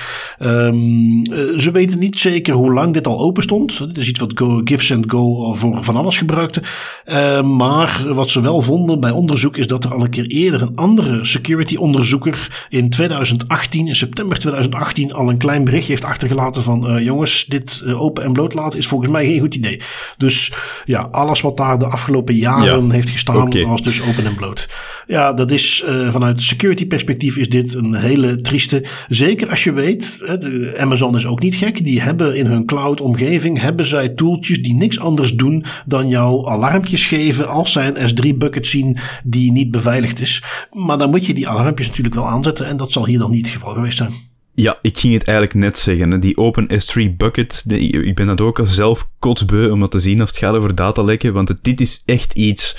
Um, 0.89 1.23
uh, 1.33 1.59
ze 1.59 1.71
weten 1.71 1.99
niet 1.99 2.19
zeker 2.19 2.55
hoe 2.55 2.73
lang 2.73 2.95
dit 2.95 3.07
al 3.07 3.19
open 3.19 3.43
stond. 3.43 3.79
Dit 3.79 3.99
is 3.99 4.09
iets 4.09 4.21
wat 4.21 4.33
Go, 4.35 4.63
Go 5.07 5.55
voor 5.55 5.85
van 5.85 5.97
alles 5.97 6.19
gebruikte. 6.19 6.63
Uh, 7.07 7.43
maar 7.43 8.15
wat 8.15 8.31
ze 8.31 8.41
wel 8.41 8.63
vonden 8.63 9.01
bij 9.01 9.11
onderzoek 9.11 9.57
is 9.57 9.67
dat 9.67 9.85
er 9.85 9.95
al 9.95 10.03
een 10.03 10.11
keer 10.11 10.27
eerder 10.27 10.63
een 10.63 10.77
andere 10.77 11.25
security 11.25 11.77
onderzoeker 11.77 12.67
in 12.69 12.91
2018, 12.91 13.87
in 13.87 13.97
september 13.97 14.39
2018, 14.39 15.13
al 15.13 15.29
een 15.29 15.39
klein 15.39 15.65
bericht 15.65 15.89
heeft 15.89 16.05
achtergelaten 16.05 16.63
van 16.63 16.97
uh, 16.97 17.05
jongens, 17.05 17.45
dit 17.45 17.85
open 17.87 18.23
en 18.23 18.33
bloot 18.33 18.55
laten 18.55 18.79
is 18.79 18.87
volgens 18.87 19.11
mij 19.11 19.27
geen 19.27 19.41
goed 19.41 19.55
idee. 19.55 19.81
Dus 20.17 20.53
ja, 20.85 21.09
alles 21.11 21.41
wat 21.41 21.57
daar 21.57 21.79
de 21.79 21.87
afgelopen 21.87 22.35
jaren 22.35 22.91
heeft 22.91 23.11
gestaan 23.11 23.67
was 23.67 23.83
dus 23.83 24.03
open 24.03 24.27
en 24.27 24.35
bloot. 24.35 24.69
Ja, 25.07 25.33
dat 25.33 25.51
is 25.51 25.85
vanuit 26.09 26.43
security 26.43 26.87
perspectief 26.87 27.37
is 27.37 27.49
dit 27.49 27.75
een 27.75 27.95
hele 27.95 28.35
trieste. 28.35 28.85
Zeker 29.09 29.51
als 29.51 29.65
je 29.65 29.73
weet, 29.73 30.19
de, 30.19 30.73
Amazon 30.79 31.17
is 31.17 31.27
ook 31.27 31.41
niet 31.41 31.55
gek. 31.55 31.85
Die 31.85 32.01
hebben 32.03 32.37
in 32.37 32.47
hun 32.47 32.65
cloud 32.65 33.01
omgeving 33.01 33.61
hebben 33.61 33.87
zij 33.87 34.09
tooltjes 34.09 34.63
die 34.63 34.75
niks 34.75 34.99
anders 34.99 35.33
doen 35.33 35.65
dan 35.87 36.09
jou 36.09 36.49
alarmpjes 36.49 37.07
geven 37.07 37.49
als 37.49 37.73
zij 37.73 37.93
een 37.95 38.11
S3 38.11 38.37
bucket 38.37 38.67
zien 38.67 38.97
die 39.25 39.53
niet 39.53 39.71
beveiligd 39.71 40.21
is. 40.21 40.43
Maar 40.73 40.99
dan 40.99 41.11
moet 41.11 41.27
je 41.27 41.35
die 41.35 41.49
alarmpjes 41.49 41.89
natuurlijk 41.89 42.15
wel 42.15 42.29
aanzetten 42.29 42.67
en 42.67 42.77
dat 42.77 42.93
zal 42.93 43.07
hier 43.07 43.19
dan 43.19 43.31
niet 43.31 43.47
het 43.47 43.55
geval 43.55 43.75
geweest 43.75 43.97
zijn. 43.97 44.13
Ja, 44.55 44.79
ik 44.83 44.99
ging 44.99 45.13
het 45.13 45.25
eigenlijk 45.25 45.59
net 45.59 45.79
zeggen. 45.79 46.21
Die 46.21 46.37
Open 46.37 46.69
S3 46.71 47.17
bucket, 47.17 47.65
ik 47.69 48.15
ben 48.15 48.27
dat 48.27 48.41
ook 48.41 48.59
al 48.59 48.67
zelf 48.67 49.09
kotsbeu 49.19 49.71
om 49.71 49.81
dat 49.81 49.91
te 49.91 49.99
zien 49.99 50.21
als 50.21 50.31
het 50.31 50.39
gaat 50.39 50.55
over 50.55 50.75
datalekken, 50.75 51.33
want 51.33 51.55
dit 51.63 51.81
is 51.81 52.03
echt 52.07 52.33
iets 52.33 52.77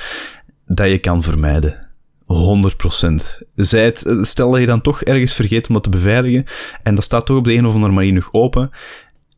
dat 0.66 0.90
je 0.90 0.98
kan 0.98 1.24
vermijden. 1.24 1.89
100%. 2.34 3.44
Zij 3.56 3.94
eh, 3.94 4.22
stel 4.22 4.52
dat 4.52 4.60
je 4.60 4.66
dan 4.66 4.82
toch 4.82 5.02
ergens 5.02 5.34
vergeet 5.34 5.68
om 5.68 5.74
dat 5.74 5.84
te 5.84 5.90
beveiligen, 5.90 6.46
en 6.84 6.96
dat 6.96 7.04
staat 7.04 7.26
toch 7.26 7.38
op 7.38 7.44
de 7.44 7.54
een 7.54 7.66
of 7.66 7.74
andere 7.74 7.94
manier 7.94 8.14
nog 8.14 8.30
open. 8.32 8.72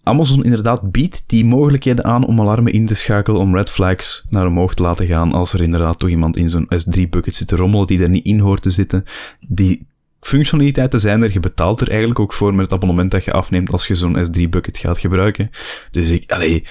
Amazon 0.04 0.44
inderdaad 0.44 0.92
biedt 0.92 1.24
die 1.28 1.46
mogelijkheden 1.46 2.06
aan 2.06 2.26
om 2.26 2.40
alarmen 2.40 2.74
in 2.74 2.86
te 2.86 2.96
schakelen 2.96 3.42
om 3.42 3.56
red 3.56 3.70
flags 3.70 4.24
naar 4.30 4.48
omhoog 4.48 4.74
te 4.74 4.84
laten 4.84 5.08
gaan 5.08 5.32
als 5.32 5.54
er 5.54 5.62
inderdaad 5.62 6.00
toch 6.00 6.10
iemand 6.10 6.38
in 6.38 6.50
zo'n 6.50 6.66
S3-bucket 6.66 7.36
zit 7.36 7.48
te 7.48 7.56
rommelen 7.56 7.88
die 7.88 8.04
er 8.04 8.10
niet 8.10 8.26
in 8.26 8.40
hoort 8.40 8.62
te 8.62 8.70
zitten. 8.70 9.04
Die 9.40 9.86
functionaliteiten 10.22 11.00
zijn 11.00 11.22
er, 11.22 11.32
je 11.32 11.40
betaalt 11.40 11.82
er 11.82 11.90
eigenlijk 11.90 12.20
ook 12.20 12.34
voor 12.34 12.54
met 12.54 12.66
het 12.66 12.74
abonnement 12.74 13.12
dat 13.12 13.24
je 13.24 13.32
afneemt 13.32 13.72
als 13.72 13.88
je 13.88 13.96
zo'n 13.96 14.26
S3-bucket 14.26 14.78
gaat 14.78 15.00
gebruiken. 15.00 15.50
Dus 15.92 16.10
ik, 16.10 16.32
allee, 16.32 16.64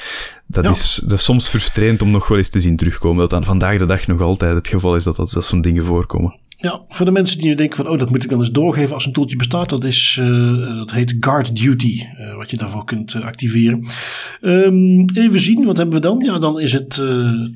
dat, 0.47 0.69
is, 0.69 1.01
dat 1.03 1.19
is 1.19 1.25
soms 1.25 1.49
frustrerend 1.49 2.03
om 2.03 2.11
nog 2.11 2.29
wel 2.29 2.39
eens 2.39 2.49
te 2.49 2.61
zien 2.61 2.77
terugkomen. 2.77 3.21
Dat 3.21 3.35
aan 3.35 3.45
vandaag 3.45 3.79
de 3.79 3.87
dag 3.87 4.07
nog 4.07 4.21
altijd 4.21 4.55
het 4.55 4.69
geval 4.69 4.97
is 4.97 5.05
dat, 5.05 5.17
dat, 5.17 5.31
dat 5.31 5.45
zo'n 5.45 5.61
dingen 5.61 5.85
voorkomen. 5.85 6.39
Ja, 6.57 6.81
voor 6.89 7.07
de 7.07 7.13
mensen 7.13 7.39
die 7.39 7.49
nu 7.49 7.55
denken 7.55 7.77
van, 7.77 7.89
oh, 7.89 7.99
dat 7.99 8.11
moet 8.11 8.23
ik 8.23 8.31
dan 8.31 8.39
eens 8.39 8.51
doorgeven 8.51 8.95
als 8.95 9.07
een 9.07 9.13
toeltje 9.13 9.37
bestaat. 9.37 9.69
Dat, 9.69 9.85
is, 9.85 10.19
uh, 10.21 10.77
dat 10.77 10.91
heet 10.91 11.17
Guard 11.21 11.57
Duty, 11.57 12.03
uh, 12.19 12.37
wat 12.37 12.51
je 12.51 12.57
daarvoor 12.57 12.85
kunt 12.85 13.15
uh, 13.15 13.25
activeren. 13.25 13.87
Um, 14.41 15.11
even 15.15 15.41
zien, 15.41 15.65
wat 15.65 15.77
hebben 15.77 15.95
we 15.95 16.01
dan? 16.01 16.19
Ja, 16.19 16.39
dan 16.39 16.61
is 16.61 16.73
het 16.73 17.03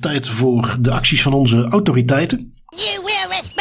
tijd 0.01 0.29
voor 0.29 0.77
de 0.81 0.91
acties 0.91 1.23
van 1.23 1.33
onze 1.33 1.65
autoriteiten. 1.65 2.53
You 2.77 3.05
will 3.05 3.54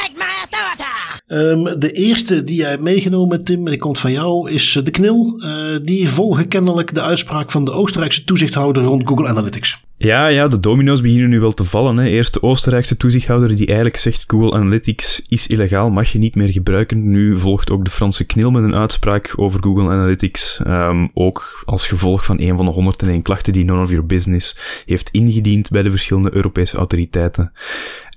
Um, 1.33 1.79
de 1.79 1.91
eerste 1.91 2.43
die 2.43 2.55
jij 2.55 2.69
hebt 2.69 2.81
meegenomen, 2.81 3.43
Tim, 3.43 3.59
en 3.59 3.69
die 3.69 3.79
komt 3.79 3.99
van 3.99 4.11
jou, 4.11 4.51
is 4.51 4.79
de 4.83 4.91
knil. 4.91 5.35
Uh, 5.37 5.77
die 5.83 6.09
volgen 6.09 6.47
kennelijk 6.47 6.93
de 6.93 7.01
uitspraak 7.01 7.51
van 7.51 7.65
de 7.65 7.71
Oostenrijkse 7.71 8.23
toezichthouder 8.23 8.83
rond 8.83 9.07
Google 9.07 9.27
Analytics. 9.27 9.83
Ja, 10.03 10.27
ja, 10.27 10.47
de 10.47 10.59
domino's 10.59 11.01
beginnen 11.01 11.29
nu 11.29 11.39
wel 11.39 11.53
te 11.53 11.63
vallen. 11.63 11.97
Hè. 11.97 12.05
Eerst 12.05 12.33
de 12.33 12.41
Oostenrijkse 12.41 12.97
toezichthouder 12.97 13.55
die 13.55 13.65
eigenlijk 13.65 13.97
zegt 13.97 14.23
Google 14.27 14.53
Analytics 14.53 15.21
is 15.27 15.47
illegaal, 15.47 15.89
mag 15.89 16.11
je 16.11 16.19
niet 16.19 16.35
meer 16.35 16.49
gebruiken. 16.49 17.11
Nu 17.11 17.37
volgt 17.37 17.71
ook 17.71 17.85
de 17.85 17.91
Franse 17.91 18.25
knil 18.25 18.51
met 18.51 18.63
een 18.63 18.75
uitspraak 18.75 19.33
over 19.35 19.63
Google 19.63 19.89
Analytics. 19.89 20.61
Um, 20.67 21.09
ook 21.13 21.63
als 21.65 21.87
gevolg 21.87 22.25
van 22.25 22.39
een 22.39 22.55
van 22.55 22.65
de 22.65 22.71
101 22.71 23.21
klachten 23.21 23.53
die 23.53 23.65
None 23.65 23.81
of 23.81 23.89
Your 23.89 24.05
Business 24.05 24.57
heeft 24.85 25.09
ingediend 25.09 25.69
bij 25.69 25.81
de 25.81 25.89
verschillende 25.89 26.35
Europese 26.35 26.77
autoriteiten. 26.77 27.51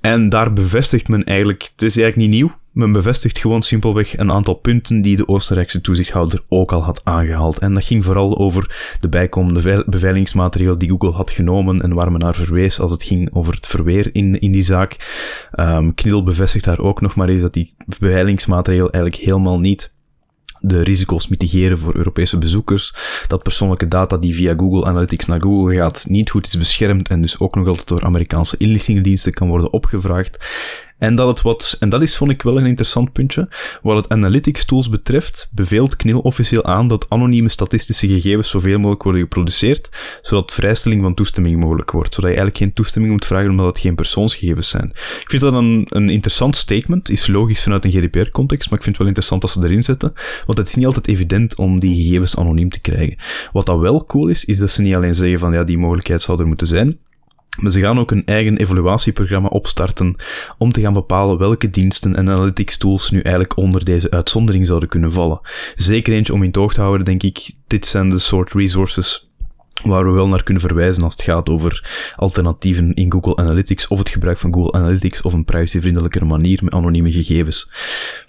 En 0.01 0.29
daar 0.29 0.53
bevestigt 0.53 1.09
men 1.09 1.25
eigenlijk, 1.25 1.63
het 1.63 1.83
is 1.83 1.97
eigenlijk 1.99 2.31
niet 2.31 2.41
nieuw, 2.41 2.55
men 2.77 2.93
bevestigt 2.93 3.39
gewoon 3.39 3.63
simpelweg 3.63 4.19
een 4.19 4.33
aantal 4.33 4.55
punten 4.55 5.03
die 5.03 5.17
de 5.17 5.29
Oostenrijkse 5.29 5.81
toezichthouder 5.81 6.43
ook 6.49 6.73
al 6.73 6.83
had 6.83 7.01
aangehaald. 7.05 7.59
En 7.59 7.75
dat 7.75 7.85
ging 7.85 8.05
vooral 8.05 8.39
over 8.39 8.97
de 9.01 9.09
bijkomende 9.09 9.85
beveiligingsmateriaal 9.87 10.79
die 10.79 10.89
Google 10.89 11.11
had 11.11 11.31
genomen 11.31 11.76
en 11.83 11.95
waar 11.95 12.11
men 12.11 12.21
naar 12.21 12.35
verwees 12.35 12.81
als 12.81 12.91
het 12.91 13.03
ging 13.03 13.29
over 13.33 13.55
het 13.55 13.67
verweer 13.67 14.15
in, 14.15 14.41
in 14.41 14.53
die 14.53 14.63
zaak. 14.63 14.97
Um, 15.61 15.95
bevestigt 16.25 16.65
daar 16.65 16.79
ook 16.79 17.01
nog 17.01 17.15
maar 17.15 17.29
eens 17.29 17.41
dat 17.41 17.53
die 17.53 17.75
beveiligingsmateriaal 17.99 18.91
eigenlijk 18.91 19.25
helemaal 19.25 19.61
niet 19.61 19.95
de 20.61 20.83
risico's 20.83 21.29
mitigeren 21.29 21.79
voor 21.79 21.97
Europese 21.97 22.39
bezoekers, 22.39 22.95
dat 23.29 23.43
persoonlijke 23.43 23.89
data 23.89 24.17
die 24.17 24.35
via 24.35 24.55
Google 24.57 24.85
Analytics 24.85 25.27
naar 25.27 25.43
Google 25.43 25.77
gaat 25.77 26.05
niet 26.09 26.31
goed 26.31 26.47
is 26.47 26.59
beschermd 26.59 27.09
en 27.09 27.21
dus 27.21 27.39
ook 27.39 27.55
nog 27.55 27.67
altijd 27.67 27.89
door 27.89 28.05
Amerikaanse 28.05 28.57
inlichtingendiensten 28.57 29.33
kan 29.33 29.49
worden 29.49 29.73
opgevraagd. 29.73 30.47
En 30.99 31.15
dat 31.15 31.29
het 31.29 31.43
wat, 31.43 31.77
en 31.81 31.89
dat 31.89 32.03
is 32.03 32.17
vond 32.17 32.31
ik 32.31 32.43
wel 32.43 32.59
een 32.59 32.67
interessant 32.67 33.13
puntje, 33.13 33.49
wat 33.83 33.97
het 33.97 34.09
analytics 34.09 34.65
tools 34.65 34.89
betreft, 34.89 35.49
beveelt 35.53 35.97
KNIL 35.97 36.21
officieel 36.21 36.65
aan 36.65 36.89
dat 36.89 37.07
anonieme 37.09 37.49
statistische 37.49 38.09
gegevens 38.09 38.51
zoveel 38.51 38.77
mogelijk 38.77 39.03
worden 39.03 39.23
geproduceerd, 39.23 39.89
zodat 40.23 40.53
vrijstelling 40.53 41.03
van 41.03 41.15
toestemming 41.15 41.61
mogelijk 41.61 41.91
wordt, 41.91 42.15
zodat 42.15 42.31
je 42.31 42.37
eigenlijk 42.37 42.65
geen 42.65 42.73
toestemming 42.73 43.13
moet 43.13 43.27
vragen 43.27 43.51
omdat 43.51 43.67
het 43.67 43.79
geen 43.79 43.95
persoonsgegevens 43.95 44.69
zijn. 44.69 44.91
Ik 45.21 45.27
vind 45.27 45.43
dat 45.43 45.53
een, 45.53 45.87
een 45.89 46.09
interessant 46.09 46.57
statement, 46.57 47.11
is 47.11 47.27
logisch 47.27 47.63
vanuit 47.63 47.85
een 47.85 47.91
GDPR-context, 47.91 48.71
maar 48.71 48.79
ik 48.79 48.85
vind 48.85 48.97
het 48.97 48.99
wel 48.99 49.07
interessant 49.07 49.41
dat 49.41 49.51
ze 49.51 49.65
erin 49.65 49.83
zetten, 49.83 50.13
want 50.47 50.59
het 50.59 50.69
is 50.69 50.75
niet 50.75 50.87
altijd 50.87 51.09
evident 51.09 51.57
om 51.57 51.81
die 51.81 52.05
gegevens 52.05 52.37
anoniem 52.37 52.71
te 52.71 52.81
krijgen. 52.81 53.17
Wat 53.53 53.67
dat 53.67 53.79
wel 53.79 54.05
cool 54.05 54.29
is, 54.29 54.45
is 54.45 54.59
dat 54.59 54.71
ze 54.71 54.83
niet 54.83 54.95
alleen 54.95 55.15
zeggen 55.15 55.39
van 55.39 55.53
ja, 55.53 55.65
die 55.65 55.79
mogelijkheid 55.79 56.23
zou 56.23 56.41
er 56.41 56.47
moeten 56.47 56.67
zijn, 56.67 56.99
Maar 57.57 57.71
ze 57.71 57.81
gaan 57.81 57.99
ook 57.99 58.11
een 58.11 58.27
eigen 58.27 58.57
evaluatieprogramma 58.57 59.49
opstarten 59.49 60.17
om 60.59 60.73
te 60.73 60.81
gaan 60.81 60.93
bepalen 60.93 61.39
welke 61.39 61.71
diensten 61.71 62.17
en 62.17 62.29
analytics 62.29 62.77
tools 62.77 63.11
nu 63.11 63.21
eigenlijk 63.21 63.57
onder 63.57 63.85
deze 63.85 64.11
uitzondering 64.11 64.67
zouden 64.67 64.89
kunnen 64.89 65.13
vallen. 65.13 65.41
Zeker 65.77 66.15
eentje 66.15 66.33
om 66.33 66.43
in 66.43 66.51
toog 66.51 66.75
te 66.75 66.81
houden, 66.81 67.05
denk 67.05 67.23
ik. 67.23 67.51
Dit 67.67 67.87
zijn 67.87 68.11
de 68.11 68.19
soort 68.19 68.53
resources 68.53 69.31
waar 69.85 70.05
we 70.05 70.11
wel 70.11 70.29
naar 70.29 70.43
kunnen 70.43 70.63
verwijzen 70.63 71.03
als 71.03 71.13
het 71.13 71.23
gaat 71.23 71.49
over 71.49 71.91
alternatieven 72.17 72.95
in 72.95 73.13
Google 73.13 73.37
Analytics 73.37 73.87
of 73.87 73.99
het 73.99 74.09
gebruik 74.09 74.39
van 74.39 74.55
Google 74.55 74.73
Analytics 74.73 75.23
of 75.23 75.33
een 75.33 75.45
privacyvriendelijkere 75.45 76.25
manier 76.25 76.65
met 76.65 76.73
anonieme 76.73 77.13
gegevens. 77.13 77.71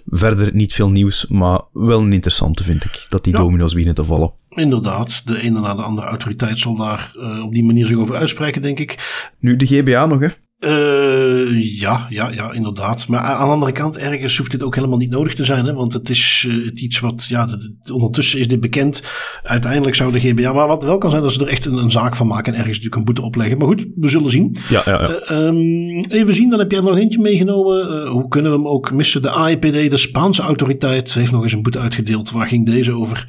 Verder 0.05 0.55
niet 0.55 0.73
veel 0.73 0.89
nieuws, 0.89 1.28
maar 1.28 1.61
wel 1.73 1.99
een 1.99 2.13
interessante 2.13 2.63
vind 2.63 2.84
ik, 2.84 3.05
dat 3.09 3.23
die 3.23 3.34
domino's 3.34 3.71
beginnen 3.71 3.95
te 3.95 4.03
vallen. 4.03 4.32
Inderdaad, 4.58 5.22
de 5.26 5.41
ene 5.41 5.60
na 5.60 5.74
de 5.76 5.82
andere 5.82 6.08
autoriteit 6.08 6.58
zal 6.58 6.76
daar 6.76 7.12
uh, 7.16 7.43
op 7.43 7.53
die 7.53 7.64
manier 7.64 7.88
zich 7.88 7.97
over 7.97 8.16
uitspreken, 8.16 8.62
denk 8.62 8.80
ik. 8.80 8.97
Nu 9.39 9.55
de 9.55 9.66
GBA 9.66 10.05
nog, 10.05 10.20
hè? 10.20 10.28
Uh, 10.60 11.80
ja, 11.80 12.05
ja, 12.10 12.32
ja, 12.32 12.51
inderdaad. 12.51 13.08
Maar 13.08 13.20
aan 13.20 13.47
de 13.47 13.53
andere 13.53 13.72
kant, 13.72 13.97
ergens 13.97 14.38
hoeft 14.38 14.51
dit 14.51 14.64
ook 14.64 14.76
helemaal 14.76 14.97
niet 14.97 15.10
nodig 15.10 15.36
te 15.36 15.43
zijn. 15.43 15.66
Hè? 15.66 15.74
Want 15.74 15.93
het 15.93 16.10
is 16.10 16.45
uh, 16.47 16.66
het 16.66 16.80
iets 16.80 16.99
wat, 16.99 17.26
ja, 17.28 17.47
ondertussen 17.91 18.39
is 18.39 18.47
dit 18.47 18.60
bekend. 18.60 19.03
Uiteindelijk 19.43 19.95
zou 19.95 20.12
de 20.12 20.20
GBA, 20.20 20.53
maar 20.53 20.68
wat 20.68 20.84
wel 20.84 20.97
kan 20.97 21.10
zijn, 21.10 21.22
dat 21.22 21.34
ze 21.34 21.41
er 21.41 21.47
echt 21.47 21.66
een, 21.66 21.78
een 21.78 21.91
zaak 21.91 22.16
van 22.16 22.28
maken 22.28 22.53
en 22.53 22.60
ergens 22.60 22.78
natuurlijk 22.78 22.95
een 22.95 23.14
boete 23.14 23.22
opleggen. 23.22 23.58
Maar 23.58 23.68
goed, 23.68 23.86
we 23.95 24.10
zullen 24.10 24.32
zien. 24.32 24.55
Ja, 24.70 24.82
ja, 24.86 25.01
ja. 25.01 25.32
Uh, 25.32 25.45
um, 25.45 26.03
even 26.10 26.36
zien, 26.36 26.49
dan 26.49 26.60
heb 26.60 26.72
jij 26.72 26.80
er 26.80 26.86
nog 26.86 26.97
eentje 26.97 27.20
meegenomen. 27.20 28.08
hoe 28.08 28.28
kunnen 28.28 28.51
we 28.51 28.58
hem 28.58 28.68
ook 28.68 28.91
missen? 28.91 29.22
De 29.22 29.32
AIPD, 29.32 29.89
de 29.91 29.97
Spaanse 29.97 30.41
autoriteit, 30.41 31.14
heeft 31.14 31.32
nog 31.32 31.43
eens 31.43 31.53
een 31.53 31.62
boete 31.62 31.80
uitgedeeld. 31.80 32.32
Waar 32.32 32.47
ging 32.47 32.66
deze 32.66 32.93
over? 32.93 33.28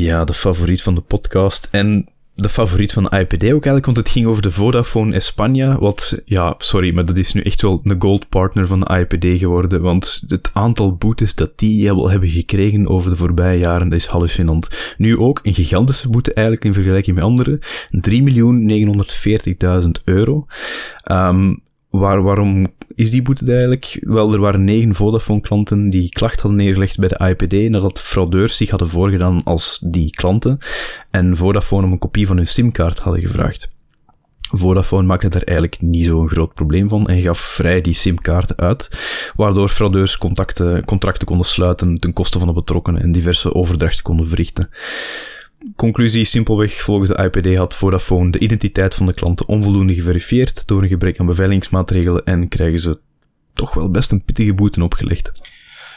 Ja, 0.00 0.24
de 0.24 0.34
favoriet 0.34 0.82
van 0.82 0.94
de 0.94 1.00
podcast. 1.00 1.68
En 1.70 2.08
de 2.34 2.48
favoriet 2.48 2.92
van 2.92 3.02
de 3.02 3.18
IPD 3.18 3.42
ook 3.44 3.50
eigenlijk, 3.50 3.84
want 3.84 3.96
het 3.96 4.08
ging 4.08 4.26
over 4.26 4.42
de 4.42 4.50
Vodafone 4.50 5.22
España, 5.22 5.78
wat, 5.78 6.22
ja, 6.24 6.54
sorry, 6.58 6.94
maar 6.94 7.04
dat 7.04 7.16
is 7.16 7.32
nu 7.32 7.40
echt 7.40 7.62
wel 7.62 7.80
een 7.84 8.00
gold 8.00 8.28
partner 8.28 8.66
van 8.66 8.80
de 8.80 8.98
IPD 8.98 9.38
geworden, 9.38 9.82
want 9.82 10.22
het 10.26 10.50
aantal 10.52 10.96
boetes 10.96 11.34
dat 11.34 11.58
die 11.58 11.84
wel 11.84 12.10
hebben 12.10 12.28
gekregen 12.28 12.88
over 12.88 13.10
de 13.10 13.16
voorbije 13.16 13.58
jaren, 13.58 13.88
dat 13.88 13.98
is 13.98 14.06
hallucinant. 14.06 14.94
Nu 14.96 15.18
ook 15.18 15.40
een 15.42 15.54
gigantische 15.54 16.08
boete 16.08 16.32
eigenlijk 16.32 16.66
in 16.66 16.72
vergelijking 16.72 17.16
met 17.16 17.24
anderen, 17.24 17.60
3.940.000 19.84 19.90
euro. 20.04 20.46
Um, 21.10 21.62
Waar, 21.94 22.22
waarom 22.22 22.66
is 22.94 23.10
die 23.10 23.22
boete 23.22 23.52
eigenlijk? 23.52 23.98
Wel, 24.00 24.32
er 24.32 24.40
waren 24.40 24.64
negen 24.64 24.94
Vodafone-klanten 24.94 25.90
die 25.90 26.08
klacht 26.08 26.40
hadden 26.40 26.60
neergelegd 26.60 26.98
bij 26.98 27.08
de 27.08 27.26
IPD 27.28 27.70
nadat 27.70 28.00
fraudeurs 28.00 28.56
zich 28.56 28.70
hadden 28.70 28.88
voorgedaan 28.88 29.42
als 29.44 29.78
die 29.84 30.10
klanten 30.10 30.58
en 31.10 31.36
Vodafone 31.36 31.86
om 31.86 31.92
een 31.92 31.98
kopie 31.98 32.26
van 32.26 32.36
hun 32.36 32.46
simkaart 32.46 32.98
hadden 32.98 33.22
gevraagd. 33.22 33.70
Vodafone 34.50 35.06
maakte 35.06 35.28
daar 35.28 35.42
eigenlijk 35.42 35.80
niet 35.80 36.04
zo'n 36.04 36.28
groot 36.28 36.54
probleem 36.54 36.88
van 36.88 37.06
en 37.06 37.20
gaf 37.20 37.38
vrij 37.38 37.80
die 37.80 37.94
simkaarten 37.94 38.56
uit, 38.56 38.88
waardoor 39.36 39.68
fraudeurs 39.68 40.18
contracten 40.84 41.24
konden 41.24 41.46
sluiten 41.46 41.94
ten 41.94 42.12
koste 42.12 42.38
van 42.38 42.48
de 42.48 42.54
betrokkenen 42.54 43.02
en 43.02 43.12
diverse 43.12 43.54
overdrachten 43.54 44.02
konden 44.02 44.28
verrichten. 44.28 44.68
Conclusie 45.76 46.24
simpelweg, 46.24 46.82
volgens 46.82 47.10
de 47.10 47.30
IPD 47.32 47.56
had 47.56 47.74
Vodafone 47.74 48.30
de 48.30 48.38
identiteit 48.38 48.94
van 48.94 49.06
de 49.06 49.14
klanten 49.14 49.48
onvoldoende 49.48 49.94
geverifieerd 49.94 50.66
door 50.66 50.82
een 50.82 50.88
gebrek 50.88 51.20
aan 51.20 51.26
beveiligingsmaatregelen 51.26 52.24
en 52.24 52.48
krijgen 52.48 52.78
ze 52.78 52.98
toch 53.52 53.74
wel 53.74 53.90
best 53.90 54.10
een 54.10 54.24
pittige 54.24 54.54
boete 54.54 54.82
opgelegd. 54.82 55.32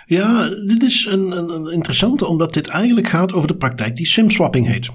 Ja, 0.10 0.50
dit 0.50 0.84
is 0.84 1.08
een, 1.10 1.32
een, 1.32 1.72
interessante, 1.72 2.26
omdat 2.26 2.54
dit 2.54 2.68
eigenlijk 2.68 3.10
gaat 3.10 3.34
over 3.34 3.48
de 3.48 3.56
praktijk 3.56 3.96
die 3.96 4.06
simswapping 4.06 4.68
heet. 4.68 4.90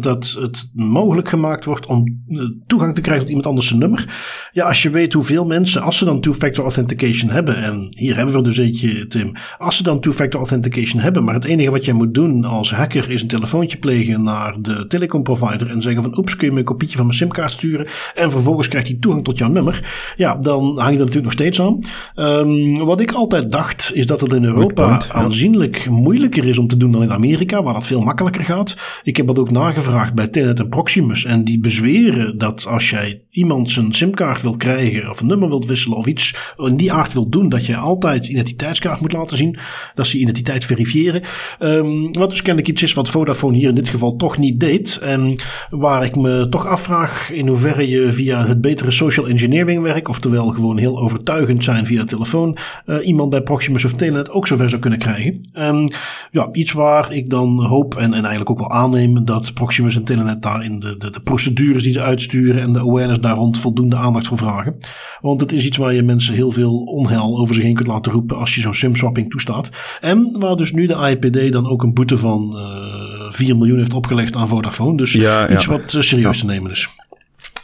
dat 0.00 0.36
het 0.40 0.70
mogelijk 0.74 1.28
gemaakt 1.28 1.64
wordt 1.64 1.86
om 1.86 2.22
eh, 2.28 2.38
toegang 2.66 2.94
te 2.94 3.00
krijgen 3.00 3.20
tot 3.20 3.28
iemand 3.28 3.48
anders 3.48 3.66
zijn 3.68 3.80
nummer. 3.80 4.18
Ja, 4.52 4.64
als 4.64 4.82
je 4.82 4.90
weet 4.90 5.12
hoeveel 5.12 5.44
mensen, 5.44 5.82
als 5.82 5.98
ze 5.98 6.04
dan 6.04 6.20
two-factor 6.20 6.64
authentication 6.64 7.30
hebben, 7.30 7.56
en 7.56 7.86
hier 7.90 8.16
hebben 8.16 8.34
we 8.34 8.40
er 8.40 8.46
dus 8.46 8.58
eentje, 8.58 9.06
Tim, 9.06 9.36
als 9.58 9.76
ze 9.76 9.82
dan 9.82 10.00
two-factor 10.00 10.40
authentication 10.40 11.00
hebben, 11.00 11.24
maar 11.24 11.34
het 11.34 11.44
enige 11.44 11.70
wat 11.70 11.84
jij 11.84 11.94
moet 11.94 12.14
doen 12.14 12.44
als 12.44 12.72
hacker 12.72 13.10
is 13.10 13.22
een 13.22 13.28
telefoontje 13.28 13.78
plegen 13.78 14.22
naar 14.22 14.56
de 14.60 14.86
telecomprovider 14.86 15.70
en 15.70 15.82
zeggen 15.82 16.02
van 16.02 16.18
oeps, 16.18 16.36
kun 16.36 16.46
je 16.46 16.52
me 16.52 16.58
een 16.58 16.64
kopietje 16.64 16.96
van 16.96 17.06
mijn 17.06 17.18
simkaart 17.18 17.52
sturen 17.52 17.86
en 18.14 18.30
vervolgens 18.30 18.68
krijgt 18.68 18.88
hij 18.88 18.96
toegang 19.00 19.24
tot 19.24 19.38
jouw 19.38 19.50
nummer. 19.50 20.12
Ja, 20.16 20.36
dan 20.36 20.62
hang 20.62 20.76
je 20.76 20.82
er 20.82 21.06
natuurlijk 21.06 21.24
nog 21.24 21.32
steeds 21.32 21.60
aan. 21.60 21.78
Um, 22.16 22.76
wat 22.76 23.00
ik 23.00 23.12
altijd 23.12 23.50
dacht, 23.50 23.90
is 23.94 24.06
dat 24.06 24.20
het 24.20 24.32
in 24.32 24.46
Europa 24.48 25.02
aanzienlijk 25.12 25.88
moeilijker 25.90 26.44
is 26.44 26.58
om 26.58 26.66
te 26.66 26.76
doen 26.76 26.92
dan 26.92 27.02
in 27.02 27.12
Amerika, 27.12 27.62
waar 27.62 27.74
dat 27.74 27.86
veel 27.86 28.00
makkelijker 28.00 28.44
gaat. 28.44 28.76
Ik 29.02 29.16
heb 29.16 29.26
dat 29.26 29.38
ook 29.38 29.50
nagevraagd 29.50 30.14
bij 30.14 30.28
Telnet 30.28 30.58
en 30.58 30.68
Proximus. 30.68 31.24
En 31.24 31.44
die 31.44 31.60
bezweren 31.60 32.38
dat 32.38 32.66
als 32.66 32.90
jij 32.90 33.22
iemand 33.30 33.70
zijn 33.70 33.92
simkaart 33.92 34.42
wilt 34.42 34.56
krijgen, 34.56 35.10
of 35.10 35.20
een 35.20 35.26
nummer 35.26 35.48
wilt 35.48 35.66
wisselen, 35.66 35.98
of 35.98 36.06
iets 36.06 36.54
in 36.56 36.76
die 36.76 36.92
aard 36.92 37.12
wilt 37.12 37.32
doen, 37.32 37.48
dat 37.48 37.66
je 37.66 37.76
altijd 37.76 38.26
identiteitskaart 38.26 39.00
moet 39.00 39.12
laten 39.12 39.36
zien. 39.36 39.58
Dat 39.94 40.06
ze 40.06 40.18
identiteit 40.18 40.64
verifiëren. 40.64 41.22
Um, 41.60 42.12
wat 42.12 42.30
dus 42.30 42.42
kennelijk 42.42 42.72
iets 42.72 42.82
is 42.82 42.94
wat 42.94 43.08
Vodafone 43.08 43.56
hier 43.56 43.68
in 43.68 43.74
dit 43.74 43.88
geval 43.88 44.16
toch 44.16 44.38
niet 44.38 44.60
deed. 44.60 44.98
En 45.02 45.36
waar 45.70 46.04
ik 46.04 46.16
me 46.16 46.46
toch 46.48 46.66
afvraag 46.66 47.30
in 47.30 47.48
hoeverre 47.48 47.88
je 47.88 48.12
via 48.12 48.46
het 48.46 48.60
betere 48.60 48.90
social 48.90 49.28
engineering 49.28 49.82
werk, 49.82 50.08
oftewel 50.08 50.48
gewoon 50.48 50.78
heel 50.78 50.98
overtuigend 50.98 51.64
zijn 51.64 51.86
via 51.86 52.04
telefoon, 52.04 52.56
uh, 52.86 53.06
iemand 53.06 53.30
bij 53.30 53.42
Proximus 53.42 53.84
of 53.84 53.92
Telnet 53.92 54.30
ook 54.38 54.46
zover 54.46 54.68
zou 54.68 54.80
kunnen 54.80 54.98
krijgen. 54.98 55.48
En 55.52 55.92
ja, 56.30 56.48
iets 56.52 56.72
waar 56.72 57.12
ik 57.12 57.30
dan 57.30 57.64
hoop 57.64 57.96
en, 57.96 58.04
en 58.04 58.20
eigenlijk 58.20 58.50
ook 58.50 58.58
wel 58.58 58.70
aanneem 58.70 59.24
dat 59.24 59.54
Proximus 59.54 59.96
en 59.96 60.04
Telenet 60.04 60.42
daar 60.42 60.64
in 60.64 60.78
de, 60.78 60.96
de, 60.96 61.10
de 61.10 61.20
procedures 61.20 61.82
die 61.82 61.92
ze 61.92 62.02
uitsturen 62.02 62.62
en 62.62 62.72
de 62.72 62.80
awareness 62.80 63.20
daar 63.20 63.36
rond 63.36 63.58
voldoende 63.58 63.96
aandacht 63.96 64.26
voor 64.26 64.38
vragen. 64.38 64.76
Want 65.20 65.40
het 65.40 65.52
is 65.52 65.66
iets 65.66 65.76
waar 65.76 65.94
je 65.94 66.02
mensen 66.02 66.34
heel 66.34 66.50
veel 66.50 66.74
onheil 66.74 67.38
over 67.38 67.54
zich 67.54 67.64
heen 67.64 67.74
kunt 67.74 67.88
laten 67.88 68.12
roepen 68.12 68.36
als 68.36 68.54
je 68.54 68.60
zo'n 68.60 68.74
simswapping 68.74 69.30
toestaat. 69.30 69.70
En 70.00 70.36
waar 70.38 70.56
dus 70.56 70.72
nu 70.72 70.86
de 70.86 71.18
IPD 71.20 71.52
dan 71.52 71.68
ook 71.68 71.82
een 71.82 71.94
boete 71.94 72.16
van 72.16 72.54
uh, 72.56 73.26
eh, 73.26 73.32
4 73.32 73.56
miljoen 73.56 73.78
heeft 73.78 73.94
opgelegd 73.94 74.34
aan 74.34 74.48
Vodafone. 74.48 74.96
Dus 74.96 75.12
ja, 75.12 75.48
iets 75.48 75.66
wat 75.66 75.92
uh, 75.94 76.02
serieus 76.02 76.38
te 76.38 76.46
nemen 76.46 76.70
is. 76.70 76.88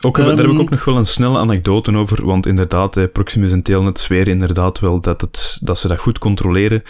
Ook, 0.05 0.19
um, 0.19 0.25
daar 0.25 0.37
heb 0.37 0.45
ik 0.45 0.51
ehm, 0.51 0.61
ook 0.61 0.71
nog 0.71 0.85
wel 0.85 0.97
een 0.97 1.07
snelle 1.07 1.39
anekdote 1.39 1.97
over, 1.97 2.25
want 2.25 2.47
inderdaad, 2.47 2.97
eh, 2.97 3.05
Proximus 3.13 3.53
en 3.53 3.63
Telnet 3.63 3.99
zweren 3.99 4.33
inderdaad 4.33 4.81
wel 4.81 5.01
dat, 5.01 5.21
het, 5.21 5.59
dat 5.63 5.79
ze 5.79 5.89
dat 5.89 5.99
goed 5.99 6.19
controleren. 6.19 6.83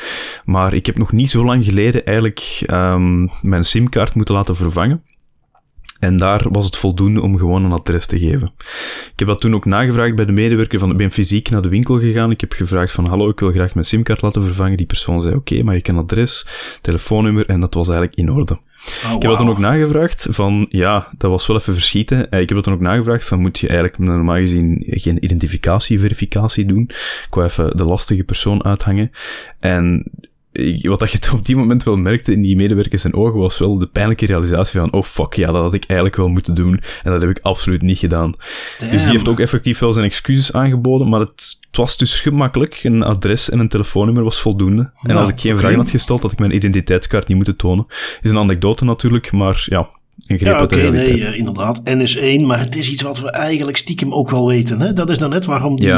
Maar 0.44 0.74
ik 0.74 0.86
heb 0.86 0.96
nog 0.96 1.12
niet 1.12 1.30
zo 1.30 1.44
lang 1.44 1.64
geleden 1.64 2.04
eigenlijk 2.04 2.62
um, 2.66 3.30
mijn 3.42 3.64
simkaart 3.64 4.14
moeten 4.14 4.34
laten 4.34 4.56
vervangen. 4.56 5.02
En 6.04 6.16
daar 6.16 6.44
was 6.50 6.64
het 6.64 6.76
voldoende 6.76 7.20
om 7.20 7.38
gewoon 7.38 7.64
een 7.64 7.72
adres 7.72 8.06
te 8.06 8.18
geven. 8.18 8.52
Ik 9.12 9.18
heb 9.18 9.28
dat 9.28 9.40
toen 9.40 9.54
ook 9.54 9.64
nagevraagd 9.64 10.14
bij 10.14 10.24
de 10.24 10.32
medewerker 10.32 10.78
van... 10.78 10.90
Ik 10.90 10.96
ben 10.96 11.10
fysiek 11.10 11.50
naar 11.50 11.62
de 11.62 11.68
winkel 11.68 12.00
gegaan. 12.00 12.30
Ik 12.30 12.40
heb 12.40 12.52
gevraagd 12.52 12.92
van... 12.92 13.06
Hallo, 13.06 13.28
ik 13.28 13.40
wil 13.40 13.50
graag 13.50 13.74
mijn 13.74 13.86
simkaart 13.86 14.22
laten 14.22 14.42
vervangen. 14.42 14.76
Die 14.76 14.86
persoon 14.86 15.22
zei... 15.22 15.34
Oké, 15.34 15.62
maar 15.62 15.74
je 15.74 15.82
kan 15.82 15.98
adres, 15.98 16.46
telefoonnummer... 16.80 17.46
En 17.46 17.60
dat 17.60 17.74
was 17.74 17.88
eigenlijk 17.88 18.18
in 18.18 18.30
orde. 18.30 18.52
Oh, 18.54 19.12
ik 19.14 19.22
heb 19.22 19.30
dat 19.30 19.38
dan 19.38 19.48
ook 19.48 19.58
nagevraagd 19.58 20.26
van, 20.30 20.66
ja, 20.68 21.08
dat 21.18 21.30
was 21.30 21.46
wel 21.46 21.56
even 21.56 21.74
verschieten. 21.74 22.30
Eh, 22.30 22.40
ik 22.40 22.48
heb 22.48 22.56
dat 22.56 22.64
dan 22.64 22.74
ook 22.74 22.80
nagevraagd 22.80 23.24
van, 23.24 23.40
moet 23.40 23.58
je 23.58 23.68
eigenlijk 23.68 23.98
normaal 23.98 24.36
gezien 24.36 24.82
geen 24.86 25.24
identificatieverificatie 25.24 26.66
doen? 26.66 26.82
Ik 27.26 27.26
wou 27.30 27.46
even 27.46 27.76
de 27.76 27.84
lastige 27.84 28.24
persoon 28.24 28.64
uithangen. 28.64 29.10
En 29.60 30.10
wat 30.82 30.98
dat 30.98 31.12
je 31.12 31.32
op 31.32 31.44
die 31.44 31.56
moment 31.56 31.82
wel 31.82 31.96
merkte 31.96 32.32
in 32.32 32.42
die 32.42 32.56
medewerkers 32.56 33.02
zijn 33.02 33.14
ogen 33.14 33.38
was 33.40 33.58
wel 33.58 33.78
de 33.78 33.86
pijnlijke 33.86 34.26
realisatie 34.26 34.80
van, 34.80 34.92
oh 34.92 35.02
fuck, 35.02 35.32
ja, 35.32 35.52
dat 35.52 35.62
had 35.62 35.74
ik 35.74 35.84
eigenlijk 35.84 36.18
wel 36.18 36.28
moeten 36.28 36.54
doen. 36.54 36.80
En 37.02 37.12
dat 37.12 37.20
heb 37.20 37.30
ik 37.30 37.38
absoluut 37.42 37.82
niet 37.82 37.98
gedaan. 37.98 38.34
Dus 38.78 39.02
die 39.02 39.10
heeft 39.10 39.28
ook 39.28 39.40
effectief 39.40 39.78
wel 39.78 39.92
zijn 39.92 40.06
excuses 40.06 40.52
aangeboden, 40.52 41.08
maar 41.08 41.20
het, 41.20 41.56
het, 41.66 41.76
was 41.76 41.96
dus 41.96 42.20
gemakkelijk. 42.20 42.80
Een 42.82 43.02
adres 43.02 43.50
en 43.50 43.58
een 43.58 43.68
telefoonnummer 43.68 44.24
was 44.24 44.40
voldoende. 44.40 44.90
En 45.02 45.16
als 45.16 45.28
ik 45.28 45.40
geen 45.40 45.56
vragen 45.56 45.78
had 45.78 45.90
gesteld, 45.90 46.22
had 46.22 46.32
ik 46.32 46.38
mijn 46.38 46.54
identiteitskaart 46.54 47.28
niet 47.28 47.36
moeten 47.36 47.56
tonen. 47.56 47.86
Is 48.22 48.30
een 48.30 48.38
anekdote 48.38 48.84
natuurlijk, 48.84 49.32
maar 49.32 49.66
ja, 49.68 49.88
ja, 50.16 50.62
oké, 50.62 50.90
nee, 50.90 51.18
uh, 51.18 51.38
inderdaad. 51.38 51.80
NS1, 51.84 52.44
maar 52.44 52.58
het 52.58 52.76
is 52.76 52.92
iets 52.92 53.02
wat 53.02 53.20
we 53.20 53.30
eigenlijk 53.30 53.76
stiekem 53.76 54.14
ook 54.14 54.30
wel 54.30 54.46
weten. 54.46 54.80
Hè? 54.80 54.92
Dat 54.92 55.10
is 55.10 55.18
nou 55.18 55.30
net 55.30 55.44
waarom 55.44 55.76
die 55.76 55.92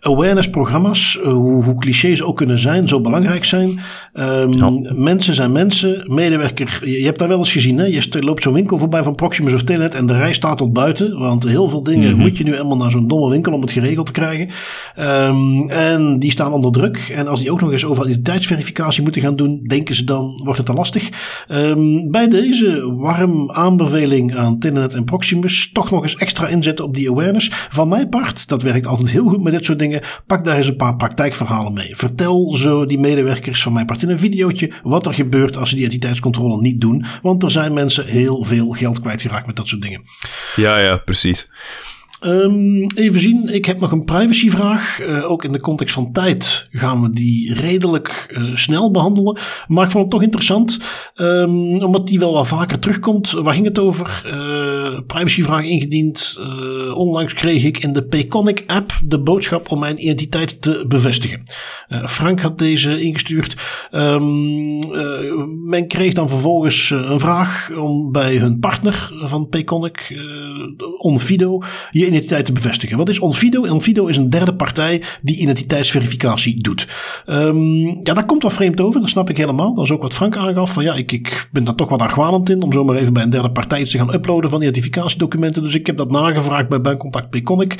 awareness-programma's, 0.00 1.18
uh, 1.20 1.32
hoe, 1.32 1.64
hoe 1.64 1.78
clichés 1.78 2.22
ook 2.22 2.36
kunnen 2.36 2.58
zijn, 2.58 2.88
zo 2.88 3.00
belangrijk 3.00 3.44
zijn. 3.44 3.80
Um, 4.14 5.02
Mensen 5.02 5.34
zijn 5.34 5.52
mensen, 5.52 6.04
medewerker. 6.06 6.88
Je, 6.88 7.04
hebt 7.04 7.18
daar 7.18 7.28
wel 7.28 7.38
eens 7.38 7.52
gezien, 7.52 7.78
hè? 7.78 7.84
je 7.84 8.06
loopt 8.10 8.42
zo'n 8.42 8.52
winkel 8.52 8.78
voorbij 8.78 9.02
van 9.02 9.14
Proximus 9.14 9.52
of 9.52 9.62
Telenet 9.62 9.94
en 9.94 10.06
de 10.06 10.16
rij 10.16 10.32
staat 10.32 10.58
tot 10.58 10.72
buiten. 10.72 11.18
Want 11.18 11.44
heel 11.44 11.68
veel 11.68 11.82
dingen 11.82 12.08
mm 12.08 12.14
-hmm. 12.14 12.22
moet 12.22 12.38
je 12.38 12.44
nu 12.44 12.50
helemaal 12.50 12.76
naar 12.76 12.90
zo'n 12.90 13.08
domme 13.08 13.30
winkel 13.30 13.52
om 13.52 13.60
het 13.60 13.72
geregeld 13.72 14.06
te 14.06 14.12
krijgen. 14.12 14.48
Um, 14.98 15.70
en 15.70 16.18
die 16.18 16.30
staan 16.30 16.52
onder 16.52 16.72
druk. 16.72 17.12
En 17.14 17.28
als 17.28 17.40
die 17.40 17.50
ook 17.50 17.60
nog 17.60 17.72
eens 17.72 17.84
over 17.84 18.04
identiteitsverificatie 18.04 19.02
moeten 19.02 19.22
gaan 19.22 19.36
doen, 19.36 19.60
denken 19.62 19.94
ze 19.94 20.04
dan, 20.04 20.40
wordt 20.44 20.58
het 20.58 20.66
te 20.66 20.72
lastig. 20.72 21.10
Um, 21.48 22.10
bij 22.10 22.28
deze 22.28 22.94
warm 22.96 23.50
aanbeveling 23.54 24.36
aan 24.36 24.58
Tinnet 24.58 24.94
en 24.94 25.04
Proximus 25.04 25.72
toch 25.72 25.90
nog 25.90 26.02
eens 26.02 26.16
extra 26.16 26.46
inzetten 26.46 26.84
op 26.84 26.94
die 26.94 27.10
awareness. 27.10 27.50
Van 27.68 27.88
mijn 27.88 28.08
part, 28.08 28.48
dat 28.48 28.62
werkt 28.62 28.86
altijd 28.86 29.10
heel 29.10 29.28
goed 29.28 29.42
met 29.42 29.52
dit 29.52 29.64
soort 29.64 29.78
dingen, 29.78 30.02
pak 30.26 30.44
daar 30.44 30.56
eens 30.56 30.66
een 30.66 30.76
paar 30.76 30.96
praktijkverhalen 30.96 31.72
mee. 31.72 31.96
Vertel 31.96 32.56
zo 32.56 32.86
die 32.86 32.98
medewerkers 32.98 33.62
van 33.62 33.72
mijn 33.72 33.86
part 33.86 34.02
in 34.02 34.10
een 34.10 34.18
videootje 34.18 34.72
wat 34.82 35.06
er 35.06 35.14
gebeurt 35.14 35.56
als 35.56 35.68
ze 35.68 35.74
die 35.74 35.84
identiteitscontrole 35.84 36.60
niet 36.60 36.80
doen. 36.80 37.04
Want 37.22 37.42
er 37.42 37.50
zijn 37.50 37.72
mensen 37.72 38.06
heel 38.06 38.44
veel 38.44 38.70
geld 38.70 39.00
kwijtgeraakt 39.00 39.46
met 39.46 39.56
dat 39.56 39.68
soort 39.68 39.82
dingen. 39.82 40.02
Ja, 40.56 40.78
ja, 40.78 40.96
precies. 40.96 41.50
Um, 42.26 42.90
even 42.94 43.20
zien, 43.20 43.54
ik 43.54 43.64
heb 43.64 43.80
nog 43.80 43.92
een 43.92 44.04
privacyvraag. 44.04 45.00
Uh, 45.00 45.30
ook 45.30 45.44
in 45.44 45.52
de 45.52 45.60
context 45.60 45.94
van 45.94 46.12
tijd 46.12 46.68
gaan 46.70 47.02
we 47.02 47.10
die 47.10 47.54
redelijk 47.54 48.26
uh, 48.30 48.56
snel 48.56 48.90
behandelen. 48.90 49.38
Maar 49.66 49.84
ik 49.84 49.90
vond 49.90 50.04
het 50.04 50.12
toch 50.12 50.22
interessant, 50.22 50.80
um, 51.14 51.82
omdat 51.82 52.06
die 52.06 52.18
wel 52.18 52.32
wat 52.32 52.46
vaker 52.46 52.78
terugkomt. 52.78 53.30
Waar 53.30 53.54
ging 53.54 53.66
het 53.66 53.78
over? 53.78 54.22
Uh, 54.26 55.00
privacyvraag 55.06 55.64
ingediend. 55.64 56.40
onlangs 56.94 57.34
kreeg 57.34 57.64
ik 57.64 57.78
in 57.78 57.92
de 57.92 58.04
Payconic 58.04 58.64
app 58.66 58.92
de 59.04 59.20
boodschap 59.20 59.70
om 59.70 59.78
mijn 59.78 60.02
identiteit 60.02 60.62
te 60.62 60.84
bevestigen. 60.88 61.42
Frank 62.04 62.40
had 62.40 62.58
deze 62.58 63.00
ingestuurd. 63.00 63.56
Um, 63.92 64.78
men 65.68 65.86
kreeg 65.86 66.14
dan 66.14 66.28
vervolgens 66.28 66.90
een 66.90 67.20
vraag 67.20 67.70
om 67.76 68.12
bij 68.12 68.36
hun 68.36 68.58
partner 68.58 69.12
van 69.22 69.48
Payconic, 69.48 70.16
Onfido, 70.98 71.62
je 71.90 72.06
identiteit 72.14 72.44
te 72.44 72.52
bevestigen. 72.52 72.96
Wat 72.96 73.08
is 73.08 73.18
Onfido? 73.18 73.60
Onfido 73.60 74.06
is 74.06 74.16
een 74.16 74.30
derde 74.30 74.54
partij 74.54 75.02
die 75.22 75.36
identiteitsverificatie 75.36 76.62
doet. 76.62 76.88
Um, 77.26 77.86
ja, 77.86 78.14
dat 78.14 78.26
komt 78.26 78.42
wel 78.42 78.50
vreemd 78.50 78.80
over, 78.80 79.00
dat 79.00 79.10
snap 79.10 79.30
ik 79.30 79.36
helemaal. 79.36 79.74
Dat 79.74 79.84
is 79.84 79.90
ook 79.90 80.02
wat 80.02 80.14
Frank 80.14 80.36
aangaf. 80.36 80.72
Van 80.72 80.84
ja, 80.84 80.94
ik, 80.94 81.12
ik 81.12 81.48
ben 81.52 81.64
daar 81.64 81.74
toch 81.74 81.88
wat 81.88 82.00
argwanend 82.00 82.50
in 82.50 82.62
om 82.62 82.72
zomaar 82.72 82.96
even 82.96 83.12
bij 83.12 83.22
een 83.22 83.30
derde 83.30 83.50
partij 83.50 83.84
te 83.84 83.98
gaan 83.98 84.14
uploaden 84.14 84.50
van 84.50 84.62
identificatiedocumenten. 84.62 85.62
Dus 85.62 85.74
ik 85.74 85.86
heb 85.86 85.96
dat 85.96 86.10
nagevraagd 86.10 86.68
bij 86.68 86.80
Bankcontact 86.80 87.30
Payconic 87.30 87.76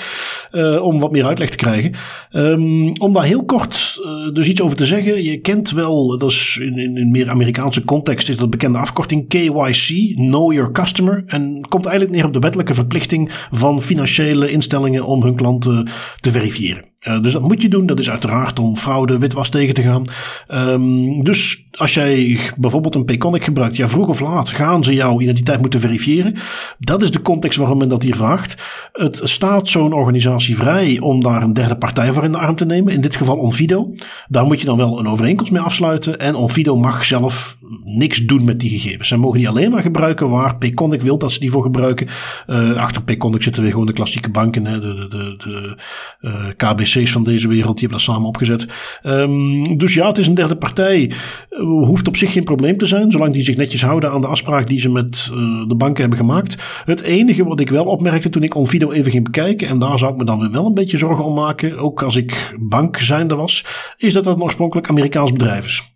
uh, 0.52 0.82
om 0.82 1.00
wat 1.00 1.12
meer 1.12 1.26
uitleg 1.26 1.50
te 1.50 1.56
krijgen. 1.56 1.92
Um, 2.32 2.92
om 3.00 3.12
daar 3.12 3.24
heel 3.24 3.44
kort 3.44 4.00
uh, 4.04 4.34
dus 4.34 4.48
iets 4.48 4.60
over 4.60 4.76
te 4.76 4.86
zeggen. 4.86 5.22
Je 5.22 5.36
kent 5.40 5.70
wel, 5.70 6.18
dat 6.18 6.30
is 6.30 6.58
in, 6.60 6.78
in, 6.78 6.96
in 6.96 7.10
meer 7.10 7.30
Amerikaanse 7.30 7.84
context, 7.84 8.28
is 8.28 8.36
dat 8.36 8.50
bekende 8.50 8.78
afkorting 8.78 9.28
KYC, 9.28 10.14
Know 10.14 10.52
Your 10.52 10.72
Customer. 10.72 11.22
En 11.26 11.66
komt 11.68 11.86
eigenlijk 11.86 12.16
neer 12.16 12.26
op 12.26 12.32
de 12.32 12.38
wettelijke 12.38 12.74
verplichting 12.74 13.30
van 13.50 13.82
financiële 13.82 14.22
instellingen 14.32 15.04
om 15.04 15.22
hun 15.22 15.36
klanten 15.36 15.88
te 16.20 16.30
verifiëren. 16.30 16.93
Uh, 17.08 17.20
dus 17.20 17.32
dat 17.32 17.42
moet 17.42 17.62
je 17.62 17.68
doen. 17.68 17.86
Dat 17.86 17.98
is 17.98 18.10
uiteraard 18.10 18.58
om 18.58 18.76
fraude, 18.76 19.18
witwas 19.18 19.48
tegen 19.48 19.74
te 19.74 19.82
gaan. 19.82 20.02
Um, 20.48 21.24
dus 21.24 21.64
als 21.70 21.94
jij 21.94 22.40
bijvoorbeeld 22.56 22.94
een 22.94 23.04
Payconic 23.04 23.44
gebruikt, 23.44 23.76
ja, 23.76 23.88
vroeg 23.88 24.08
of 24.08 24.20
laat 24.20 24.50
gaan 24.50 24.84
ze 24.84 24.94
jouw 24.94 25.20
identiteit 25.20 25.60
moeten 25.60 25.80
verifiëren. 25.80 26.34
Dat 26.78 27.02
is 27.02 27.10
de 27.10 27.22
context 27.22 27.58
waarom 27.58 27.78
men 27.78 27.88
dat 27.88 28.02
hier 28.02 28.16
vraagt. 28.16 28.62
Het 28.92 29.20
staat 29.22 29.68
zo'n 29.68 29.92
organisatie 29.92 30.56
vrij 30.56 30.98
om 31.00 31.22
daar 31.22 31.42
een 31.42 31.52
derde 31.52 31.76
partij 31.76 32.12
voor 32.12 32.24
in 32.24 32.32
de 32.32 32.38
arm 32.38 32.56
te 32.56 32.64
nemen. 32.64 32.92
In 32.92 33.00
dit 33.00 33.16
geval 33.16 33.36
Onfido. 33.36 33.94
Daar 34.28 34.44
moet 34.44 34.60
je 34.60 34.66
dan 34.66 34.76
wel 34.76 34.98
een 34.98 35.08
overeenkomst 35.08 35.52
mee 35.52 35.62
afsluiten. 35.62 36.18
En 36.18 36.34
Onfido 36.34 36.76
mag 36.76 37.04
zelf 37.04 37.58
niks 37.84 38.18
doen 38.18 38.44
met 38.44 38.60
die 38.60 38.70
gegevens. 38.70 39.08
Ze 39.08 39.16
mogen 39.16 39.38
die 39.38 39.48
alleen 39.48 39.70
maar 39.70 39.82
gebruiken 39.82 40.28
waar 40.28 40.56
Payconic 40.56 41.00
wil 41.00 41.18
dat 41.18 41.32
ze 41.32 41.40
die 41.40 41.50
voor 41.50 41.62
gebruiken. 41.62 42.06
Uh, 42.46 42.76
achter 42.76 43.02
Payconic 43.02 43.42
zitten 43.42 43.62
weer 43.62 43.70
gewoon 43.70 43.86
de 43.86 43.92
klassieke 43.92 44.30
banken, 44.30 44.66
hè, 44.66 44.80
de, 44.80 45.06
de, 45.08 45.34
de, 45.38 45.78
eh, 46.20 46.48
Van 47.02 47.24
deze 47.24 47.48
wereld, 47.48 47.78
die 47.78 47.88
hebben 47.88 48.04
dat 48.04 48.14
samen 48.14 48.28
opgezet. 48.28 48.66
Um, 49.02 49.78
dus 49.78 49.94
ja, 49.94 50.06
het 50.06 50.18
is 50.18 50.26
een 50.26 50.34
derde 50.34 50.56
partij. 50.56 51.12
Uh, 51.50 51.60
hoeft 51.86 52.08
op 52.08 52.16
zich 52.16 52.32
geen 52.32 52.44
probleem 52.44 52.76
te 52.76 52.86
zijn, 52.86 53.10
zolang 53.10 53.32
die 53.32 53.44
zich 53.44 53.56
netjes 53.56 53.82
houden 53.82 54.10
aan 54.10 54.20
de 54.20 54.26
afspraak 54.26 54.66
die 54.66 54.80
ze 54.80 54.90
met 54.90 55.30
uh, 55.32 55.68
de 55.68 55.74
banken 55.74 56.00
hebben 56.00 56.18
gemaakt. 56.18 56.82
Het 56.84 57.02
enige 57.02 57.44
wat 57.44 57.60
ik 57.60 57.70
wel 57.70 57.84
opmerkte 57.84 58.28
toen 58.28 58.42
ik 58.42 58.54
Onfido 58.54 58.90
even 58.90 59.12
ging 59.12 59.24
bekijken, 59.24 59.68
en 59.68 59.78
daar 59.78 59.98
zou 59.98 60.12
ik 60.12 60.18
me 60.18 60.24
dan 60.24 60.40
weer 60.40 60.50
wel 60.50 60.66
een 60.66 60.74
beetje 60.74 60.96
zorgen 60.96 61.24
om 61.24 61.34
maken, 61.34 61.78
ook 61.78 62.02
als 62.02 62.16
ik 62.16 62.56
bank 62.60 62.96
zijnde 62.96 63.34
was, 63.34 63.64
is 63.96 64.12
dat 64.12 64.24
dat 64.24 64.36
een 64.36 64.42
oorspronkelijk 64.42 64.88
Amerikaans 64.88 65.32
bedrijf 65.32 65.64
is. 65.64 65.93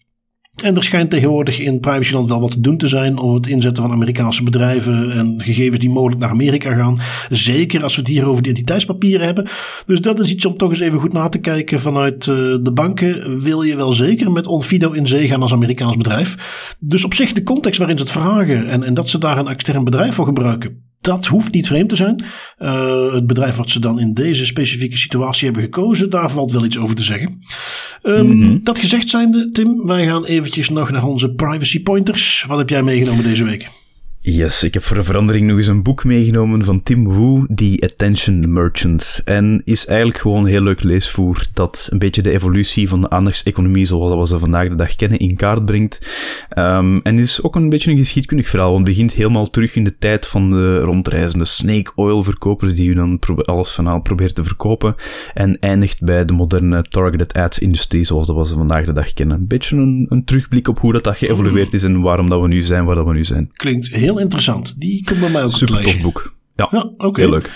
En 0.63 0.77
er 0.77 0.85
schijnt 0.85 1.11
tegenwoordig 1.11 1.59
in 1.59 1.81
privacyland 1.81 2.29
wel 2.29 2.41
wat 2.41 2.51
te 2.51 2.61
doen 2.61 2.77
te 2.77 2.89
zijn 2.89 3.19
om 3.19 3.35
het 3.35 3.47
inzetten 3.47 3.83
van 3.83 3.93
Amerikaanse 3.93 4.43
bedrijven 4.43 5.13
en 5.13 5.43
gegevens 5.43 5.79
die 5.79 5.91
mogelijk 5.91 6.21
naar 6.21 6.31
Amerika 6.31 6.75
gaan. 6.75 6.99
Zeker 7.31 7.83
als 7.83 7.95
we 7.95 8.01
het 8.01 8.11
hier 8.11 8.29
over 8.29 8.41
identiteitspapieren 8.41 9.27
hebben. 9.27 9.47
Dus 9.87 10.01
dat 10.01 10.21
is 10.21 10.31
iets 10.31 10.45
om 10.45 10.57
toch 10.57 10.71
eens 10.71 10.81
even 10.81 11.01
goed 11.01 11.13
na 11.13 11.29
te 11.29 11.39
kijken 11.39 11.81
vanuit 11.81 12.27
uh, 12.27 12.37
de 12.63 12.73
banken. 12.75 13.43
Wil 13.43 13.63
je 13.63 13.77
wel 13.77 13.93
zeker 13.93 14.31
met 14.31 14.47
Onfido 14.47 14.91
in 14.91 15.07
zee 15.07 15.29
gaan 15.29 15.43
als 15.43 15.53
Amerikaans 15.53 15.97
bedrijf? 15.97 16.77
Dus 16.79 17.05
op 17.05 17.15
zich 17.15 17.33
de 17.33 17.43
context 17.43 17.79
waarin 17.79 17.99
ze 17.99 18.03
het 18.03 18.13
vragen 18.13 18.69
en, 18.69 18.83
en 18.83 18.95
dat 18.95 19.09
ze 19.09 19.19
daar 19.19 19.39
een 19.39 19.49
extern 19.49 19.85
bedrijf 19.85 20.15
voor 20.15 20.25
gebruiken 20.25 20.88
dat 21.01 21.27
hoeft 21.27 21.53
niet 21.53 21.67
vreemd 21.67 21.89
te 21.89 21.97
zijn. 21.97 22.25
Uh, 22.59 23.13
het 23.13 23.27
bedrijf 23.27 23.57
wat 23.57 23.71
ze 23.71 23.81
dan 23.81 24.01
in 24.01 24.15
deze 24.15 24.47
specifieke 24.47 24.97
situatie 24.97 25.45
hebben 25.45 25.63
gekozen, 25.63 26.11
daar 26.11 26.31
valt 26.31 26.53
wel 26.53 26.65
iets 26.65 26.79
over 26.79 26.97
te 26.97 27.03
zeggen. 27.03 27.43
Um, 28.03 28.27
mm 28.27 28.43
-hmm. 28.43 28.61
Dat 28.63 28.79
gezegd 28.79 29.09
zijnde, 29.09 29.51
Tim, 29.51 29.87
wij 29.87 30.07
gaan 30.07 30.25
eventjes 30.25 30.69
nog 30.69 30.91
naar 30.91 31.05
onze 31.05 31.31
privacy 31.31 31.83
pointers. 31.83 32.45
Wat 32.49 32.59
heb 32.59 32.69
jij 32.69 32.83
meegenomen 32.83 33.25
deze 33.25 33.45
week? 33.45 33.71
Yes, 34.31 34.63
ik 34.63 34.75
heb 34.75 34.83
voor 34.83 34.97
een 34.97 35.05
verandering 35.05 35.47
nog 35.47 35.57
eens 35.57 35.67
een 35.67 35.83
boek 35.83 36.05
meegenomen 36.05 36.65
van 36.65 36.83
Tim 36.83 37.09
Wu, 37.09 37.55
The 37.55 37.83
Attention 37.93 38.53
Merchants. 38.53 39.25
En 39.25 39.63
is 39.65 39.87
eigenlijk 39.87 40.19
gewoon 40.19 40.47
heel 40.47 40.61
leuk 40.61 40.83
leesvoer 40.83 41.47
dat 41.53 41.89
een 41.91 41.99
beetje 41.99 42.23
de 42.23 42.31
evolutie 42.31 42.89
van 42.89 43.01
de 43.01 43.11
aandachtseconomie 43.11 43.85
zoals 43.85 44.15
we 44.15 44.35
ze 44.35 44.39
vandaag 44.39 44.69
de 44.69 44.75
dag 44.75 44.97
kennen 44.97 45.19
in 45.19 45.37
kaart 45.37 45.65
brengt. 45.65 46.09
Um, 46.59 47.01
en 47.03 47.19
is 47.19 47.43
ook 47.43 47.57
een 47.57 47.69
beetje 47.69 47.91
een 47.91 47.97
geschiedkundig 47.97 48.49
verhaal, 48.49 48.73
want 48.73 48.87
het 48.87 48.97
begint 48.97 49.13
helemaal 49.13 49.51
terug 49.51 49.75
in 49.75 49.85
de 49.85 49.97
tijd 49.99 50.27
van 50.27 50.51
de 50.51 50.79
rondreizende 50.79 51.45
snake 51.45 51.93
oil 51.95 52.23
verkopers 52.23 52.75
die 52.75 52.89
u 52.89 52.95
dan 52.95 53.19
alles 53.45 53.71
van 53.71 54.03
probeert 54.03 54.35
te 54.35 54.45
verkopen 54.45 54.95
en 55.35 55.59
eindigt 55.61 56.03
bij 56.03 56.25
de 56.25 56.33
moderne 56.33 56.83
targeted 56.83 57.33
ads 57.33 57.59
industrie 57.59 58.05
zoals 58.05 58.29
we 58.29 58.47
ze 58.47 58.55
vandaag 58.55 58.85
de 58.85 58.93
dag 58.93 59.13
kennen. 59.13 59.37
Een 59.37 59.47
beetje 59.47 59.77
een, 59.77 60.07
een 60.09 60.25
terugblik 60.25 60.69
op 60.69 60.79
hoe 60.79 60.93
dat, 60.93 61.05
dat 61.05 61.19
geëvolueerd 61.19 61.75
is 61.75 61.83
en 61.83 62.01
waarom 62.01 62.29
dat 62.29 62.41
we 62.41 62.49
nu 62.49 62.63
zijn 62.63 62.85
waar 62.85 62.95
dat 62.95 63.07
we 63.07 63.13
nu 63.13 63.25
zijn. 63.25 63.51
Klinkt 63.53 63.89
heel 63.89 64.18
interessant. 64.21 64.81
Die 64.81 65.05
komt 65.05 65.21
bij 65.21 65.31
mij 65.31 65.43
ook 65.43 65.51
Super 65.51 65.83
tof 65.83 66.01
boek. 66.01 66.37
Ja, 66.57 66.69
ja 66.71 66.91
okay. 66.97 67.25
heel 67.25 67.33
leuk. 67.33 67.51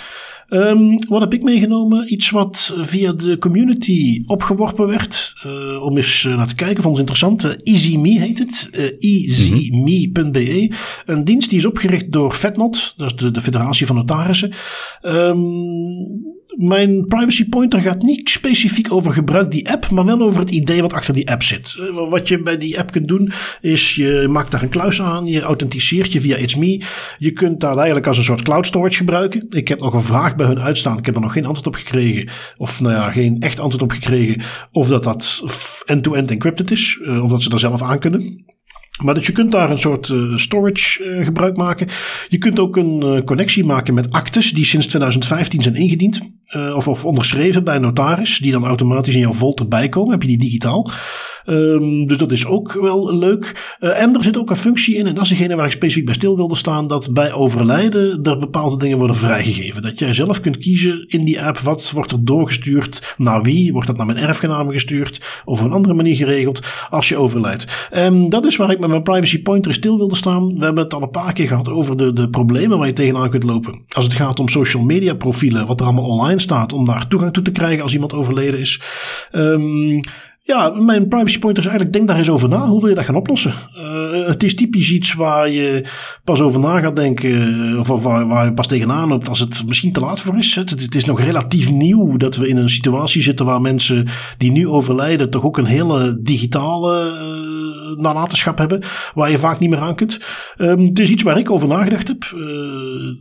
Um, 0.49 1.09
wat 1.09 1.21
heb 1.21 1.35
ik 1.35 1.43
meegenomen? 1.43 2.13
Iets 2.13 2.31
wat 2.31 2.75
via 2.79 3.13
de 3.13 3.39
community 3.39 4.23
opgeworpen 4.27 4.87
werd. 4.87 5.35
Uh, 5.47 5.83
om 5.83 5.97
eens 5.97 6.25
naar 6.25 6.49
te 6.49 6.55
kijken. 6.55 6.83
Vond 6.83 6.99
het 6.99 7.09
interessant. 7.09 7.45
Uh, 7.45 7.75
EasyMe 7.75 8.21
heet 8.21 8.39
het. 8.39 8.71
Uh, 8.73 8.91
easyme.be. 8.99 10.73
Een 11.05 11.25
dienst 11.25 11.49
die 11.49 11.59
is 11.59 11.67
opgericht 11.67 12.13
door 12.13 12.33
FedNot. 12.33 12.95
Dat 12.97 13.07
is 13.07 13.17
de, 13.17 13.31
de 13.31 13.41
Federatie 13.41 13.87
van 13.87 13.97
Notarissen. 13.97 14.53
Um, 15.03 16.41
mijn 16.57 17.07
privacy 17.07 17.49
pointer 17.49 17.81
gaat 17.81 18.03
niet 18.03 18.31
specifiek 18.31 18.93
over 18.93 19.13
gebruik 19.13 19.51
die 19.51 19.71
app, 19.71 19.91
maar 19.91 20.05
wel 20.05 20.21
over 20.21 20.41
het 20.41 20.51
idee 20.51 20.83
wat 20.83 20.93
achter 20.93 21.15
die 21.15 21.31
app 21.31 21.43
zit. 21.43 21.77
Eh, 21.79 22.11
wat 22.11 22.29
je 22.29 22.43
bij 22.43 22.59
die 22.59 22.79
app 22.79 22.91
kunt 22.91 23.09
doen, 23.09 23.33
is 23.61 23.95
je 23.95 24.27
maakt 24.29 24.51
daar 24.51 24.63
een 24.63 24.69
kluis 24.69 25.03
aan, 25.03 25.27
je 25.27 25.41
authenticeert 25.41 26.13
je 26.13 26.21
via 26.21 26.37
It's 26.37 26.57
Me. 26.57 26.81
Je 27.19 27.31
kunt 27.31 27.61
dat 27.61 27.77
eigenlijk 27.77 28.07
als 28.07 28.19
een 28.19 28.25
soort 28.25 28.43
cloud 28.43 28.67
storage 28.67 28.97
gebruiken. 28.97 29.47
Ik 29.51 29.69
heb 29.69 29.81
nog 29.81 29.95
een 29.95 30.03
vraag 30.03 30.37
bij 30.37 30.47
hun 30.47 30.61
uitstaan, 30.61 30.99
ik 30.99 31.07
heb 31.07 31.15
er 31.15 31.21
nog 31.21 31.33
geen 31.33 31.47
antwoord 31.47 31.67
op 31.67 31.75
gekregen, 31.75 32.29
of 32.57 32.81
nou 32.81 32.95
ja, 32.95 33.11
geen 33.11 33.41
echt 33.41 33.61
antwoord 33.61 33.83
op 33.83 33.91
gekregen, 33.91 34.43
of 34.73 34.89
dat 34.89 35.05
dat 35.05 35.43
end-to-end 35.85 36.31
encrypted 36.31 36.71
is, 36.71 36.99
eh, 37.05 37.23
of 37.23 37.31
dat 37.31 37.43
ze 37.43 37.49
daar 37.49 37.59
zelf 37.59 37.83
aan 37.83 37.99
kunnen. 37.99 38.45
Maar 39.01 39.14
dus 39.14 39.26
je 39.26 39.32
kunt 39.32 39.53
daar 39.53 39.70
een 39.70 39.78
soort 39.78 40.09
uh, 40.09 40.36
storage 40.36 41.05
uh, 41.05 41.24
gebruik 41.24 41.57
maken. 41.57 41.88
Je 42.28 42.38
kunt 42.38 42.59
ook 42.59 42.76
een 42.76 43.05
uh, 43.05 43.24
connectie 43.24 43.64
maken 43.64 43.95
met 43.95 44.11
actes 44.11 44.53
die 44.53 44.64
sinds 44.64 44.86
2015 44.86 45.62
zijn 45.62 45.74
ingediend. 45.74 46.20
of, 46.74 46.88
of 46.88 47.05
onderschreven 47.05 47.64
bij 47.64 47.76
een 47.76 47.82
notaris, 47.82 48.38
die 48.38 48.53
dan 48.53 48.64
automatisch 48.64 49.14
in 49.14 49.20
jouw 49.20 49.32
vault 49.32 49.61
erbij 49.61 49.88
komen. 49.88 50.12
Heb 50.12 50.22
je 50.22 50.28
die 50.28 50.38
digitaal. 50.38 50.90
Um, 51.47 52.07
dus 52.07 52.16
dat 52.16 52.32
is 52.32 52.47
ook 52.47 52.72
wel 52.72 53.16
leuk. 53.16 53.76
Uh, 53.80 54.03
en 54.03 54.16
er 54.16 54.24
zit 54.24 54.38
ook 54.38 54.51
een 54.51 54.57
functie 54.57 54.97
in, 54.97 55.07
en 55.07 55.14
dat 55.14 55.22
is 55.22 55.28
degene 55.28 55.57
waar 55.57 55.66
ik 55.66 55.72
specifiek 55.72 56.05
bij 56.05 56.14
stil 56.14 56.36
wilde 56.36 56.57
staan, 56.57 56.88
dat 56.88 57.12
bij 57.12 57.32
overlijden 57.32 58.22
er 58.22 58.38
bepaalde 58.38 58.76
dingen 58.76 58.99
worden 58.99 59.16
vrijgegeven. 59.16 59.82
Dat 59.82 59.99
jij 59.99 60.12
zelf 60.12 60.40
kunt 60.40 60.59
kiezen 60.59 61.05
in 61.09 61.24
die 61.24 61.43
app, 61.43 61.59
wat 61.59 61.90
wordt 61.90 62.12
er 62.12 62.24
doorgestuurd, 62.24 63.14
naar 63.16 63.43
wie, 63.43 63.72
wordt 63.72 63.86
dat 63.86 63.97
naar 63.97 64.07
mijn 64.07 64.18
erfgenamen 64.18 64.72
gestuurd, 64.72 65.43
of 65.45 65.61
op 65.61 65.66
een 65.66 65.72
andere 65.72 65.95
manier 65.95 66.16
geregeld, 66.16 66.61
als 66.90 67.09
je 67.09 67.16
overlijdt. 67.16 67.88
Um, 67.97 68.28
dat 68.28 68.47
is 68.47 68.57
waar 68.57 68.70
ik 68.70 68.78
met 68.78 68.88
mijn 68.88 69.03
privacy 69.03 69.43
pointer 69.43 69.74
stil 69.74 69.97
wilde 69.97 70.16
staan. 70.16 70.59
We 70.59 70.64
hebben 70.64 70.82
het 70.82 70.95
al 70.95 71.03
een 71.03 71.11
paar 71.11 71.32
keer 71.32 71.47
gehad 71.47 71.68
over 71.68 71.97
de, 71.97 72.12
de 72.12 72.28
problemen 72.28 72.78
waar 72.78 72.86
je 72.86 72.93
tegenaan 72.93 73.30
kunt 73.30 73.43
lopen. 73.43 73.82
Als 73.88 74.05
het 74.05 74.14
gaat 74.14 74.40
om 74.40 74.49
social 74.49 74.82
media 74.82 75.14
profielen, 75.14 75.66
wat 75.66 75.80
er 75.80 75.86
allemaal 75.86 76.05
online 76.05 76.40
staat, 76.40 76.72
om 76.72 76.84
daar 76.84 77.09
toegang 77.09 77.32
toe 77.32 77.43
te 77.43 77.51
krijgen 77.51 77.82
als 77.82 77.93
iemand 77.93 78.14
overleden 78.14 78.61
is. 78.61 78.80
Um, 79.32 80.01
ja, 80.45 80.68
mijn 80.68 81.09
privacy 81.09 81.38
pointer 81.38 81.62
is 81.62 81.68
eigenlijk, 81.68 81.93
denk 81.97 82.09
daar 82.09 82.18
eens 82.18 82.30
over 82.30 82.49
na. 82.49 82.66
Hoe 82.66 82.80
wil 82.80 82.88
je 82.88 82.95
dat 82.95 83.05
gaan 83.05 83.14
oplossen? 83.16 83.55
Uh, 83.76 84.26
het 84.26 84.43
is 84.43 84.55
typisch 84.55 84.90
iets 84.90 85.14
waar 85.14 85.51
je 85.51 85.84
pas 86.24 86.40
over 86.40 86.61
na 86.61 86.80
gaat 86.80 86.97
denken, 86.97 87.72
eh, 87.72 87.78
of 87.78 88.03
waar, 88.03 88.26
waar 88.28 88.45
je 88.45 88.53
pas 88.53 88.66
tegenaan 88.66 89.09
loopt 89.09 89.28
als 89.28 89.38
het 89.38 89.66
misschien 89.66 89.93
te 89.93 90.01
laat 90.01 90.20
voor 90.20 90.38
is. 90.38 90.55
Het, 90.55 90.70
het, 90.70 90.95
is 90.95 91.05
nog 91.05 91.20
relatief 91.20 91.70
nieuw 91.70 92.16
dat 92.16 92.36
we 92.36 92.49
in 92.49 92.57
een 92.57 92.70
situatie 92.70 93.22
zitten 93.22 93.47
waar 93.47 93.61
mensen 93.61 94.07
die 94.36 94.51
nu 94.51 94.68
overlijden 94.68 95.30
toch 95.30 95.45
ook 95.45 95.59
een 95.59 95.64
hele 95.64 96.18
digitale 96.22 97.12
uh, 97.12 98.03
nalatenschap 98.03 98.59
hebben, 98.59 98.82
waar 99.14 99.30
je 99.30 99.38
vaak 99.38 99.59
niet 99.59 99.70
meer 99.70 99.78
aan 99.78 99.95
kunt. 99.95 100.20
Um, 100.59 100.84
het 100.84 100.99
is 100.99 101.11
iets 101.11 101.22
waar 101.22 101.38
ik 101.38 101.51
over 101.51 101.68
nagedacht 101.68 102.09
heb. 102.09 102.36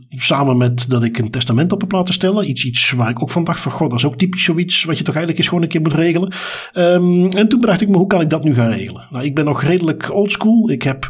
samen 0.08 0.56
met 0.56 0.84
dat 0.88 1.02
ik 1.02 1.18
een 1.18 1.30
testament 1.30 1.72
op 1.72 1.80
heb 1.80 1.92
laten 1.92 2.14
stellen. 2.14 2.48
Iets, 2.48 2.64
iets 2.64 2.90
waar 2.90 3.10
ik 3.10 3.22
ook 3.22 3.30
van 3.30 3.44
dacht 3.44 3.60
van, 3.60 3.72
god, 3.72 3.90
dat 3.90 3.98
is 3.98 4.04
ook 4.04 4.16
typisch 4.16 4.44
zoiets 4.44 4.84
wat 4.84 4.98
je 4.98 5.04
toch 5.04 5.14
eigenlijk 5.14 5.38
eens 5.38 5.48
gewoon 5.48 5.62
een 5.62 5.70
keer 5.70 5.80
moet 5.80 5.94
regelen. 5.94 6.32
Um, 6.74 7.21
en 7.30 7.48
toen 7.48 7.60
bedacht 7.60 7.80
ik 7.80 7.88
me, 7.88 7.96
hoe 7.96 8.06
kan 8.06 8.20
ik 8.20 8.30
dat 8.30 8.44
nu 8.44 8.54
gaan 8.54 8.70
regelen? 8.70 9.06
Nou, 9.10 9.24
ik 9.24 9.34
ben 9.34 9.44
nog 9.44 9.62
redelijk 9.62 10.14
oldschool. 10.14 10.70
Ik 10.70 10.82
heb 10.82 11.08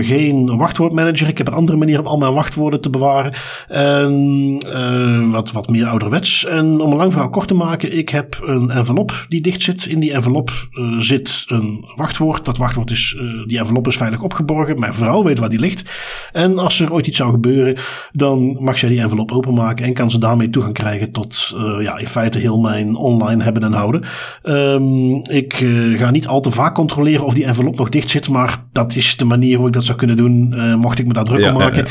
geen 0.00 0.56
wachtwoordmanager. 0.56 1.28
Ik 1.28 1.38
heb 1.38 1.46
een 1.46 1.54
andere 1.54 1.78
manier 1.78 2.00
om 2.00 2.06
al 2.06 2.18
mijn 2.18 2.34
wachtwoorden 2.34 2.80
te 2.80 2.90
bewaren. 2.90 3.32
En 3.68 5.30
wat, 5.30 5.52
wat 5.52 5.68
meer 5.68 5.86
ouderwets. 5.86 6.44
En 6.44 6.80
om 6.80 6.90
een 6.90 6.96
lang 6.96 7.12
verhaal 7.12 7.30
kort 7.30 7.48
te 7.48 7.54
maken, 7.54 7.98
ik 7.98 8.08
heb 8.08 8.42
een 8.44 8.70
envelop 8.70 9.26
die 9.28 9.40
dicht 9.40 9.62
zit. 9.62 9.86
In 9.86 10.00
die 10.00 10.12
envelop 10.12 10.50
uh, 10.50 10.98
zit 10.98 11.44
een 11.46 11.84
wachtwoord. 11.96 12.44
Dat 12.44 12.58
wachtwoord 12.58 12.90
is, 12.90 13.16
die 13.46 13.58
envelop 13.58 13.86
is 13.86 13.96
veilig 13.96 14.22
opgeborgen. 14.22 14.78
Mijn 14.78 14.94
vrouw 14.94 15.22
weet 15.22 15.38
waar 15.38 15.48
die 15.48 15.60
ligt. 15.60 15.90
En 16.32 16.58
als 16.58 16.80
er 16.80 16.92
ooit 16.92 17.06
iets 17.06 17.16
zou 17.16 17.30
gebeuren, 17.30 17.76
dan 18.12 18.56
mag 18.60 18.78
zij 18.78 18.88
die 18.88 19.00
envelop 19.00 19.32
openmaken 19.32 19.84
en 19.84 19.94
kan 19.94 20.10
ze 20.10 20.18
daarmee 20.18 20.50
toegang 20.50 20.74
krijgen 20.74 21.12
tot, 21.12 21.56
ja, 21.80 21.96
in 21.96 22.06
feite 22.06 22.38
heel 22.38 22.58
mijn 22.58 22.96
online 22.96 23.42
hebben 23.42 23.62
en 23.62 23.72
houden. 23.72 24.02
Um, 24.42 24.87
ik 25.30 25.54
ga 25.94 26.10
niet 26.10 26.26
al 26.26 26.40
te 26.40 26.50
vaak 26.50 26.74
controleren 26.74 27.26
of 27.26 27.34
die 27.34 27.44
envelop 27.44 27.76
nog 27.76 27.88
dicht 27.88 28.10
zit, 28.10 28.28
maar 28.28 28.64
dat 28.72 28.96
is 28.96 29.16
de 29.16 29.24
manier 29.24 29.58
hoe 29.58 29.66
ik 29.66 29.72
dat 29.72 29.84
zou 29.84 29.98
kunnen 29.98 30.16
doen, 30.16 30.54
mocht 30.78 30.98
ik 30.98 31.06
me 31.06 31.12
daar 31.12 31.24
druk 31.24 31.40
ja, 31.40 31.52
om 31.52 31.58
maken. 31.58 31.86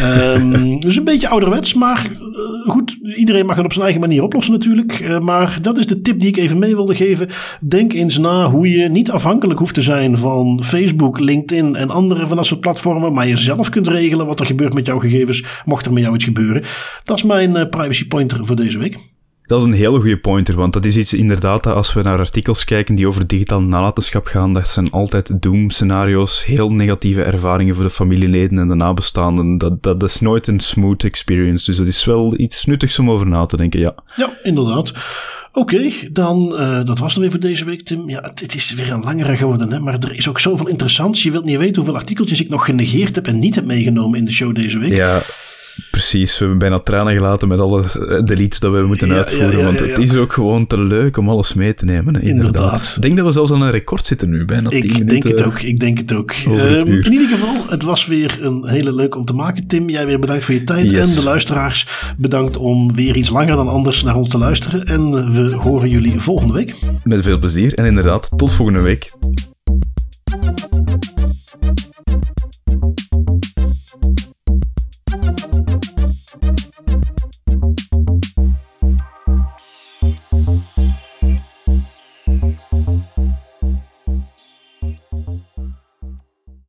Ja. 0.00 0.34
Um, 0.34 0.80
dus 0.80 0.96
een 0.96 1.04
beetje 1.04 1.28
ouderwets, 1.28 1.74
maar 1.74 2.10
goed, 2.66 2.98
iedereen 3.14 3.46
mag 3.46 3.56
het 3.56 3.64
op 3.64 3.72
zijn 3.72 3.84
eigen 3.84 4.00
manier 4.00 4.22
oplossen 4.22 4.52
natuurlijk. 4.52 5.20
Maar 5.20 5.58
dat 5.60 5.78
is 5.78 5.86
de 5.86 6.00
tip 6.00 6.20
die 6.20 6.28
ik 6.28 6.36
even 6.36 6.58
mee 6.58 6.74
wilde 6.74 6.94
geven. 6.94 7.28
Denk 7.60 7.92
eens 7.92 8.18
na 8.18 8.50
hoe 8.50 8.70
je 8.70 8.88
niet 8.88 9.10
afhankelijk 9.10 9.58
hoeft 9.58 9.74
te 9.74 9.82
zijn 9.82 10.16
van 10.16 10.60
Facebook, 10.62 11.18
LinkedIn 11.18 11.76
en 11.76 11.90
andere 11.90 12.26
van 12.26 12.36
dat 12.36 12.46
soort 12.46 12.60
platformen. 12.60 13.12
Maar 13.12 13.28
je 13.28 13.36
zelf 13.36 13.68
kunt 13.68 13.88
regelen 13.88 14.26
wat 14.26 14.40
er 14.40 14.46
gebeurt 14.46 14.74
met 14.74 14.86
jouw 14.86 14.98
gegevens, 14.98 15.44
mocht 15.64 15.86
er 15.86 15.92
met 15.92 16.02
jou 16.02 16.14
iets 16.14 16.24
gebeuren. 16.24 16.62
Dat 17.04 17.16
is 17.16 17.22
mijn 17.22 17.68
privacy 17.68 18.06
pointer 18.06 18.46
voor 18.46 18.56
deze 18.56 18.78
week. 18.78 18.98
Dat 19.46 19.60
is 19.60 19.66
een 19.66 19.72
hele 19.72 20.00
goede 20.00 20.18
pointer, 20.18 20.54
want 20.54 20.72
dat 20.72 20.84
is 20.84 20.96
iets 20.96 21.14
inderdaad 21.14 21.62
dat 21.62 21.74
als 21.74 21.92
we 21.92 22.02
naar 22.02 22.18
artikels 22.18 22.64
kijken 22.64 22.94
die 22.94 23.08
over 23.08 23.26
digitaal 23.26 23.62
nalatenschap 23.62 24.26
gaan, 24.26 24.52
dat 24.52 24.68
zijn 24.68 24.90
altijd 24.90 25.42
doom-scenario's, 25.42 26.44
heel 26.44 26.70
negatieve 26.70 27.22
ervaringen 27.22 27.74
voor 27.74 27.84
de 27.84 27.90
familieleden 27.90 28.58
en 28.58 28.68
de 28.68 28.74
nabestaanden. 28.74 29.58
Dat, 29.58 29.82
dat, 29.82 30.02
is 30.02 30.20
nooit 30.20 30.46
een 30.46 30.60
smooth 30.60 31.04
experience, 31.04 31.66
dus 31.66 31.76
dat 31.76 31.86
is 31.86 32.04
wel 32.04 32.38
iets 32.38 32.64
nuttigs 32.64 32.98
om 32.98 33.10
over 33.10 33.26
na 33.26 33.46
te 33.46 33.56
denken, 33.56 33.80
ja. 33.80 33.94
Ja, 34.14 34.38
inderdaad. 34.42 34.92
Oké, 35.52 35.90
dan, 36.12 36.52
uh, 36.60 36.84
dat 36.84 36.98
was 36.98 37.12
het 37.12 37.20
weer 37.20 37.30
voor 37.30 37.40
deze 37.40 37.64
week, 37.64 37.82
Tim. 37.82 38.08
Ja, 38.08 38.20
het, 38.20 38.40
het, 38.40 38.54
is 38.54 38.74
weer 38.74 38.92
een 38.92 39.02
langere 39.02 39.36
geworden, 39.36 39.72
hè, 39.72 39.80
maar 39.80 39.94
er 39.94 40.14
is 40.14 40.28
ook 40.28 40.40
zoveel 40.40 40.68
interessants. 40.68 41.22
Je 41.22 41.30
wilt 41.30 41.44
niet 41.44 41.58
weten 41.58 41.76
hoeveel 41.76 41.96
artikeltjes 41.96 42.40
ik 42.40 42.48
nog 42.48 42.64
genegeerd 42.64 43.14
heb 43.14 43.26
en 43.26 43.38
niet 43.38 43.54
heb 43.54 43.64
meegenomen 43.64 44.18
in 44.18 44.24
de 44.24 44.32
show 44.32 44.54
deze 44.54 44.78
week. 44.78 44.92
Ja, 44.92 45.22
Precies, 45.90 46.32
we 46.32 46.38
hebben 46.38 46.58
bijna 46.58 46.78
tranen 46.78 47.14
gelaten 47.14 47.48
met 47.48 47.60
alle 47.60 47.82
eh, 47.82 48.22
deletes 48.24 48.60
dat 48.60 48.72
we 48.72 48.82
moeten 48.82 49.12
uitvoeren, 49.12 49.64
want 49.64 49.80
het 49.80 49.98
is 49.98 50.14
ook 50.14 50.32
gewoon 50.32 50.66
te 50.66 50.80
leuk 50.80 51.16
om 51.16 51.28
alles 51.28 51.54
mee 51.54 51.74
te 51.74 51.84
nemen. 51.84 52.22
inderdaad. 52.22 52.92
Ik 52.96 53.02
denk 53.02 53.16
dat 53.16 53.26
we 53.26 53.32
zelfs 53.32 53.52
aan 53.52 53.62
een 53.62 53.70
record 53.70 54.06
zitten 54.06 54.30
nu, 54.30 54.44
bijna 54.44 54.70
Ik 54.70 55.08
denk 55.08 55.22
het 55.22 55.42
ook, 55.42 55.60
ik 55.60 55.80
denk 55.80 55.98
het 55.98 56.12
ook. 56.12 56.34
Um, 56.46 56.88
in 56.88 57.12
ieder 57.12 57.28
geval, 57.28 57.54
het 57.68 57.82
was 57.82 58.06
weer 58.06 58.38
een 58.42 58.68
hele 58.68 58.94
leuk 58.94 59.16
om 59.16 59.24
te 59.24 59.32
maken. 59.32 59.66
Tim, 59.66 59.88
jij 59.88 60.06
weer 60.06 60.18
bedankt 60.18 60.44
voor 60.44 60.54
je 60.54 60.64
tijd 60.64 60.92
en 60.92 61.14
de 61.14 61.22
luisteraars 61.22 61.86
bedankt 62.16 62.56
om 62.56 62.94
weer 62.94 63.16
iets 63.16 63.30
langer 63.30 63.56
dan 63.56 63.68
anders 63.68 64.02
naar 64.02 64.16
ons 64.16 64.28
te 64.28 64.38
luisteren. 64.38 64.84
En 64.84 65.32
we 65.32 65.56
horen 65.56 65.88
jullie 65.88 66.20
volgende 66.20 66.54
week. 66.54 66.74
Met 67.02 67.22
veel 67.22 67.38
plezier 67.38 67.74
en 67.74 67.84
inderdaad, 67.84 68.30
tot 68.36 68.52
volgende 68.52 68.82
week. 68.82 69.10